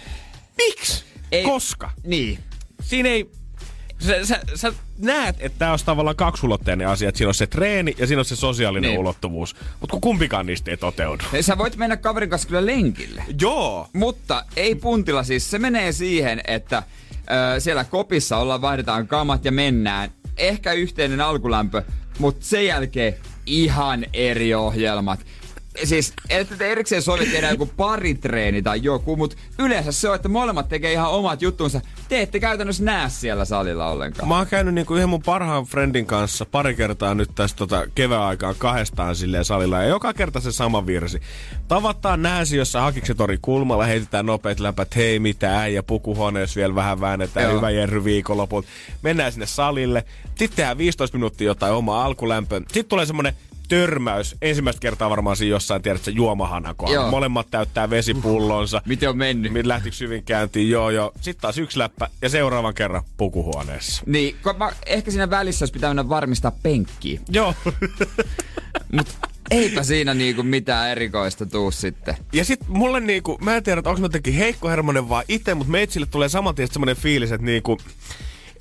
Miksi? 0.57 1.05
Ei- 1.33 1.45
Koska? 1.45 1.91
Niin. 2.05 2.39
siinä 2.83 3.09
ei... 3.09 3.31
Sä, 3.99 4.27
sä, 4.27 4.41
sä 4.55 4.73
näet, 4.99 5.37
että 5.41 5.59
tämä 5.59 5.73
on 5.73 5.79
tavallaan 5.85 6.17
kaksulotteinen 6.17 6.89
asia, 6.89 7.09
että 7.09 7.17
siinä 7.19 7.29
on 7.29 7.35
se 7.35 7.47
treeni 7.47 7.95
ja 7.99 8.07
siinä 8.07 8.21
on 8.21 8.25
se 8.25 8.37
sosiaalinen 8.37 8.89
Niin. 8.91 8.99
ulottuvuus. 9.01 9.57
Mutta 9.81 9.93
kun 9.93 10.01
kumpikaan 10.01 10.47
niistä 10.47 10.71
ei 10.71 10.77
toteudu. 10.77 11.25
Sä 11.41 11.59
voit 11.59 11.77
mennä 11.77 11.97
kaverin 11.97 12.31
kanssa 12.31 12.49
kyllä 12.49 12.67
lenkille. 12.67 13.25
Joo. 13.41 13.89
Mutta 13.93 14.45
ei 14.57 14.75
puntilla 14.75 15.23
siis. 15.23 15.51
Se 15.51 15.59
menee 15.59 15.93
siihen, 15.93 16.41
että 16.47 16.83
ö, 17.57 17.61
siellä 17.61 17.85
kopissa 17.85 18.37
ollaan, 18.37 18.61
vaihdetaan 18.61 19.09
kamat 19.09 19.45
ja 19.45 19.53
mennään. 19.53 20.11
Ehkä 20.37 20.73
yhteinen 20.73 21.21
alkulämpö, 21.21 21.83
mutta 22.19 22.47
sen 22.47 22.67
jälkeen 22.67 23.15
ihan 23.47 24.07
eri 24.13 24.55
ohjelmat. 24.55 25.21
Siis, 25.85 26.13
että 26.31 26.57
te 26.57 26.73
erikseen 26.73 27.03
sovi 27.03 27.27
tehdä 27.27 27.51
joku 27.51 27.67
paritreeni 27.67 28.63
tai 28.63 28.81
joku, 28.83 29.17
mutta 29.17 29.37
yleensä 29.59 29.93
se 29.93 30.09
on, 30.09 30.15
että 30.15 30.29
molemmat 30.29 30.69
tekee 30.69 30.93
ihan 30.93 31.11
omat 31.11 31.43
juttunsa. 31.43 31.81
Te 32.09 32.23
ette 32.23 32.41
käytännössä 32.41 32.85
näe 32.85 33.11
siellä 33.11 33.45
salilla 33.45 33.89
ollenkaan. 33.91 34.29
Mä 34.29 34.37
oon 34.37 34.47
käynyt 34.47 34.75
niinku 34.75 34.95
yhden 34.95 35.09
mun 35.09 35.23
parhaan 35.23 35.65
friendin 35.65 36.07
kanssa 36.07 36.47
pari 36.47 36.75
kertaa 36.75 37.15
nyt 37.15 37.31
tässä 37.35 37.57
tota 37.57 37.87
kevään 37.95 38.23
aikaan 38.23 38.55
kahdestaan 38.59 39.17
silleen 39.17 39.45
salilla. 39.45 39.83
Ja 39.83 39.89
joka 39.89 40.13
kerta 40.13 40.41
se 40.41 40.53
sama 40.53 40.87
virsi. 40.87 41.21
Tavataan 41.69 42.23
nääsi 42.23 42.57
jossain 42.57 42.85
Hakiksetori 42.85 43.39
kulmalla, 43.43 43.85
heitetään 43.85 44.27
nopeat 44.27 44.61
läpät, 44.61 44.97
hei 44.97 45.19
mitä 45.19 45.61
äijä, 45.61 45.83
pukuhuoneessa 45.83 46.59
vielä 46.59 46.75
vähän 46.75 47.01
väännetään, 47.01 47.47
Joo. 47.47 47.57
hyvä 47.57 47.71
Jerry 47.71 48.05
viikonloput. 48.05 48.67
Mennään 49.03 49.33
sinne 49.33 49.47
salille, 49.47 50.05
sitten 50.25 50.57
tehdään 50.57 50.79
15 50.79 51.17
minuuttia 51.17 51.47
jotain 51.47 51.73
omaa 51.73 52.05
alkulämpöä. 52.05 52.59
Sitten 52.59 52.85
tulee 52.85 53.07
semmonen 53.07 53.35
törmäys. 53.69 54.37
Ensimmäistä 54.43 54.81
kertaa 54.81 55.11
varmaan 55.11 55.37
siinä 55.37 55.51
jossain, 55.51 55.83
tiedätkö, 55.83 56.11
kohdalla. 56.77 57.03
Joo. 57.03 57.11
Molemmat 57.11 57.47
täyttää 57.51 57.91
vesipullonsa. 57.91 58.83
Miten 58.87 59.09
on 59.09 59.19
mennyt? 59.19 59.53
Mit 59.53 59.67
lähtikö 59.67 59.97
hyvin 60.01 60.25
käyntiin? 60.25 60.71
Joo, 60.71 60.91
joo. 60.91 61.13
Sitten 61.21 61.43
taas 61.43 61.59
yksi 61.59 61.79
läppä 61.79 62.09
ja 62.23 62.29
seuraavan 62.29 62.75
kerran 62.75 63.03
pukuhuoneessa. 63.17 64.03
Niin, 64.07 64.37
kun 64.43 64.59
mä, 64.59 64.73
ehkä 64.87 65.11
siinä 65.11 65.31
välissä 65.31 65.63
olisi 65.63 65.73
pitänyt 65.73 66.09
varmistaa 66.09 66.53
penkkiä. 66.63 67.21
Joo. 67.29 67.55
Eipä 69.51 69.83
siinä 69.83 70.15
niinku 70.15 70.43
mitään 70.43 70.91
erikoista 70.91 71.47
tuu 71.47 71.71
sitten. 71.71 72.17
Ja 72.33 72.45
sit 72.45 72.61
mulle 72.69 73.01
niinku, 73.01 73.39
mä 73.41 73.57
en 73.57 73.63
tiedä, 73.63 73.79
että 73.79 73.91
onko 73.91 74.01
mä 74.01 74.05
jotenkin 74.05 74.35
heikkohermonen 74.35 75.09
vaan 75.09 75.25
itse, 75.29 75.55
mutta 75.55 75.71
meitsille 75.71 76.07
tulee 76.11 76.29
saman 76.29 76.55
tien 76.55 76.69
semmonen 76.69 76.97
fiilis, 76.97 77.33
että 77.33 77.47
niinku, 77.47 77.79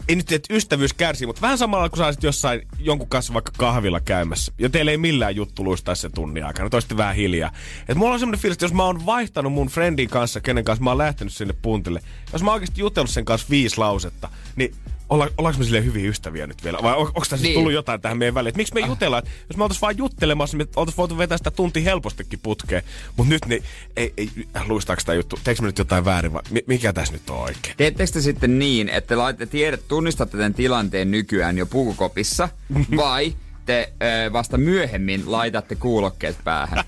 ei 0.08 0.16
nyt 0.16 0.32
että 0.32 0.54
ystävyys 0.54 0.94
kärsii, 0.94 1.28
mutta 1.28 1.42
vähän 1.42 1.58
samalla 1.58 1.90
kun 1.90 1.98
sä 1.98 2.06
olisit 2.06 2.24
jossain 2.24 2.62
jonkun 2.80 3.08
kanssa 3.08 3.34
vaikka 3.34 3.52
kahvilla 3.58 4.00
käymässä. 4.00 4.52
Ja 4.60 4.70
teillä 4.70 4.92
ei 4.92 4.98
millään 4.98 5.36
juttu 5.36 5.64
luistaisi 5.64 6.02
se 6.02 6.10
tunnin 6.10 6.46
aikana, 6.46 6.70
toisitte 6.70 6.98
vähän 6.98 7.16
hiljaa. 7.16 7.52
Et 7.90 7.98
mulla 7.98 8.14
on 8.14 8.20
semmonen 8.20 8.42
fiilis, 8.42 8.56
että 8.56 8.66
jos 8.66 8.74
mä 8.74 8.84
oon 8.84 9.06
vaihtanut 9.06 9.54
mun 9.54 9.68
friendin 9.68 10.10
kanssa, 10.10 10.42
kenen 10.42 10.64
kanssa 10.64 10.84
mä 10.84 10.90
oon 10.90 10.98
lähtenyt 10.98 11.34
sinne 11.34 11.54
puntille, 11.62 12.02
jos 12.34 12.44
mä 12.44 12.50
oon 12.50 12.54
oikeasti 12.54 12.82
jutellut 12.82 13.10
sen 13.10 13.26
kanssa 13.26 13.48
viisi 13.50 13.78
lausetta, 13.78 14.30
niin 14.56 14.76
olla, 15.10 15.28
ollaanko 15.38 15.60
me 15.60 15.66
silleen 15.66 15.86
hyviä 15.86 16.10
ystäviä 16.10 16.48
nyt 16.48 16.64
vielä? 16.64 16.80
Vai 16.84 16.94
on, 16.94 17.08
onko 17.08 17.24
tässä 17.30 17.44
niin. 17.44 17.54
Tullut 17.54 17.74
jotain 17.74 18.02
tähän 18.02 18.18
meidän 18.18 18.36
väliin? 18.36 18.50
Et 18.50 18.56
miksi 18.56 18.74
me 18.74 18.80
jutellaan? 18.80 19.24
Et 19.24 19.30
jos 19.50 19.58
me 19.58 19.64
oltais 19.64 19.82
vaan 19.82 19.98
juttelemassa, 19.98 20.58
niin 20.58 20.68
me 20.68 20.72
oltais 20.76 20.98
voitu 20.98 21.18
vetää 21.18 21.38
sitä 21.38 21.52
tunti 21.52 21.86
helpostikin 21.86 22.40
putkeen. 22.44 22.84
Mutta 23.18 23.34
nyt 23.34 23.46
niin, 23.46 23.64
ei, 23.98 24.14
ei, 24.18 24.30
luistaako 24.68 25.02
tämä 25.06 25.16
juttu? 25.16 25.40
Teekö 25.44 25.62
me 25.62 25.68
nyt 25.68 25.78
jotain 25.78 26.06
väärin 26.06 26.34
vai 26.34 26.42
mi- 26.50 26.64
mikä 26.68 26.94
tässä 26.94 27.14
nyt 27.14 27.30
on 27.30 27.40
oikein? 27.40 27.74
Teettekö 27.78 28.12
te 28.12 28.22
sitten 28.22 28.60
niin, 28.60 28.90
että 28.90 29.08
te 29.08 29.16
laitte, 29.16 29.46
tiedät, 29.46 29.88
tunnistatte 29.88 30.38
tämän 30.38 30.54
tilanteen 30.54 31.12
nykyään 31.12 31.58
jo 31.58 31.66
pukukopissa, 31.66 32.50
vai 32.98 33.36
te 33.66 33.94
ö, 34.28 34.34
vasta 34.34 34.58
myöhemmin 34.58 35.32
laitatte 35.32 35.76
kuulokkeet 35.76 36.38
päähän? 36.44 36.84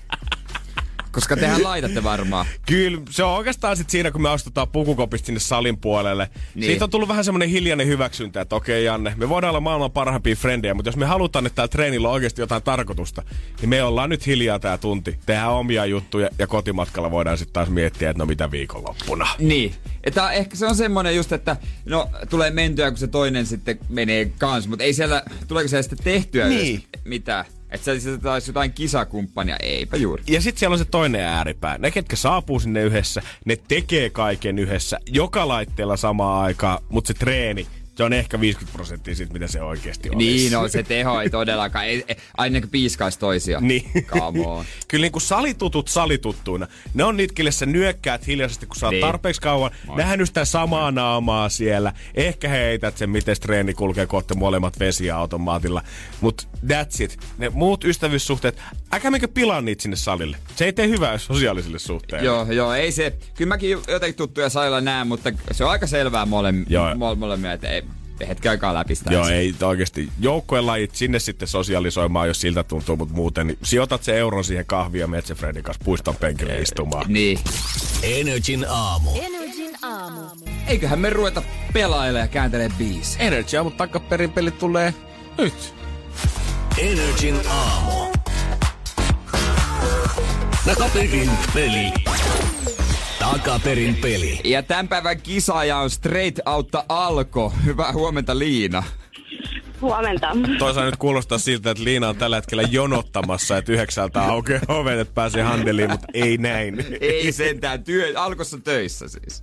Koska 1.12 1.36
tehän 1.36 1.62
laitatte 1.62 2.02
varmaan. 2.04 2.46
Kyllä, 2.68 3.00
se 3.10 3.24
on 3.24 3.36
oikeastaan 3.36 3.76
sit 3.76 3.90
siinä, 3.90 4.10
kun 4.10 4.22
me 4.22 4.28
astutaan 4.28 4.68
pukukopista 4.68 5.26
sinne 5.26 5.40
salin 5.40 5.76
puolelle. 5.78 6.30
Niin. 6.54 6.64
Siitä 6.66 6.84
on 6.84 6.90
tullut 6.90 7.08
vähän 7.08 7.24
semmoinen 7.24 7.48
hiljainen 7.48 7.86
hyväksyntä, 7.86 8.40
että 8.40 8.56
okei 8.56 8.84
Janne, 8.84 9.14
me 9.16 9.28
voidaan 9.28 9.50
olla 9.50 9.60
maailman 9.60 9.90
parhaimpia 9.90 10.36
frendejä, 10.36 10.74
mutta 10.74 10.88
jos 10.88 10.96
me 10.96 11.06
halutaan, 11.06 11.46
että 11.46 11.56
täällä 11.56 11.70
treenillä 11.70 12.08
on 12.08 12.14
oikeasti 12.14 12.42
jotain 12.42 12.62
tarkoitusta, 12.62 13.22
niin 13.60 13.68
me 13.68 13.82
ollaan 13.82 14.10
nyt 14.10 14.26
hiljaa 14.26 14.58
tää 14.58 14.78
tunti, 14.78 15.18
tehdään 15.26 15.50
omia 15.50 15.86
juttuja 15.86 16.28
ja 16.38 16.46
kotimatkalla 16.46 17.10
voidaan 17.10 17.38
sitten 17.38 17.52
taas 17.52 17.68
miettiä, 17.68 18.10
että 18.10 18.22
no 18.22 18.26
mitä 18.26 18.50
viikonloppuna. 18.50 19.28
Niin. 19.38 19.74
Että 20.04 20.32
ehkä 20.32 20.56
se 20.56 20.66
on 20.66 20.74
semmonen 20.76 21.16
just, 21.16 21.32
että 21.32 21.56
no 21.84 22.08
tulee 22.30 22.50
mentyä, 22.50 22.90
kun 22.90 22.98
se 22.98 23.06
toinen 23.06 23.46
sitten 23.46 23.78
menee 23.88 24.32
kans, 24.38 24.68
mutta 24.68 24.84
ei 24.84 24.94
siellä, 24.94 25.22
tuleeko 25.48 25.68
siellä 25.68 25.82
sitten 25.82 25.98
tehtyä 26.04 26.48
Niin. 26.48 26.82
mitään? 27.04 27.44
Että 27.70 27.98
se 27.98 28.18
taisi 28.18 28.50
jotain 28.50 28.72
kisakumppania, 28.72 29.56
eipä 29.62 29.96
juuri. 29.96 30.22
Ja 30.26 30.40
sitten 30.40 30.60
siellä 30.60 30.74
on 30.74 30.78
se 30.78 30.84
toinen 30.84 31.20
ääripää. 31.20 31.78
Ne, 31.78 31.90
ketkä 31.90 32.16
saapuu 32.16 32.60
sinne 32.60 32.82
yhdessä, 32.82 33.22
ne 33.44 33.56
tekee 33.68 34.10
kaiken 34.10 34.58
yhdessä, 34.58 34.98
joka 35.06 35.48
laitteella 35.48 35.96
samaan 35.96 36.44
aikaan, 36.44 36.82
mutta 36.88 37.08
se 37.08 37.14
treeni, 37.14 37.66
se 38.00 38.04
on 38.04 38.12
ehkä 38.12 38.40
50 38.40 38.76
prosenttia 38.76 39.14
siitä, 39.14 39.32
mitä 39.32 39.46
se 39.46 39.62
oikeasti 39.62 40.10
on. 40.10 40.18
Niin, 40.18 40.52
no 40.52 40.68
se 40.68 40.82
teho 40.82 41.20
ei 41.20 41.30
todellakaan, 41.30 41.84
ei, 41.84 42.04
ei, 42.08 42.16
aina 42.36 42.60
piiskaisi 42.70 43.18
toisia. 43.18 43.60
Niin. 43.60 43.90
Come 44.06 44.46
on. 44.46 44.64
Kyllä 44.88 45.02
niin 45.02 45.12
kuin 45.12 45.22
salitutut 45.22 45.88
salituttuina. 45.88 46.66
Ne 46.94 47.04
on 47.04 47.16
niitä, 47.16 47.34
kelle 47.34 47.50
sä 47.50 47.66
nyökkäät 47.66 48.26
hiljaisesti, 48.26 48.66
kun 48.66 48.76
sä 48.76 48.86
oot 48.86 48.90
Niin. 48.90 49.00
tarpeeksi 49.00 49.40
kauan 49.40 49.70
nähnyt 49.96 50.26
sitä 50.28 50.44
samaa 50.44 50.90
naamaa 50.90 51.48
siellä. 51.48 51.92
Ehkä 52.14 52.48
heität 52.48 52.96
sen, 52.96 53.10
miten 53.10 53.36
treeni 53.40 53.74
kulkee 53.74 54.06
kohta 54.06 54.34
molemmat 54.34 54.78
vesiautomaatilla. 54.80 55.82
Mut 56.20 56.48
that's 56.66 57.02
it. 57.04 57.18
Ne 57.38 57.48
muut 57.48 57.84
ystävyyssuhteet, 57.84 58.62
älkää 58.92 59.10
menkö 59.10 59.28
pilaa 59.28 59.60
niitä 59.60 59.82
sinne 59.82 59.96
salille. 59.96 60.36
Se 60.56 60.64
ei 60.64 60.72
tee 60.72 60.88
hyvää 60.88 61.18
sosiaalisille 61.18 61.78
suhteille. 61.78 62.26
Joo, 62.26 62.52
joo, 62.52 62.72
ei 62.74 62.92
se. 62.92 63.16
Kyllä 63.34 63.48
mäkin 63.48 63.70
jotenkin 63.88 64.16
tuttuja 64.16 64.48
sailla 64.48 64.80
näen, 64.80 65.06
mutta 65.06 65.32
se 65.52 65.64
on 65.64 65.70
aika 65.70 65.86
selvää 65.86 66.26
mole, 66.26 66.52
mole, 66.96 67.14
molemmille, 67.14 67.54
että 67.54 67.68
ei 67.68 67.82
hetken 68.28 68.50
aikaa 68.50 68.74
läpistää. 68.74 69.12
Joo, 69.12 69.24
se. 69.24 69.34
ei 69.34 69.54
oikeasti. 69.62 70.08
Joukkueen 70.20 70.66
lajit 70.66 70.94
sinne 70.94 71.18
sitten 71.18 71.48
sosialisoimaan, 71.48 72.28
jos 72.28 72.40
siltä 72.40 72.62
tuntuu, 72.62 72.96
mutta 72.96 73.14
muuten 73.14 73.46
niin 73.46 73.58
sijoitat 73.62 74.02
se 74.02 74.18
euron 74.18 74.44
siihen 74.44 74.66
kahvia 74.66 75.06
Metsä 75.06 75.34
Fredin 75.34 75.62
kanssa 75.62 75.84
puiston 75.84 76.16
penkille 76.16 76.58
istumaan. 76.58 77.04
Niin. 77.08 77.38
Energin 78.02 78.66
aamu. 78.68 79.10
Energin 79.14 79.76
aamu. 79.82 80.20
Eiköhän 80.66 80.98
me 80.98 81.10
ruveta 81.10 81.42
pelailemaan 81.72 82.24
ja 82.24 82.28
kääntelee 82.28 82.70
biisi. 82.78 83.16
Energy, 83.20 83.62
mutta 83.62 83.86
takaperin 83.86 84.32
peli 84.32 84.50
tulee 84.50 84.94
nyt. 85.38 85.74
Energin 86.78 87.40
aamu. 87.48 88.12
Takaperin 90.64 91.30
peli. 91.54 91.92
Takaperin 93.20 93.96
peli. 93.96 94.40
Ja 94.44 94.62
tämän 94.62 94.88
päivän 94.88 95.20
kisaaja 95.22 95.76
on 95.78 95.90
Straight 95.90 96.48
Outta 96.48 96.84
Alko. 96.88 97.52
Hyvää 97.64 97.92
huomenta 97.92 98.38
Liina. 98.38 98.82
Huomenta. 99.80 100.28
Toisaalta 100.58 100.90
nyt 100.90 100.96
kuulostaa 100.96 101.38
siltä, 101.38 101.70
että 101.70 101.84
Liina 101.84 102.08
on 102.08 102.16
tällä 102.16 102.36
hetkellä 102.36 102.62
jonottamassa, 102.62 103.56
että 103.56 103.72
yhdeksältä 103.72 104.22
aukeaa 104.22 104.60
ovet, 104.68 104.98
että 104.98 105.14
pääsee 105.14 105.42
handeliin, 105.42 105.90
mutta 105.90 106.06
ei 106.14 106.38
näin. 106.38 106.86
Ei 107.00 107.32
sentään 107.32 107.84
työ, 107.84 108.12
Alkossa 108.16 108.58
töissä 108.58 109.08
siis. 109.08 109.42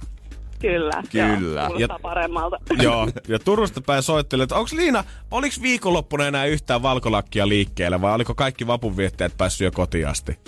Kyllä. 0.61 1.03
Kyllä. 1.11 1.61
Joo, 1.69 1.77
Ja- 1.79 1.99
paremmalta. 2.01 2.57
Joo, 2.81 3.09
ja 3.27 3.39
Turusta 3.39 3.81
päin 3.81 4.03
soittelee, 4.03 4.43
että 4.43 4.55
onko 4.55 4.69
Liina, 4.75 5.03
oliko 5.31 5.55
viikonloppuna 5.61 6.27
enää 6.27 6.45
yhtään 6.45 6.81
valkolakkia 6.81 7.47
liikkeellä 7.47 8.01
vai 8.01 8.13
oliko 8.13 8.35
kaikki 8.35 8.67
vapunviettäjät 8.67 9.37
päässyt 9.37 9.65
jo 9.65 9.71
kotiin 9.71 10.07
asti? 10.07 10.39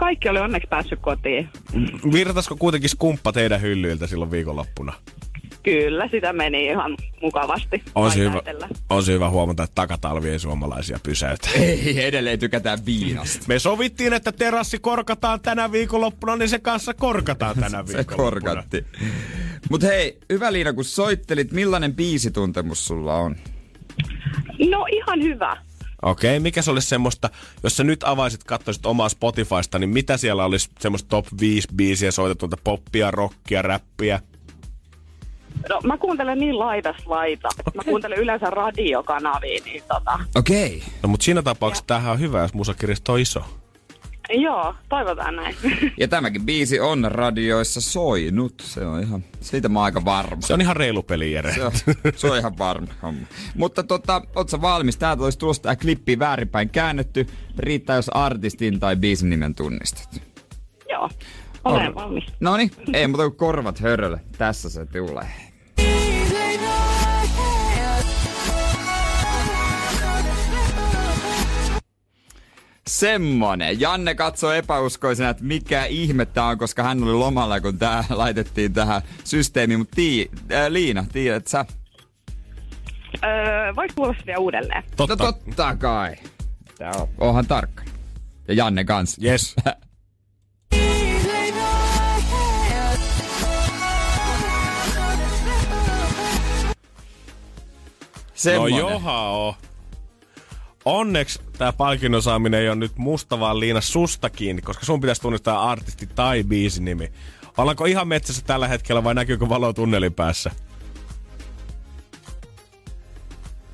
Kaikki 0.00 0.28
oli 0.28 0.38
onneksi 0.38 0.68
päässyt 0.68 0.98
kotiin. 1.02 1.48
Virtasko 2.12 2.56
kuitenkin 2.56 2.90
skumppa 2.90 3.32
teidän 3.32 3.60
hyllyiltä 3.60 4.06
silloin 4.06 4.30
viikonloppuna? 4.30 4.92
Kyllä, 5.62 6.08
sitä 6.08 6.32
meni 6.32 6.64
ihan 6.66 6.96
mukavasti. 7.22 7.82
On 7.94 8.10
se, 8.10 8.18
hyvä, 8.18 8.42
on 8.90 9.02
se 9.02 9.12
hyvä 9.12 9.30
huomata, 9.30 9.62
että 9.62 9.74
takatalvi 9.74 10.28
ei 10.28 10.38
suomalaisia 10.38 10.98
pysäytä. 11.02 11.48
Ei, 11.60 12.04
edelleen 12.04 12.38
tykätään 12.38 12.78
viinasta. 12.86 13.44
Me 13.48 13.58
sovittiin, 13.58 14.12
että 14.12 14.32
terassi 14.32 14.78
korkataan 14.78 15.40
tänä 15.40 15.72
viikonloppuna, 15.72 16.36
niin 16.36 16.48
se 16.48 16.58
kanssa 16.58 16.94
korkataan 16.94 17.56
tänä 17.56 17.82
Se 17.86 17.96
viikonloppuna. 17.96 18.16
korkatti. 18.16 18.84
Mut 19.70 19.82
hei, 19.82 20.18
hyvä 20.32 20.52
Liina, 20.52 20.72
kun 20.72 20.84
soittelit, 20.84 21.52
millainen 21.52 21.94
biisituntemus 21.94 22.86
sulla 22.86 23.14
on? 23.16 23.36
No 24.70 24.86
ihan 24.92 25.22
hyvä. 25.22 25.56
Okei, 26.02 26.30
okay, 26.30 26.40
mikä 26.40 26.62
se 26.62 26.70
olisi 26.70 26.88
semmoista, 26.88 27.30
jos 27.62 27.76
sä 27.76 27.84
nyt 27.84 28.04
avaisit, 28.04 28.44
katsoisit 28.44 28.86
omaa 28.86 29.08
Spotifysta, 29.08 29.78
niin 29.78 29.90
mitä 29.90 30.16
siellä 30.16 30.44
olisi 30.44 30.70
semmoista 30.80 31.08
top 31.08 31.26
5 31.40 31.68
biisiä 31.76 32.10
soitetulta 32.10 32.56
poppia, 32.64 33.10
rockia, 33.10 33.62
räppiä? 33.62 34.20
No 35.68 35.80
mä 35.84 35.98
kuuntelen 35.98 36.38
niin 36.38 36.58
laitas 36.58 36.96
laita. 37.06 37.48
Mä 37.74 37.82
kuuntelen 37.84 38.18
yleensä 38.18 38.50
radiokanavia, 38.50 39.60
niin 39.64 39.82
tota... 39.88 40.18
Okei. 40.36 40.76
Okay. 40.76 40.88
No 41.02 41.08
mutta 41.08 41.24
siinä 41.24 41.42
tapauksessa 41.42 41.86
tämähän 41.86 42.12
on 42.12 42.20
hyvä, 42.20 42.42
jos 42.42 42.54
musakirjasto 42.54 43.12
on 43.12 43.20
iso. 43.20 43.44
Joo, 44.30 44.74
toivotaan 44.88 45.36
näin. 45.36 45.56
Ja 45.98 46.08
tämäkin 46.08 46.46
biisi 46.46 46.80
on 46.80 47.04
radioissa 47.08 47.80
soinut. 47.80 48.54
Se 48.66 48.86
on 48.86 49.02
ihan, 49.02 49.24
siitä 49.40 49.68
mä 49.68 49.78
oon 49.78 49.84
aika 49.84 50.04
varma. 50.04 50.42
Se 50.42 50.54
on 50.54 50.60
ihan 50.60 50.76
reilu 50.76 51.02
peli, 51.02 51.32
Jere. 51.32 51.54
Se 51.54 51.64
on, 51.64 51.72
se 52.16 52.26
on 52.30 52.38
ihan 52.38 52.58
varma 52.58 52.86
homma. 53.02 53.26
Mutta 53.54 53.82
tota, 53.82 54.22
oot 54.36 54.48
sä 54.48 54.60
valmis? 54.60 54.96
Täältä 54.96 55.22
olisi 55.22 55.38
tulossa 55.38 55.62
tää 55.62 55.76
klippi 55.76 56.18
väärinpäin 56.18 56.70
käännetty. 56.70 57.26
Riittää, 57.58 57.96
jos 57.96 58.08
artistin 58.08 58.80
tai 58.80 58.96
biisin 58.96 59.30
nimen 59.30 59.54
tunnistat. 59.54 60.22
Joo, 60.90 61.10
olen 61.64 61.94
valmis. 61.94 62.24
Noni, 62.40 62.70
ei 62.92 63.06
muuta 63.06 63.22
kuin 63.22 63.36
korvat 63.36 63.80
hörölle. 63.80 64.20
Tässä 64.38 64.70
se 64.70 64.86
tulee. 64.86 65.30
Semmonen. 72.86 73.80
Janne 73.80 74.14
katsoo 74.14 74.52
epäuskoisena, 74.52 75.28
että 75.30 75.44
mikä 75.44 75.84
ihme 75.84 76.26
tää 76.26 76.44
on, 76.46 76.58
koska 76.58 76.82
hän 76.82 77.02
oli 77.02 77.12
lomalla, 77.12 77.60
kun 77.60 77.78
tää 77.78 78.04
laitettiin 78.10 78.72
tähän 78.72 79.02
systeemiin. 79.24 79.80
Mutta 79.80 79.94
tii, 79.96 80.30
äh, 80.52 80.66
Liina, 80.68 81.06
tiedät 81.12 81.46
sä? 81.46 81.64
Öö, 83.24 83.76
voiko 83.76 83.94
kuulla 83.96 84.14
vielä 84.26 84.38
uudelleen? 84.38 84.82
Totta. 84.96 85.16
No 85.24 85.32
totta 85.32 85.76
kai. 85.76 86.16
Tää 86.78 86.90
on, 87.00 87.08
onhan 87.18 87.46
tarkka. 87.46 87.82
Ja 88.48 88.54
Janne 88.54 88.84
kans. 88.84 89.16
Yes. 89.24 89.56
No 98.34 98.42
Semmonen. 98.42 98.78
joha 98.78 99.30
on. 99.30 99.54
Onneksi 100.84 101.40
tämä 101.58 101.72
palkinnon 101.72 102.22
saaminen 102.22 102.60
ei 102.60 102.68
ole 102.68 102.76
nyt 102.76 102.96
musta 102.96 103.40
vaan 103.40 103.60
Liina 103.60 103.80
susta 103.80 104.30
kiinni, 104.30 104.62
koska 104.62 104.86
sun 104.86 105.00
pitäisi 105.00 105.22
tunnistaa 105.22 105.70
artisti 105.70 106.06
tai 106.14 106.44
biisin 106.44 106.84
nimi. 106.84 107.12
Ollaanko 107.58 107.84
ihan 107.84 108.08
metsässä 108.08 108.42
tällä 108.46 108.68
hetkellä 108.68 109.04
vai 109.04 109.14
näkyykö 109.14 109.48
valo 109.48 109.72
tunnelin 109.72 110.14
päässä? 110.14 110.50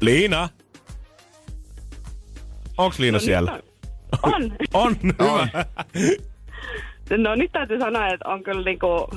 Liina? 0.01 0.49
Onks 2.79 2.99
Liina 2.99 3.19
siellä? 3.19 3.61
On. 4.23 4.57
On, 4.75 4.97
hyvä. 5.03 5.65
No 7.19 7.35
nyt 7.35 7.53
täytyy 7.53 7.79
sanoa, 7.79 8.09
että 8.09 8.29
on 8.29 8.43
kyllä 8.43 8.63
niinku 8.63 9.09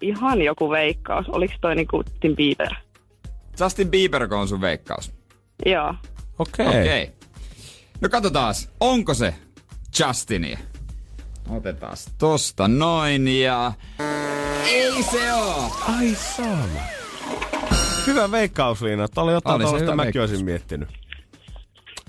ihan 0.00 0.42
joku 0.42 0.70
veikkaus. 0.70 1.28
Oliko 1.28 1.54
toi 1.60 1.74
niinku 1.74 2.02
Tim 2.20 2.36
Bieber? 2.36 2.74
Justin 3.60 3.90
Bieber 3.90 4.34
on 4.34 4.48
sun 4.48 4.60
veikkaus. 4.60 5.12
Joo. 5.66 5.94
Okei. 6.38 6.66
Okei. 6.66 7.02
Okay. 7.02 7.14
No 8.00 8.08
katsotaan, 8.08 8.54
onko 8.80 9.14
se 9.14 9.34
Justini? 9.98 10.58
Otetaan 11.48 11.96
tosta 12.18 12.68
noin 12.68 13.28
ja... 13.28 13.72
Ei 14.66 15.02
se 15.02 15.34
oo! 15.34 15.76
Ai 15.98 16.14
sama. 16.14 16.80
Hyvä 18.06 18.30
veikkaus, 18.30 18.82
Liina. 18.82 19.02
Jotain 19.02 19.28
Oli 19.28 19.40
tuollaista 19.42 19.78
hyvä 19.78 19.94
mäkin 19.96 20.20
olisin 20.20 20.44
miettinyt. 20.44 20.88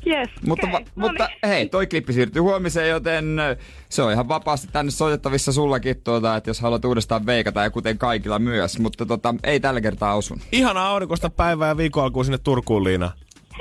Yes. 0.07 0.29
Mutta, 0.47 0.67
okay. 0.67 0.81
va- 0.81 0.89
mutta 0.95 1.29
hei, 1.47 1.69
toi 1.69 1.87
klippi 1.87 2.13
siirtyy 2.13 2.41
huomiseen, 2.41 2.89
joten 2.89 3.39
ö, 3.39 3.57
se 3.89 4.01
on 4.01 4.11
ihan 4.11 4.27
vapaasti 4.27 4.67
tänne 4.71 4.91
soitettavissa 4.91 5.51
sullakin, 5.51 6.01
tuota, 6.03 6.35
että 6.35 6.49
jos 6.49 6.61
haluat 6.61 6.85
uudestaan 6.85 7.25
veikata 7.25 7.63
ja 7.63 7.69
kuten 7.69 7.97
kaikilla 7.97 8.39
myös. 8.39 8.79
Mutta 8.79 9.05
tota, 9.05 9.35
ei 9.43 9.59
tällä 9.59 9.81
kertaa 9.81 10.15
osun. 10.15 10.41
Ihana 10.51 10.87
aurinkoista 10.87 11.29
päivää 11.29 11.67
ja 11.67 11.77
viikon 11.77 12.03
alkuun 12.03 12.25
sinne 12.25 12.37
Turkuun, 12.37 12.83
Liina. 12.83 13.11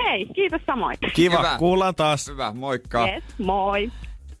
Hei, 0.03 0.25
kiitos 0.25 0.61
samoin. 0.65 0.97
Kiva, 1.13 1.37
Hyvä. 1.37 1.55
kuullaan 1.57 1.95
taas. 1.95 2.27
Hyvä, 2.27 2.53
moikka. 2.53 3.07
Yes, 3.07 3.23
moi. 3.37 3.91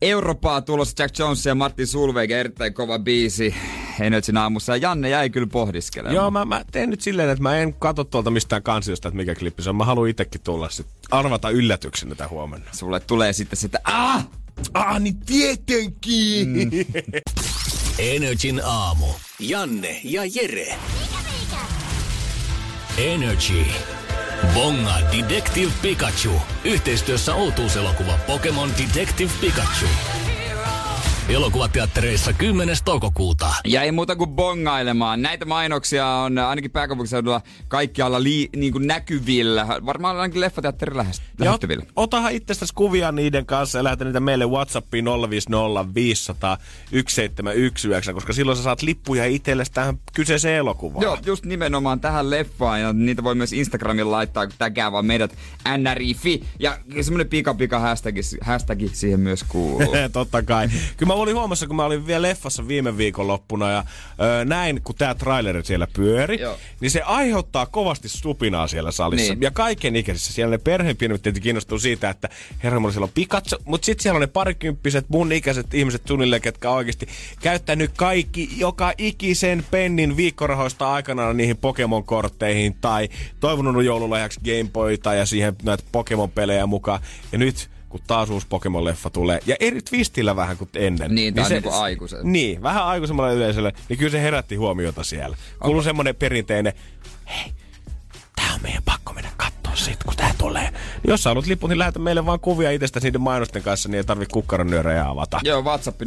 Europaa 0.01 0.61
tulossa 0.61 1.03
Jack 1.03 1.19
Jones 1.19 1.45
ja 1.45 1.55
Martin 1.55 1.87
Sulveig, 1.87 2.31
erittäin 2.31 2.73
kova 2.73 2.99
biisi 2.99 3.55
Energin 3.99 4.37
aamussa. 4.37 4.71
Ja 4.75 4.77
Janne 4.77 5.09
jäi 5.09 5.29
kyllä 5.29 5.47
pohdiskelemaan. 5.47 6.15
Joo, 6.15 6.31
mä, 6.31 6.45
mä 6.45 6.65
teen 6.71 6.89
nyt 6.89 7.01
silleen, 7.01 7.29
että 7.29 7.43
mä 7.43 7.57
en 7.57 7.73
katso 7.73 8.03
tuolta 8.03 8.31
mistään 8.31 8.63
kansiosta, 8.63 9.07
että 9.07 9.17
mikä 9.17 9.35
klippi 9.35 9.63
se 9.63 9.69
on. 9.69 9.75
Mä 9.75 9.85
haluan 9.85 10.09
itsekin 10.09 10.41
tulla 10.41 10.69
sit 10.69 10.87
arvata 11.11 11.49
yllätyksenä 11.49 12.15
tätä 12.15 12.27
huomenna. 12.27 12.69
Sulle 12.71 12.99
tulee 12.99 13.33
sitten 13.33 13.57
sitä, 13.57 13.79
ah! 13.83 14.27
Ah, 14.73 14.99
niin 14.99 15.19
tietenkin! 15.19 16.47
Mm. 16.47 16.69
Energin 17.99 18.61
aamu. 18.65 19.05
Janne 19.39 19.99
ja 20.03 20.21
Jere. 20.25 20.75
Energy. 22.97 23.65
Bonga 24.53 24.93
Detective 25.17 25.71
Pikachu. 25.81 26.41
Yhteistyössä 26.63 27.35
Outuuselokuva 27.35 28.17
Pokemon 28.27 28.69
Detective 28.77 29.31
Pikachu. 29.41 30.16
Elokuvateattereissa 31.29 32.33
10. 32.33 32.75
toukokuuta. 32.85 33.49
Ja 33.65 33.81
ei 33.83 33.91
muuta 33.91 34.15
kuin 34.15 34.29
bongailemaan. 34.29 35.21
Näitä 35.21 35.45
mainoksia 35.45 36.07
on 36.07 36.37
ainakin 36.37 36.71
pääkaupunkiseudulla 36.71 37.41
kaikkialla 37.67 38.23
li, 38.23 38.49
niin 38.55 38.71
kuin 38.71 38.87
näkyvillä. 38.87 39.67
Varmaan 39.85 40.17
ainakin 40.17 40.41
leffateatterin 40.41 40.97
lähest- 40.97 41.21
Ja 41.39 41.45
lähestyvillä. 41.45 41.85
otahan 41.95 42.31
itsestäsi 42.31 42.73
kuvia 42.73 43.11
niiden 43.11 43.45
kanssa 43.45 43.77
ja 43.79 43.83
lähetä 43.83 44.05
niitä 44.05 44.19
meille 44.19 44.45
Whatsappiin 44.45 45.05
050 45.29 45.93
500 45.95 46.57
1719, 46.91 48.13
koska 48.13 48.33
silloin 48.33 48.57
sä 48.57 48.63
saat 48.63 48.81
lippuja 48.81 49.25
itsellesi 49.25 49.71
tähän 49.71 49.97
kyseiseen 50.15 50.55
elokuvaan. 50.55 51.03
Joo, 51.03 51.17
just 51.25 51.45
nimenomaan 51.45 51.99
tähän 51.99 52.29
leffaan 52.29 52.81
ja 52.81 52.93
niitä 52.93 53.23
voi 53.23 53.35
myös 53.35 53.53
Instagramin 53.53 54.11
laittaa, 54.11 54.47
kun 54.47 54.55
tägää 54.57 54.91
vaan 54.91 55.05
meidät 55.05 55.35
NRIFI. 55.77 56.43
Ja 56.59 56.77
semmonen 57.01 57.29
pika 57.29 57.53
pika 57.53 57.79
hashtag, 57.79 58.15
hashtag 58.41 58.79
siihen 58.93 59.19
myös 59.19 59.43
kuuluu. 59.47 59.93
Totta 60.13 60.43
kai. 60.43 60.67
Kyllä 60.97 61.13
mä 61.13 61.16
olin 61.21 61.35
huomassa, 61.35 61.67
kun 61.67 61.75
mä 61.75 61.85
olin 61.85 62.07
vielä 62.07 62.21
leffassa 62.21 62.67
viime 62.67 62.97
viikonloppuna 62.97 63.71
ja 63.71 63.83
ö, 64.41 64.45
näin, 64.45 64.81
kun 64.83 64.95
tää 64.95 65.15
traileri 65.15 65.65
siellä 65.65 65.87
pyöri, 65.93 66.41
Joo. 66.41 66.57
niin 66.79 66.91
se 66.91 67.01
aiheuttaa 67.01 67.65
kovasti 67.65 68.09
stupinaa 68.09 68.67
siellä 68.67 68.91
salissa. 68.91 69.33
Niin. 69.33 69.41
Ja 69.41 69.51
kaiken 69.51 69.95
ikäisissä. 69.95 70.33
Siellä 70.33 70.51
ne 70.51 70.57
perheenpienet 70.57 71.21
tietenkin 71.21 71.43
kiinnostuu 71.43 71.79
siitä, 71.79 72.09
että 72.09 72.29
herra, 72.63 72.79
mulla 72.79 72.91
siellä 72.91 73.05
on 73.05 73.11
Pikachu, 73.13 73.55
mutta 73.65 73.85
sitten 73.85 74.03
siellä 74.03 74.17
on 74.17 74.21
ne 74.21 74.27
parikymppiset 74.27 75.05
mun 75.09 75.31
ikäiset 75.31 75.73
ihmiset 75.73 76.07
suunnilleen, 76.07 76.41
ketkä 76.41 76.69
oikeasti 76.69 77.07
käyttänyt 77.41 77.91
kaikki, 77.95 78.49
joka 78.57 78.93
ikisen 78.97 79.65
pennin 79.71 80.17
viikkorahoista 80.17 80.93
aikanaan 80.93 81.37
niihin 81.37 81.57
Pokemon-kortteihin 81.57 82.75
tai 82.81 83.09
toivonut 83.39 83.83
joululahjaksi 83.83 84.39
Gameboyta 84.45 85.13
ja 85.13 85.25
siihen 85.25 85.55
näitä 85.63 85.83
Pokemon-pelejä 85.91 86.65
mukaan. 86.65 87.01
Ja 87.31 87.37
nyt 87.37 87.69
kun 87.97 88.07
taas 88.07 88.29
uusi 88.29 88.47
Pokemon-leffa 88.49 89.09
tulee. 89.13 89.39
Ja 89.45 89.55
eri 89.59 89.81
twistillä 89.81 90.35
vähän 90.35 90.57
kuin 90.57 90.69
ennen. 90.75 91.15
Niin, 91.15 91.39
on 91.39 91.45
niinku 91.49 91.71
aikuisen. 91.71 92.19
Niin, 92.23 92.61
vähän 92.61 92.85
aikuisemmalle 92.85 93.33
yleisölle. 93.33 93.73
Niin 93.89 93.99
kyllä 93.99 94.11
se 94.11 94.21
herätti 94.21 94.55
huomiota 94.55 95.03
siellä. 95.03 95.37
Kuuluu 95.63 95.81
semmonen 95.81 96.15
perinteinen, 96.15 96.73
hei, 97.29 97.53
tää 98.35 98.53
on 98.53 98.59
meidän 98.61 98.83
pakko 98.85 99.13
mennä 99.13 99.29
kattoo 99.37 99.75
sit, 99.75 100.03
kun 100.03 100.13
tää 100.17 100.33
tulee. 100.37 100.73
Jos 101.07 101.23
sä 101.23 101.29
haluat 101.29 101.47
liput, 101.47 101.69
niin 101.69 101.79
lähetä 101.79 101.99
meille 101.99 102.25
vaan 102.25 102.39
kuvia 102.39 102.71
itsestä 102.71 102.99
niiden 103.03 103.21
mainosten 103.21 103.63
kanssa, 103.63 103.89
niin 103.89 103.97
ei 103.97 104.03
tarvi 104.03 104.25
kukkaron 104.25 104.67
nyörejä 104.67 105.09
avata. 105.09 105.39
Joo, 105.43 105.61
WhatsApp 105.61 106.01
050501719, 106.01 106.05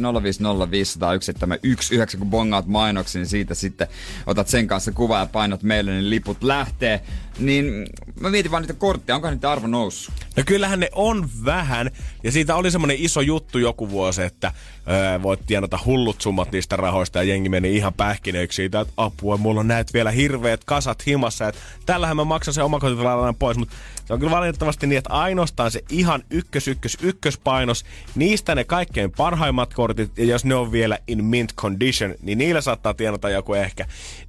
kun 2.17 2.29
bongaat 2.29 2.67
mainoksi, 2.67 3.19
niin 3.19 3.27
siitä 3.27 3.55
sitten 3.55 3.87
otat 4.27 4.47
sen 4.47 4.67
kanssa 4.67 4.91
kuva 4.91 5.19
ja 5.19 5.25
painat 5.25 5.63
meille, 5.63 5.91
niin 5.91 6.09
liput 6.09 6.43
lähtee. 6.43 7.01
Niin 7.41 7.87
mä 8.19 8.29
mietin 8.29 8.51
vaan 8.51 8.63
niitä 8.63 8.73
kortteja, 8.73 9.15
onko 9.15 9.29
niitä 9.29 9.51
arvo 9.51 9.67
noussut? 9.67 10.13
No 10.37 10.43
kyllähän 10.45 10.79
ne 10.79 10.89
on 10.95 11.29
vähän, 11.45 11.91
ja 12.23 12.31
siitä 12.31 12.55
oli 12.55 12.71
semmonen 12.71 12.97
iso 12.99 13.21
juttu 13.21 13.57
joku 13.57 13.89
vuosi, 13.89 14.21
että 14.21 14.51
öö, 14.89 15.21
voit 15.21 15.39
tienata 15.45 15.79
hullut 15.85 16.21
summat 16.21 16.51
niistä 16.51 16.75
rahoista, 16.75 17.19
ja 17.19 17.23
jengi 17.23 17.49
meni 17.49 17.75
ihan 17.75 17.93
pähkinöiksi 17.93 18.55
siitä, 18.55 18.79
että 18.79 18.93
apua, 18.97 19.37
mulla 19.37 19.59
on 19.59 19.67
näet 19.67 19.93
vielä 19.93 20.11
hirveät 20.11 20.63
kasat 20.63 21.07
himassa, 21.07 21.47
että 21.47 21.61
tällähän 21.85 22.15
mä 22.15 22.23
maksan 22.23 22.53
sen 22.53 22.63
omakotitalon 22.63 23.35
pois, 23.35 23.57
mutta 23.57 23.75
se 24.11 24.13
on 24.13 24.19
kyllä 24.19 24.31
valitettavasti 24.31 24.87
niin, 24.87 24.97
että 24.97 25.13
ainoastaan 25.13 25.71
se 25.71 25.83
ihan 25.89 26.23
ykkös, 26.29 26.67
ykkös, 26.67 26.97
ykköspainos, 27.01 27.85
niistä 28.15 28.55
ne 28.55 28.63
kaikkein 28.63 29.11
parhaimmat 29.11 29.73
kortit, 29.73 30.17
ja 30.17 30.25
jos 30.25 30.45
ne 30.45 30.55
on 30.55 30.71
vielä 30.71 30.99
in 31.07 31.23
mint 31.23 31.55
condition, 31.55 32.15
niin 32.21 32.37
niillä 32.37 32.61
saattaa 32.61 32.93
tienata 32.93 33.29
joku 33.29 33.53
ehkä 33.53 33.85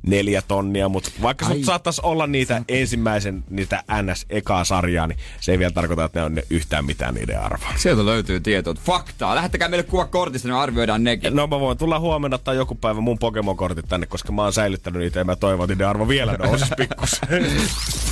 neljä 0.06 0.42
tonnia, 0.48 0.88
mutta 0.88 1.10
vaikka 1.22 1.44
sut 1.44 1.64
saattaisi 1.64 2.00
olla 2.04 2.26
niitä 2.26 2.62
ensimmäisen, 2.68 3.44
niitä 3.50 3.84
NS-ekaa 4.02 4.64
sarjaa, 4.64 5.06
niin 5.06 5.18
se 5.40 5.52
ei 5.52 5.58
vielä 5.58 5.72
tarkoita, 5.72 6.04
että 6.04 6.20
ne 6.20 6.24
on 6.24 6.34
ne 6.34 6.42
yhtään 6.50 6.84
mitään 6.84 7.14
niiden 7.14 7.40
arvoa. 7.40 7.72
Sieltä 7.76 8.06
löytyy 8.06 8.40
tietoa. 8.40 8.74
Faktaa. 8.74 9.34
Lähettäkää 9.34 9.68
meille 9.68 9.84
kuva 9.84 10.04
kortista, 10.04 10.48
niin 10.48 10.56
arvioidaan 10.56 11.04
nekin. 11.04 11.36
No 11.36 11.46
mä 11.46 11.60
voin 11.60 11.78
tulla 11.78 12.00
huomenna 12.00 12.38
tai 12.38 12.56
joku 12.56 12.74
päivä 12.74 13.00
mun 13.00 13.18
Pokemon-kortit 13.18 13.88
tänne, 13.88 14.06
koska 14.06 14.32
mä 14.32 14.42
oon 14.42 14.52
säilyttänyt 14.52 15.02
niitä 15.02 15.18
ja 15.18 15.24
mä 15.24 15.36
toivon, 15.36 15.64
että 15.64 15.74
niiden 15.74 15.88
arvo 15.88 16.08
vielä 16.08 16.32
nousisi 16.32 16.74
pikkusen. 16.76 17.28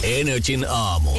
Energin 0.20 0.66
aamu. 0.68 1.10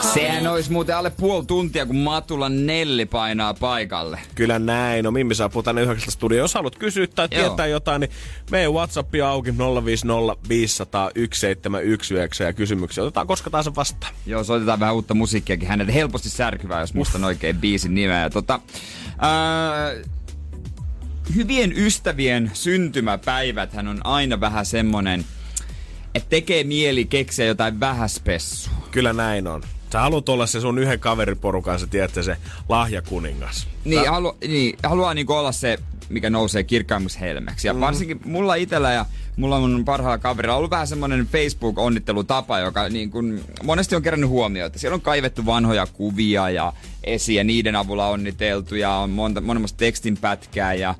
Sehän 0.00 0.46
olisi 0.46 0.72
muuten 0.72 0.96
alle 0.96 1.10
puoli 1.10 1.46
tuntia, 1.46 1.86
kun 1.86 1.96
Matula 1.96 2.48
Nelli 2.48 3.06
painaa 3.06 3.54
paikalle. 3.54 4.18
Kyllä 4.34 4.58
näin. 4.58 5.04
No 5.04 5.10
Mimmi 5.10 5.34
saapuu 5.34 5.62
tänne 5.62 5.82
yhdeksästä 5.82 6.10
studioon. 6.10 6.44
Jos 6.44 6.54
haluat 6.54 6.76
kysyä 6.76 7.06
tai 7.06 7.28
Joo. 7.30 7.40
tietää 7.42 7.66
jotain, 7.66 8.00
niin 8.00 8.10
meidän 8.50 8.72
WhatsApp 8.72 9.14
auki 9.26 9.50
050 9.84 10.48
500 10.48 11.10
1719 11.10 12.44
ja 12.44 12.52
kysymyksiä 12.52 13.04
otetaan 13.04 13.26
koska 13.26 13.50
taas 13.50 13.76
vastaan. 13.76 14.14
Joo, 14.26 14.44
soitetaan 14.44 14.80
vähän 14.80 14.94
uutta 14.94 15.14
musiikkiakin 15.14 15.68
hänelle. 15.68 15.94
Helposti 15.94 16.30
särkyvää, 16.30 16.80
jos 16.80 16.94
muistan 16.94 17.24
oikein 17.24 17.56
biisin 17.56 17.94
nimeä. 17.94 18.30
Tota, 18.30 18.60
ää, 19.18 19.94
hyvien 21.34 21.72
ystävien 21.76 22.50
syntymäpäiväthän 22.54 23.88
on 23.88 24.06
aina 24.06 24.40
vähän 24.40 24.66
semmonen, 24.66 25.24
että 26.14 26.28
tekee 26.28 26.64
mieli 26.64 27.04
keksiä 27.04 27.46
jotain 27.46 27.80
vähäspessua. 27.80 28.74
Kyllä 28.90 29.12
näin 29.12 29.46
on. 29.46 29.62
Sä 29.94 30.00
haluat 30.00 30.28
olla 30.28 30.46
se 30.46 30.60
sun 30.60 30.78
yhden 30.78 31.00
kaveriporukan, 31.00 31.80
sä 31.80 31.86
tiedät 31.86 32.14
se 32.14 32.36
lahjakuningas. 32.68 33.68
Niin, 33.84 34.10
halu, 34.10 34.36
niin 34.48 34.76
haluaa 34.82 35.14
niinku 35.14 35.32
olla 35.32 35.52
se, 35.52 35.78
mikä 36.08 36.30
nousee 36.30 36.62
kirkkaimmaksi 36.62 37.20
helmeksi. 37.20 37.66
Ja 37.66 37.74
mm. 37.74 37.80
varsinkin 37.80 38.20
mulla 38.24 38.54
itellä 38.54 38.92
ja 38.92 39.06
mulla 39.36 39.56
on 39.56 39.70
mun 39.70 39.84
parhaalla 39.84 40.18
kaverilla 40.18 40.56
ollut 40.56 40.70
vähän 40.70 40.86
semmonen 40.86 41.26
Facebook-onnittelutapa, 41.26 42.58
joka 42.58 42.88
niin 42.88 43.10
kun 43.10 43.40
monesti 43.62 43.96
on 43.96 44.02
kerännyt 44.02 44.30
huomiota. 44.30 44.78
Siellä 44.78 44.94
on 44.94 45.00
kaivettu 45.00 45.46
vanhoja 45.46 45.86
kuvia 45.86 46.50
ja 46.50 46.72
esiä, 47.04 47.44
niiden 47.44 47.76
avulla 47.76 48.08
onniteltu 48.08 48.74
ja 48.74 48.90
on 48.90 49.10
monta, 49.10 49.40
monenmoista 49.40 49.78
tekstinpätkää 49.78 50.74
ja 50.74 50.94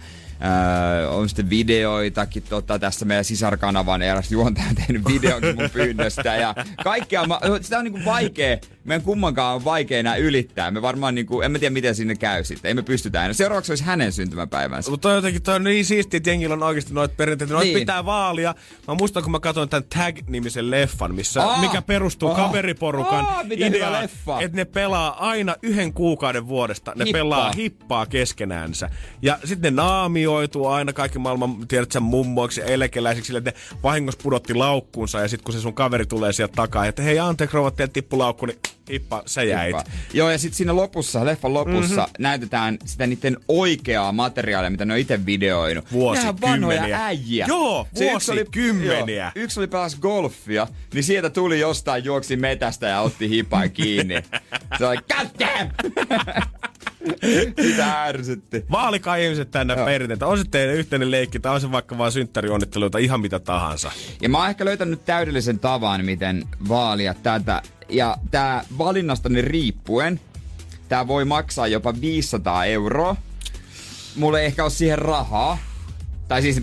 Öö, 0.44 1.08
on 1.08 1.28
sitten 1.28 1.50
videoitakin 1.50 2.42
tota, 2.42 2.78
tässä 2.78 3.04
meidän 3.04 3.24
sisarkanavan 3.24 4.02
eräs 4.02 4.32
juontaja 4.32 4.66
on 4.68 4.74
tehnyt 4.74 5.02
videonkin 5.08 5.56
mun 5.56 5.70
pyynnöstä 5.70 6.36
ja 6.36 6.54
kaikkea, 6.84 7.26
ma- 7.26 7.40
sitä 7.60 7.78
on 7.78 7.84
niinku 7.84 8.00
vaikea, 8.04 8.56
meidän 8.84 9.02
kummankaan 9.02 9.54
on 9.54 9.64
vaikea 9.64 9.98
enää 9.98 10.16
ylittää. 10.16 10.70
Me 10.70 10.82
varmaan 10.82 11.14
niinku, 11.14 11.40
en 11.40 11.52
mä 11.52 11.58
tiedä 11.58 11.72
miten 11.72 11.94
sinne 11.94 12.14
käy 12.14 12.44
sitten, 12.44 12.68
ei 12.68 12.74
me 12.74 12.82
pystytä 12.82 13.20
enää. 13.24 13.32
Seuraavaksi 13.32 13.72
olisi 13.72 13.84
hänen 13.84 14.12
syntymäpäivänsä. 14.12 14.90
Mutta 14.90 15.08
toi 15.08 15.16
jotenkin 15.16 15.42
toi 15.42 15.54
on 15.54 15.64
niin 15.64 15.84
siistiä, 15.84 16.16
että 16.18 16.30
jengillä 16.30 16.52
on 16.52 16.62
oikeasti 16.62 16.94
noita 16.94 17.14
perinteitä. 17.16 17.52
Noita 17.54 17.64
Niin. 17.64 17.78
pitää 17.78 18.04
vaalia. 18.04 18.54
Mä 18.88 18.94
muistan, 18.94 19.22
kun 19.22 19.32
mä 19.32 19.40
katsoin 19.40 19.68
tämän 19.68 19.84
Tag-nimisen 19.84 20.70
leffan, 20.70 21.14
missä, 21.14 21.42
Aa! 21.46 21.60
mikä 21.60 21.82
perustuu 21.82 22.28
Aa! 22.30 22.36
kaveriporukan 22.36 23.26
hyvä 23.44 23.66
ideaan, 23.66 24.02
leffa. 24.02 24.40
että 24.40 24.56
ne 24.56 24.64
pelaa 24.64 25.28
aina 25.28 25.56
yhden 25.62 25.92
kuukauden 25.92 26.48
vuodesta. 26.48 26.92
Ne 26.96 27.04
Hippaa. 27.04 27.18
pelaa 27.20 27.52
hippaa 27.52 28.06
keskenäänsä. 28.06 28.90
Ja 29.22 29.38
sitten 29.44 29.74
ne 29.76 29.82
naamioituu 29.82 30.66
aina 30.66 30.92
kaikki 30.92 31.18
maailman, 31.18 31.68
tiedät 31.68 31.92
sä, 31.92 32.00
mummoiksi 32.00 32.60
ja 32.60 32.66
eläkeläisiksi, 32.66 33.26
sille, 33.26 33.38
että 33.38 33.50
ne 33.50 33.78
vahingossa 33.82 34.20
pudotti 34.22 34.54
laukkuunsa 34.54 35.20
ja 35.20 35.28
sitten 35.28 35.44
kun 35.44 35.54
se 35.54 35.60
sun 35.60 35.74
kaveri 35.74 36.06
tulee 36.06 36.32
sieltä 36.32 36.52
takaa, 36.56 36.86
että 36.86 37.02
hei 37.02 37.18
anteeksi 37.18 37.54
rouva, 37.54 37.70
teiltä 37.70 37.92
tippu 37.92 38.18
laukku, 38.18 38.46
niin 38.46 38.58
hippa, 38.90 39.22
sä 39.26 39.42
jäit. 39.42 39.76
Hippa. 39.76 39.90
Joo, 40.12 40.30
ja 40.30 40.38
sitten 40.38 40.56
siinä 40.56 40.76
lopussa, 40.76 41.24
leffan 41.24 41.54
lopussa, 41.54 41.94
mm-hmm. 42.02 42.12
näytetään 42.18 42.78
sitä 42.84 43.06
niiden 43.06 43.36
oikeaa 43.48 44.12
materiaalia, 44.12 44.70
mitä 44.70 44.84
ne 44.84 44.92
on 44.92 44.98
itse 45.00 45.26
videoinut. 45.26 45.92
Vuosikymmeniä. 45.92 47.04
äijä. 47.06 47.46
Joo, 47.48 47.86
Se 47.94 48.12
yksi 48.12 48.30
oli- 48.32 48.40
vuosikymmeniä. 48.40 49.32
Joo, 49.34 49.44
yksi 49.44 49.60
oli 49.60 49.66
pelas 49.66 49.96
golfia, 49.96 50.66
niin 50.94 51.04
sieltä 51.04 51.30
tuli 51.30 51.60
jostain, 51.60 52.04
juoksi 52.04 52.36
metästä 52.36 52.86
ja 52.88 53.00
otti 53.00 53.28
hipan 53.28 53.70
kiinni. 53.70 54.14
Se 54.78 54.86
oli, 54.86 54.96
God 54.96 55.28
damn! 55.40 55.70
Sitä 57.66 58.04
ärsytti. 58.04 58.64
Vaalikaa 58.70 59.16
ihmiset 59.16 59.50
tänne 59.50 59.74
Joo. 59.74 59.86
perinteitä. 59.86 60.26
On 60.26 60.38
se 60.38 60.44
teidän 60.50 60.74
yhteinen 60.74 61.10
leikki 61.10 61.40
tai 61.40 61.54
on 61.54 61.60
se 61.60 61.72
vaikka 61.72 61.98
vaan 61.98 62.12
synttärionnitteluita, 62.12 62.98
ihan 62.98 63.20
mitä 63.20 63.38
tahansa. 63.38 63.90
Ja 64.22 64.28
mä 64.28 64.38
oon 64.38 64.48
ehkä 64.48 64.64
löytänyt 64.64 65.04
täydellisen 65.04 65.58
tavan, 65.58 66.04
miten 66.04 66.44
vaalia 66.68 67.14
tätä. 67.14 67.62
Ja 67.88 68.16
tää 68.30 68.64
valinnastani 68.78 69.42
riippuen, 69.42 70.20
tää 70.88 71.06
voi 71.06 71.24
maksaa 71.24 71.66
jopa 71.66 71.94
500 72.00 72.64
euroa. 72.64 73.16
Mulla 74.16 74.40
ei 74.40 74.46
ehkä 74.46 74.62
ole 74.62 74.70
siihen 74.70 74.98
rahaa. 74.98 75.58
Tai 76.28 76.42
siis 76.42 76.62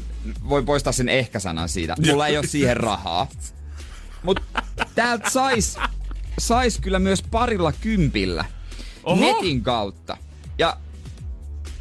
voi 0.50 0.64
poistaa 0.64 0.94
sen 0.94 1.10
ehkä-sanan 1.10 1.70
siitä. 1.70 1.96
Mulla 2.08 2.28
ei 2.28 2.38
ole 2.38 2.48
siihen 2.48 2.78
rahaa. 2.78 3.28
Mut 4.24 4.40
täältä 4.96 5.30
sais, 5.30 5.78
sais 6.40 6.80
kyllä 6.80 7.00
myös 7.00 7.24
parilla 7.32 7.72
kympillä 7.72 8.46
Oho. 9.04 9.22
netin 9.22 9.62
kautta. 9.62 10.18
Ja 10.58 10.78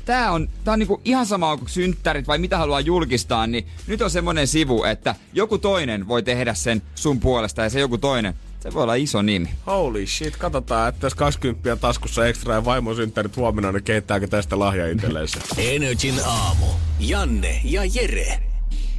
tää 0.05 0.33
on, 0.33 0.49
tää 0.65 0.73
on 0.73 0.79
niinku 0.79 1.01
ihan 1.05 1.27
sama 1.27 1.57
kuin 1.57 1.69
synttärit 1.69 2.27
vai 2.27 2.39
mitä 2.39 2.59
haluaa 2.59 2.81
julkistaa, 2.81 3.47
niin 3.47 3.67
nyt 3.87 4.03
on 4.03 4.11
semmonen 4.11 4.47
sivu, 4.47 4.85
että 4.85 5.15
joku 5.33 5.59
toinen 5.59 6.09
voi 6.09 6.23
tehdä 6.23 6.55
sen 6.55 6.83
sun 6.95 7.21
puolesta 7.21 7.63
ja 7.63 7.71
se 7.71 7.81
joku 7.81 7.99
toinen, 7.99 8.35
se 8.61 8.75
voi 8.75 8.83
olla 8.83 8.95
iso 8.95 9.23
nimi. 9.23 9.49
Holy 9.67 10.07
shit, 10.07 10.37
katsotaan, 10.37 10.89
että 10.89 11.07
jos 11.07 11.15
20 11.15 11.77
taskussa 11.77 12.27
ekstra 12.27 12.55
ja 12.55 12.65
vaimon 12.65 12.97
synttärit 12.97 13.37
huomenna, 13.37 13.73
niin 13.73 13.85
keittääkö 13.85 14.27
tästä 14.27 14.59
lahja 14.59 14.91
itsellensä? 14.91 15.39
Energin 15.59 16.15
aamu. 16.27 16.67
Janne 17.01 17.61
ja 17.65 17.83
Jere. 17.85 18.51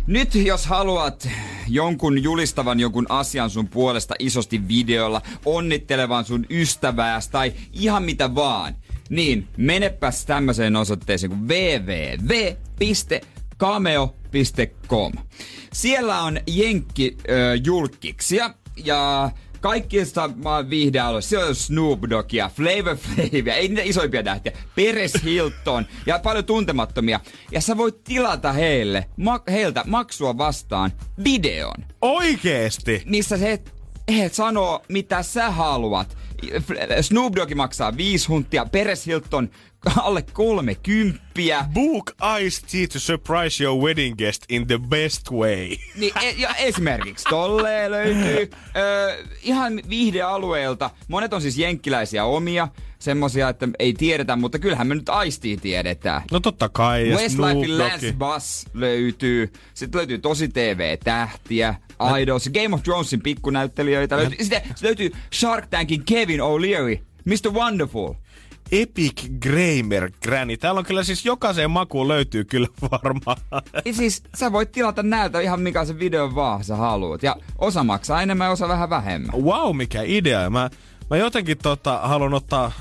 Nyt 0.08 0.36
jos 0.36 0.66
haluat 0.66 1.30
jonkun 1.68 2.24
julistavan 2.24 2.80
jonkun 2.80 3.06
asian 3.10 3.50
sun 3.50 3.68
puolesta 3.68 4.16
isosti 4.20 4.68
videolla, 4.68 5.22
onnittelevan 5.46 6.26
sun 6.26 6.46
ystävääs 6.50 7.28
tai 7.30 7.54
ihan 7.74 8.04
mitä 8.04 8.36
vaan, 8.36 8.76
niin 9.12 9.48
menepäs 9.58 10.26
tämmöiseen 10.26 10.76
osoitteeseen 10.76 11.30
kuin 11.30 11.48
www.cameo.com. 13.82 15.12
Siellä 15.74 16.22
on 16.22 16.40
jenkki 16.48 17.18
ö, 17.30 17.56
julkkiksia 17.66 18.54
ja 18.86 19.32
kaikista 19.62 20.30
maan 20.44 20.70
viihdealueista. 20.70 21.30
Siellä 21.30 21.48
on 21.48 21.56
Snoop 21.56 22.00
Dogia, 22.10 22.50
Flavor 22.56 22.98
Flavia, 22.98 23.56
ei 23.56 23.68
niitä 23.68 23.82
isoimpia 23.82 24.24
tähtiä, 24.24 24.52
Peres 24.76 25.14
Hilton 25.24 25.86
ja 26.06 26.20
paljon 26.20 26.46
tuntemattomia. 26.46 27.20
Ja 27.52 27.62
sä 27.62 27.78
voit 27.78 28.04
tilata 28.04 28.54
heille, 28.54 29.06
ma- 29.18 29.44
heiltä 29.52 29.84
maksua 29.88 30.38
vastaan 30.38 30.92
videon, 31.24 31.76
Oikeesti? 32.02 33.04
missä 33.06 33.38
he, 33.38 33.60
he 34.18 34.30
sanoo, 34.30 34.82
mitä 34.90 35.24
sä 35.24 35.52
haluat. 35.52 36.18
Snoop 37.02 37.36
Dogg 37.36 37.56
maksaa 37.56 37.98
viisi 37.98 38.28
huntia, 38.28 38.66
Peres 38.66 39.06
Hilton 39.06 39.50
alle 40.02 40.22
kolme 40.22 40.76
kymppiä. 40.76 41.66
Book 41.74 42.12
Ice-T 42.42 42.92
to 42.94 43.00
surprise 43.00 43.64
your 43.64 43.84
wedding 43.84 44.18
guest 44.18 44.44
in 44.50 44.68
the 44.68 44.78
best 44.90 45.32
way. 45.32 45.70
Niin, 45.96 46.14
e- 46.22 46.36
ja 46.38 46.56
esimerkiksi 46.56 47.26
tolleen 47.30 47.92
löytyy 47.92 48.50
ö, 48.76 49.26
ihan 49.44 49.82
viihdealueelta. 49.90 50.90
Monet 51.08 51.34
on 51.34 51.42
siis 51.42 51.58
jenkkiläisiä 51.58 52.26
omia, 52.26 52.68
semmosia, 53.00 53.50
että 53.50 53.68
ei 53.80 53.94
tiedetä, 53.94 54.36
mutta 54.36 54.60
kyllähän 54.60 54.88
me 54.88 54.96
nyt 54.96 55.10
aistii 55.10 55.58
tiedetään. 55.58 56.22
No 56.32 56.40
totta 56.40 56.70
kai. 56.70 57.04
Westlifein 57.10 57.78
Lance 57.78 58.08
Doggi. 58.08 58.18
Bass 58.18 58.66
löytyy. 58.74 59.54
Sitten 59.74 59.98
löytyy 60.00 60.18
tosi 60.18 60.48
TV-tähtiä. 60.48 61.76
Idols, 62.18 62.50
Game 62.54 62.76
of 62.76 62.84
Thronesin 62.84 63.22
pikkunäyttelijöitä. 63.22 64.18
Löytyy, 64.18 64.38
sitten 64.38 64.62
sitten 64.62 64.88
löytyy 64.88 65.12
Shark 65.34 65.68
Tankin 65.68 66.04
Kevin 66.06 66.40
O'Leary. 66.40 67.04
Mr. 67.26 67.52
Wonderful. 67.54 68.14
Epic 68.72 69.24
Gramer 69.40 70.12
Granny. 70.24 70.58
Täällä 70.58 70.80
on 70.80 70.86
kyllä 70.86 71.04
siis 71.04 71.26
jokaiseen 71.26 71.72
makuun 71.72 72.08
löytyy 72.08 72.44
kyllä 72.44 72.68
varmaan. 73.04 73.38
Ja 73.86 73.94
siis 73.94 74.24
sä 74.36 74.52
voit 74.52 74.72
tilata 74.72 75.04
näiltä 75.04 75.40
ihan 75.40 75.62
mikä 75.62 75.86
se 75.86 76.00
video 76.00 76.36
vaan 76.36 76.64
sä 76.64 76.76
haluat. 76.76 77.24
Ja 77.24 77.36
osa 77.58 77.84
maksaa 77.84 78.22
enemmän 78.22 78.46
ja 78.46 78.52
osa 78.52 78.68
vähän 78.68 78.90
vähemmän. 78.90 79.42
Wow, 79.42 79.76
mikä 79.76 80.02
idea. 80.06 80.50
Mä, 80.50 80.70
mä 81.10 81.18
jotenkin 81.18 81.58
tota, 81.58 82.00
haluan 82.04 82.34
ottaa 82.34 82.72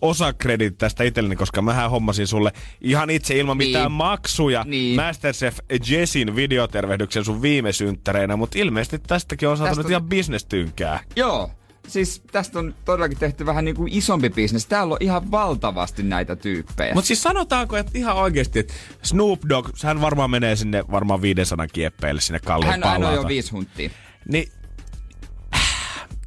osa 0.00 0.32
kredit 0.32 0.78
tästä 0.78 1.04
itselleni, 1.04 1.36
koska 1.36 1.62
mä 1.62 1.88
hommasin 1.88 2.26
sulle 2.26 2.52
ihan 2.80 3.10
itse 3.10 3.38
ilman 3.38 3.58
Niin. 3.58 3.68
mitään 3.68 3.92
maksuja 3.92 4.64
Niin. 4.64 4.96
Masterchef 4.96 5.58
Jessin 5.88 6.36
videotervehdyksen 6.36 7.24
sun 7.24 7.42
viime 7.42 7.72
synttäreinä, 7.72 8.36
mutta 8.36 8.58
ilmeisesti 8.58 8.98
tästäkin 8.98 9.48
on 9.48 9.56
saatu 9.56 9.70
Tästä 9.70 9.82
nyt 9.82 9.90
ihan 9.90 10.08
bisnestynkää. 10.08 11.00
Joo. 11.16 11.50
Siis 11.88 12.22
tästä 12.32 12.58
on 12.58 12.74
todellakin 12.84 13.18
tehty 13.18 13.46
vähän 13.46 13.64
niin 13.64 13.74
kuin 13.74 13.92
isompi 13.92 14.30
bisnes. 14.30 14.66
Täällä 14.66 14.92
on 14.92 14.98
ihan 15.00 15.30
valtavasti 15.30 16.02
näitä 16.02 16.36
tyyppejä. 16.36 16.94
Mutta 16.94 17.08
siis 17.08 17.22
sanotaanko, 17.22 17.76
että 17.76 17.92
ihan 17.94 18.16
oikeasti, 18.16 18.58
että 18.58 18.74
Snoop 19.02 19.40
Dogg, 19.48 19.68
hän 19.82 20.00
varmaan 20.00 20.30
menee 20.30 20.56
sinne 20.56 20.84
varmaan 20.90 21.22
500 21.22 21.66
kieppeille 21.66 22.20
sinne 22.20 22.40
kalliin 22.40 22.70
hän, 22.70 22.82
hän 22.84 23.04
on 23.04 23.14
jo 23.14 23.28
viisi 23.28 23.50
hunttia. 23.50 23.90
Niin, 24.28 24.48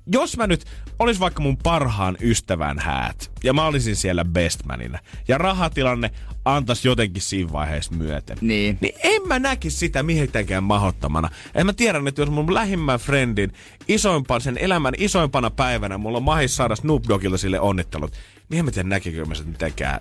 jos 0.07 0.37
mä 0.37 0.47
nyt 0.47 0.65
olis 1.01 1.19
vaikka 1.19 1.41
mun 1.41 1.57
parhaan 1.57 2.17
ystävän 2.21 2.79
häät, 2.79 3.31
ja 3.43 3.53
mä 3.53 3.65
olisin 3.65 3.95
siellä 3.95 4.25
bestmanina, 4.25 4.99
ja 5.27 5.37
rahatilanne 5.37 6.11
antas 6.45 6.85
jotenkin 6.85 7.21
siinä 7.21 7.51
vaiheessa 7.51 7.93
myöten, 7.95 8.37
Niin. 8.41 8.77
niin 8.81 8.95
en 9.03 9.21
mä 9.27 9.39
näkisi 9.39 9.77
sitä 9.77 10.03
mitenkään 10.03 10.63
mahottamana. 10.63 11.29
En 11.55 11.65
mä 11.65 11.73
tiedän, 11.73 12.07
että 12.07 12.21
jos 12.21 12.29
mun 12.29 12.53
lähimmän 12.53 12.99
friendin 12.99 13.53
isoimpan, 13.87 14.41
sen 14.41 14.57
elämän 14.57 14.93
isoimpana 14.97 15.49
päivänä 15.49 15.97
mulla 15.97 16.17
on 16.17 16.23
mahis 16.23 16.55
saada 16.55 16.75
Snoop 16.75 17.03
Doggilta 17.07 17.37
sille 17.37 17.59
onnittelut, 17.59 18.11
niin 18.49 18.59
en 18.59 18.65
mä 18.65 18.71
tiedä 18.71 18.89
näkikö 18.89 19.25
mä 19.25 19.35
sen 19.35 19.47
mitenkään 19.47 19.99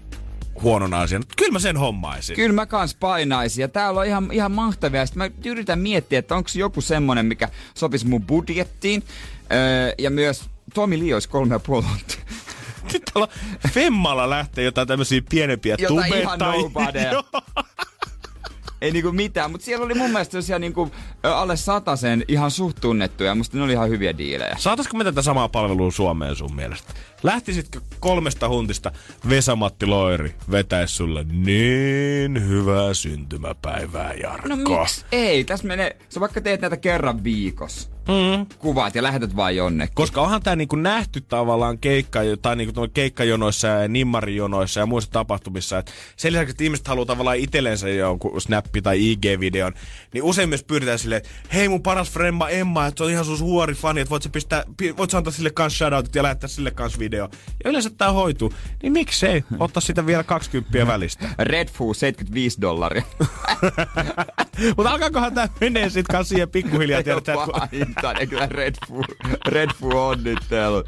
huonona 0.63 1.01
asiana. 1.01 1.25
Kyllä 1.37 1.53
mä 1.53 1.59
sen 1.59 1.77
hommaisin. 1.77 2.37
Kyllä 2.37 2.55
mä 2.55 2.67
kans 2.67 2.95
painaisin 2.95 3.63
ja 3.63 3.69
täällä 3.69 4.01
on 4.01 4.07
ihan, 4.07 4.29
ihan 4.33 4.53
mahtavia. 4.53 5.07
Sitten 5.07 5.23
mä 5.23 5.51
yritän 5.51 5.79
miettiä, 5.79 6.19
että 6.19 6.35
onko 6.35 6.51
joku 6.55 6.81
semmonen, 6.81 7.27
mikä 7.27 7.49
sopisi 7.75 8.07
mun 8.07 8.23
budjettiin. 8.27 9.03
Öö, 9.53 9.95
ja 9.99 10.11
myös 10.11 10.51
Tomi 10.75 11.05
Lee 11.05 11.15
olisi 11.15 11.29
kolme 11.29 11.55
ja 11.55 11.59
puoli 11.59 11.83
tuntia. 11.83 12.25
Nyt 12.93 13.03
tuolla 13.13 13.29
Femmalla 13.73 14.31
lähtee 14.31 14.65
jotain 14.65 14.89
tämmöisiä 14.89 15.23
pienempiä 15.31 15.77
Jotain 15.79 16.15
ihan 16.15 16.39
tubettajia. 16.39 16.63
nobodyja. 16.63 17.25
Ei 18.81 18.91
niinku 18.93 19.13
mitään, 19.13 19.51
mutta 19.51 19.65
siellä 19.65 19.85
oli 19.85 19.95
mun 19.95 20.11
mielestä 20.11 20.33
sellaisia 20.33 20.59
niinku, 20.59 20.91
alle 21.23 21.55
sen 21.97 22.25
ihan 22.29 22.51
suht 22.51 22.77
tunnettuja. 22.81 23.35
Musta 23.35 23.57
ne 23.57 23.63
oli 23.63 23.73
ihan 23.73 23.89
hyviä 23.89 24.19
diilejä. 24.19 24.57
Saataisiko 24.59 24.97
me 24.97 25.05
tätä 25.05 25.23
samaa 25.23 25.49
palvelua 25.49 25.91
Suomeen 25.91 26.37
sun 26.37 26.55
mielestä? 26.55 26.93
Lähtisitkö 27.23 27.81
kolmesta 28.01 28.49
huntista 28.49 28.93
Vesamatti 29.29 29.87
Loiri 29.87 30.35
vetäis 30.51 30.97
sulle 30.97 31.25
niin 31.33 32.49
hyvää 32.49 32.95
syntymäpäivää, 32.95 34.15
Jarkko? 34.15 34.49
No 34.49 34.57
miksi 34.57 35.05
ei? 35.13 35.45
Tässä 35.45 35.67
menee, 35.67 35.97
sä 36.09 36.21
vaikka 36.21 36.41
teet 36.41 36.61
näitä 36.61 36.77
kerran 36.77 37.25
viikossa. 37.25 37.91
Mm. 38.11 38.47
Kuvaat 38.59 38.95
ja 38.95 39.03
lähetät 39.03 39.37
vaan 39.37 39.57
jonnekin. 39.57 39.95
Koska 39.95 40.21
onhan 40.21 40.43
tää 40.43 40.57
niinku 40.57 40.77
nähty 40.77 41.21
tavallaan 41.21 41.79
keikka, 41.79 42.21
tai 42.43 42.57
niinku 42.57 42.89
keikkajonoissa 42.95 43.69
ja 43.69 43.89
nimmarijonoissa 43.89 44.81
ja 44.81 44.87
muissa 44.87 45.11
tapahtumissa, 45.11 45.79
että 45.79 45.93
sen 46.17 46.33
lisäksi, 46.33 46.51
että 46.51 46.65
ihmiset 46.65 46.89
haluaa 46.89 47.07
tavallaan 47.07 47.37
itsellensä 47.37 47.89
jonkun 47.89 48.41
snappi 48.41 48.83
tai 48.83 49.13
IG-videon, 49.13 49.73
niin 50.15 50.23
usein 50.23 50.49
myös 50.49 50.65
pyydetään 50.65 50.99
silleen, 50.99 51.19
että 51.19 51.31
hei 51.55 51.69
mun 51.69 51.83
paras 51.83 52.11
fremma 52.11 52.49
Emma, 52.49 52.87
että 52.87 52.99
se 52.99 53.05
on 53.05 53.11
ihan 53.11 53.25
sun 53.25 53.39
huori 53.41 53.75
fani, 53.75 54.01
että 54.01 54.11
voit 54.11 54.23
sä, 54.23 54.29
pistää, 54.29 54.65
pi- 54.77 54.97
voit 54.97 55.11
sä 55.11 55.19
antaa 55.19 55.33
sille 55.33 55.51
kans 55.51 55.79
shoutoutit 55.79 56.15
ja 56.15 56.23
lähettää 56.23 56.49
sille 56.49 56.71
kans 56.71 56.99
video. 56.99 57.29
Ja 57.65 57.71
yleensä 57.71 57.91
tää 57.91 58.13
hoituu, 58.13 58.53
niin 58.83 58.93
miksei 58.93 59.45
ottaa 59.59 59.81
sitä 59.81 60.07
vielä 60.07 60.23
20 60.23 60.87
välistä. 60.87 61.29
Red 61.39 61.69
Food 61.69 61.95
75 61.95 62.61
dollaria. 62.61 63.03
Mutta 64.77 64.91
alkaakohan 64.91 65.35
tää 65.35 65.49
menee 65.61 65.91
sit 65.91 66.07
kanssa 66.07 66.29
siihen 66.29 66.49
pikkuhiljaa, 66.49 67.03
tiedät, 67.03 67.25
Pahinta, 68.03 68.21
ne 68.21 68.27
kyllä 68.27 68.47
Red 68.47 68.75
Food, 68.89 69.05
Red 69.47 69.71
Food 69.81 69.93
onnittelu. 69.93 70.85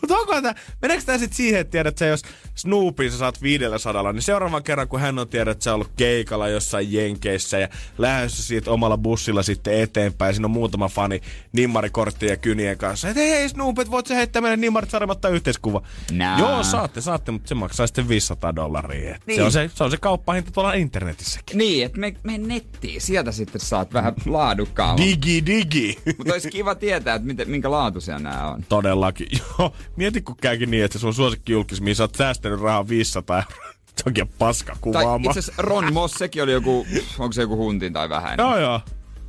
Mutta 0.00 0.14
onko 0.18 0.34
tämä, 0.34 0.54
meneekö 0.82 1.04
tämä 1.04 1.18
sitten 1.18 1.36
siihen, 1.36 1.60
että 1.60 1.70
tiedät, 1.70 1.92
että 1.92 2.06
jos 2.06 2.22
Snoopin 2.54 3.10
sä 3.10 3.18
saat 3.18 3.42
500, 3.42 4.12
niin 4.12 4.22
seuraavan 4.22 4.62
kerran, 4.62 4.88
kun 4.88 5.00
hän 5.00 5.18
on 5.18 5.28
tiedät, 5.28 5.52
että 5.52 5.64
sä 5.64 5.74
ollut 5.74 5.90
keikalla 5.96 6.48
jossain 6.48 6.92
Jenkeissä 6.92 7.58
ja 7.58 7.68
lähdössä 7.98 8.42
siitä 8.42 8.70
omalla 8.70 8.98
bussilla 8.98 9.42
sitten 9.42 9.80
eteenpäin, 9.80 10.34
siinä 10.34 10.46
on 10.46 10.50
muutama 10.50 10.88
fani 10.88 11.20
nimmarikorttien 11.52 12.30
ja 12.30 12.36
kynien 12.36 12.78
kanssa, 12.78 13.08
että 13.08 13.20
hei, 13.20 13.30
hei 13.30 13.48
Snoop, 13.48 13.78
et 13.78 13.90
voit 13.90 14.06
sä 14.06 14.14
heittää 14.14 14.42
meille 14.42 14.56
nimmarit 14.56 14.90
saadamatta 14.90 15.28
yhteiskuva. 15.28 15.82
Nää. 16.12 16.38
Joo, 16.38 16.62
saatte, 16.62 17.00
saatte, 17.00 17.32
mutta 17.32 17.48
se 17.48 17.54
maksaa 17.54 17.86
sitten 17.86 18.08
500 18.08 18.56
dollaria. 18.56 19.18
Niin. 19.26 19.36
Se, 19.36 19.42
on 19.42 19.52
se, 19.52 19.70
se 19.74 19.84
on 19.84 19.90
se 19.90 19.96
kauppahinta 19.96 20.50
tuolla 20.50 20.72
internetissäkin. 20.72 21.58
Niin, 21.58 21.84
että 21.84 21.98
me, 21.98 22.14
me 22.22 22.38
nettiin. 22.38 23.00
Sieltä 23.00 23.32
sitten 23.32 23.60
saat 23.60 23.94
vähän 23.94 24.14
laadukkaamman. 24.26 25.06
Digi, 25.06 25.46
digi. 25.46 25.98
Mutta 26.18 26.39
olisi 26.46 26.50
kiva 26.50 26.74
tietää, 26.74 27.14
että 27.14 27.26
miten, 27.26 27.50
minkä 27.50 27.70
laatuisia 27.70 28.18
nämä 28.18 28.50
on. 28.50 28.64
Todellakin. 28.68 29.28
Joo, 29.58 29.72
mieti 29.96 30.20
kun 30.22 30.36
käykin 30.36 30.70
niin, 30.70 30.84
että 30.84 30.98
se 30.98 31.00
sun 31.00 31.14
suosikki 31.14 31.52
julkis, 31.52 31.80
mihin 31.80 31.96
sä 31.96 32.02
oot 32.04 32.14
säästänyt 32.14 32.60
rahaa 32.60 32.88
500 32.88 33.36
euroa. 33.36 33.70
Se 33.96 34.02
onkin 34.06 34.28
paska 34.38 34.72
Tai 34.72 34.78
kuvaama. 34.80 35.30
itse 35.30 35.38
asiassa 35.38 35.62
Ron 35.62 35.92
Moss, 35.92 36.14
sekin 36.14 36.42
oli 36.42 36.52
joku, 36.52 36.86
onko 37.18 37.32
se 37.32 37.40
joku 37.40 37.56
huntin 37.56 37.92
tai 37.92 38.08
vähän? 38.08 38.34
Joo, 38.38 38.58
joo. 38.58 38.80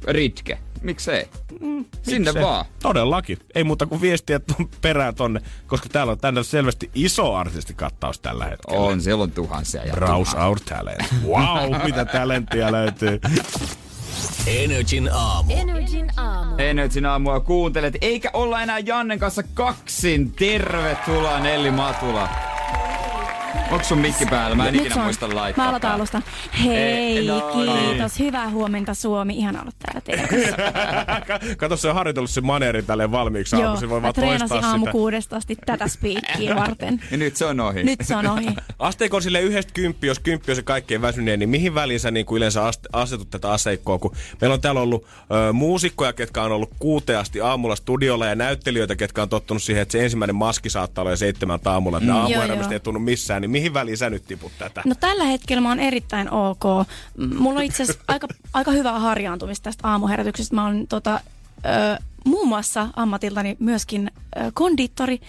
Ritke. 0.08 0.58
Miksei? 0.82 1.28
Sinne 2.04 2.32
Se- 2.32 2.42
vaan. 2.42 2.66
Todellakin. 2.82 3.38
Ei 3.56 3.64
muuta 3.64 3.86
kuin 3.86 4.02
viestiä 4.02 4.40
ton 4.40 4.70
perään 4.82 5.16
tonne, 5.16 5.42
koska 5.68 5.90
täällä 5.90 6.12
on 6.12 6.18
tänne 6.20 6.44
selvästi 6.44 6.90
iso 6.96 7.36
artistikattaus 7.36 8.20
tällä 8.20 8.46
hetkellä. 8.46 8.80
On, 8.82 9.02
siellä 9.02 9.24
on 9.24 9.32
tuhansia 9.32 9.84
ja 9.86 9.94
Browse 9.94 10.32
tuhansia. 10.32 10.46
our 10.46 10.60
talent. 10.60 11.14
Wow, 11.28 11.84
mitä 11.86 12.06
talenttia 12.06 12.72
löytyy. 12.72 13.20
Energin 14.48 15.10
aamu. 15.14 15.54
Energin 15.54 16.12
aamu. 16.18 16.56
Energin 16.58 17.06
aamua 17.06 17.40
kuuntelet, 17.40 17.98
eikä 18.02 18.30
olla 18.34 18.62
enää 18.62 18.80
Jannen 18.80 19.20
kanssa 19.20 19.44
kaksin. 19.44 20.32
Tervetuloa 20.32 21.40
Nelli 21.40 21.72
Matula. 21.72 22.30
Onko 23.72 23.84
sun 23.86 23.98
mikki 23.98 24.26
päällä? 24.26 24.56
Mä 24.56 24.68
en 24.68 24.74
Nyt 24.74 24.82
ikinä 24.86 24.96
on. 24.96 25.04
muista 25.04 25.36
laittaa. 25.36 25.66
Mä 25.66 25.70
aloitan 25.70 25.92
alusta. 25.92 26.22
Hei, 26.64 26.78
Ei, 26.78 27.28
no 27.28 27.42
kiitos. 27.42 28.20
Hyvää 28.20 28.50
huomenta 28.50 28.94
Suomi. 28.94 29.38
Ihan 29.38 29.62
olla 29.62 29.72
täällä 29.80 30.02
teidän 30.02 30.28
kanssa. 30.28 30.56
Kato, 31.58 31.78
se 31.78 31.88
on 31.90 31.96
harjoitellut 31.96 32.30
se 32.30 32.42
maneeri 32.42 32.84
tälleen 32.84 33.12
valmiiksi 33.12 33.56
Joo, 33.56 33.64
aamuisin. 33.64 33.90
Voi 33.90 34.00
mä 34.00 34.02
vaan 34.02 34.14
treenasin 34.14 34.50
toistaa 34.50 34.70
aamu 34.72 34.86
sitä. 34.86 34.92
kuudesta 34.92 35.36
asti 35.36 35.58
tätä 35.66 35.88
spiikkiä 35.88 36.56
varten. 36.62 37.02
Ja 37.12 37.18
nyt 37.18 37.36
se 37.36 37.46
on 37.46 37.60
ohi. 37.60 37.84
Nyt 37.84 38.00
se 38.04 38.16
on 38.16 38.28
ohi. 38.28 38.48
Asteikon 38.80 39.22
sille 39.22 39.42
yhdestä 39.42 39.72
kymppi, 39.74 40.08
jos 40.08 40.20
kymppi 40.20 40.52
on 40.52 40.56
se 40.56 40.64
kaikkein 40.64 41.02
väsyneen, 41.02 41.40
niin 41.40 41.50
mihin 41.50 41.76
väliin 41.76 42.00
sä 42.00 42.12
niin 42.12 42.26
kuin 42.26 42.38
yleensä 42.38 42.62
asetut 42.94 43.30
tätä 43.30 43.52
aseikkoa? 43.52 43.98
Kun 44.00 44.16
meillä 44.42 44.54
on 44.54 44.62
täällä 44.62 44.82
ollut 44.82 45.06
ö, 45.50 45.54
muusikkoja, 45.54 46.14
ketkä 46.14 46.44
on 46.44 46.52
ollut 46.52 46.72
kuuteen 46.80 47.20
asti 47.20 47.42
aamulla 47.42 47.76
studiolla 47.76 48.26
ja 48.26 48.36
näyttelijöitä, 48.36 48.96
ketkä 48.96 49.22
on 49.22 49.30
tottunut 49.30 49.64
siihen, 49.64 49.82
että 49.82 49.92
se 49.92 50.04
ensimmäinen 50.04 50.36
maski 50.36 50.70
saattaa 50.70 51.02
olla 51.02 51.12
jo 51.12 51.18
seitsemältä 51.18 51.72
aamulla, 51.72 51.98
että 51.98 52.10
mm. 52.12 52.16
Joo, 52.18 52.22
aamuelämästä 52.22 52.74
joo. 52.74 52.74
ei 52.74 52.80
tunnu 52.80 53.00
missään, 53.00 53.42
niin 53.42 53.52
mihin 53.62 53.74
väliin 53.74 53.98
sä 53.98 54.10
nyt 54.10 54.26
tiput 54.28 54.52
tätä? 54.58 54.82
No 54.86 54.96
tällä 55.00 55.24
hetkellä 55.24 55.62
mä 55.62 55.70
oon 55.70 55.80
erittäin 55.80 56.32
ok. 56.32 56.64
Mulla 57.38 57.60
on 57.60 57.66
itse 57.66 57.84
asiassa 57.84 58.04
aika, 58.14 58.28
aika 58.54 58.72
hyvää 58.72 59.00
harjaantumista 59.00 59.64
tästä 59.64 59.88
aamuherätyksestä. 59.88 60.56
Mä 60.56 60.66
oon 60.66 60.88
tota, 60.88 61.20
ö, 61.66 62.04
muun 62.26 62.48
muassa 62.48 62.88
ammatiltani 62.96 63.56
myöskin 63.60 64.12
ö, 64.38 64.52
kondiittori. 64.54 65.22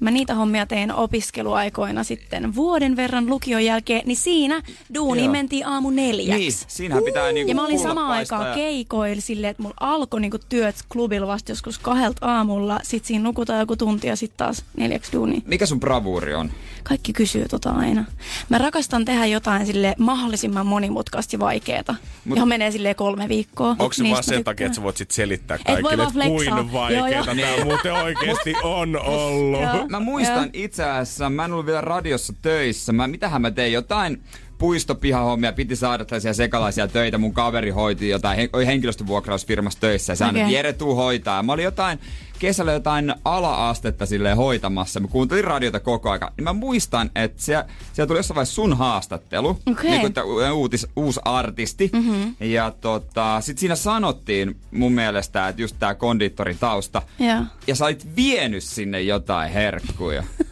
Mä 0.00 0.10
niitä 0.10 0.34
hommia 0.34 0.66
tein 0.66 0.92
opiskeluaikoina 0.92 2.04
sitten 2.04 2.54
vuoden 2.54 2.96
verran 2.96 3.26
lukion 3.26 3.64
jälkeen, 3.64 4.02
niin 4.06 4.16
siinä 4.16 4.62
duuniin 4.94 5.24
Joo. 5.24 5.32
mentiin 5.32 5.66
aamu 5.66 5.90
neljäksi. 5.90 6.38
Niin, 6.40 6.52
siinähän 6.68 7.04
pitää 7.04 7.32
niinku 7.32 7.48
Ja 7.50 7.54
mä 7.54 7.64
olin 7.64 7.78
samaan 7.78 8.10
aikaan 8.10 8.46
ja- 8.48 8.54
keikoilla 8.54 9.20
silleen, 9.20 9.50
että 9.50 9.62
mulla 9.62 9.76
alkoi 9.80 10.20
niinku 10.20 10.38
työt 10.48 10.76
klubilla 10.92 11.26
vasta 11.26 11.52
joskus 11.52 11.78
kahdelta 11.78 12.26
aamulla. 12.26 12.80
Sit 12.82 13.04
siinä 13.04 13.22
nukutaan 13.24 13.60
joku 13.60 13.76
tunti 13.76 14.06
ja 14.06 14.16
sitten 14.16 14.36
taas 14.38 14.64
neljäksi 14.76 15.12
duuni. 15.12 15.42
Mikä 15.46 15.66
sun 15.66 15.80
bravuuri 15.80 16.34
on? 16.34 16.50
Kaikki 16.82 17.12
kysyy 17.12 17.48
tota 17.48 17.70
aina. 17.70 18.04
Mä 18.48 18.58
rakastan 18.58 19.04
tehdä 19.04 19.26
jotain 19.26 19.66
sille 19.66 19.94
mahdollisimman 19.98 20.66
monimutkaista 20.66 21.34
ja 21.36 21.40
vaikeeta, 21.40 21.94
Mut- 22.24 22.36
johon 22.36 22.48
menee 22.48 22.70
sille 22.70 22.94
kolme 22.94 23.28
viikkoa. 23.28 23.70
Onko 23.70 23.92
se 23.92 24.02
Niistä 24.02 24.14
vaan 24.14 24.24
sen 24.24 24.44
takia, 24.44 24.66
että 24.66 24.76
sä 24.76 24.82
voit 24.82 24.96
sit 24.96 25.10
selittää 25.10 25.56
voi 25.58 25.64
kaikille, 25.64 25.96
vaan 25.96 26.08
että 26.08 26.18
kuin 26.44 26.72
vaikeeta 26.72 27.24
tämä 27.24 27.40
joo. 27.40 27.64
muuten 27.64 27.92
oikeasti 27.92 28.54
on 28.62 28.96
ollut? 29.02 29.62
Joo. 29.62 29.88
Mä 29.88 30.00
muistan 30.00 30.50
itse 30.52 30.84
asiassa, 30.84 31.30
mä 31.30 31.44
en 31.44 31.52
ollut 31.52 31.66
vielä 31.66 31.80
radiossa 31.80 32.32
töissä. 32.42 32.92
Mä, 32.92 33.06
mitähän 33.06 33.42
mä 33.42 33.50
tein? 33.50 33.72
Jotain 33.72 34.22
puistopihahommia, 34.58 35.52
piti 35.52 35.76
saada 35.76 36.04
tällaisia 36.04 36.34
sekalaisia 36.34 36.88
töitä. 36.88 37.18
Mun 37.18 37.34
kaveri 37.34 37.70
hoiti 37.70 38.08
jotain, 38.08 38.50
henkilöstövuokrausfirmassa 38.66 39.80
töissä 39.80 40.12
ja 40.12 40.16
se 40.16 40.24
aina, 40.24 40.40
Okei. 40.40 40.54
Jere 40.54 40.72
tuu 40.72 40.94
hoitaa. 40.94 41.42
Mä 41.42 41.52
olin 41.52 41.64
jotain, 41.64 41.98
kesällä 42.38 42.72
jotain 42.72 43.14
ala-astetta 43.24 44.06
silleen 44.06 44.36
hoitamassa. 44.36 45.00
Mä 45.00 45.08
kuuntelin 45.08 45.44
radiota 45.44 45.80
koko 45.80 46.10
aika. 46.10 46.32
Niin 46.36 46.44
mä 46.44 46.52
muistan, 46.52 47.10
että 47.14 47.42
siellä, 47.42 47.64
siellä 47.92 48.06
tuli 48.06 48.18
jossain 48.18 48.34
vaiheessa 48.34 48.54
sun 48.54 48.76
haastattelu. 48.76 49.48
Okei. 49.48 49.90
Niin 49.90 50.00
kuin, 50.00 50.08
että 50.08 50.52
uutis, 50.52 50.86
uusi 50.96 51.20
artisti. 51.24 51.90
Mm-hmm. 51.92 52.34
Ja 52.40 52.72
tota, 52.80 53.40
sit 53.40 53.58
siinä 53.58 53.76
sanottiin 53.76 54.56
mun 54.70 54.92
mielestä, 54.92 55.48
että 55.48 55.62
just 55.62 55.76
tää 55.78 55.94
kondiittorin 55.94 56.58
tausta. 56.58 57.02
Joo. 57.18 57.42
Ja 57.66 57.74
sä 57.74 57.84
olit 57.84 58.16
vienyt 58.16 58.64
sinne 58.64 59.00
jotain 59.00 59.52
herkkuja. 59.52 60.24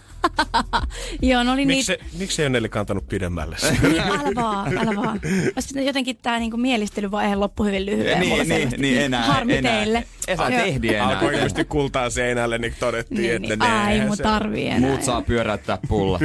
Joo, 1.22 1.42
ne 1.42 1.50
oli 1.52 1.66
Miksi, 1.66 1.92
niitä... 1.92 2.04
se, 2.12 2.18
miksi 2.18 2.42
ei 2.42 2.46
ole 2.46 2.50
Nelli 2.52 2.68
kantanut 2.68 3.08
pidemmälle? 3.08 3.56
Niin, 3.82 4.00
älä 4.00 4.30
vaan, 4.34 4.78
älä 4.78 4.96
vaan. 4.96 5.20
Olisi 5.56 5.86
jotenkin 5.86 6.16
tämä 6.22 6.38
niinku 6.38 6.56
mielistelyvaihe 6.56 7.34
loppu 7.36 7.64
hyvin 7.64 7.86
lyhyen. 7.86 8.20
Niin, 8.20 8.48
niin, 8.48 8.68
niin, 8.78 9.00
enää- 9.00 9.26
Harmi 9.26 9.56
enää. 9.56 9.72
teille. 9.72 10.04
Esa 10.28 10.46
tehdi 10.46 10.94
enää. 10.94 11.06
Alkoi 11.08 11.34
ilmeisesti 11.34 11.64
kultaa 11.64 12.10
seinälle, 12.10 12.58
niin 12.58 12.74
todettiin, 12.80 13.20
Niin, 13.20 13.34
että 13.34 13.48
niin. 13.48 13.58
ne, 13.58 13.66
Ai, 13.84 14.00
mun 14.00 14.16
se- 14.16 14.22
tarvii 14.22 14.66
enää. 14.68 14.80
Muut 14.80 15.02
saa 15.02 15.22
pyöräyttää 15.22 15.78
pulla. 15.88 16.18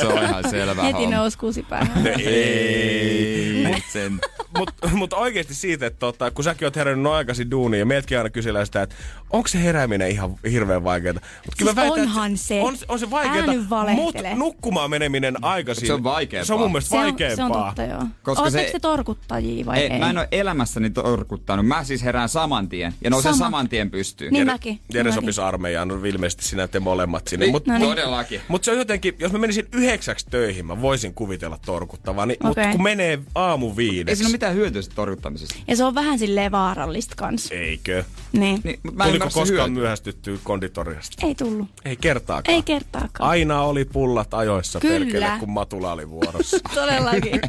Se 0.00 0.06
on 0.06 0.22
ihan 0.24 0.50
selvä 0.50 0.82
Heti 0.82 0.92
homma. 0.98 1.16
nousi 1.16 1.38
kuusi 1.38 1.62
päähän. 1.62 2.06
Ei, 2.06 3.82
sen. 3.92 4.12
Mutta 4.58 4.88
mut 4.88 5.12
oikeasti 5.12 5.54
siitä, 5.54 5.86
että 5.86 5.98
tota, 5.98 6.30
kun 6.30 6.44
säkin 6.44 6.66
oot 6.66 6.76
herännyt 6.76 7.02
noin 7.02 7.16
aikaisin 7.16 7.50
duuniin 7.50 7.78
ja 7.78 7.86
meiltäkin 7.86 8.18
aina 8.18 8.30
kysellään 8.30 8.66
sitä, 8.66 8.82
että 8.82 8.94
onko 9.30 9.48
se 9.48 9.62
herääminen 9.62 10.10
ihan 10.10 10.34
hirveän 10.50 10.84
vaikeaa. 10.84 11.14
Mut 11.14 11.54
Siis 11.56 11.70
onhan 11.90 12.36
se. 12.36 12.60
On, 12.60 12.76
on 12.88 12.98
se 12.98 13.06
Älä 13.06 13.20
vaikeaa, 13.46 13.60
nyt 13.62 13.70
valehtele. 13.70 14.28
mutta 14.28 14.34
nukkumaan 14.38 14.90
meneminen 14.90 15.44
aikaisin. 15.44 15.86
Se 15.86 15.92
on 15.92 16.04
vaikeampaa. 16.04 16.46
Se 16.46 16.54
on 16.54 16.60
mun 16.60 16.72
mielestä 16.72 16.88
Se 16.90 16.96
on, 16.96 17.02
vaikeampaa. 17.02 17.36
se 17.36 17.42
on 17.42 17.64
totta, 17.66 17.82
joo. 17.82 18.02
Koska 18.22 18.42
Oletteko 18.42 18.66
se- 18.66 18.72
te 18.72 18.80
torkuttajia 18.80 19.66
vai 19.66 19.78
ei? 19.78 19.86
Ei, 19.92 19.98
mä 19.98 20.10
en 20.10 20.18
ole 20.18 20.28
elämässäni 20.32 20.90
torkuttanut. 20.90 21.66
Mä 21.66 21.84
siis 21.84 22.02
herään 22.04 22.28
saman 22.28 22.68
tien 22.68 22.94
ja 23.04 23.10
nousen 23.10 23.32
Sama. 23.34 23.44
saman 23.46 23.68
tien 23.68 23.90
pystyyn. 23.90 24.32
Niin 24.32 24.40
Jere- 24.48 24.52
mäkin. 24.52 24.80
Jere 24.94 25.10
mäkin. 25.10 25.14
sopisi 25.22 25.40
armeijaan, 25.40 25.88
no 25.88 26.04
ilmeisesti 26.04 26.44
sinä 26.44 26.68
te 26.68 26.80
molemmat 26.80 27.28
sinne. 27.28 27.46
Niin, 27.46 27.52
Mut, 27.54 27.66
No 27.66 27.78
niin. 27.78 27.88
Todellakin. 27.88 28.40
Mutta 28.48 28.64
se 28.64 28.70
on 28.70 28.78
jotenkin, 28.78 29.14
jos 29.18 29.32
mä 29.32 29.38
menisin 29.38 29.66
yhdeksäksi 29.72 30.26
töihin, 30.30 30.66
mä 30.66 30.80
voisin 30.82 31.14
kuvitella 31.14 31.58
torkuttavaa. 31.66 32.26
Niin, 32.26 32.36
Mutta 32.42 32.60
Okei. 32.60 32.72
kun 32.72 32.82
menee 32.82 33.18
aamu 33.34 33.68
Ei 33.70 33.76
viideksi. 33.76 34.16
siinä 34.16 34.28
ole 34.28 34.32
mitään 34.32 34.54
hyötyä 34.54 34.82
siitä 34.82 34.94
torkuttamisesta. 34.96 35.54
Ja 35.68 35.76
se 35.76 35.84
on 35.84 35.94
vähän 35.94 36.18
silleen 36.18 36.52
vaarallista 36.52 37.14
kans. 37.16 37.50
Eikö? 37.52 38.04
Niin. 38.32 38.60
Niin, 38.64 38.80
mutta 38.82 38.96
mä 38.98 39.04
en 39.04 39.08
Tuliko 39.10 39.24
koskaan 39.24 39.48
hyöty. 39.48 39.70
myöhästyttyä 39.70 40.38
konditoriasta? 40.44 41.26
Ei 41.26 41.34
tullut. 41.34 41.68
Ei 41.84 41.96
kertaakaan. 41.96 42.54
Ei 42.54 42.62
kertaakaan. 42.62 43.30
Aina 43.32 43.62
oli 43.62 43.84
pullat 43.84 44.34
ajoissa 44.34 44.80
Kyllä. 44.80 44.98
perkele, 44.98 45.30
kun 45.40 45.50
Matula 45.50 45.92
oli 45.92 46.10
vuorossa. 46.10 46.56
Todellakin. 46.74 47.40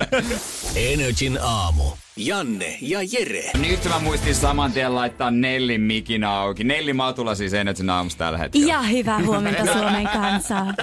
Energin 0.76 1.40
aamu. 1.42 1.84
Janne 2.16 2.78
ja 2.82 3.00
Jere. 3.12 3.52
Nyt 3.60 3.86
mä 3.90 4.00
muistin 4.00 4.36
saman 4.36 4.72
tien 4.72 4.96
laittaa 4.96 5.32
Nellin 5.32 5.82
mikin 5.82 6.24
auki. 6.24 6.64
Nelli 6.64 6.94
Matula 6.94 7.36
siis 7.36 7.54
Energin 7.54 7.90
aamussa 7.90 8.18
tällä 8.18 8.38
hetkellä. 8.38 8.68
ja 8.74 8.82
hyvää 8.82 9.20
huomenta 9.26 9.74
Suomen 9.74 10.10
kansaa. 10.14 10.74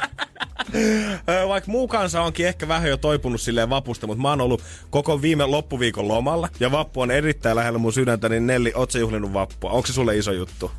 Vaikka 1.48 1.70
muu 1.70 1.88
kansa 1.88 2.22
onkin 2.22 2.46
ehkä 2.46 2.68
vähän 2.68 2.88
jo 2.88 2.96
toipunut 2.96 3.40
silleen 3.40 3.70
vapusta, 3.70 4.06
mutta 4.06 4.22
mä 4.22 4.28
oon 4.28 4.40
ollut 4.40 4.62
koko 4.90 5.22
viime 5.22 5.46
loppuviikon 5.46 6.08
lomalla. 6.08 6.48
Ja 6.60 6.72
vappu 6.72 7.00
on 7.00 7.10
erittäin 7.10 7.56
lähellä 7.56 7.78
mun 7.78 7.92
sydäntä, 7.92 8.28
niin 8.28 8.46
Nelli, 8.46 8.72
oot 8.74 8.90
sä 8.90 8.98
juhlinut 8.98 9.32
vappua? 9.32 9.70
Onko 9.70 9.86
se 9.86 9.92
sulle 9.92 10.16
iso 10.16 10.32
juttu? 10.32 10.70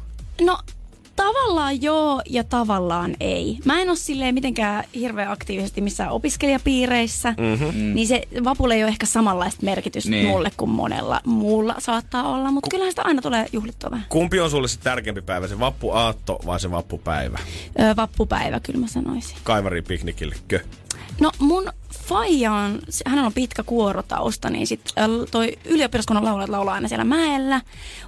No 0.41 0.57
tavallaan 1.15 1.81
joo 1.81 2.21
ja 2.29 2.43
tavallaan 2.43 3.15
ei. 3.19 3.57
Mä 3.65 3.81
en 3.81 3.89
ole 3.89 3.97
silleen 3.97 4.33
mitenkään 4.33 4.83
hirveän 4.95 5.31
aktiivisesti 5.31 5.81
missään 5.81 6.11
opiskelijapiireissä, 6.11 7.35
mm-hmm. 7.37 7.93
niin 7.95 8.07
se 8.07 8.21
vapulle 8.43 8.75
ei 8.75 8.83
ole 8.83 8.89
ehkä 8.89 9.05
samanlaista 9.05 9.65
merkitystä 9.65 10.09
Niin. 10.09 10.27
mulle 10.27 10.51
kuin 10.57 10.71
monella 10.71 11.21
muulla 11.25 11.75
saattaa 11.79 12.29
olla, 12.33 12.51
mutta 12.51 12.69
kyllähän 12.69 12.91
sitä 12.91 13.01
aina 13.03 13.21
tulee 13.21 13.45
juhlittua 13.53 13.91
vähän. 13.91 14.05
Kumpi 14.09 14.39
on 14.39 14.49
sulle 14.51 14.67
se 14.67 14.79
tärkeämpi 14.79 15.21
päivä, 15.21 15.47
se 15.47 15.59
vappuaatto 15.59 16.39
vai 16.45 16.59
se 16.59 16.71
vappupäivä? 16.71 17.39
Öö, 17.79 17.95
vappupäivä 17.95 18.59
kyllä 18.59 18.79
mä 18.79 18.87
sanoisin. 18.87 19.37
Kaivari 19.43 19.81
piknikillekö? 19.81 20.59
No 21.19 21.31
mun 21.39 21.69
faija 21.99 22.51
on, 22.53 22.79
hänellä 23.05 23.25
on 23.27 23.33
pitkä 23.33 23.63
kuorotausta, 23.63 24.49
niin 24.49 24.67
sit 24.67 24.81
äh, 24.99 25.05
toi 25.31 25.57
ylioppilaskunnan 25.65 26.25
laulajat 26.25 26.49
laulaa 26.49 26.73
aina 26.75 26.87
siellä 26.87 27.03
mäellä, 27.05 27.61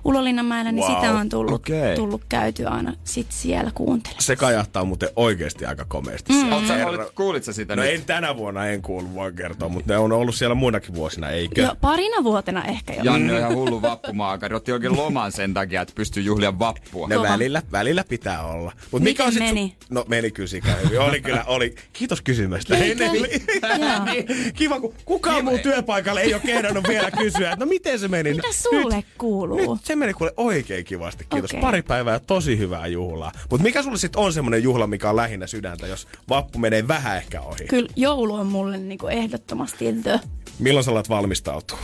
Ulolinnanmäellä, 0.06 0.72
niin 0.72 0.86
Wow. 0.86 0.96
sitä 0.96 1.12
on 1.14 1.30
tullut, 1.30 1.54
Okei. 1.54 1.96
tullut 1.96 2.22
käytyä 2.30 2.70
aina 2.70 2.94
sit 3.04 3.28
siellä 3.32 3.72
kuuntelemaan. 3.76 4.24
Se 4.24 4.36
kajahtaa 4.36 4.86
muuten 4.86 5.10
oikeasti 5.16 5.66
aika 5.66 5.86
komeasti. 5.86 6.34
Mm. 6.34 6.52
Oot 6.52 6.68
sä, 6.68 6.88
olit, 6.88 7.02
kuulit 7.16 7.44
sä 7.44 7.54
sitä 7.54 7.76
No 7.76 7.82
nyt? 7.82 7.92
en 7.94 8.06
tänä 8.06 8.38
vuonna 8.38 8.68
en 8.68 8.82
kuullut, 8.82 9.14
voin 9.14 9.36
kertoa, 9.36 9.70
mutta 9.70 9.94
ne 9.94 9.98
on 10.00 10.12
ollut 10.12 10.36
siellä 10.36 10.56
muinakin 10.56 10.96
vuosina, 10.96 11.30
eikö? 11.30 11.62
Jo 11.62 11.76
parina 11.82 12.24
vuotena 12.24 12.66
ehkä 12.66 12.94
jo. 12.94 13.04
Janne 13.04 13.34
on 13.34 13.40
ihan 13.40 13.56
hullu 13.60 13.82
vappumaakari. 13.82 14.56
Otti 14.56 14.72
oikein 14.72 14.98
loman 14.98 15.32
sen 15.32 15.54
takia, 15.54 15.82
että 15.82 15.94
pystyy 15.96 16.24
juhlia 16.24 16.60
vappua. 16.60 17.08
Ne 17.08 17.22
välillä, 17.22 17.62
välillä 17.72 18.04
pitää 18.04 18.44
olla. 18.46 18.72
Mut 18.92 19.02
Miten 19.02 19.04
mikä 19.04 19.24
on 19.26 19.32
sit 19.32 19.40
meni? 19.42 19.76
Su- 19.84 19.86
no 19.90 20.06
meni 20.08 20.32
kyllä 20.32 20.48
hyvin. 20.84 21.00
Oli 21.00 21.22
kyllä, 21.22 21.44
oli. 21.44 21.76
Kiitos 21.94 22.22
kysymästä. 22.22 22.76
Hei, 22.76 22.96
Nelli. 23.78 24.26
Joo. 24.30 24.52
Kiva, 24.54 24.80
kun 24.80 24.94
kukaan 25.06 25.46
muu 25.46 25.58
työpaikalle 25.58 26.22
ei 26.22 26.34
ole 26.34 26.42
kehdannut 26.46 26.88
vielä 26.88 27.12
kysyä, 27.12 27.52
että 27.52 27.66
no 27.66 27.70
miten 27.70 28.00
se 28.00 28.08
meni. 28.08 28.34
Mitä 28.34 28.48
sulle 28.52 28.96
Nyt, 28.96 29.06
kuuluu? 29.18 29.74
nyt 29.74 29.86
se 29.86 29.96
meni 29.96 30.14
kuule 30.14 30.34
oikein 30.38 30.86
kivasti, 30.86 31.26
kiitos. 31.30 31.52
Okei. 31.52 31.62
Pari 31.62 31.82
päivää 31.82 32.20
tosi 32.20 32.58
hyvää 32.58 32.88
juhlaa. 32.88 33.32
Mutta 33.50 33.64
mikä 33.64 33.84
sulle 33.84 33.98
sitten 33.98 34.22
on 34.22 34.34
semmoinen 34.34 34.64
juhla, 34.64 34.88
mikä 34.88 35.10
on 35.10 35.16
lähinnä 35.16 35.48
sydäntä, 35.48 35.88
jos 35.88 36.08
vappu 36.30 36.60
menee 36.60 36.88
vähän 36.88 37.18
ehkä 37.18 37.42
ohi? 37.42 37.66
Kyllä 37.70 37.90
joulu 37.96 38.34
on 38.34 38.48
mulle 38.48 38.78
niinku 38.78 39.08
ehdottomasti 39.08 39.94
the. 40.04 40.20
Milloin 40.60 40.84
sä 40.84 40.92
alat 40.92 41.10
valmistautua? 41.10 41.78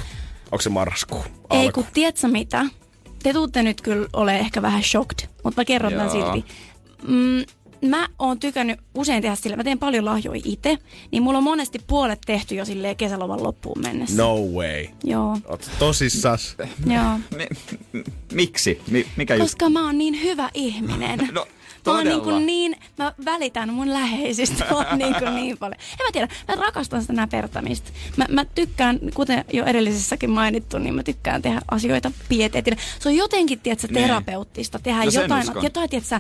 Onko 0.51 0.61
se 0.61 0.69
marraskuu? 0.69 1.23
Ei 1.51 1.71
kun 1.71 1.85
tiedätkö 1.93 2.27
mitä? 2.27 2.65
Te 3.23 3.33
tuutte 3.33 3.63
nyt 3.63 3.81
kyllä 3.81 4.07
ole 4.13 4.37
ehkä 4.39 4.61
vähän 4.61 4.83
shocked, 4.83 5.27
mutta 5.43 5.61
mä 5.61 5.65
kerron 5.65 5.93
tämän 5.93 6.09
silti. 6.09 6.45
Mm, 7.07 7.43
mä 7.81 8.07
oon 8.19 8.39
tykännyt 8.39 8.79
usein 8.95 9.21
tehdä 9.21 9.35
sillä, 9.35 9.55
mä 9.57 9.63
teen 9.63 9.79
paljon 9.79 10.05
lahjoja 10.05 10.41
itse, 10.45 10.77
niin 11.11 11.23
mulla 11.23 11.37
on 11.37 11.43
monesti 11.43 11.79
puolet 11.87 12.19
tehty 12.25 12.55
jo 12.55 12.65
silleen 12.65 12.95
kesäloman 12.95 13.43
loppuun 13.43 13.81
mennessä. 13.81 14.17
No 14.23 14.35
way. 14.37 14.85
Joo, 15.03 15.37
Oot 15.47 15.71
tosissas. 15.79 16.55
joo. 16.95 17.17
M- 17.93 17.99
miksi? 18.33 18.81
Mi- 18.87 19.07
mikä 19.15 19.35
juttu? 19.35 19.45
Koska 19.45 19.69
mä 19.69 19.85
oon 19.85 19.97
niin 19.97 20.23
hyvä 20.23 20.49
ihminen. 20.53 21.19
No, 21.31 21.91
Mä 21.91 21.91
oon 21.95 22.03
niin, 22.03 22.15
todella. 22.19 22.33
kuin 22.33 22.45
niin, 22.45 22.75
mä 22.97 23.13
välitän 23.25 23.73
mun 23.73 23.93
läheisistä 23.93 24.65
vaan 24.71 24.97
niin, 24.99 25.15
kuin 25.15 25.35
niin 25.35 25.57
paljon. 25.57 25.79
En 25.99 26.05
mä 26.05 26.11
tiedä, 26.11 26.27
mä 26.47 26.55
rakastan 26.55 27.01
sitä 27.01 27.13
näpertämistä. 27.13 27.91
Mä, 28.17 28.25
mä 28.29 28.45
tykkään, 28.45 28.99
kuten 29.13 29.45
jo 29.53 29.65
edellisessäkin 29.65 30.29
mainittu, 30.29 30.77
niin 30.77 30.93
mä 30.95 31.03
tykkään 31.03 31.41
tehdä 31.41 31.61
asioita 31.71 32.11
pieteetillä. 32.29 32.77
Se 32.99 33.09
on 33.09 33.15
jotenkin, 33.15 33.59
tiedätkö, 33.59 33.87
Niin. 33.87 34.01
terapeuttista. 34.07 34.79
Tehdä 34.79 35.03
No 35.05 35.11
jotain, 35.11 35.43
uskon. 35.47 35.63
jotain, 35.63 35.89
tiedätkö, 35.89 36.19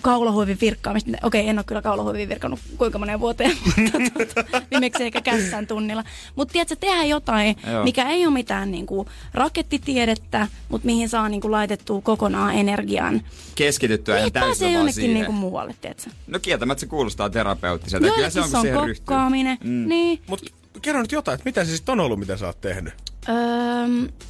kaulahuivin 0.00 0.58
virkkaamista. 0.60 1.10
Okei, 1.22 1.48
en 1.48 1.58
ole 1.58 1.64
kyllä 1.64 1.82
kaulahuivin 1.82 2.28
virkannut 2.28 2.60
kuinka 2.78 2.98
moneen 2.98 3.20
vuoteen, 3.20 3.56
mutta 3.76 3.98
tuota, 4.14 4.62
viimeksi 4.70 5.02
eikä 5.02 5.20
kässään 5.20 5.66
tunnilla. 5.66 6.04
Mutta 6.36 6.52
tiedätkö, 6.52 6.76
tehdä 6.76 7.04
jotain, 7.04 7.56
Joo. 7.72 7.84
mikä 7.84 8.08
ei 8.10 8.26
ole 8.26 8.34
mitään 8.34 8.70
niin 8.70 8.86
kuin, 8.86 9.08
rakettitiedettä, 9.34 10.48
mutta 10.68 10.86
mihin 10.86 11.08
saa 11.08 11.28
niin 11.28 11.40
kuin, 11.40 11.52
laitettua 11.52 12.00
kokonaan 12.00 12.54
energian. 12.54 13.22
Keskityttyä 13.54 14.16
ja 14.16 14.22
Niin, 14.22 14.32
täysin 14.32 14.48
pääsee 14.48 14.66
vaan 14.66 14.74
jonnekin 14.74 14.94
siihen. 14.94 15.14
niin 15.14 15.26
kuin 15.26 15.36
muualle, 15.36 15.74
tiedätkö? 15.80 16.10
No 16.26 16.38
kieltämättä 16.38 16.80
se 16.80 16.86
kuulostaa 16.86 17.30
terapeuttiselta. 17.30 18.06
Kyllä 18.06 18.14
Joillekin 18.14 18.32
se 18.50 18.56
on, 18.56 18.62
se 18.62 18.76
on 18.76 18.88
kokkaaminen. 18.88 19.58
Mm. 19.64 19.88
Niin. 19.88 20.20
Mut 20.26 20.52
kerro 20.82 21.02
nyt 21.02 21.12
jotain, 21.12 21.34
että 21.34 21.44
mitä 21.44 21.64
se 21.64 21.76
sitten 21.76 21.92
on 21.92 22.00
ollut, 22.00 22.18
mitä 22.18 22.36
sä 22.36 22.46
oot 22.46 22.60
tehnyt? 22.60 22.94
Öö, 23.28 23.34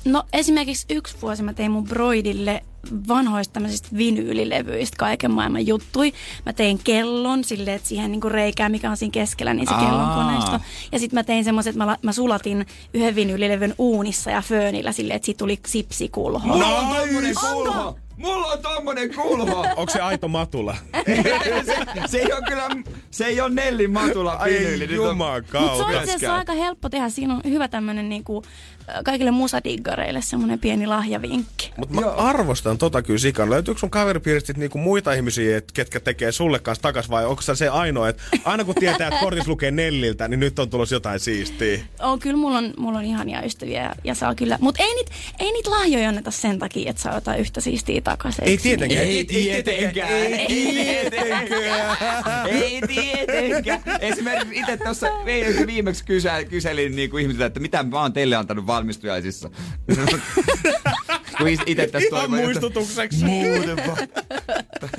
no 0.05 0.25
esimerkiksi 0.33 0.87
yksi 0.91 1.17
vuosi 1.23 1.43
mä 1.43 1.53
tein 1.53 1.71
mun 1.71 1.85
broidille 1.85 2.63
vanhoista 3.09 3.53
tämmöisistä 3.53 3.89
vinyylilevyistä 3.97 4.97
kaiken 4.99 5.31
maailman 5.31 5.67
juttui. 5.67 6.13
Mä 6.47 6.53
tein 6.53 6.81
kellon 6.85 7.45
silleen, 7.45 7.77
että 7.77 7.89
siihen 7.89 8.13
niinku 8.13 8.29
reikää, 8.29 8.69
mikä 8.69 8.91
on 8.91 8.97
siinä 8.97 9.13
keskellä, 9.13 9.55
niin 9.55 9.67
se 9.69 9.75
Aa. 9.75 9.81
kellon 9.87 10.09
koneisto. 10.27 10.61
Ja 10.93 10.99
sitten 10.99 11.19
mä 11.19 11.25
tein 11.25 11.45
semmoiset, 11.45 11.71
että 11.71 11.85
mä, 11.85 11.87
la- 11.87 11.99
mä 12.03 12.13
sulatin 12.13 12.67
yhden 12.95 13.15
vinyylilevyn 13.15 13.75
uunissa 13.79 14.31
ja 14.31 14.43
föönillä 14.43 14.93
silleen, 14.93 15.17
että 15.17 15.27
siitä 15.27 15.39
tuli 15.39 15.59
sipsikulho. 15.67 16.47
Mulla 16.47 16.67
on 16.79 16.97
tommonen 16.97 17.35
kulho! 17.41 17.99
Mulla 18.23 18.47
on 18.47 18.59
tommonen 18.63 19.15
kulho! 19.15 19.61
Onko 19.77 19.93
se 19.93 20.01
aito 20.01 20.29
matula? 20.29 20.77
se, 21.67 21.75
se, 22.07 22.19
ei 22.19 22.33
ole 22.33 22.43
kyllä, 22.49 22.69
se 23.11 23.25
ei 23.27 23.41
ole 23.41 23.51
Nellin 23.51 23.91
matula 23.91 24.33
Ai 24.33 24.51
vinyyli. 24.51 24.87
Nyt 24.87 24.99
on- 25.01 25.17
Mutta 25.17 25.77
se 25.77 25.83
on 25.99 26.05
itse 26.15 26.27
aika 26.27 26.53
helppo 26.53 26.89
tehdä. 26.89 27.09
Siinä 27.09 27.35
on 27.35 27.41
hyvä 27.45 27.69
tämmönen 27.69 28.09
niinku, 28.09 28.43
kaikille 29.05 29.31
musadiggareille 29.31 30.23
semmoinen 30.23 30.59
pieni 30.59 30.87
lahjavinkki. 30.87 31.73
Mutta 31.77 31.95
mä 32.01 32.07
arvostan 32.11 32.79
tota 32.79 33.03
kyllä 33.03 33.19
sikan. 33.19 33.51
Löytyykö 33.51 33.81
sun 33.81 33.91
kaveripiiristä 33.91 34.53
niinku 34.53 34.79
muita 34.79 35.13
ihmisiä, 35.13 35.57
et, 35.57 35.73
ketkä 35.73 36.01
tekee 36.01 36.33
sulle 36.33 36.59
kanssa 36.59 36.83
takas 36.83 37.11
vai 37.11 37.27
onko 37.27 37.43
se 37.43 37.55
se 37.55 37.69
ainoa, 37.69 38.09
että 38.09 38.23
aina 38.45 38.65
kun 38.65 38.75
tietää, 38.75 39.09
että 39.09 39.21
kortis 39.21 39.49
lukee 39.49 39.71
Nelliltä, 39.71 40.29
niin 40.29 40.41
nyt 40.41 40.59
on 40.59 40.71
tulossa 40.71 40.95
jotain 40.95 41.21
siistiä. 41.21 41.79
On, 42.01 42.19
kyllä 42.19 42.37
mulla 42.37 42.59
on, 42.59 42.75
mulla 42.77 42.99
on 42.99 43.05
ihania 43.05 43.43
ystäviä 43.43 43.83
ja, 43.83 43.95
ja 44.05 44.15
saa 44.15 44.35
kyllä. 44.35 44.59
Mutta 44.61 44.83
ei 44.83 44.95
niitä 44.95 45.13
ei 45.41 45.53
niit 45.53 45.67
lahjoja 45.67 46.09
anneta 46.09 46.31
sen 46.31 46.59
takia, 46.59 46.91
että 46.91 47.03
saa 47.03 47.15
jotain 47.15 47.41
yhtä 47.41 47.61
siistiä 47.61 48.03
takaisin. 48.17 48.45
Ei 48.45 48.59
tietenkään. 48.59 49.05
Ei 49.05 49.25
tietenkään. 49.25 50.11
Ei 50.11 50.47
tietenkään. 50.47 51.97
Ei 52.49 52.81
tietenkään. 52.87 53.81
Esimerkiksi 54.01 54.61
itse 54.61 54.77
tuossa 54.77 55.07
viimeksi 55.67 56.05
kyselin 56.51 56.97
niin 56.97 57.11
kuin 57.11 57.23
ihmisiltä, 57.23 57.47
että 57.47 57.61
mitä 57.61 57.83
mä 57.83 58.01
oon 58.01 58.13
teille 58.13 58.37
antanut 58.37 58.67
valmistujaisissa. 58.67 59.51
Kun 61.39 61.49
itse 61.49 61.87
tässä 61.87 62.09
Ihan 62.09 62.21
toivon, 62.21 62.45
muistutukseksi. 62.45 63.25
Muuten 63.25 63.77
vaan. 63.77 64.09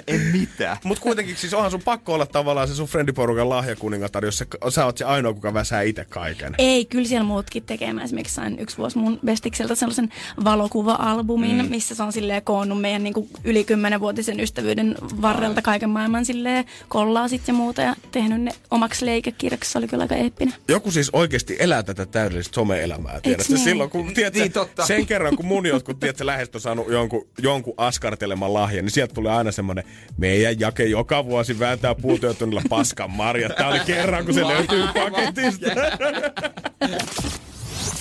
En 0.08 0.22
Mitä? 0.22 0.78
Mut 0.84 1.00
kuitenkin 1.00 1.36
siis 1.36 1.54
onhan 1.54 1.72
sun 1.72 1.82
pakko 1.82 2.14
olla 2.14 2.26
tavallaan 2.26 2.68
se 2.68 2.76
sun 2.76 2.88
friendiporukan 2.88 3.50
lahjakuningatar, 3.50 4.26
jos 4.26 4.38
sä, 4.38 4.46
sä 4.70 4.86
oot 4.86 4.98
se 4.98 5.06
ainoa, 5.06 5.34
kuka 5.34 5.54
väsää 5.54 5.82
itse 5.82 6.06
kaiken. 6.06 6.56
Ei, 6.58 6.86
kyllä 6.86 7.08
siellä 7.08 7.24
muutkin 7.26 7.64
tekee. 7.64 7.94
Mä 7.94 8.04
esimerkiksi 8.04 8.36
sain 8.36 8.60
yksi 8.60 8.78
vuosi 8.78 8.98
mun 8.98 9.20
bestikseltä 9.26 9.76
sellaisen 9.76 10.10
valokuva-albumin, 10.44 11.62
mm. 11.64 11.70
missä 11.70 11.96
se 11.96 12.04
on 12.04 12.14
silleen 12.14 12.42
koonnut 12.42 12.82
meidän 12.82 13.04
niin 13.04 13.14
kuin 13.14 13.30
yli 13.44 13.64
kymmenenvuotisen 13.64 14.40
ystävyyden 14.40 14.96
varrelta 15.22 15.62
kaiken 15.62 15.90
maailman 15.90 16.26
silleen 16.26 16.66
kollaasit 16.88 17.48
ja 17.48 17.54
muuta 17.54 17.82
ja 17.82 17.96
tehnyt 18.12 18.42
ne 18.42 18.52
omaksi 18.72 19.06
leikekirjaksi. 19.06 19.72
Se 19.72 19.78
oli 19.78 19.88
kyllä 19.88 20.02
aika 20.04 20.16
eeppinen. 20.16 20.54
Joku 20.68 20.92
siis 20.92 21.10
oikeasti 21.14 21.56
elää 21.60 21.84
tätä 21.84 22.06
täydellistä 22.06 22.56
some-elämää. 22.56 23.22
Tiedätkö? 23.22 23.54
niin? 23.54 23.64
Silloin, 23.64 23.90
kun, 23.90 24.14
tiedätkö, 24.14 24.40
Niin, 24.40 24.52
totta. 24.52 24.86
sen 24.86 25.06
kerran, 25.06 25.36
kun 25.36 25.46
mun 25.46 25.66
jotkut 25.66 26.00
tiedätkö, 26.00 26.23
lähestä 26.26 26.58
on 26.58 26.62
saanut 26.62 26.92
jonkun, 26.92 27.28
jonkun 27.42 27.74
askarteleman 27.78 28.54
lahjan, 28.54 28.86
niin 28.86 28.92
sieltä 28.92 29.14
tulee 29.14 29.34
aina 29.34 29.52
semmoinen, 29.52 29.84
meidän 30.18 30.60
jake 30.60 30.86
joka 30.86 31.26
vuosi 31.26 31.60
vääntää 31.60 31.96
puutyötunnilla 31.96 32.62
paskan 32.70 33.12
marjat. 33.12 33.56
Tää 33.56 33.68
oli 33.68 33.80
kerran, 33.80 34.26
kun 34.26 34.34
se 34.34 34.48
löytyy 34.48 34.84
paketista. 34.88 35.68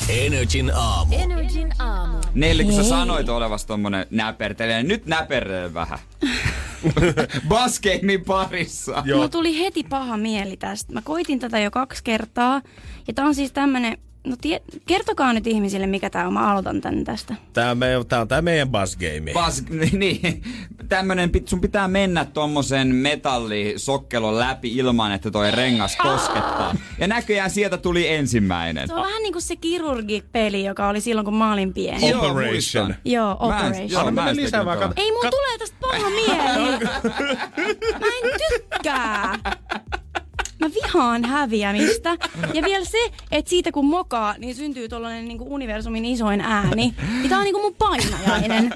Energin 0.09 0.73
aamu. 0.75 1.15
Energin 1.15 1.73
aamu. 1.79 2.19
Nelli, 2.35 2.65
kun 2.65 2.73
sä 2.73 2.83
sanoit 2.83 3.29
olevas 3.29 3.67
tommonen 3.67 4.07
näpertelijä, 4.11 4.77
niin 4.77 4.89
nyt 4.89 5.07
näpertele 5.07 5.75
vähän. 5.75 5.99
Baskeimmin 7.49 8.25
parissa. 8.25 9.05
Mulla 9.15 9.29
tuli 9.29 9.59
heti 9.59 9.85
paha 9.85 10.17
mieli 10.17 10.57
tästä. 10.57 10.93
Mä 10.93 11.03
koitin 11.03 11.39
tätä 11.39 11.59
jo 11.59 11.71
kaksi 11.71 12.05
kertaa. 12.05 12.63
Ja 13.09 13.15
tää 13.15 13.25
on 13.25 13.35
siis 13.35 13.53
tämmönen, 13.53 13.99
no 14.27 14.37
tie, 14.41 14.63
kertokaa 14.87 15.33
nyt 15.33 15.47
ihmisille 15.47 15.87
mikä 15.87 16.11
tää 16.11 16.27
on. 16.27 16.33
Mä 16.33 16.51
aloitan 16.51 16.81
tän 16.81 17.05
tästä. 17.05 17.35
Tää, 17.53 17.71
on 17.71 17.79
meidän, 17.79 18.07
tää 18.07 18.21
on 18.21 18.29
tää 18.29 18.43
meidän 18.43 18.69
buzz 18.69 18.97
game. 18.97 19.33
Bas, 19.33 19.63
niin, 19.93 20.43
tämmönen, 20.89 21.31
pit- 21.37 21.49
sun 21.49 21.61
pitää 21.61 21.89
mennä 21.89 22.25
tommosen 22.25 22.95
metallisokkelon 22.95 24.39
läpi 24.39 24.77
ilman, 24.77 25.13
että 25.13 25.31
toi 25.31 25.51
rengas 25.51 25.97
koskettaa. 25.97 26.75
Ja 26.99 27.07
näköjään 27.07 27.51
sieltä 27.51 27.79
tuli 27.79 28.09
ensimmäinen. 28.09 28.89
Se 28.89 28.95
on 28.95 29.03
vähän 29.03 29.23
niinku 29.23 29.41
se 29.41 29.57
kirurgi-peli, 29.57 30.65
joka 30.65 30.89
oli 30.89 31.01
silloin, 31.01 31.25
kun 31.25 31.35
mä 31.37 31.53
olin 31.53 31.73
pieni. 31.75 32.11
Joo, 32.11 32.31
Operation. 32.31 32.95
Joo, 33.05 33.27
Mä 33.49 33.61
en- 33.61 33.67
Operation. 33.67 33.91
joo, 33.91 34.11
mä 34.11 34.31
en 34.31 34.37
lisää 34.37 34.65
vaan, 34.65 34.79
kato. 34.79 34.95
Ei 34.97 35.13
mun 35.13 35.25
Kat- 35.25 35.31
tulee 35.31 35.59
tästä 35.59 35.77
paha 35.81 36.11
mieli. 36.11 36.85
Mä 38.01 38.07
en 38.23 38.31
tykkää. 38.49 39.39
Mä 40.63 40.71
vihaan 40.75 41.25
häviämistä. 41.25 42.17
Ja 42.55 42.63
vielä 42.63 42.85
se, 42.85 42.99
että 43.31 43.49
siitä 43.49 43.73
kun 43.73 43.87
mokaa, 43.87 44.35
niin 44.39 44.55
syntyy 44.55 44.89
tollanen 44.89 45.29
niinku 45.29 45.55
universumin 45.55 46.05
isoin 46.05 46.41
ääni. 46.41 46.95
Niin 47.11 47.29
tää 47.29 47.39
on 47.39 47.45
niinku 47.45 47.61
mun 47.61 47.75
painajainen. 47.75 48.73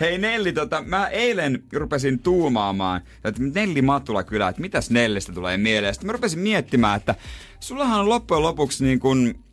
Hei 0.00 0.18
Nelli, 0.18 0.52
tota, 0.52 0.82
mä 0.82 1.06
eilen 1.06 1.62
rupesin 1.72 2.18
tuumaamaan, 2.18 3.00
että 3.24 3.42
Nelli 3.54 3.82
Matula 3.82 4.22
kyllä, 4.22 4.48
että 4.48 4.62
mitäs 4.62 4.90
Nellistä 4.90 5.32
tulee 5.32 5.56
mieleen. 5.56 5.94
Sitten 5.94 6.06
mä 6.06 6.12
rupesin 6.12 6.38
miettimään, 6.40 6.96
että 6.96 7.14
sullahan 7.60 8.00
on 8.00 8.08
loppujen 8.08 8.42
lopuksi 8.42 8.84
niin 8.84 9.00
kuin 9.00 9.45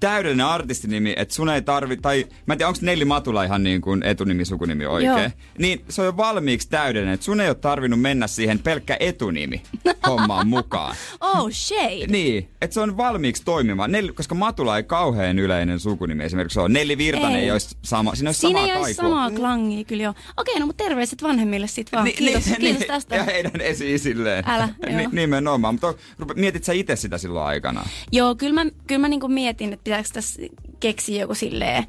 täydellinen 0.00 0.46
artistinimi, 0.46 1.12
että 1.16 1.34
sun 1.34 1.48
ei 1.48 1.62
tarvi, 1.62 1.96
tai 1.96 2.26
mä 2.46 2.54
en 2.54 2.58
tiedä, 2.58 2.68
onko 2.68 2.78
Nelli 2.82 3.04
Matula 3.04 3.44
ihan 3.44 3.62
niin 3.62 3.80
kuin 3.80 4.02
etunimi, 4.02 4.44
sukunimi 4.44 4.86
oikein. 4.86 5.12
Joo. 5.14 5.30
Niin 5.58 5.84
se 5.88 6.00
on 6.02 6.06
jo 6.06 6.16
valmiiksi 6.16 6.68
täydellinen, 6.70 7.14
että 7.14 7.24
sun 7.24 7.40
ei 7.40 7.48
ole 7.48 7.54
tarvinnut 7.54 8.00
mennä 8.00 8.26
siihen 8.26 8.58
pelkkä 8.58 8.96
etunimi 9.00 9.62
hommaan 10.08 10.48
mukaan. 10.48 10.96
Oh, 11.20 11.50
shade. 11.52 12.06
Niin, 12.08 12.48
että 12.60 12.74
se 12.74 12.80
on 12.80 12.96
valmiiksi 12.96 13.44
toimimaan, 13.44 13.92
Nelli, 13.92 14.12
koska 14.12 14.34
Matula 14.34 14.76
ei 14.76 14.82
kauhean 14.82 15.38
yleinen 15.38 15.80
sukunimi 15.80 16.24
esimerkiksi 16.24 16.60
ole. 16.60 16.68
Nelli 16.68 16.98
Virtanen 16.98 17.36
ei, 17.36 17.44
Ei. 17.44 17.50
olisi 17.50 17.76
sama, 17.82 18.14
siinä 18.14 18.28
olisi 18.28 18.40
Siinä 18.40 18.60
samaa 18.60 18.74
ei 18.76 18.80
olisi 18.82 18.94
samaa 18.94 19.30
klangia 19.30 19.84
kyllä 19.84 20.02
jo. 20.02 20.14
Okei, 20.36 20.60
no 20.60 20.66
mutta 20.66 20.84
terveiset 20.84 21.22
vanhemmille 21.22 21.66
sit 21.66 21.92
vaan. 21.92 22.04
Ni- 22.04 22.12
kiitos, 22.12 22.46
ni- 22.46 22.56
kiitos 22.56 22.80
ni- 22.80 22.86
tästä. 22.86 23.16
Ja 23.16 23.24
heidän 23.24 23.60
esi-isilleen. 23.60 24.44
Älä, 24.46 24.68
joo. 24.90 25.08
nimenomaan. 25.12 25.74
Mutta 26.18 26.34
mietit 26.36 26.64
sä 26.64 26.72
itse 26.72 26.96
sitä 26.96 27.18
silloin 27.18 27.46
aikana? 27.46 27.84
Joo, 28.12 28.34
kyllä 28.34 28.64
mä, 28.64 28.70
kyllä 28.86 28.98
mä 29.00 29.08
niinku 29.08 29.28
mietin, 29.28 29.72
että 29.72 29.89
pitääkö 29.90 30.08
tässä 30.12 30.42
keksiä 30.80 31.20
joku 31.20 31.34
silleen 31.34 31.84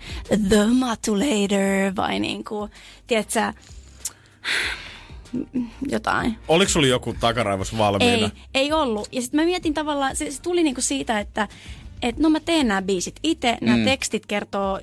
The 0.50 0.66
Matulator 0.66 1.96
vai 1.96 2.20
niinku, 2.20 2.70
tiedätkö 3.08 3.54
jotain. 5.90 6.38
Oliko 6.48 6.70
sulla 6.72 6.88
joku 6.88 7.14
takaraivos 7.20 7.78
valmiina? 7.78 8.26
Ei, 8.54 8.62
ei 8.62 8.74
ollut. 8.74 9.08
Ja 9.12 9.22
sitten 9.22 9.40
mä 9.40 9.46
mietin 9.46 9.74
tavallaan, 9.74 10.16
se, 10.16 10.32
se 10.32 10.42
tuli 10.42 10.64
niinku 10.64 10.82
siitä, 10.82 11.20
että 11.20 11.48
et 12.02 12.20
no 12.20 12.30
mä 12.30 12.40
teen 12.40 12.68
nämä 12.68 12.82
biisit 12.82 13.16
itse, 13.24 13.58
nämä 13.62 13.78
Mm. 13.78 13.86
tekstit 13.86 14.26
kertoo 14.26 14.80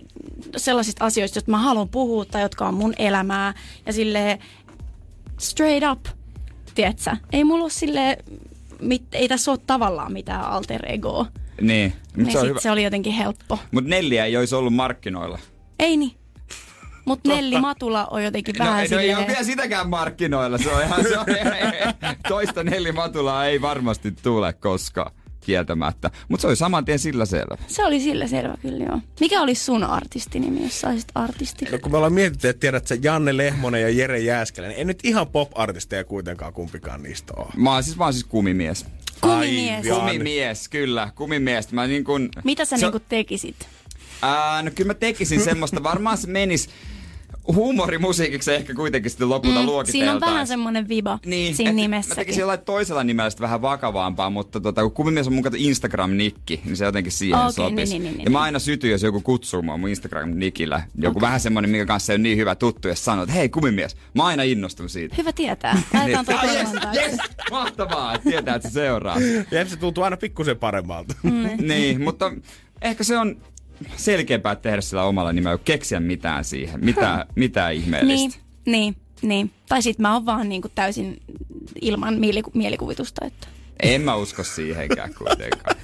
sellaisista 0.56 1.04
asioista, 1.04 1.38
joista 1.38 1.50
mä 1.50 1.58
haluan 1.58 1.88
puhua 1.88 2.24
tai 2.24 2.42
jotka 2.42 2.68
on 2.68 2.74
mun 2.74 2.94
elämää. 2.98 3.54
Ja 3.86 3.92
sille 3.92 4.38
straight 5.38 5.90
up, 5.92 6.06
tiedätkö? 6.74 7.16
Ei 7.32 7.44
mulla 7.44 7.62
ole 7.64 7.70
sille, 7.70 8.18
mit, 8.80 9.02
ei 9.12 9.28
tässä 9.28 9.50
ole 9.50 9.60
tavallaan 9.66 10.12
mitään 10.12 10.44
alter 10.44 10.92
egoa. 10.92 11.26
Niin. 11.60 11.92
Mutta 11.92 12.16
Niin 12.22 12.32
se, 12.32 12.38
sit 12.40 12.48
hyvä. 12.48 12.60
se 12.60 12.70
oli 12.70 12.84
jotenkin 12.84 13.12
helppo. 13.12 13.58
Mut 13.70 13.84
Nelliä 13.84 14.24
ei 14.24 14.36
olisi 14.36 14.54
ollut 14.54 14.74
markkinoilla. 14.74 15.38
Ei 15.78 15.96
niin. 15.96 16.12
Mutta 17.04 17.28
Nelli 17.28 17.60
Matula 17.60 18.06
on 18.10 18.24
jotenkin 18.24 18.54
No, 18.58 18.64
vähän 18.64 18.80
ei, 18.82 18.88
no 18.88 18.98
ei 18.98 19.14
ole 19.14 19.26
vielä 19.26 19.44
sitäkään 19.44 19.88
markkinoilla. 19.88 20.58
Se 20.58 20.68
on 20.72 20.82
ihan, 20.82 21.02
se 21.02 21.18
on, 21.18 21.26
toista 22.28 22.64
Nelli 22.64 22.92
Matulaa 22.92 23.46
ei 23.46 23.60
varmasti 23.60 24.12
tule 24.22 24.52
koskaan 24.52 25.12
kieltämättä. 25.40 26.10
Mutta 26.28 26.40
se 26.42 26.46
oli 26.48 26.56
saman 26.56 26.84
tien 26.84 26.98
sillä 26.98 27.24
selvä. 27.26 27.56
Se 27.66 27.84
oli 27.84 28.00
sillä 28.00 28.26
selvä 28.26 28.54
kyllä 28.62 28.84
joo. 28.84 28.98
Mikä 29.20 29.40
olisi 29.42 29.64
sun 29.64 29.84
artistinimi, 29.84 30.62
jos 30.62 30.80
saisit 30.80 31.08
artisti? 31.14 31.64
No 31.64 31.78
kun 31.78 31.92
me 31.92 31.96
ollaan 31.96 32.12
mietitty, 32.12 32.48
että 32.48 32.60
tiedät 32.60 32.86
sä 32.86 32.96
Janne 33.02 33.36
Lehmonen 33.36 33.82
ja 33.82 33.88
Jere 33.88 34.18
Jääskeläinen, 34.18 34.78
ei 34.78 34.84
nyt 34.84 34.98
ihan 35.04 35.26
pop-artisteja 35.28 36.04
kuitenkaan 36.04 36.52
kumpikaan 36.52 37.02
niistä 37.02 37.32
ole. 37.36 37.48
Mä 37.56 37.72
oon 37.72 37.82
siis 37.82 37.98
vaan 37.98 38.12
siis 38.12 38.24
kumimies. 38.24 38.86
Kumimies. 39.20 39.86
Aivan. 39.86 40.00
Kumimies, 40.00 40.68
kyllä. 40.68 41.10
Kumimies. 41.14 41.72
Mä 41.72 41.86
niin 41.86 42.04
kun, 42.04 42.28
Mitä 42.44 42.64
sä 42.64 42.76
se- 42.76 42.86
niinku 42.86 43.00
tekisit? 43.08 43.56
Ää, 44.22 44.62
no 44.62 44.70
kyllä 44.74 44.88
mä 44.88 44.94
tekisin 44.94 45.40
semmoista, 45.40 45.82
varmaan 45.82 46.18
se 46.18 46.26
menis 46.26 46.68
huumorimusiikiksi 47.54 48.54
ehkä 48.54 48.74
kuitenkin 48.74 49.10
sitten 49.10 49.28
lopulta 49.28 49.60
mm, 49.60 49.68
Siinä 49.84 50.12
on 50.12 50.20
vähän 50.20 50.46
semmoinen 50.46 50.88
viba 50.88 51.18
niin, 51.26 51.56
siinä 51.56 51.96
et 51.96 52.08
Mä 52.08 52.14
tekisin 52.14 52.40
jollain 52.40 52.60
toisella 52.60 53.04
nimellä 53.04 53.30
sitten 53.30 53.42
vähän 53.42 53.62
vakavampaa, 53.62 54.30
mutta 54.30 54.60
tota, 54.60 54.82
kun 54.82 54.92
kumimies 54.92 55.26
on 55.26 55.32
mun 55.32 55.44
Instagram-nikki, 55.44 56.60
niin 56.64 56.76
se 56.76 56.84
jotenkin 56.84 57.12
siihen 57.12 57.38
Okei, 57.38 57.52
sopisi. 57.52 57.92
niin, 57.92 58.02
niin, 58.02 58.16
niin, 58.16 58.24
ja 58.24 58.30
mä 58.30 58.38
niin. 58.38 58.42
aina 58.42 58.58
sytyin, 58.58 58.90
jos 58.90 59.02
joku 59.02 59.20
kutsuu 59.20 59.62
mua 59.62 59.76
mun 59.76 59.90
Instagram-nikillä. 59.90 60.82
Joku 60.98 61.20
vähän 61.20 61.40
semmonen, 61.40 61.70
minkä 61.70 61.86
kanssa 61.86 62.12
ei 62.12 62.14
ole 62.14 62.22
niin 62.22 62.38
hyvä 62.38 62.54
tuttu, 62.54 62.88
ja 62.88 62.96
sanoo, 62.96 63.22
että 63.22 63.34
hei 63.34 63.48
kumimies, 63.48 63.96
mä 64.14 64.26
aina 64.26 64.42
innostun 64.42 64.88
siitä. 64.88 65.14
Hyvä 65.18 65.32
tietää. 65.32 65.82
Laitetaan 65.94 66.26
toi 66.26 66.34
Ah, 66.38 66.54
yes, 66.54 66.68
yes, 66.94 67.16
mahtavaa, 67.50 68.14
että 68.14 68.30
tietää, 68.30 68.54
että 68.54 68.68
se 68.68 68.72
seuraa. 68.72 69.16
Ja 69.50 69.64
se 69.64 69.76
tuntuu 69.76 70.04
aina 70.04 70.16
pikkusen 70.16 70.56
paremmalta. 70.56 71.14
Mm. 71.22 71.48
niin, 71.68 72.02
mutta 72.02 72.32
ehkä 72.82 73.04
se 73.04 73.18
on 73.18 73.36
selkeämpää 73.96 74.56
tehdä 74.56 74.80
sillä 74.80 75.04
omalla 75.04 75.32
nimellä, 75.32 75.56
kuin 75.56 75.64
keksiä 75.64 76.00
mitään 76.00 76.44
siihen, 76.44 76.84
mitään, 76.84 77.26
mitään 77.34 77.70
Niin, 77.70 77.82
ihmeellistä. 77.82 78.38
niin, 78.66 78.96
niin. 79.22 79.50
Tai 79.68 79.82
sit 79.82 79.98
mä 79.98 80.14
oon 80.14 80.26
vaan 80.26 80.48
niinku 80.48 80.68
täysin 80.74 81.22
ilman 81.80 82.14
mieliku- 82.14 82.50
mielikuvitusta. 82.54 83.26
Että. 83.26 83.48
En 83.82 84.00
mä 84.00 84.14
usko 84.14 84.44
siihenkään 84.44 85.14
kuitenkaan. 85.14 85.76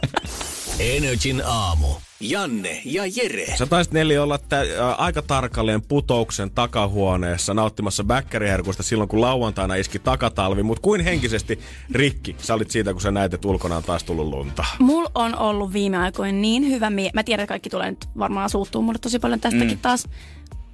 Energin 0.80 1.42
aamu. 1.44 1.86
Janne 2.20 2.80
ja 2.84 3.02
Jere. 3.16 3.56
Sä 3.56 3.66
taisit 3.66 3.92
Neli 3.92 4.18
olla 4.18 4.38
tä- 4.38 4.60
ä, 4.60 4.92
aika 4.92 5.22
tarkalleen 5.22 5.82
putouksen 5.82 6.50
takahuoneessa 6.50 7.54
nauttimassa 7.54 8.04
bäkkäriherkusta 8.04 8.82
silloin, 8.82 9.08
kun 9.08 9.20
lauantaina 9.20 9.74
iski 9.74 9.98
takatalvi, 9.98 10.62
mutta 10.62 10.82
kuin 10.82 11.00
henkisesti 11.00 11.58
rikki 11.92 12.36
sä 12.38 12.54
olit 12.54 12.70
siitä, 12.70 12.92
kun 12.92 13.02
sä 13.02 13.10
näet, 13.10 13.34
että 13.34 13.48
ulkona 13.48 13.76
on 13.76 13.82
taas 13.82 14.04
tullut 14.04 14.26
lunta. 14.26 14.64
Mulla 14.78 15.10
on 15.14 15.38
ollut 15.38 15.72
viime 15.72 15.96
aikoina 15.96 16.38
niin 16.38 16.68
hyvä 16.70 16.90
mie- 16.90 17.10
Mä 17.14 17.22
tiedän, 17.22 17.42
että 17.44 17.48
kaikki 17.52 17.70
tulee 17.70 17.90
nyt 17.90 18.08
varmaan 18.18 18.50
suuttuu 18.50 18.82
mulle 18.82 18.98
tosi 18.98 19.18
paljon 19.18 19.40
tästäkin 19.40 19.70
mm. 19.70 19.78
taas. 19.78 20.04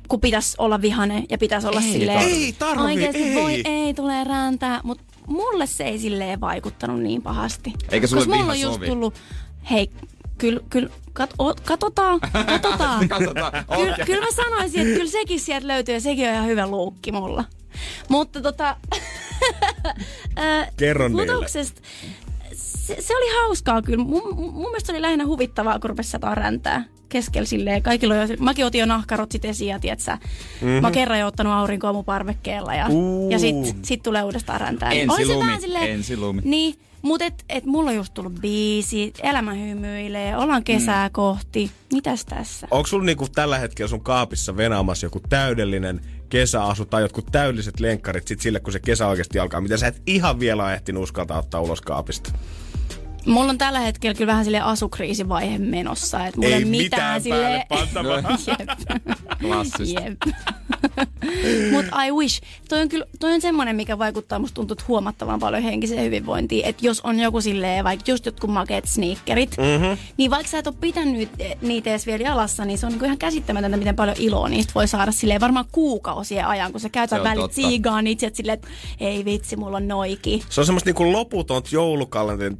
Kun 0.08 0.20
pitäisi 0.20 0.54
olla 0.58 0.82
vihane 0.82 1.24
ja 1.30 1.38
pitäisi 1.38 1.66
olla 1.66 1.80
Ei 1.80 1.92
silleen... 1.92 2.18
tarvi. 2.20 2.34
Ei 2.44 2.52
tarvi, 2.52 2.82
oikeesti 2.82 3.22
ei. 3.22 3.34
voi, 3.34 3.62
ei, 3.64 3.94
tulee 3.94 4.24
rääntää. 4.24 4.80
Mutta 4.84 5.04
mulle 5.26 5.66
se 5.66 5.84
ei 5.84 5.98
silleen 5.98 6.40
vaikuttanut 6.40 7.00
niin 7.02 7.22
pahasti. 7.22 7.72
Eikä 7.90 8.06
sulle 8.06 8.20
Koska 8.24 8.36
mulla 8.36 8.52
on 8.52 8.60
just 8.60 8.74
sovi. 8.74 8.86
tullut... 8.86 9.14
Hei, 9.70 9.90
kyllä, 10.44 10.60
kyllä, 10.70 10.88
kat, 11.12 11.30
o, 11.38 11.54
katsotaan, 11.64 12.20
katsotaan. 12.52 13.08
Katsotaan, 13.08 13.52
Kyllä, 13.52 13.92
okei. 13.92 14.06
kyllä 14.06 14.24
mä 14.24 14.30
sanoisin, 14.32 14.80
että 14.80 14.94
kyllä 14.94 15.10
sekin 15.10 15.40
sieltä 15.40 15.68
löytyy 15.68 15.94
ja 15.94 16.00
sekin 16.00 16.28
on 16.28 16.34
ihan 16.34 16.46
hyvä 16.46 16.66
luukki 16.66 17.12
mulla. 17.12 17.44
Mutta 18.08 18.40
tota... 18.40 18.76
ää, 20.36 20.68
Kerro 20.76 21.08
niille. 21.08 21.26
putoksesta, 21.26 21.80
se, 22.54 22.96
se, 23.00 23.16
oli 23.16 23.36
hauskaa 23.42 23.82
kyllä. 23.82 24.04
Mun, 24.04 24.34
mun 24.36 24.52
mielestä 24.70 24.86
se 24.86 24.92
oli 24.92 25.02
lähinnä 25.02 25.26
huvittavaa, 25.26 25.78
kun 25.78 25.90
rupesi 25.90 26.10
sataa 26.10 26.34
räntää 26.34 26.84
keskellä 27.08 27.46
silleen. 27.46 27.82
Kaikilla 27.82 28.14
jo, 28.14 28.26
mäkin 28.40 28.66
otin 28.66 28.78
jo 28.78 28.86
nahkarotsit 28.86 29.44
esiin 29.44 29.68
ja 29.70 29.78
tietsä, 29.78 30.14
mm-hmm. 30.14 30.68
mä 30.68 30.86
oon 30.86 30.92
kerran 30.92 31.18
jo 31.20 31.26
ottanut 31.26 31.52
aurinkoa 31.52 31.92
mun 31.92 32.04
parvekkeella 32.04 32.74
ja, 32.74 32.86
Uu. 32.88 33.30
ja 33.30 33.38
sit, 33.38 33.56
sit 33.82 34.02
tulee 34.02 34.22
uudestaan 34.22 34.60
räntää. 34.60 34.88
Niin 34.90 35.02
Ensi 35.02 35.14
oli 35.14 35.26
se 35.26 35.32
lumi, 35.34 35.46
vähän 35.46 35.60
silleen- 35.60 35.90
ensi 35.90 36.16
lumi. 36.16 36.42
Niin, 36.44 36.74
mutta 37.04 37.24
et, 37.24 37.44
et 37.48 37.64
mulla 37.64 37.90
on 37.90 37.96
just 37.96 38.14
tullut 38.14 38.34
biisi, 38.40 39.12
elämä 39.22 39.54
hymyilee, 39.54 40.36
ollaan 40.36 40.64
kesää 40.64 41.08
mm. 41.08 41.12
kohti. 41.12 41.70
Mitäs 41.92 42.24
tässä? 42.24 42.66
Onko 42.70 42.86
sulla 42.86 43.04
niinku 43.04 43.28
tällä 43.28 43.58
hetkellä 43.58 43.88
sun 43.88 44.00
kaapissa 44.00 44.56
venaamassa 44.56 45.06
joku 45.06 45.20
täydellinen 45.28 46.00
kesäasu 46.28 46.84
tai 46.84 47.02
jotkut 47.02 47.26
täydelliset 47.32 47.80
lenkkarit 47.80 48.28
sit 48.28 48.40
sille, 48.40 48.60
kun 48.60 48.72
se 48.72 48.80
kesä 48.80 49.06
oikeasti 49.06 49.38
alkaa, 49.38 49.60
mitä 49.60 49.76
sä 49.76 49.86
et 49.86 50.02
ihan 50.06 50.40
vielä 50.40 50.74
ehtinyt 50.74 51.02
uskaltaa 51.02 51.38
ottaa 51.38 51.60
ulos 51.60 51.80
kaapista? 51.80 52.32
Mulla 53.26 53.50
on 53.50 53.58
tällä 53.58 53.80
hetkellä 53.80 54.14
kyllä 54.14 54.32
vähän 54.32 54.44
sille 54.44 54.60
asukriisivaihe 54.60 55.58
menossa. 55.58 56.26
Että 56.26 56.40
mulla 56.40 56.54
Ei 56.54 56.62
ei 56.62 56.64
mitään 56.64 56.84
mitään 56.84 57.22
sille... 57.22 57.36
päälle 57.36 57.66
pantavaa. 57.68 58.22
Klassista. 59.42 60.00
Jep. 60.00 60.18
Mut 61.72 61.84
I 62.06 62.12
wish. 62.12 62.40
Toi 62.68 62.80
on 62.80 62.88
kyllä 62.88 63.04
toi 63.20 63.32
on 63.32 63.40
semmoinen, 63.40 63.76
mikä 63.76 63.98
vaikuttaa 63.98 64.38
musta 64.38 64.54
tuntuu 64.54 64.74
että 64.74 64.84
huomattavan 64.88 65.40
paljon 65.40 65.62
henkiseen 65.62 66.04
hyvinvointiin. 66.04 66.64
Että 66.64 66.86
jos 66.86 67.00
on 67.00 67.20
joku 67.20 67.40
silleen, 67.40 67.84
vaikka 67.84 68.10
just 68.10 68.26
jotkut 68.26 68.50
makeet 68.50 68.84
sneakerit, 68.84 69.56
mm-hmm. 69.58 69.98
niin 70.16 70.30
vaikka 70.30 70.50
sä 70.50 70.58
et 70.58 70.66
ole 70.66 70.74
pitänyt 70.80 71.28
niitä 71.62 71.90
edes 71.90 72.06
vielä 72.06 72.24
jalassa, 72.24 72.64
niin 72.64 72.78
se 72.78 72.86
on 72.86 72.92
niinku 72.92 73.04
ihan 73.04 73.18
käsittämätöntä, 73.18 73.76
miten 73.76 73.96
paljon 73.96 74.16
iloa 74.18 74.48
niistä 74.48 74.72
voi 74.74 74.88
saada 74.88 75.12
silleen 75.12 75.40
varmaan 75.40 75.64
kuukausien 75.72 76.46
ajan, 76.46 76.72
kun 76.72 76.80
sä 76.80 76.84
Se 76.84 76.88
käytät 76.88 77.18
on 77.18 77.24
välit 77.24 77.52
siigaan 77.52 78.06
itse, 78.06 78.26
että 78.26 78.36
silleen, 78.36 78.54
että 78.54 78.68
ei 79.00 79.24
vitsi, 79.24 79.56
mulla 79.56 79.76
on 79.76 79.88
noiki. 79.88 80.42
Se 80.50 80.60
on 80.60 80.66
semmoista 80.66 80.88
niinku 80.88 81.12
loputonta 81.12 81.68
joulukalenteri, 81.72 82.56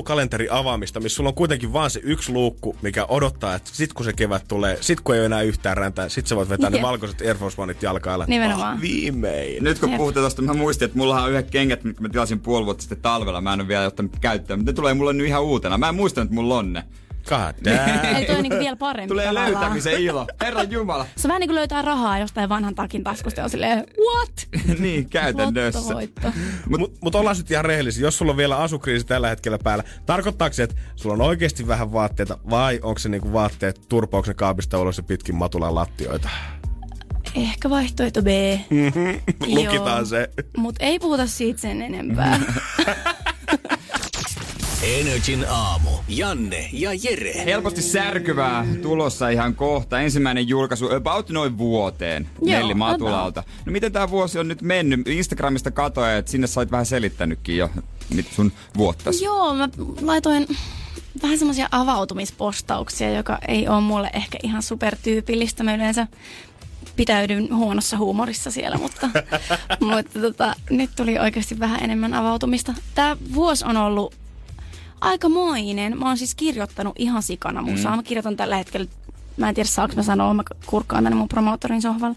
joulukalenteri 0.00 0.48
avaamista, 0.50 1.00
missä 1.00 1.16
sulla 1.16 1.28
on 1.28 1.34
kuitenkin 1.34 1.72
vaan 1.72 1.90
se 1.90 2.00
yksi 2.02 2.32
luukku, 2.32 2.76
mikä 2.82 3.04
odottaa, 3.08 3.54
että 3.54 3.70
sit 3.72 3.92
kun 3.92 4.04
se 4.04 4.12
kevät 4.12 4.44
tulee, 4.48 4.78
sit 4.80 5.00
kun 5.00 5.14
ei 5.14 5.20
ole 5.20 5.26
enää 5.26 5.42
yhtään 5.42 5.76
räntää, 5.76 6.08
sit 6.08 6.26
sä 6.26 6.36
voit 6.36 6.48
vetää 6.48 6.70
ne 6.70 6.76
Jep. 6.76 6.82
valkoiset 6.82 7.20
Air 7.20 7.36
Force 7.36 7.62
Oneit 7.62 7.82
jalkailla. 7.82 8.24
Nimenomaan. 8.28 8.74
Ah, 8.74 8.80
viimein. 8.80 9.64
Nyt 9.64 9.78
kun 9.78 9.96
puhutte 9.96 10.20
tosta, 10.20 10.42
mä 10.42 10.54
muistin, 10.54 10.86
että 10.86 10.98
mullahan 10.98 11.24
on 11.24 11.30
yhdet 11.30 11.50
kengät, 11.50 11.84
mitkä 11.84 12.02
mä 12.02 12.08
tilasin 12.08 12.40
puoli 12.40 12.64
vuotta 12.64 12.82
sitten 12.82 13.00
talvella. 13.02 13.40
Mä 13.40 13.52
en 13.52 13.60
ole 13.60 13.68
vielä 13.68 13.86
ottanut 13.86 14.16
käyttöön, 14.20 14.58
mutta 14.58 14.72
ne 14.72 14.76
tulee 14.76 14.94
mulle 14.94 15.12
nyt 15.12 15.26
ihan 15.26 15.42
uutena. 15.42 15.78
Mä 15.78 15.88
en 15.88 15.94
muistanut, 15.94 16.26
että 16.26 16.34
mulla 16.34 16.58
on 16.58 16.72
ne. 16.72 16.84
God 17.28 17.54
damn. 17.64 18.16
Eli 18.16 18.24
toi 18.26 18.36
on 18.36 18.42
niinku 18.42 18.58
vielä 18.58 18.76
parempi 18.76 19.08
Tulee 19.08 19.26
tavallaan. 19.26 19.52
löytämisen 19.52 20.00
ilo. 20.02 20.26
Herran 20.40 20.70
Jumala. 20.70 21.06
Se 21.16 21.28
vähän 21.28 21.40
niin 21.40 21.48
kuin 21.48 21.54
löytää 21.54 21.82
rahaa 21.82 22.18
jostain 22.18 22.48
vanhan 22.48 22.74
takin 22.74 23.04
taskusta 23.04 23.40
ja 23.40 23.44
on 23.44 23.50
silleen, 23.50 23.84
what? 24.10 24.48
niin, 24.80 25.10
käytännössä. 25.10 25.94
Mutta 26.68 26.96
mut 27.02 27.14
ollaan 27.14 27.36
nyt 27.36 27.50
ihan 27.50 27.64
rehellisiä. 27.64 28.02
Jos 28.06 28.18
sulla 28.18 28.30
on 28.30 28.36
vielä 28.36 28.56
asukriisi 28.56 29.06
tällä 29.06 29.28
hetkellä 29.28 29.58
päällä, 29.64 29.84
tarkoittaako 30.06 30.54
se, 30.54 30.62
että 30.62 30.76
sulla 30.96 31.14
on 31.14 31.20
oikeasti 31.20 31.66
vähän 31.66 31.92
vaatteita 31.92 32.38
vai 32.50 32.80
onko 32.82 32.98
se 32.98 33.08
niinku 33.08 33.32
vaatteet 33.32 33.80
turpauksen 33.88 34.36
kaapista 34.36 34.78
ulos 34.78 34.96
ja 34.96 35.02
pitkin 35.02 35.34
matulan 35.36 35.74
lattioita? 35.74 36.28
Ehkä 37.34 37.70
vaihtoehto 37.70 38.22
B. 38.22 38.26
Lukitaan 39.46 40.06
se. 40.06 40.30
Mutta 40.56 40.84
ei 40.84 40.98
puhuta 40.98 41.26
siitä 41.26 41.60
sen 41.60 41.82
enempää. 41.82 42.40
Energin 44.82 45.46
aamu. 45.48 45.90
Janne 46.08 46.68
ja 46.72 46.90
Jere. 47.02 47.44
Helposti 47.44 47.82
särkyvää 47.82 48.66
tulossa 48.82 49.28
ihan 49.28 49.54
kohta. 49.54 50.00
Ensimmäinen 50.00 50.48
julkaisu 50.48 50.94
about 50.94 51.30
noin 51.30 51.58
vuoteen 51.58 52.28
Joo, 52.42 52.58
Nelli 52.58 52.74
Matulalta. 52.74 53.42
No 53.66 53.72
miten 53.72 53.92
tämä 53.92 54.10
vuosi 54.10 54.38
on 54.38 54.48
nyt 54.48 54.62
mennyt? 54.62 55.08
Instagramista 55.08 55.70
katoin, 55.70 56.10
että 56.10 56.30
sinne 56.30 56.46
sä 56.46 56.60
oot 56.60 56.70
vähän 56.70 56.86
selittänytkin 56.86 57.56
jo 57.56 57.70
sun 58.30 58.52
vuottas. 58.76 59.20
Joo, 59.22 59.54
mä 59.54 59.68
laitoin 60.02 60.46
vähän 61.22 61.38
semmoisia 61.38 61.68
avautumispostauksia, 61.70 63.12
joka 63.12 63.38
ei 63.48 63.68
ole 63.68 63.80
mulle 63.80 64.10
ehkä 64.12 64.38
ihan 64.42 64.62
supertyypillistä. 64.62 65.62
Mä 65.62 65.74
yleensä 65.74 66.06
pitäydyn 66.96 67.56
huonossa 67.56 67.96
huumorissa 67.98 68.50
siellä, 68.50 68.78
mutta, 68.78 69.10
mutta 69.94 70.20
tota, 70.20 70.54
nyt 70.70 70.90
tuli 70.96 71.18
oikeasti 71.18 71.58
vähän 71.58 71.84
enemmän 71.84 72.14
avautumista. 72.14 72.74
Tämä 72.94 73.16
vuosi 73.34 73.64
on 73.64 73.76
ollut 73.76 74.14
aikamoinen. 75.00 75.98
Mä 75.98 76.06
oon 76.06 76.18
siis 76.18 76.34
kirjoittanut 76.34 76.94
ihan 76.98 77.22
sikana 77.22 77.62
musaa. 77.62 77.92
Mm. 77.92 77.96
Mä 77.96 78.02
kirjoitan 78.02 78.36
tällä 78.36 78.56
hetkellä 78.56 78.86
Mä 79.36 79.48
en 79.48 79.54
tiedä, 79.54 79.68
saanko 79.68 79.96
mä 79.96 80.02
sanoa, 80.02 80.34
mä 80.34 80.42
kurkkaan 80.66 81.04
tänne 81.04 81.16
mun 81.18 81.28
promoottorin 81.28 81.82
sohvalla. 81.82 82.16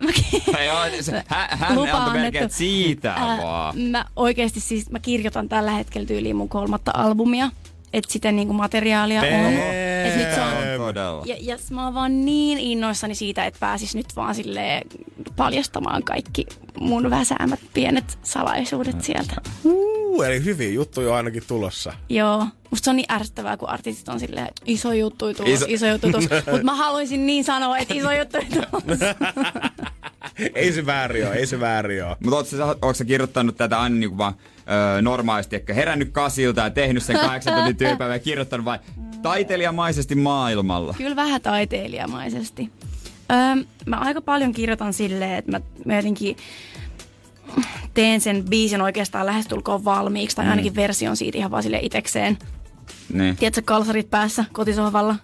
Mä 0.00 0.10
Joo, 0.66 0.76
hän- 1.26 1.58
hän 1.58 1.74
Lupa 1.74 1.92
antoi 1.96 2.14
melkein, 2.20 2.50
siitä 2.50 3.12
Ää, 3.12 3.38
vaan. 3.42 3.78
Mä 3.80 4.04
oikeasti 4.16 4.60
siis, 4.60 4.90
mä 4.90 4.98
kirjoitan 4.98 5.48
tällä 5.48 5.70
hetkellä 5.70 6.06
tyyliin 6.06 6.36
mun 6.36 6.48
kolmatta 6.48 6.90
albumia. 6.94 7.50
Että 7.92 8.12
sitä 8.12 8.32
niinku 8.32 8.52
materiaalia 8.52 9.20
on. 9.20 9.26
Et 9.26 10.16
nyt 10.16 10.34
se 10.34 10.40
on, 10.40 10.78
Todella. 10.78 11.22
ja, 11.26 11.36
ja 11.40 11.56
mä 11.70 11.84
oon 11.84 11.94
vaan 11.94 12.24
niin 12.24 12.58
innoissani 12.58 13.14
siitä, 13.14 13.44
että 13.46 13.60
pääsis 13.60 13.94
nyt 13.94 14.16
vaan 14.16 14.34
sille 14.34 14.82
paljastamaan 15.36 16.02
kaikki 16.02 16.46
mun 16.80 17.10
väsäämät 17.10 17.60
pienet 17.74 18.18
salaisuudet 18.22 19.04
sieltä. 19.04 19.34
Uh, 19.64 20.22
eli 20.22 20.44
hyviä 20.44 20.68
juttuja 20.70 21.10
on 21.10 21.16
ainakin 21.16 21.42
tulossa. 21.48 21.92
Joo. 22.08 22.46
Musta 22.70 22.84
se 22.84 22.90
on 22.90 22.96
niin 22.96 23.12
ärsyttävää, 23.12 23.56
kun 23.56 23.68
artistit 23.68 24.08
on 24.08 24.20
silleen, 24.20 24.46
että 24.48 24.62
iso 24.66 24.92
juttu 24.92 25.34
tulos, 25.34 25.50
Iso- 25.50 25.64
iso, 25.68 25.86
juttu 25.86 26.06
tulos. 26.10 26.28
Mutta 26.50 26.64
mä 26.64 26.74
haluaisin 26.74 27.26
niin 27.26 27.44
sanoa, 27.44 27.78
että 27.78 27.94
iso 27.94 28.12
juttu 28.12 28.38
tulos. 28.54 28.98
ei 30.54 30.72
se 30.72 30.86
väärin 30.86 31.26
ole, 31.26 31.34
ei 31.34 31.46
se 31.46 31.60
väärin 31.60 32.04
ole. 32.04 32.16
Mutta 32.20 32.36
ootko, 32.36 32.56
sä- 32.56 32.66
ootko 32.66 32.94
sä 32.94 33.04
kirjoittanut 33.04 33.56
tätä 33.56 33.80
aina 33.80 33.96
niinku 33.96 34.18
vaan 34.18 34.34
öö, 34.70 35.02
normaalisti, 35.02 35.56
ehkä 35.56 35.74
herännyt 35.74 36.08
kasilta 36.12 36.60
ja 36.60 36.70
tehnyt 36.70 37.02
sen 37.02 37.18
kahdeksan 37.18 37.54
tunnin 37.54 37.76
työpäivän 37.86 38.16
ja 38.16 38.20
kirjoittanut 38.20 38.64
vai 38.64 38.78
taiteilijamaisesti 39.22 40.14
maailmalla? 40.14 40.94
Kyllä 40.98 41.16
vähän 41.16 41.40
taiteilijamaisesti. 41.40 42.70
Öö, 43.32 43.64
mä 43.86 43.96
aika 43.96 44.20
paljon 44.20 44.52
kirjoitan 44.52 44.92
silleen, 44.92 45.34
että 45.34 45.50
mä, 45.50 45.60
mä 45.84 45.96
jotenkin 45.96 46.36
teen 47.94 48.20
sen 48.20 48.44
biisin 48.44 48.80
oikeastaan 48.80 49.26
lähestulkoon 49.26 49.84
valmiiksi, 49.84 50.36
tai 50.36 50.48
ainakin 50.48 50.74
version 50.74 51.16
siitä 51.16 51.38
ihan 51.38 51.50
vaan 51.50 51.62
sille 51.62 51.78
itekseen. 51.82 52.38
Niin. 53.12 53.36
Tiedätkö, 53.36 53.62
kalsarit 53.64 54.10
päässä 54.10 54.44
kotisohvalla? 54.52 55.16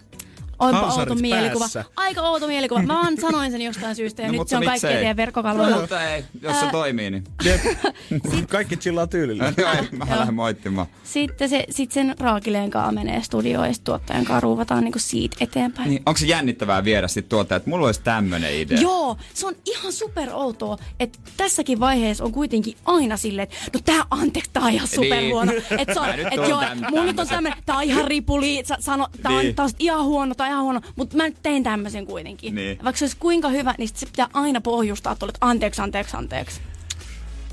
Onpa 0.59 0.81
outo 0.93 1.15
mielikuva. 1.15 1.65
Aika 1.95 2.21
outo 2.21 2.47
mielikuva. 2.47 2.81
Mä 2.81 2.93
vaan 2.93 3.17
sanoin 3.21 3.51
sen 3.51 3.61
jostain 3.61 3.95
syystä 3.95 4.21
ja 4.21 4.27
No, 4.31 4.37
nyt 4.39 4.47
se 4.47 4.57
on 4.57 4.65
kaikkea 4.65 4.91
teidän 4.91 5.17
verkkokalvoilla. 5.17 5.79
Mutta 5.79 6.03
ei, 6.09 6.23
jos 6.41 6.59
se 6.59 6.65
toimii, 6.71 7.11
niin 7.11 7.23
Kaikki 8.49 8.77
chillaa 8.77 9.07
tyylillä. 9.07 9.53
Joo, 9.57 9.71
ei, 9.71 9.87
mä 9.91 10.05
lähden 10.09 10.33
moittimaan. 10.33 10.87
Sitten 11.03 11.49
se, 11.49 11.65
sit 11.69 11.91
sen 11.91 12.15
raakileen 12.19 12.69
kanssa 12.69 12.91
menee 12.91 13.21
studioon 13.21 13.67
ja 13.67 13.73
sit 13.73 13.83
tuottajan 13.83 14.25
kanssa 14.25 14.39
ruuvataan 14.39 14.83
niinku 14.83 14.99
siitä 14.99 15.35
eteenpäin. 15.39 15.89
Niin, 15.89 16.03
onko 16.05 16.17
se 16.17 16.25
jännittävää 16.25 16.83
viedä 16.83 17.07
sit 17.07 17.29
tuottaa, 17.29 17.55
että 17.55 17.69
mulla 17.69 17.85
olisi 17.85 18.01
tämmönen 18.03 18.53
idea? 18.53 18.77
Joo, 18.81 19.17
se 19.33 19.47
on 19.47 19.55
ihan 19.65 19.93
super 19.93 20.29
outoa, 20.33 20.77
että 20.99 21.19
tässäkin 21.37 21.79
vaiheessa 21.79 22.23
on 22.23 22.31
kuitenkin 22.31 22.75
aina 22.85 23.17
silleen, 23.17 23.43
että 23.43 23.55
no 23.73 23.79
tää 23.85 24.03
anteeksi, 24.11 24.49
tää 24.53 24.63
on 24.63 24.69
ihan 24.71 24.87
super 24.87 25.23
huono. 25.23 25.51
Niin. 25.51 25.63
Että 25.77 25.93
se 25.93 25.99
on, 25.99 26.05
Tää 26.05 26.17
nyt 26.17 26.27
et 26.31 26.39
on 26.39 26.49
joo, 26.49 26.61
mun 26.61 27.05
nyt 27.05 27.19
on 27.19 27.27
tämmöset. 27.27 27.29
tämmönen, 27.29 27.57
tää 27.65 27.77
on 27.77 27.83
ihan 27.83 28.05
ripuli, 28.07 28.63
sano, 28.79 29.07
tää 29.23 29.31
on, 29.31 29.37
Niin. 29.43 29.55
tää 29.55 29.65
on 29.65 29.71
ihan 29.79 30.05
huono, 30.05 30.35
on 30.45 30.51
ihan 30.51 30.63
huono, 30.63 30.81
mutta 30.95 31.17
mä 31.17 31.23
nyt 31.23 31.37
tein 31.43 31.63
tämmöisen 31.63 32.05
kuitenkin. 32.05 32.55
Niin. 32.55 32.79
Vaikka 32.83 32.99
se 32.99 33.05
olisi 33.05 33.17
kuinka 33.19 33.49
hyvä, 33.49 33.75
niin 33.77 33.87
sit 33.87 33.97
se 33.97 34.05
pitää 34.05 34.27
aina 34.33 34.61
pohjustaa 34.61 35.15
tuolle, 35.15 35.31
että 35.35 35.47
anteeksi, 35.47 35.81
anteeksi, 35.81 36.17
anteeksi. 36.17 36.61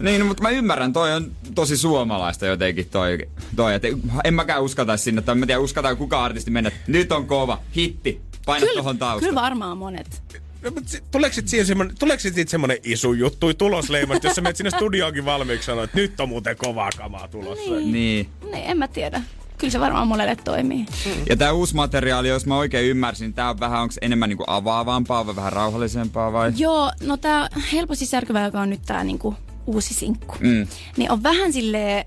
Niin, 0.01 0.21
no, 0.21 0.27
mutta 0.27 0.43
mä 0.43 0.51
ymmärrän, 0.51 0.93
toi 0.93 1.13
on 1.13 1.33
tosi 1.55 1.77
suomalaista 1.77 2.47
jotenkin 2.47 2.89
toi, 2.91 3.19
toi 3.57 3.75
että 3.75 3.89
en 4.25 4.35
mäkään 4.35 4.63
uskaltaisi 4.63 5.05
sinne, 5.05 5.23
tai 5.23 5.35
mä 5.35 5.47
tiedä 5.47 5.61
uskaltaa 5.61 5.95
kuka 5.95 6.25
artisti 6.25 6.51
mennä, 6.51 6.71
nyt 6.87 7.13
on 7.13 7.27
kova, 7.27 7.61
hitti, 7.77 8.21
paina 8.47 8.67
tohon 8.67 8.97
Kyllä 8.97 9.11
taustaan. 9.11 9.35
varmaan 9.35 9.79
monet. 9.79 10.23
No, 10.63 10.71
Tuleeko 11.11 11.35
sit 11.35 11.49
siihen 11.49 11.67
semmonen, 11.67 11.97
tuleeko 11.99 12.21
sit 12.21 12.35
siitä 12.35 12.51
semmonen 12.51 12.79
isu 12.85 13.13
juttu 13.13 13.55
tulosleimasta, 13.55 14.27
jos 14.27 14.35
sä 14.35 14.41
menet 14.41 14.57
sinne 14.57 14.71
studioonkin 14.71 15.25
valmiiksi 15.25 15.67
sanoa, 15.67 15.85
että 15.85 15.97
nyt 15.99 16.21
on 16.21 16.29
muuten 16.29 16.57
kovaa 16.57 16.91
kamaa 16.99 17.29
tulossa. 17.29 17.71
Niin. 17.71 17.93
Niin. 17.93 18.29
niin, 18.53 18.65
en 18.65 18.79
mä 18.79 18.89
tiedä. 18.89 19.23
Kyllä 19.63 19.73
se 19.73 19.81
varmaan 19.81 20.09
monelle 20.09 20.37
toimii. 20.37 20.87
Ja 21.29 21.37
tää 21.37 21.53
uusi 21.53 21.75
materiaali, 21.75 22.29
jos 22.29 22.47
mä 22.47 22.57
oikein 22.57 22.87
ymmärsin, 22.91 23.25
niin 23.25 23.35
tää 23.35 23.51
on 23.51 23.61
vähän, 23.61 23.81
onko 23.81 23.95
enemmän 24.01 24.29
niinku 24.29 24.45
avaavampaa 24.47 25.27
vai 25.27 25.37
vähän 25.37 25.53
rauhallisempaa 25.53 26.33
vai? 26.33 26.53
Joo, 26.57 26.93
no 27.03 27.17
tää 27.17 27.49
helposti 27.73 28.07
särkyvä, 28.07 28.45
joka 28.45 28.61
on 28.61 28.71
nyt 28.71 28.83
tää 28.87 29.05
niinku 29.05 29.35
uusi 29.67 29.95
sinkku, 29.95 30.35
Mm. 30.41 30.67
niin 30.97 31.11
on 31.11 31.23
vähän 31.23 31.53
silleen 31.53 32.05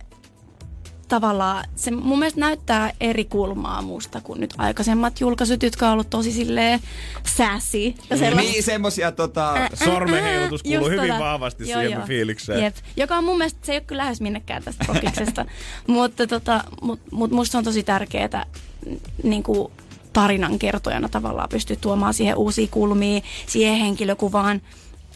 tavallaan, 1.07 1.65
se 1.75 1.91
mun 1.91 2.19
mielestä 2.19 2.39
näyttää 2.39 2.91
eri 2.99 3.25
kulmaa 3.25 3.81
musta 3.81 4.21
kuin 4.21 4.41
nyt 4.41 4.53
aikaisemmat 4.57 5.21
julkaisut, 5.21 5.63
jotka 5.63 5.87
on 5.87 5.93
ollut 5.93 6.09
tosi 6.09 6.31
silleen 6.31 6.79
sassy 7.27 7.93
ja 8.09 8.17
sellaista. 8.17 8.51
Niin, 8.51 8.63
semmosia 8.63 9.11
tota... 9.11 9.69
Sormenheilutus 9.73 10.63
kuuluu 10.63 10.89
hyvin 10.89 11.07
tota. 11.11 11.23
vahvasti 11.23 11.69
Joo, 11.69 11.79
siihen 11.79 11.97
joo. 11.97 12.07
fiilikseen. 12.07 12.63
Jep. 12.63 12.75
Joka 12.97 13.15
on 13.15 13.23
mun 13.23 13.37
mielestä, 13.37 13.59
se 13.63 13.71
ei 13.71 13.77
ole 13.77 13.83
kyllä 13.87 14.03
lähes 14.03 14.21
minnekään 14.21 14.63
tästä 14.63 14.85
prokiksesta, 14.85 15.45
mutta 15.87 16.27
tota, 16.27 16.63
mut, 16.81 16.99
mut 17.11 17.31
musta 17.31 17.57
on 17.57 17.63
tosi 17.63 17.83
tärkeää 17.83 18.45
niin 19.23 19.43
kuin 19.43 19.71
tarinan 20.13 20.59
kertojana 20.59 21.09
tavallaan 21.09 21.49
pystyy 21.49 21.75
tuomaan 21.75 22.13
siihen 22.13 22.37
uusia 22.37 22.67
kulmia, 22.71 23.21
siihen 23.47 23.77
henkilökuvaan. 23.77 24.61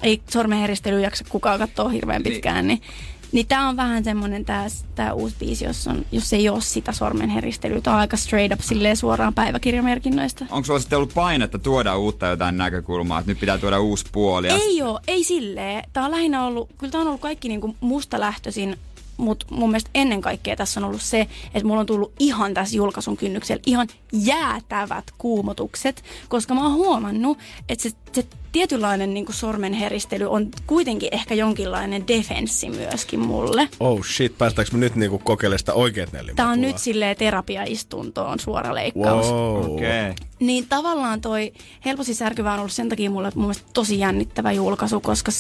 Ei 0.02 0.22
sormenheristelyä 0.30 1.00
jaksa 1.00 1.26
kukaan 1.30 1.60
katsoa 1.60 1.90
hirveän 1.90 2.24
pitkään, 2.24 2.68
niin, 2.68 2.80
niin 2.80 3.19
tämä 3.48 3.70
on 3.70 3.78
vähän 3.78 4.04
semmoinen 4.04 4.46
tämä 4.46 4.66
tää 4.96 5.14
uusi 5.14 5.36
biisi, 5.40 5.66
jos, 5.66 5.88
on, 5.88 6.06
jos 6.12 6.34
ei 6.34 6.50
ole 6.50 6.62
sitä 6.62 6.92
sormenheristelyä. 6.92 7.82
Tämä 7.82 7.96
on 7.96 8.00
aika 8.02 8.18
straight 8.18 8.54
up 8.60 8.62
silleen 8.66 8.98
suoraan 8.98 9.34
päiväkirjamerkinnöistä. 9.34 10.46
Onko 10.50 10.66
sulla 10.66 10.80
sitten 10.80 10.98
ollut 10.98 11.14
painetta 11.14 11.60
tuoda 11.60 11.98
uutta 11.98 12.26
jotain 12.28 12.58
näkökulmaa, 12.58 13.20
että 13.20 13.32
nyt 13.32 13.40
pitää 13.40 13.58
tuoda 13.58 13.80
uusi 13.80 14.06
puoli? 14.12 14.48
ja- 14.48 14.56
Ei 14.56 14.82
oo, 14.82 15.00
ei 15.08 15.24
silleen. 15.24 15.84
Tää 15.94 16.06
on 16.06 16.12
lähinnä 16.12 16.46
ollut, 16.46 16.70
kyllä 16.78 16.92
tää 16.92 17.02
on 17.02 17.08
ollut 17.08 17.22
kaikki 17.22 17.48
niinku 17.48 17.76
musta 17.80 18.20
lähtöisin 18.20 18.78
mutta 19.18 19.46
mun 19.50 19.70
mielestä 19.70 19.90
ennen 19.96 20.22
kaikkea 20.22 20.56
tässä 20.56 20.80
on 20.80 20.84
ollut 20.84 21.02
se, 21.02 21.28
että 21.54 21.68
mulla 21.68 21.80
on 21.80 21.86
tullut 21.86 22.14
ihan 22.20 22.54
tässä 22.54 22.78
julkaisun 22.78 23.18
kynnyksellä 23.18 23.62
ihan 23.66 23.88
jäätävät 24.14 25.04
kuumotukset, 25.18 26.04
koska 26.30 26.54
mä 26.54 26.64
oon 26.64 26.74
huomannut, 26.74 27.38
että 27.70 27.84
se, 27.84 27.96
se 28.12 28.26
tietynlainen 28.52 29.14
niin 29.14 29.26
sormen 29.30 29.74
heristely 29.74 30.26
on 30.26 30.48
kuitenkin 30.68 31.10
ehkä 31.12 31.34
jonkinlainen 31.34 32.08
defenssi 32.08 32.70
myöskin 32.70 33.20
mulle. 33.20 33.70
Oh 33.80 34.06
shit, 34.06 34.38
päästäänkö 34.38 34.74
me 34.74 34.80
nyt 34.80 34.96
niinku 34.96 35.20
kokeilemaan 35.20 35.60
sitä 35.60 35.74
oikeat 35.74 36.12
neljä 36.12 36.34
Tää 36.36 36.50
on 36.50 36.62
nyt 36.62 36.78
silleen 36.78 37.16
terapiaistuntoon 37.16 38.40
suora 38.40 38.76
leikkaus. 38.76 39.32
Wow. 39.32 39.58
Okei. 39.58 40.02
Okay. 40.02 40.14
Niin 40.40 40.66
tavallaan 40.70 41.22
toi 41.22 41.54
helposti 41.86 42.14
särkyvä 42.14 42.54
on 42.54 42.60
ollut 42.60 42.72
sen 42.72 42.90
takia 42.90 43.10
mulle 43.10 43.32
mun 43.36 43.44
mielestä 43.44 43.70
tosi 43.74 44.00
jännittävä 44.00 44.52
julkaisu, 44.52 45.00
koska 45.00 45.32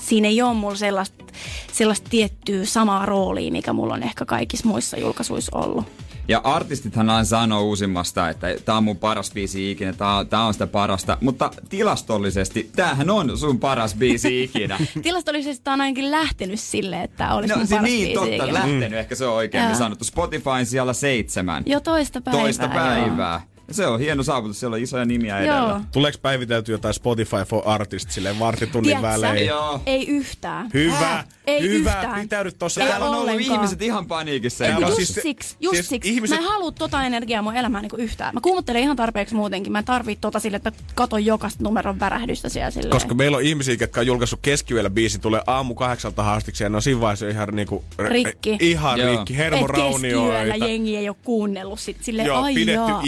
siinä 0.00 0.28
ei 0.28 0.42
ole 0.42 0.54
mulla 0.54 0.76
sellaista, 0.76 1.24
sellaista 1.72 2.10
tiettyä 2.10 2.64
samaa 2.64 3.06
roolia, 3.06 3.52
mikä 3.52 3.72
mulla 3.72 3.94
on 3.94 4.02
ehkä 4.02 4.24
kaikissa 4.24 4.68
muissa 4.68 4.96
julkaisuissa 4.96 5.56
ollut. 5.56 5.84
Ja 6.28 6.40
artistithan 6.44 7.10
aina 7.10 7.24
sanoo 7.24 7.62
uusimmasta, 7.62 8.28
että 8.28 8.46
tämä 8.64 8.78
on 8.78 8.84
mun 8.84 8.96
paras 8.96 9.30
biisi 9.32 9.70
ikinä, 9.70 9.92
tämä 10.30 10.46
on 10.46 10.52
sitä 10.52 10.66
parasta. 10.66 11.18
Mutta 11.20 11.50
tilastollisesti, 11.68 12.70
tämähän 12.76 13.10
on 13.10 13.38
sun 13.38 13.60
paras 13.60 13.94
biisi 13.94 14.42
ikinä. 14.42 14.78
Tilastollisesti 15.02 15.64
tää 15.64 15.74
on 15.74 15.80
ainakin 15.80 16.10
lähtenyt 16.10 16.60
silleen, 16.60 17.02
että 17.02 17.34
olisi 17.34 17.54
No 17.54 17.58
mun 17.58 17.68
paras 17.68 17.82
niin, 17.84 18.00
biisi 18.00 18.14
totta, 18.14 18.44
ikinä. 18.44 18.52
lähtenyt, 18.52 18.92
ehkä 18.98 19.14
se 19.14 19.26
on 19.26 19.34
oikein 19.34 19.64
Joo. 19.64 19.74
sanottu. 19.74 20.04
Spotifyn 20.04 20.66
siellä 20.66 20.92
seitsemän. 20.92 21.62
Jo 21.66 21.80
toista 21.80 22.20
päivää. 22.20 22.40
Toista 22.40 22.68
päivää. 22.68 23.40
Ja 23.56 23.57
Se 23.70 23.86
on 23.86 24.00
hieno 24.00 24.22
saavutus, 24.22 24.60
siellä 24.60 24.74
on 24.74 24.82
isoja 24.82 25.04
nimiä 25.04 25.34
Joo. 25.40 25.44
edellä. 25.54 25.68
joo. 25.68 25.80
Tuleeko 25.92 26.18
päivitelty 26.22 26.72
jotain 26.72 26.94
Spotify 26.94 27.36
for 27.48 27.62
Artists 27.64 28.14
silleen 28.14 28.38
vartitunnin 28.38 28.96
Tiedätkö? 28.96 29.08
välein? 29.22 29.46
Joo. 29.46 29.80
Ei 29.86 30.08
yhtään. 30.08 30.70
Hyvä, 30.74 30.94
Häh? 30.96 31.26
Ei 31.46 31.62
hyvä. 31.62 31.90
yhtään. 31.94 32.20
Pitäydy 32.20 32.52
tossa. 32.52 32.80
Ei 32.82 32.88
Täällä 32.88 33.06
on 33.06 33.10
ollut 33.14 33.30
ollenkaan. 33.30 33.54
ihmiset 33.56 33.82
ihan 33.82 34.06
paniikissa. 34.06 34.64
On 34.64 34.80
Just 34.82 34.96
siis- 34.96 35.14
siksi, 35.22 35.56
just 35.60 35.74
siis 35.74 35.88
siksi. 35.88 36.10
ihmiset- 36.14 36.38
Mä 36.40 36.44
en 36.44 36.50
halua 36.50 36.70
tota 36.72 37.02
energiaa 37.04 37.42
mun 37.42 37.56
elämään 37.56 37.82
niinku 37.82 37.96
yhtään. 37.96 38.34
Mä 38.34 38.40
kuumottelen 38.40 38.82
ihan 38.82 38.96
tarpeeksi 38.96 39.34
muutenkin. 39.34 39.72
Mä 39.72 39.78
en 39.78 39.84
tarvii 39.84 40.16
tota 40.16 40.38
sille, 40.40 40.56
että 40.56 40.72
katon 40.94 41.24
jokaista 41.24 41.64
numeron 41.64 42.00
värähdystä 42.00 42.48
siellä 42.48 42.70
silleen. 42.70 42.90
Koska 42.90 43.14
meillä 43.14 43.36
on 43.36 43.42
ihmisiä, 43.42 43.76
jotka 43.80 44.00
on 44.00 44.06
julkaissut 44.06 44.38
keskiyöllä 44.42 44.90
biisi, 44.90 45.18
tulee 45.18 45.42
aamu 45.46 45.74
kahdeksalta 45.74 46.22
haastiksi 46.22 46.64
ja 46.64 46.68
ne 46.70 46.76
on 46.76 46.82
siinä 46.82 47.00
vaiheessa 47.00 47.28
ihan 47.28 47.48
niinku... 47.52 47.84
Rikki. 47.98 48.56
Ihan 48.60 48.98
Joo. 49.00 49.10
rikki, 49.10 49.32
Et 49.32 49.38
hermoraunioita. 49.38 50.32
keskiyöllä 50.32 50.66
jengi 50.66 50.96
ei 50.96 51.08
ole 51.08 51.16
kuunnellut 51.24 51.80
sit 51.80 51.96
silleen, 52.04 52.26
Joo, 52.26 52.42
ai 52.42 52.54
pidetty 52.54 52.90
jaa. 52.90 53.02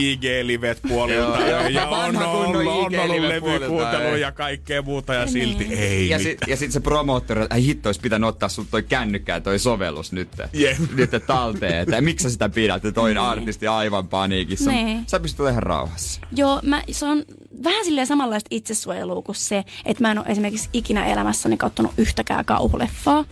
IG-livet 0.51 0.79
puolilta 0.89 1.39
ja, 1.71 1.89
on, 1.89 2.17
on, 2.17 2.27
on, 2.27 2.57
on 2.57 2.67
ollut 2.67 2.93
levykuuntelu 3.29 4.17
ja 4.17 4.33
kaikkea 4.33 4.83
muuta 4.83 5.15
ja 5.15 5.25
Niin. 5.25 5.33
silti 5.33 5.65
ei 5.75 6.09
Ja 6.09 6.19
mitään. 6.19 6.37
sit, 6.39 6.49
ja 6.49 6.57
sit 6.57 6.73
se 6.73 6.81
promoottori, 6.81 7.43
että 7.43 7.55
hitto, 7.55 7.89
olisi 7.89 8.01
pitänyt 8.01 8.29
ottaa 8.29 8.49
sun 8.49 8.67
toi 8.71 8.83
kännykkä 8.83 9.35
ja 9.35 9.41
toi 9.41 9.59
sovellus 9.59 10.13
nyt. 10.13 10.29
Nyt 10.97 11.11
talteen, 11.27 11.75
että 11.79 12.01
miksi 12.01 12.23
sä 12.23 12.31
sitä 12.31 12.49
pidät, 12.49 12.77
että 12.77 12.93
toinen 12.93 13.23
artisti 13.23 13.67
aivan 13.67 14.09
paniikissa. 14.09 14.71
Niin. 14.71 15.05
Sä 15.07 15.21
pystyt 15.21 15.41
olemaan 15.41 15.55
ihan 15.55 15.63
rauhassa. 15.63 16.21
Joo, 16.37 16.61
mä, 16.63 16.83
se 16.91 17.07
on 17.07 17.25
vähän 17.65 17.85
silleen 17.85 18.07
samanlaista 18.07 18.49
itsesuojelua 18.51 19.23
kuin 19.23 19.37
se, 19.37 19.65
että 19.85 20.03
mä 20.05 20.11
en 20.11 20.19
ole 20.19 20.27
esimerkiksi 20.29 20.69
ikinä 20.73 21.07
elämässäni 21.07 21.57
katsonut 21.57 21.93
yhtäkään 21.99 22.45
kauhuleffaa. 22.45 23.25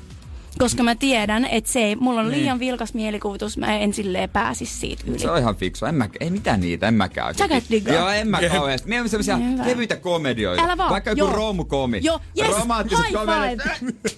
Koska 0.59 0.83
mä 0.83 0.95
tiedän, 0.95 1.45
että 1.45 1.71
se 1.73 1.81
ei, 1.81 1.97
mulla 1.97 2.21
on 2.21 2.31
liian 2.31 2.59
vilkas 2.59 2.95
mielikuvitus, 2.95 3.59
mä 3.59 3.77
en 3.79 3.95
silleen 3.95 4.31
pääsisi 4.31 4.77
siitä 4.79 5.03
yli. 5.07 5.19
Se 5.19 5.31
on 5.31 5.39
ihan 5.39 5.57
fiksu. 5.57 5.87
En 5.87 5.95
mä, 5.95 6.09
ei 6.21 6.31
mitään 6.31 6.61
niitä, 6.61 6.89
en 6.89 6.95
mäkään. 6.95 7.35
Sä 7.35 7.49
käyt 7.49 7.65
diggaa. 7.71 7.95
Joo, 7.95 8.09
en 8.09 8.29
mä 8.29 8.41
kauheasti. 8.53 8.89
Mieluummin 8.89 9.11
semmosia 9.11 9.37
Hyvä. 9.37 9.65
kevyitä 9.65 9.97
komedioita. 9.97 10.63
Älä 10.65 10.77
vaan. 10.77 10.91
Vaikka 10.91 11.11
joku 11.11 11.21
Joo. 11.21 11.33
romukomi. 11.33 12.01
Joo, 12.03 12.21
yes, 12.39 12.59
Romantiset 12.59 13.05
high 13.07 13.13
komediat. 13.19 13.61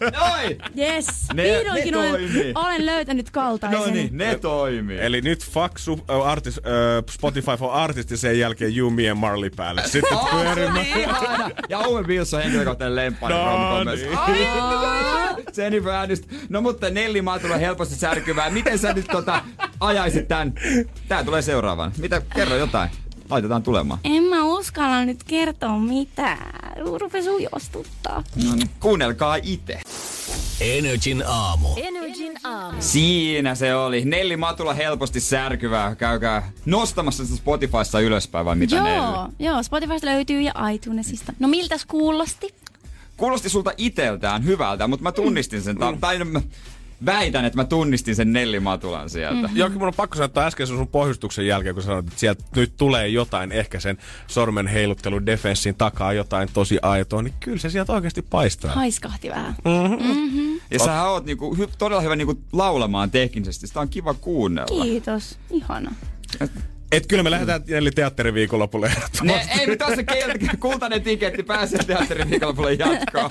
Noin! 0.20 0.58
Yes, 0.78 1.06
Ne- 1.34 1.42
vihdoinkin 1.42 1.92
ne 1.92 1.98
olen, 1.98 2.20
olen 2.54 2.86
löytänyt 2.86 3.30
kaltaisen. 3.30 3.78
No 3.80 3.86
niin, 3.86 4.08
ne 4.12 4.38
toimii. 4.38 4.98
Eli 5.00 5.20
nyt 5.20 5.44
fuck 5.46 5.78
su, 5.78 6.00
äh, 6.10 6.26
artist, 6.28 6.58
äh, 6.58 6.62
Spotify 7.10 7.52
for 7.58 7.70
Artists 7.72 8.10
ja 8.10 8.16
sen 8.16 8.38
jälkeen 8.38 8.76
You, 8.76 8.90
Me 8.90 9.10
and 9.10 9.18
Marley 9.18 9.50
päälle. 9.50 9.82
Sitten 9.90 10.18
Oh, 10.18 10.30
se 10.30 10.36
on 10.36 10.44
pyörimään. 10.44 10.74
niin 10.74 10.96
ihana. 11.00 11.50
Ja 11.68 11.78
Owen 11.78 12.06
Wilson 12.06 12.38
on 12.38 12.42
henkilökohtainen 12.44 12.96
lemppari 12.96 13.34
No 13.34 13.44
romukomeissa. 13.46 14.06
niin. 14.06 14.18
Ai, 14.18 15.34
Jennifer 15.56 15.92
Aniston. 15.92 16.29
No 16.48 16.60
mutta 16.60 16.90
Nelli 16.90 17.22
Maa 17.22 17.38
tulee 17.38 17.60
helposti 17.60 17.94
särkyvää. 17.94 18.50
Miten 18.50 18.78
sä 18.78 18.92
nyt 18.92 19.06
tota 19.12 19.42
ajaisit 19.80 20.28
tän? 20.28 20.52
Tää 21.08 21.24
tulee 21.24 21.42
seuraavan. 21.42 21.92
Mitä? 21.98 22.22
Kerro 22.34 22.56
jotain. 22.56 22.90
Laitetaan 23.30 23.62
tulemaan. 23.62 24.00
En 24.04 24.22
mä 24.22 24.44
uskalla 24.44 25.04
nyt 25.04 25.24
kertoa 25.24 25.78
mitään. 25.78 26.62
Rupes 27.00 27.26
ujostuttaa. 27.26 28.24
No 28.44 28.54
niin. 28.54 28.70
Kuunnelkaa 28.80 29.36
itse. 29.42 29.80
Energin 30.60 31.24
aamu. 31.26 31.68
Siinä 32.80 33.54
se 33.54 33.74
oli. 33.74 34.04
Nelli 34.04 34.36
Matula 34.36 34.74
helposti 34.74 35.20
särkyvää. 35.20 35.94
Käykää 35.94 36.50
nostamassa 36.66 37.24
sitä 37.24 37.36
Spotifyssa 37.36 38.00
ylöspäin 38.00 38.46
vai 38.46 38.56
mitä 38.56 38.82
Nelli? 38.82 38.96
Joo, 38.96 39.28
joo, 39.38 39.62
Spotifysta 39.62 40.06
löytyy 40.06 40.40
ja 40.40 40.52
iTunesista. 40.74 41.32
No 41.38 41.48
miltäs 41.48 41.86
kuulosti? 41.86 42.54
Kuulosti 43.20 43.48
sulta 43.48 43.72
iteltään 43.76 44.44
hyvältä, 44.44 44.86
mutta 44.86 45.02
mä 45.02 45.12
tunnistin 45.12 45.62
sen. 45.62 45.78
Ta- 45.78 45.96
tai 46.00 46.24
mä 46.24 46.40
väitän, 47.06 47.44
että 47.44 47.56
mä 47.56 47.64
tunnistin 47.64 48.16
sen 48.16 48.32
Nelli 48.32 48.60
Matulan 48.60 49.10
sieltä. 49.10 49.48
Mm. 49.48 49.56
Jokin 49.56 49.78
mun 49.78 49.88
on 49.88 49.94
pakko 49.96 50.16
sanoa, 50.16 50.24
että 50.26 50.46
äsken 50.46 50.66
sun 50.66 50.88
pohjustuksen 50.88 51.46
jälkeen, 51.46 51.74
kun 51.74 51.82
sanoit, 51.82 52.06
että 52.06 52.20
sieltä 52.20 52.44
nyt 52.56 52.76
tulee 52.76 53.08
jotain, 53.08 53.52
ehkä 53.52 53.80
sen 53.80 53.98
sormen 54.26 54.66
heiluttelun 54.66 55.26
defenssin 55.26 55.74
takaa 55.74 56.12
jotain 56.12 56.48
tosi 56.52 56.78
aitoa, 56.82 57.22
niin 57.22 57.34
kyllä 57.40 57.58
se 57.58 57.70
sieltä 57.70 57.92
oikeasti 57.92 58.22
paistaa. 58.22 58.72
Haiskahti 58.72 59.30
vähän. 59.30 59.54
Ja 60.70 60.78
sä 60.78 61.02
oot 61.04 61.24
niinku, 61.24 61.54
hy- 61.54 61.70
todella 61.78 62.02
hyvä 62.02 62.16
niinku 62.16 62.40
laulamaan 62.52 63.10
teknisesti. 63.10 63.66
Sitä 63.66 63.80
on 63.80 63.88
kiva 63.88 64.14
kuunnella. 64.14 64.84
Kiitos, 64.84 65.38
ihana. 65.50 65.94
Et 66.40 66.50
kyllä 67.08 67.22
me 67.22 67.30
lähdetään 67.30 67.62
eli 67.68 67.90
teatteriviikonlopulle 67.90 68.88
Ne, 68.88 68.94
ehdottomasti. 68.94 69.60
ei, 69.60 69.66
mutta 69.66 69.86
tässä 69.86 70.02
kultainen 70.60 71.02
tiketti 71.02 71.42
pääsee 71.42 71.84
teatterin 71.84 72.30
viikonlopulle 72.30 72.72
jatkoon. 72.72 73.30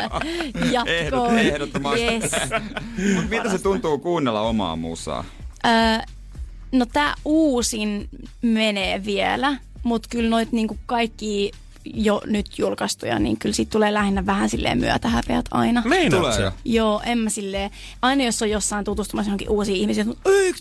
Jatkoon. 0.71 0.87
Ehdot, 0.87 1.53
ehdottomasti. 1.53 2.05
Yes. 2.05 2.31
Mut 3.15 3.29
miltä 3.29 3.49
se 3.49 3.59
tuntuu 3.59 3.97
kuunnella 3.99 4.41
omaa 4.41 4.75
musaa? 4.75 5.25
Öö, 5.65 5.71
no 6.71 6.85
tää 6.85 7.13
uusin 7.25 8.09
menee 8.41 9.05
vielä, 9.05 9.57
mutta 9.83 10.07
kyllä 10.11 10.29
noit 10.29 10.51
niinku 10.51 10.77
kaikki 10.85 11.51
jo 11.93 12.21
nyt 12.25 12.59
julkaistuja, 12.59 13.19
niin 13.19 13.37
kyllä 13.37 13.55
siitä 13.55 13.69
tulee 13.69 13.93
lähinnä 13.93 14.25
vähän 14.25 14.49
silleen 14.49 14.77
myötähäpeät 14.79 15.45
aina. 15.51 15.83
Meinaat 15.85 16.21
Tulee 16.21 16.41
jo. 16.41 16.51
Joo, 16.65 17.01
en 17.05 17.17
mä 17.17 17.29
silleen, 17.29 17.71
aina 18.01 18.23
jos 18.23 18.41
on 18.41 18.49
jossain 18.49 18.85
tutustumassa 18.85 19.29
johonkin 19.29 19.49
uusiin 19.49 19.77
ihmisiin, 19.77 20.09
että 20.09 20.29
eikö 20.29 20.59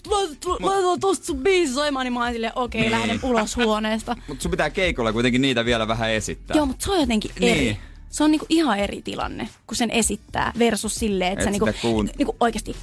laitetaan 0.61 1.01
tosta 1.01 1.27
sun 1.27 1.39
biisi 1.39 1.75
soimaan, 1.75 2.05
niin 2.07 2.13
mä 2.13 2.25
oon 2.25 2.33
silleen, 2.33 2.53
okei, 2.55 2.81
okay, 2.81 2.91
lähden 2.91 3.21
ulos 3.23 3.57
huoneesta. 3.57 4.17
Mutta 4.29 4.43
sun 4.43 4.51
pitää 4.51 4.71
keikolla 4.71 5.13
kuitenkin 5.13 5.43
niitä 5.43 5.65
vielä 5.65 5.89
vähän 5.89 6.11
esittää. 6.11 6.57
Joo, 6.57 6.67
mutta 6.67 6.85
se 6.85 6.93
on 6.93 7.01
jotenkin 7.01 7.31
Niin. 7.41 7.53
eri. 7.59 7.79
Se 8.11 8.25
on 8.25 8.31
niinku 8.31 8.47
ihan 8.49 8.79
eri 8.79 9.03
tilanne, 9.03 9.49
kun 9.67 9.77
sen 9.77 9.91
esittää 9.91 10.53
versus 10.59 10.95
silleen, 10.95 11.33
että 11.33 11.43
Et 11.43 11.45
sä 11.45 11.51
niinku, 11.51 11.67
kuun- 11.83 12.11
niinku 12.19 12.37
oikeasti 12.41 12.77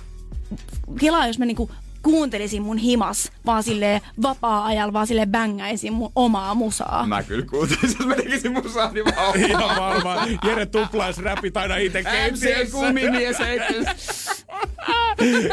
kelaa, 0.99 1.27
jos 1.27 1.39
mä 1.39 1.45
niinku 1.45 1.71
kuuntelisin 2.05 2.61
mun 2.61 2.77
himas, 2.77 3.31
vaan 3.45 3.63
sille 3.63 4.01
vapaa-ajalla, 4.21 4.93
vaan 4.93 5.07
sille 5.07 5.25
bängäisin 5.25 5.93
mun 5.93 6.11
omaa 6.15 6.55
musaa. 6.55 7.07
Mä 7.07 7.23
kyllä 7.23 7.45
kuuntelisin, 7.45 7.97
jos 7.99 8.07
mä 8.07 8.15
tekisin 8.15 8.51
musaa, 8.51 8.91
niin 8.91 9.05
vaan 9.05 9.39
Ihan 9.49 9.81
varmaan. 9.81 10.39
Jere 10.43 10.65
tuplais 10.65 11.17
räpit 11.17 11.57
aina 11.57 11.77
itse 11.77 12.03
MC 12.31 12.71
kumimies. 12.71 13.37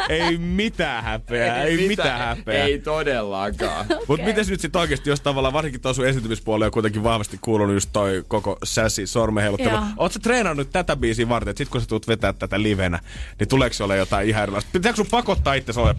Ei 0.08 0.38
mitään 0.38 1.04
häpeää, 1.04 1.62
ei, 1.62 1.88
mitään 1.88 2.18
häpeää. 2.18 2.64
Ei 2.64 2.78
todellakaan. 2.78 3.86
Mutta 4.08 4.26
miten 4.26 4.44
nyt 4.48 4.60
sitten 4.60 4.80
oikeasti, 4.80 5.10
jos 5.10 5.20
tavallaan 5.20 5.52
varsinkin 5.52 5.80
tuon 5.80 5.94
sun 5.94 6.06
esiintymispuolella 6.06 6.66
on 6.66 6.72
kuitenkin 6.72 7.02
vahvasti 7.02 7.38
kuulunut 7.40 7.74
just 7.74 7.90
toi 7.92 8.24
koko 8.28 8.58
sässi 8.64 9.06
sormenheiluttelu. 9.06 9.70
Joo. 9.70 9.84
Oletko 9.96 10.18
treenannut 10.22 10.70
tätä 10.72 10.96
biisiä 10.96 11.28
varten, 11.28 11.50
että 11.50 11.58
sit 11.58 11.68
kun 11.68 11.80
sä 11.80 11.86
tulet 11.86 12.08
vetää 12.08 12.32
tätä 12.32 12.62
livenä, 12.62 12.98
niin 13.38 13.48
tuleeko 13.48 13.74
se 13.74 13.84
olla 13.84 13.96
jotain 13.96 14.28
ihan 14.28 14.42
erilaista? 14.42 14.70
Pitääkö 14.72 14.96
sun 14.96 15.06
pakottaa 15.10 15.54
itse 15.54 15.80
ole 15.80 15.94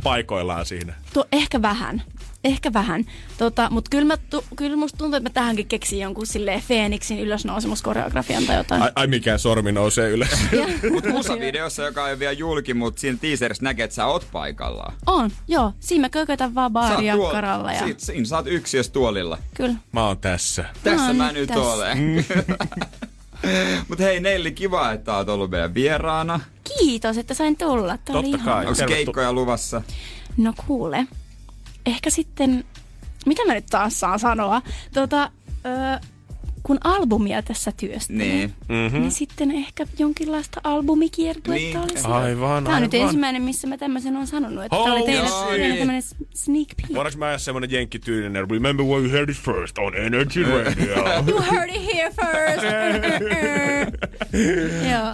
paikoillaan 0.47 0.65
siinä? 0.65 0.93
Tuo, 1.13 1.25
ehkä 1.31 1.61
vähän. 1.61 2.03
Ehkä 2.43 2.73
vähän. 2.73 3.05
Tota, 3.37 3.69
Mutta 3.71 3.89
kyllä, 3.89 4.05
mä 4.05 4.17
tu, 4.29 4.43
kyllä 4.55 4.75
musta 4.77 4.97
tuntuu, 4.97 5.17
että 5.17 5.29
mä 5.29 5.33
tähänkin 5.33 5.67
keksin 5.67 5.99
jonkun 5.99 6.27
silleen 6.27 6.61
Feeniksin 6.61 7.19
ylösnousemuskoreografian 7.19 8.43
tai 8.43 8.55
jotain. 8.57 8.81
Ai, 8.81 8.91
ai 8.95 9.07
mikään 9.07 9.39
sormi 9.39 9.71
nousee 9.71 10.09
ylös. 10.09 10.29
Mut 10.93 11.05
musavideossa, 11.05 11.83
joka 11.83 12.07
ei 12.07 12.13
ole 12.13 12.19
vielä 12.19 12.31
julki, 12.31 12.73
mutta 12.73 12.99
siinä 13.01 13.17
teaserissa 13.21 13.63
näkee, 13.63 13.83
että 13.83 13.95
sä 13.95 14.05
oot 14.05 14.27
paikallaan. 14.31 14.93
On, 15.05 15.31
joo. 15.47 15.73
Siinä 15.79 16.01
mä 16.01 16.09
kökötän 16.09 16.55
vaan 16.55 16.71
Sä 16.73 16.79
oot 16.79 16.89
baariakkaralla. 16.89 17.73
Ja... 17.73 17.79
Siin, 17.79 17.95
siinä 17.97 18.25
sä 18.25 18.35
oot 18.35 18.47
yksiössä 18.47 18.91
tuolilla. 18.91 19.37
Kyllä. 19.53 19.75
Mä 19.91 20.07
oon 20.07 20.17
tässä. 20.17 20.65
Tässä 20.83 21.07
No, 21.07 21.13
mä 21.13 21.31
nyt 21.31 21.47
tässä. 21.47 21.61
olen. 21.63 22.25
Mut 23.89 23.99
hei 23.99 24.19
Nelli, 24.19 24.51
kiva, 24.51 24.91
että 24.91 25.17
oot 25.17 25.29
ollut 25.29 25.51
meidän 25.51 25.73
vieraana. 25.73 26.39
Kiitos, 26.77 27.17
että 27.17 27.33
sain 27.33 27.57
tulla. 27.57 27.97
Tämä 27.97 28.19
oli 28.19 28.31
Totta 28.31 28.45
kai. 28.45 28.65
Onko 28.65 28.85
keikkoja 28.87 29.33
luvassa? 29.33 29.81
No 30.37 30.53
kuule, 30.67 31.07
ehkä 31.85 32.09
sitten, 32.09 32.63
mitä 33.25 33.41
mä 33.47 33.53
nyt 33.53 33.65
taas 33.65 33.99
saan 33.99 34.19
sanoa? 34.19 34.61
Tota, 34.93 35.31
ö, 35.65 35.99
kun 36.63 36.77
albumia 36.83 37.41
tässä 37.41 37.71
työstelen, 37.77 38.19
Niin. 38.27 38.53
Mm-hmm. 38.69 38.99
niin 38.99 39.11
sitten 39.11 39.51
ehkä 39.51 39.85
jonkinlaista 39.99 40.61
albumikiertuetta 40.63 41.53
Niin. 41.53 41.77
olisi. 41.77 42.07
Aivan, 42.07 42.63
Tämä 42.63 42.75
on 42.75 42.81
nyt 42.81 42.93
aivan. 42.93 43.05
ensimmäinen, 43.07 43.41
missä 43.41 43.67
mä 43.67 43.77
tämmöisen 43.77 44.15
on 44.17 44.27
sanonut, 44.27 44.63
että 44.63 44.75
Oh, 44.77 44.83
tämä 44.85 44.95
oli 44.95 45.05
teille, 45.05 45.57
niin. 45.57 45.77
tämmöinen 45.77 46.03
sneak 46.33 46.67
peek. 46.77 46.89
Voidaanko 46.93 47.19
mä 47.19 47.25
ajaa 47.25 47.37
semmonen 47.37 47.71
jenkkityylinen? 47.71 48.49
Remember 48.51 48.85
where 48.85 49.01
you 49.03 49.11
heard 49.11 49.29
it 49.29 49.37
first 49.37 49.77
on 49.77 49.95
Energy 49.95 50.43
Radio. 50.43 50.95
You 51.31 51.41
heard 51.51 51.69
it 51.69 51.93
here 51.95 52.11
first. 52.21 52.63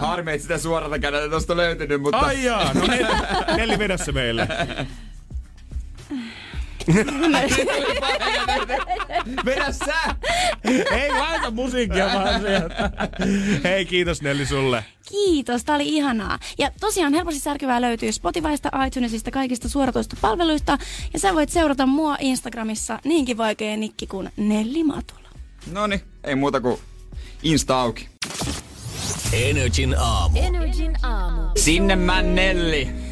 Harmi, 0.00 0.32
että 0.32 0.42
sitä 0.42 0.58
suoralta 0.58 0.98
kädeltä 0.98 1.30
tosta 1.30 1.56
löytynyt, 1.56 2.02
mutta... 2.02 2.18
Ai 2.18 2.44
jaa, 2.44 2.74
no 2.74 2.86
Nelli, 2.86 3.06
Nelli 3.56 3.78
vedä 3.78 3.96
se 3.96 4.12
meille. 4.12 4.48
Vedä 9.44 9.72
sä! 9.72 9.94
Ei 10.90 11.10
laita 11.10 11.50
musiikkia 11.50 12.06
vaan 12.06 12.40
sieltä. 12.40 12.90
Hei, 13.64 13.84
kiitos 13.84 14.22
Nelli 14.22 14.46
sulle. 14.46 14.84
Kiitos, 15.08 15.64
tää 15.64 15.76
oli 15.76 15.88
ihanaa. 15.88 16.38
Ja 16.58 16.70
tosiaan 16.80 17.14
helposti 17.14 17.40
särkyvää 17.40 17.80
löytyy 17.80 18.12
Spotifysta, 18.12 18.70
iTunesista, 18.86 19.30
kaikista 19.30 19.68
suoratoistopalveluista. 19.68 20.78
Ja 21.12 21.18
sä 21.18 21.34
voit 21.34 21.50
seurata 21.50 21.86
mua 21.86 22.16
Instagramissa 22.20 22.98
niinkin 23.04 23.36
vaikea 23.36 23.76
nikki 23.76 24.06
kuin 24.06 24.30
Nelli 24.36 24.84
Matula. 24.84 25.28
Noni, 25.72 26.00
ei 26.24 26.34
muuta 26.34 26.60
kuin 26.60 26.78
Insta 27.42 27.80
auki. 27.80 28.08
Energin 29.32 29.94
aamu. 29.98 30.38
Energin 30.38 30.96
aamu. 31.02 31.50
Sinne 31.56 31.96
mä 31.96 32.22
Nelli. 32.22 33.09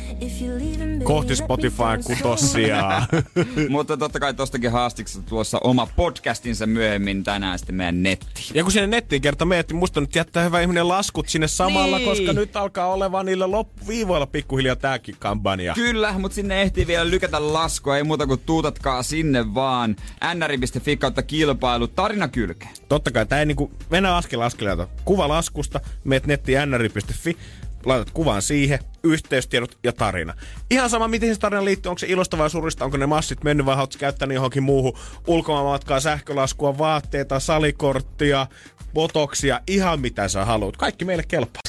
Kohti 1.05 1.37
Spotify 1.37 1.83
kutossia. 2.05 3.03
Mutta 3.69 3.97
totta 3.97 4.21
kai 4.21 4.35
tostakin 4.35 4.73
haastiksi 4.73 5.23
tulossa 5.23 5.59
oma 5.65 5.87
podcastinsa 5.97 6.67
myöhemmin 6.67 7.25
tänään 7.25 7.59
sitten 7.59 7.75
meidän 7.77 8.03
nettiin. 8.03 8.47
Ja 8.55 8.63
kun 8.63 8.73
sinne 8.73 8.87
nettiin 8.87 9.23
kerta 9.23 9.45
meet, 9.45 9.69
niin 9.69 9.77
musta 9.77 10.01
nyt 10.01 10.15
jättää 10.15 10.45
hyvä 10.45 10.61
ihminen 10.61 10.89
laskut 10.89 11.29
sinne 11.29 11.49
samalla, 11.49 11.99
Niin. 11.99 12.09
koska 12.09 12.33
nyt 12.33 12.57
alkaa 12.57 12.87
olevan 12.93 13.27
niillä 13.27 13.51
loppuviivoilla 13.51 14.27
pikkuhiljaa 14.27 14.77
tääkin 14.77 15.17
kampanja. 15.19 15.75
Kyllä, 15.75 16.15
mutta 16.19 16.35
sinne 16.35 16.63
ehtii 16.63 16.87
vielä 16.87 17.11
lykätä 17.11 17.53
laskua, 17.53 17.97
ei 17.97 18.05
muuta 18.05 18.27
kuin 18.27 18.41
tuutatkaa 18.47 19.03
sinne 19.03 19.55
vaan. 19.55 19.97
nri.fi 20.35 20.97
kautta 20.97 21.23
kilpailu, 21.23 21.89
tarina 21.89 22.29
kylkeen. 22.29 22.71
Totta 22.89 23.11
kai, 23.11 23.27
tää 23.27 23.41
ei 23.41 23.47
niinku, 23.47 23.71
mennä 23.91 24.17
askel 24.17 24.41
askeleelta. 24.41 24.89
Kuva 25.05 25.29
laskusta, 25.29 25.81
meet 26.05 26.27
nettiin 26.27 26.71
nri.fi, 26.71 27.37
laitat 27.85 28.11
kuvan 28.11 28.43
siihen, 28.43 28.79
yhteystiedot 29.03 29.79
ja 29.85 29.93
tarina. 29.93 30.35
Ihan 30.71 30.91
sama, 30.91 31.09
miten 31.09 31.35
se 31.35 31.41
tarina 31.41 31.65
liittyy, 31.65 31.91
onko 31.91 31.99
se 31.99 32.07
ilosta 32.07 32.39
vai 32.39 32.51
surista, 32.51 32.85
onko 32.85 32.97
ne 32.97 33.07
massit 33.07 33.45
mennyt 33.45 33.67
vai 33.67 33.77
haluatko 33.77 33.99
käyttää 33.99 34.29
johonkin 34.33 34.63
muuhun 34.63 34.99
ulkomaanmatkaa, 35.27 36.01
sähkölaskua, 36.01 36.79
vaatteita, 36.79 37.41
salikorttia, 37.41 38.47
botoksia, 38.95 39.61
ihan 39.67 40.01
mitä 40.01 40.29
sä 40.29 40.45
haluat. 40.45 40.77
Kaikki 40.77 41.05
meille 41.05 41.25
kelpaa. 41.29 41.61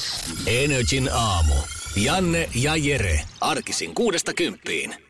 Energin 0.46 1.08
aamu. 1.12 1.54
Janne 1.96 2.48
ja 2.54 2.76
Jere. 2.76 3.20
Arkisin 3.40 3.94
kuudesta 3.94 4.34
kymppiin. 4.34 5.09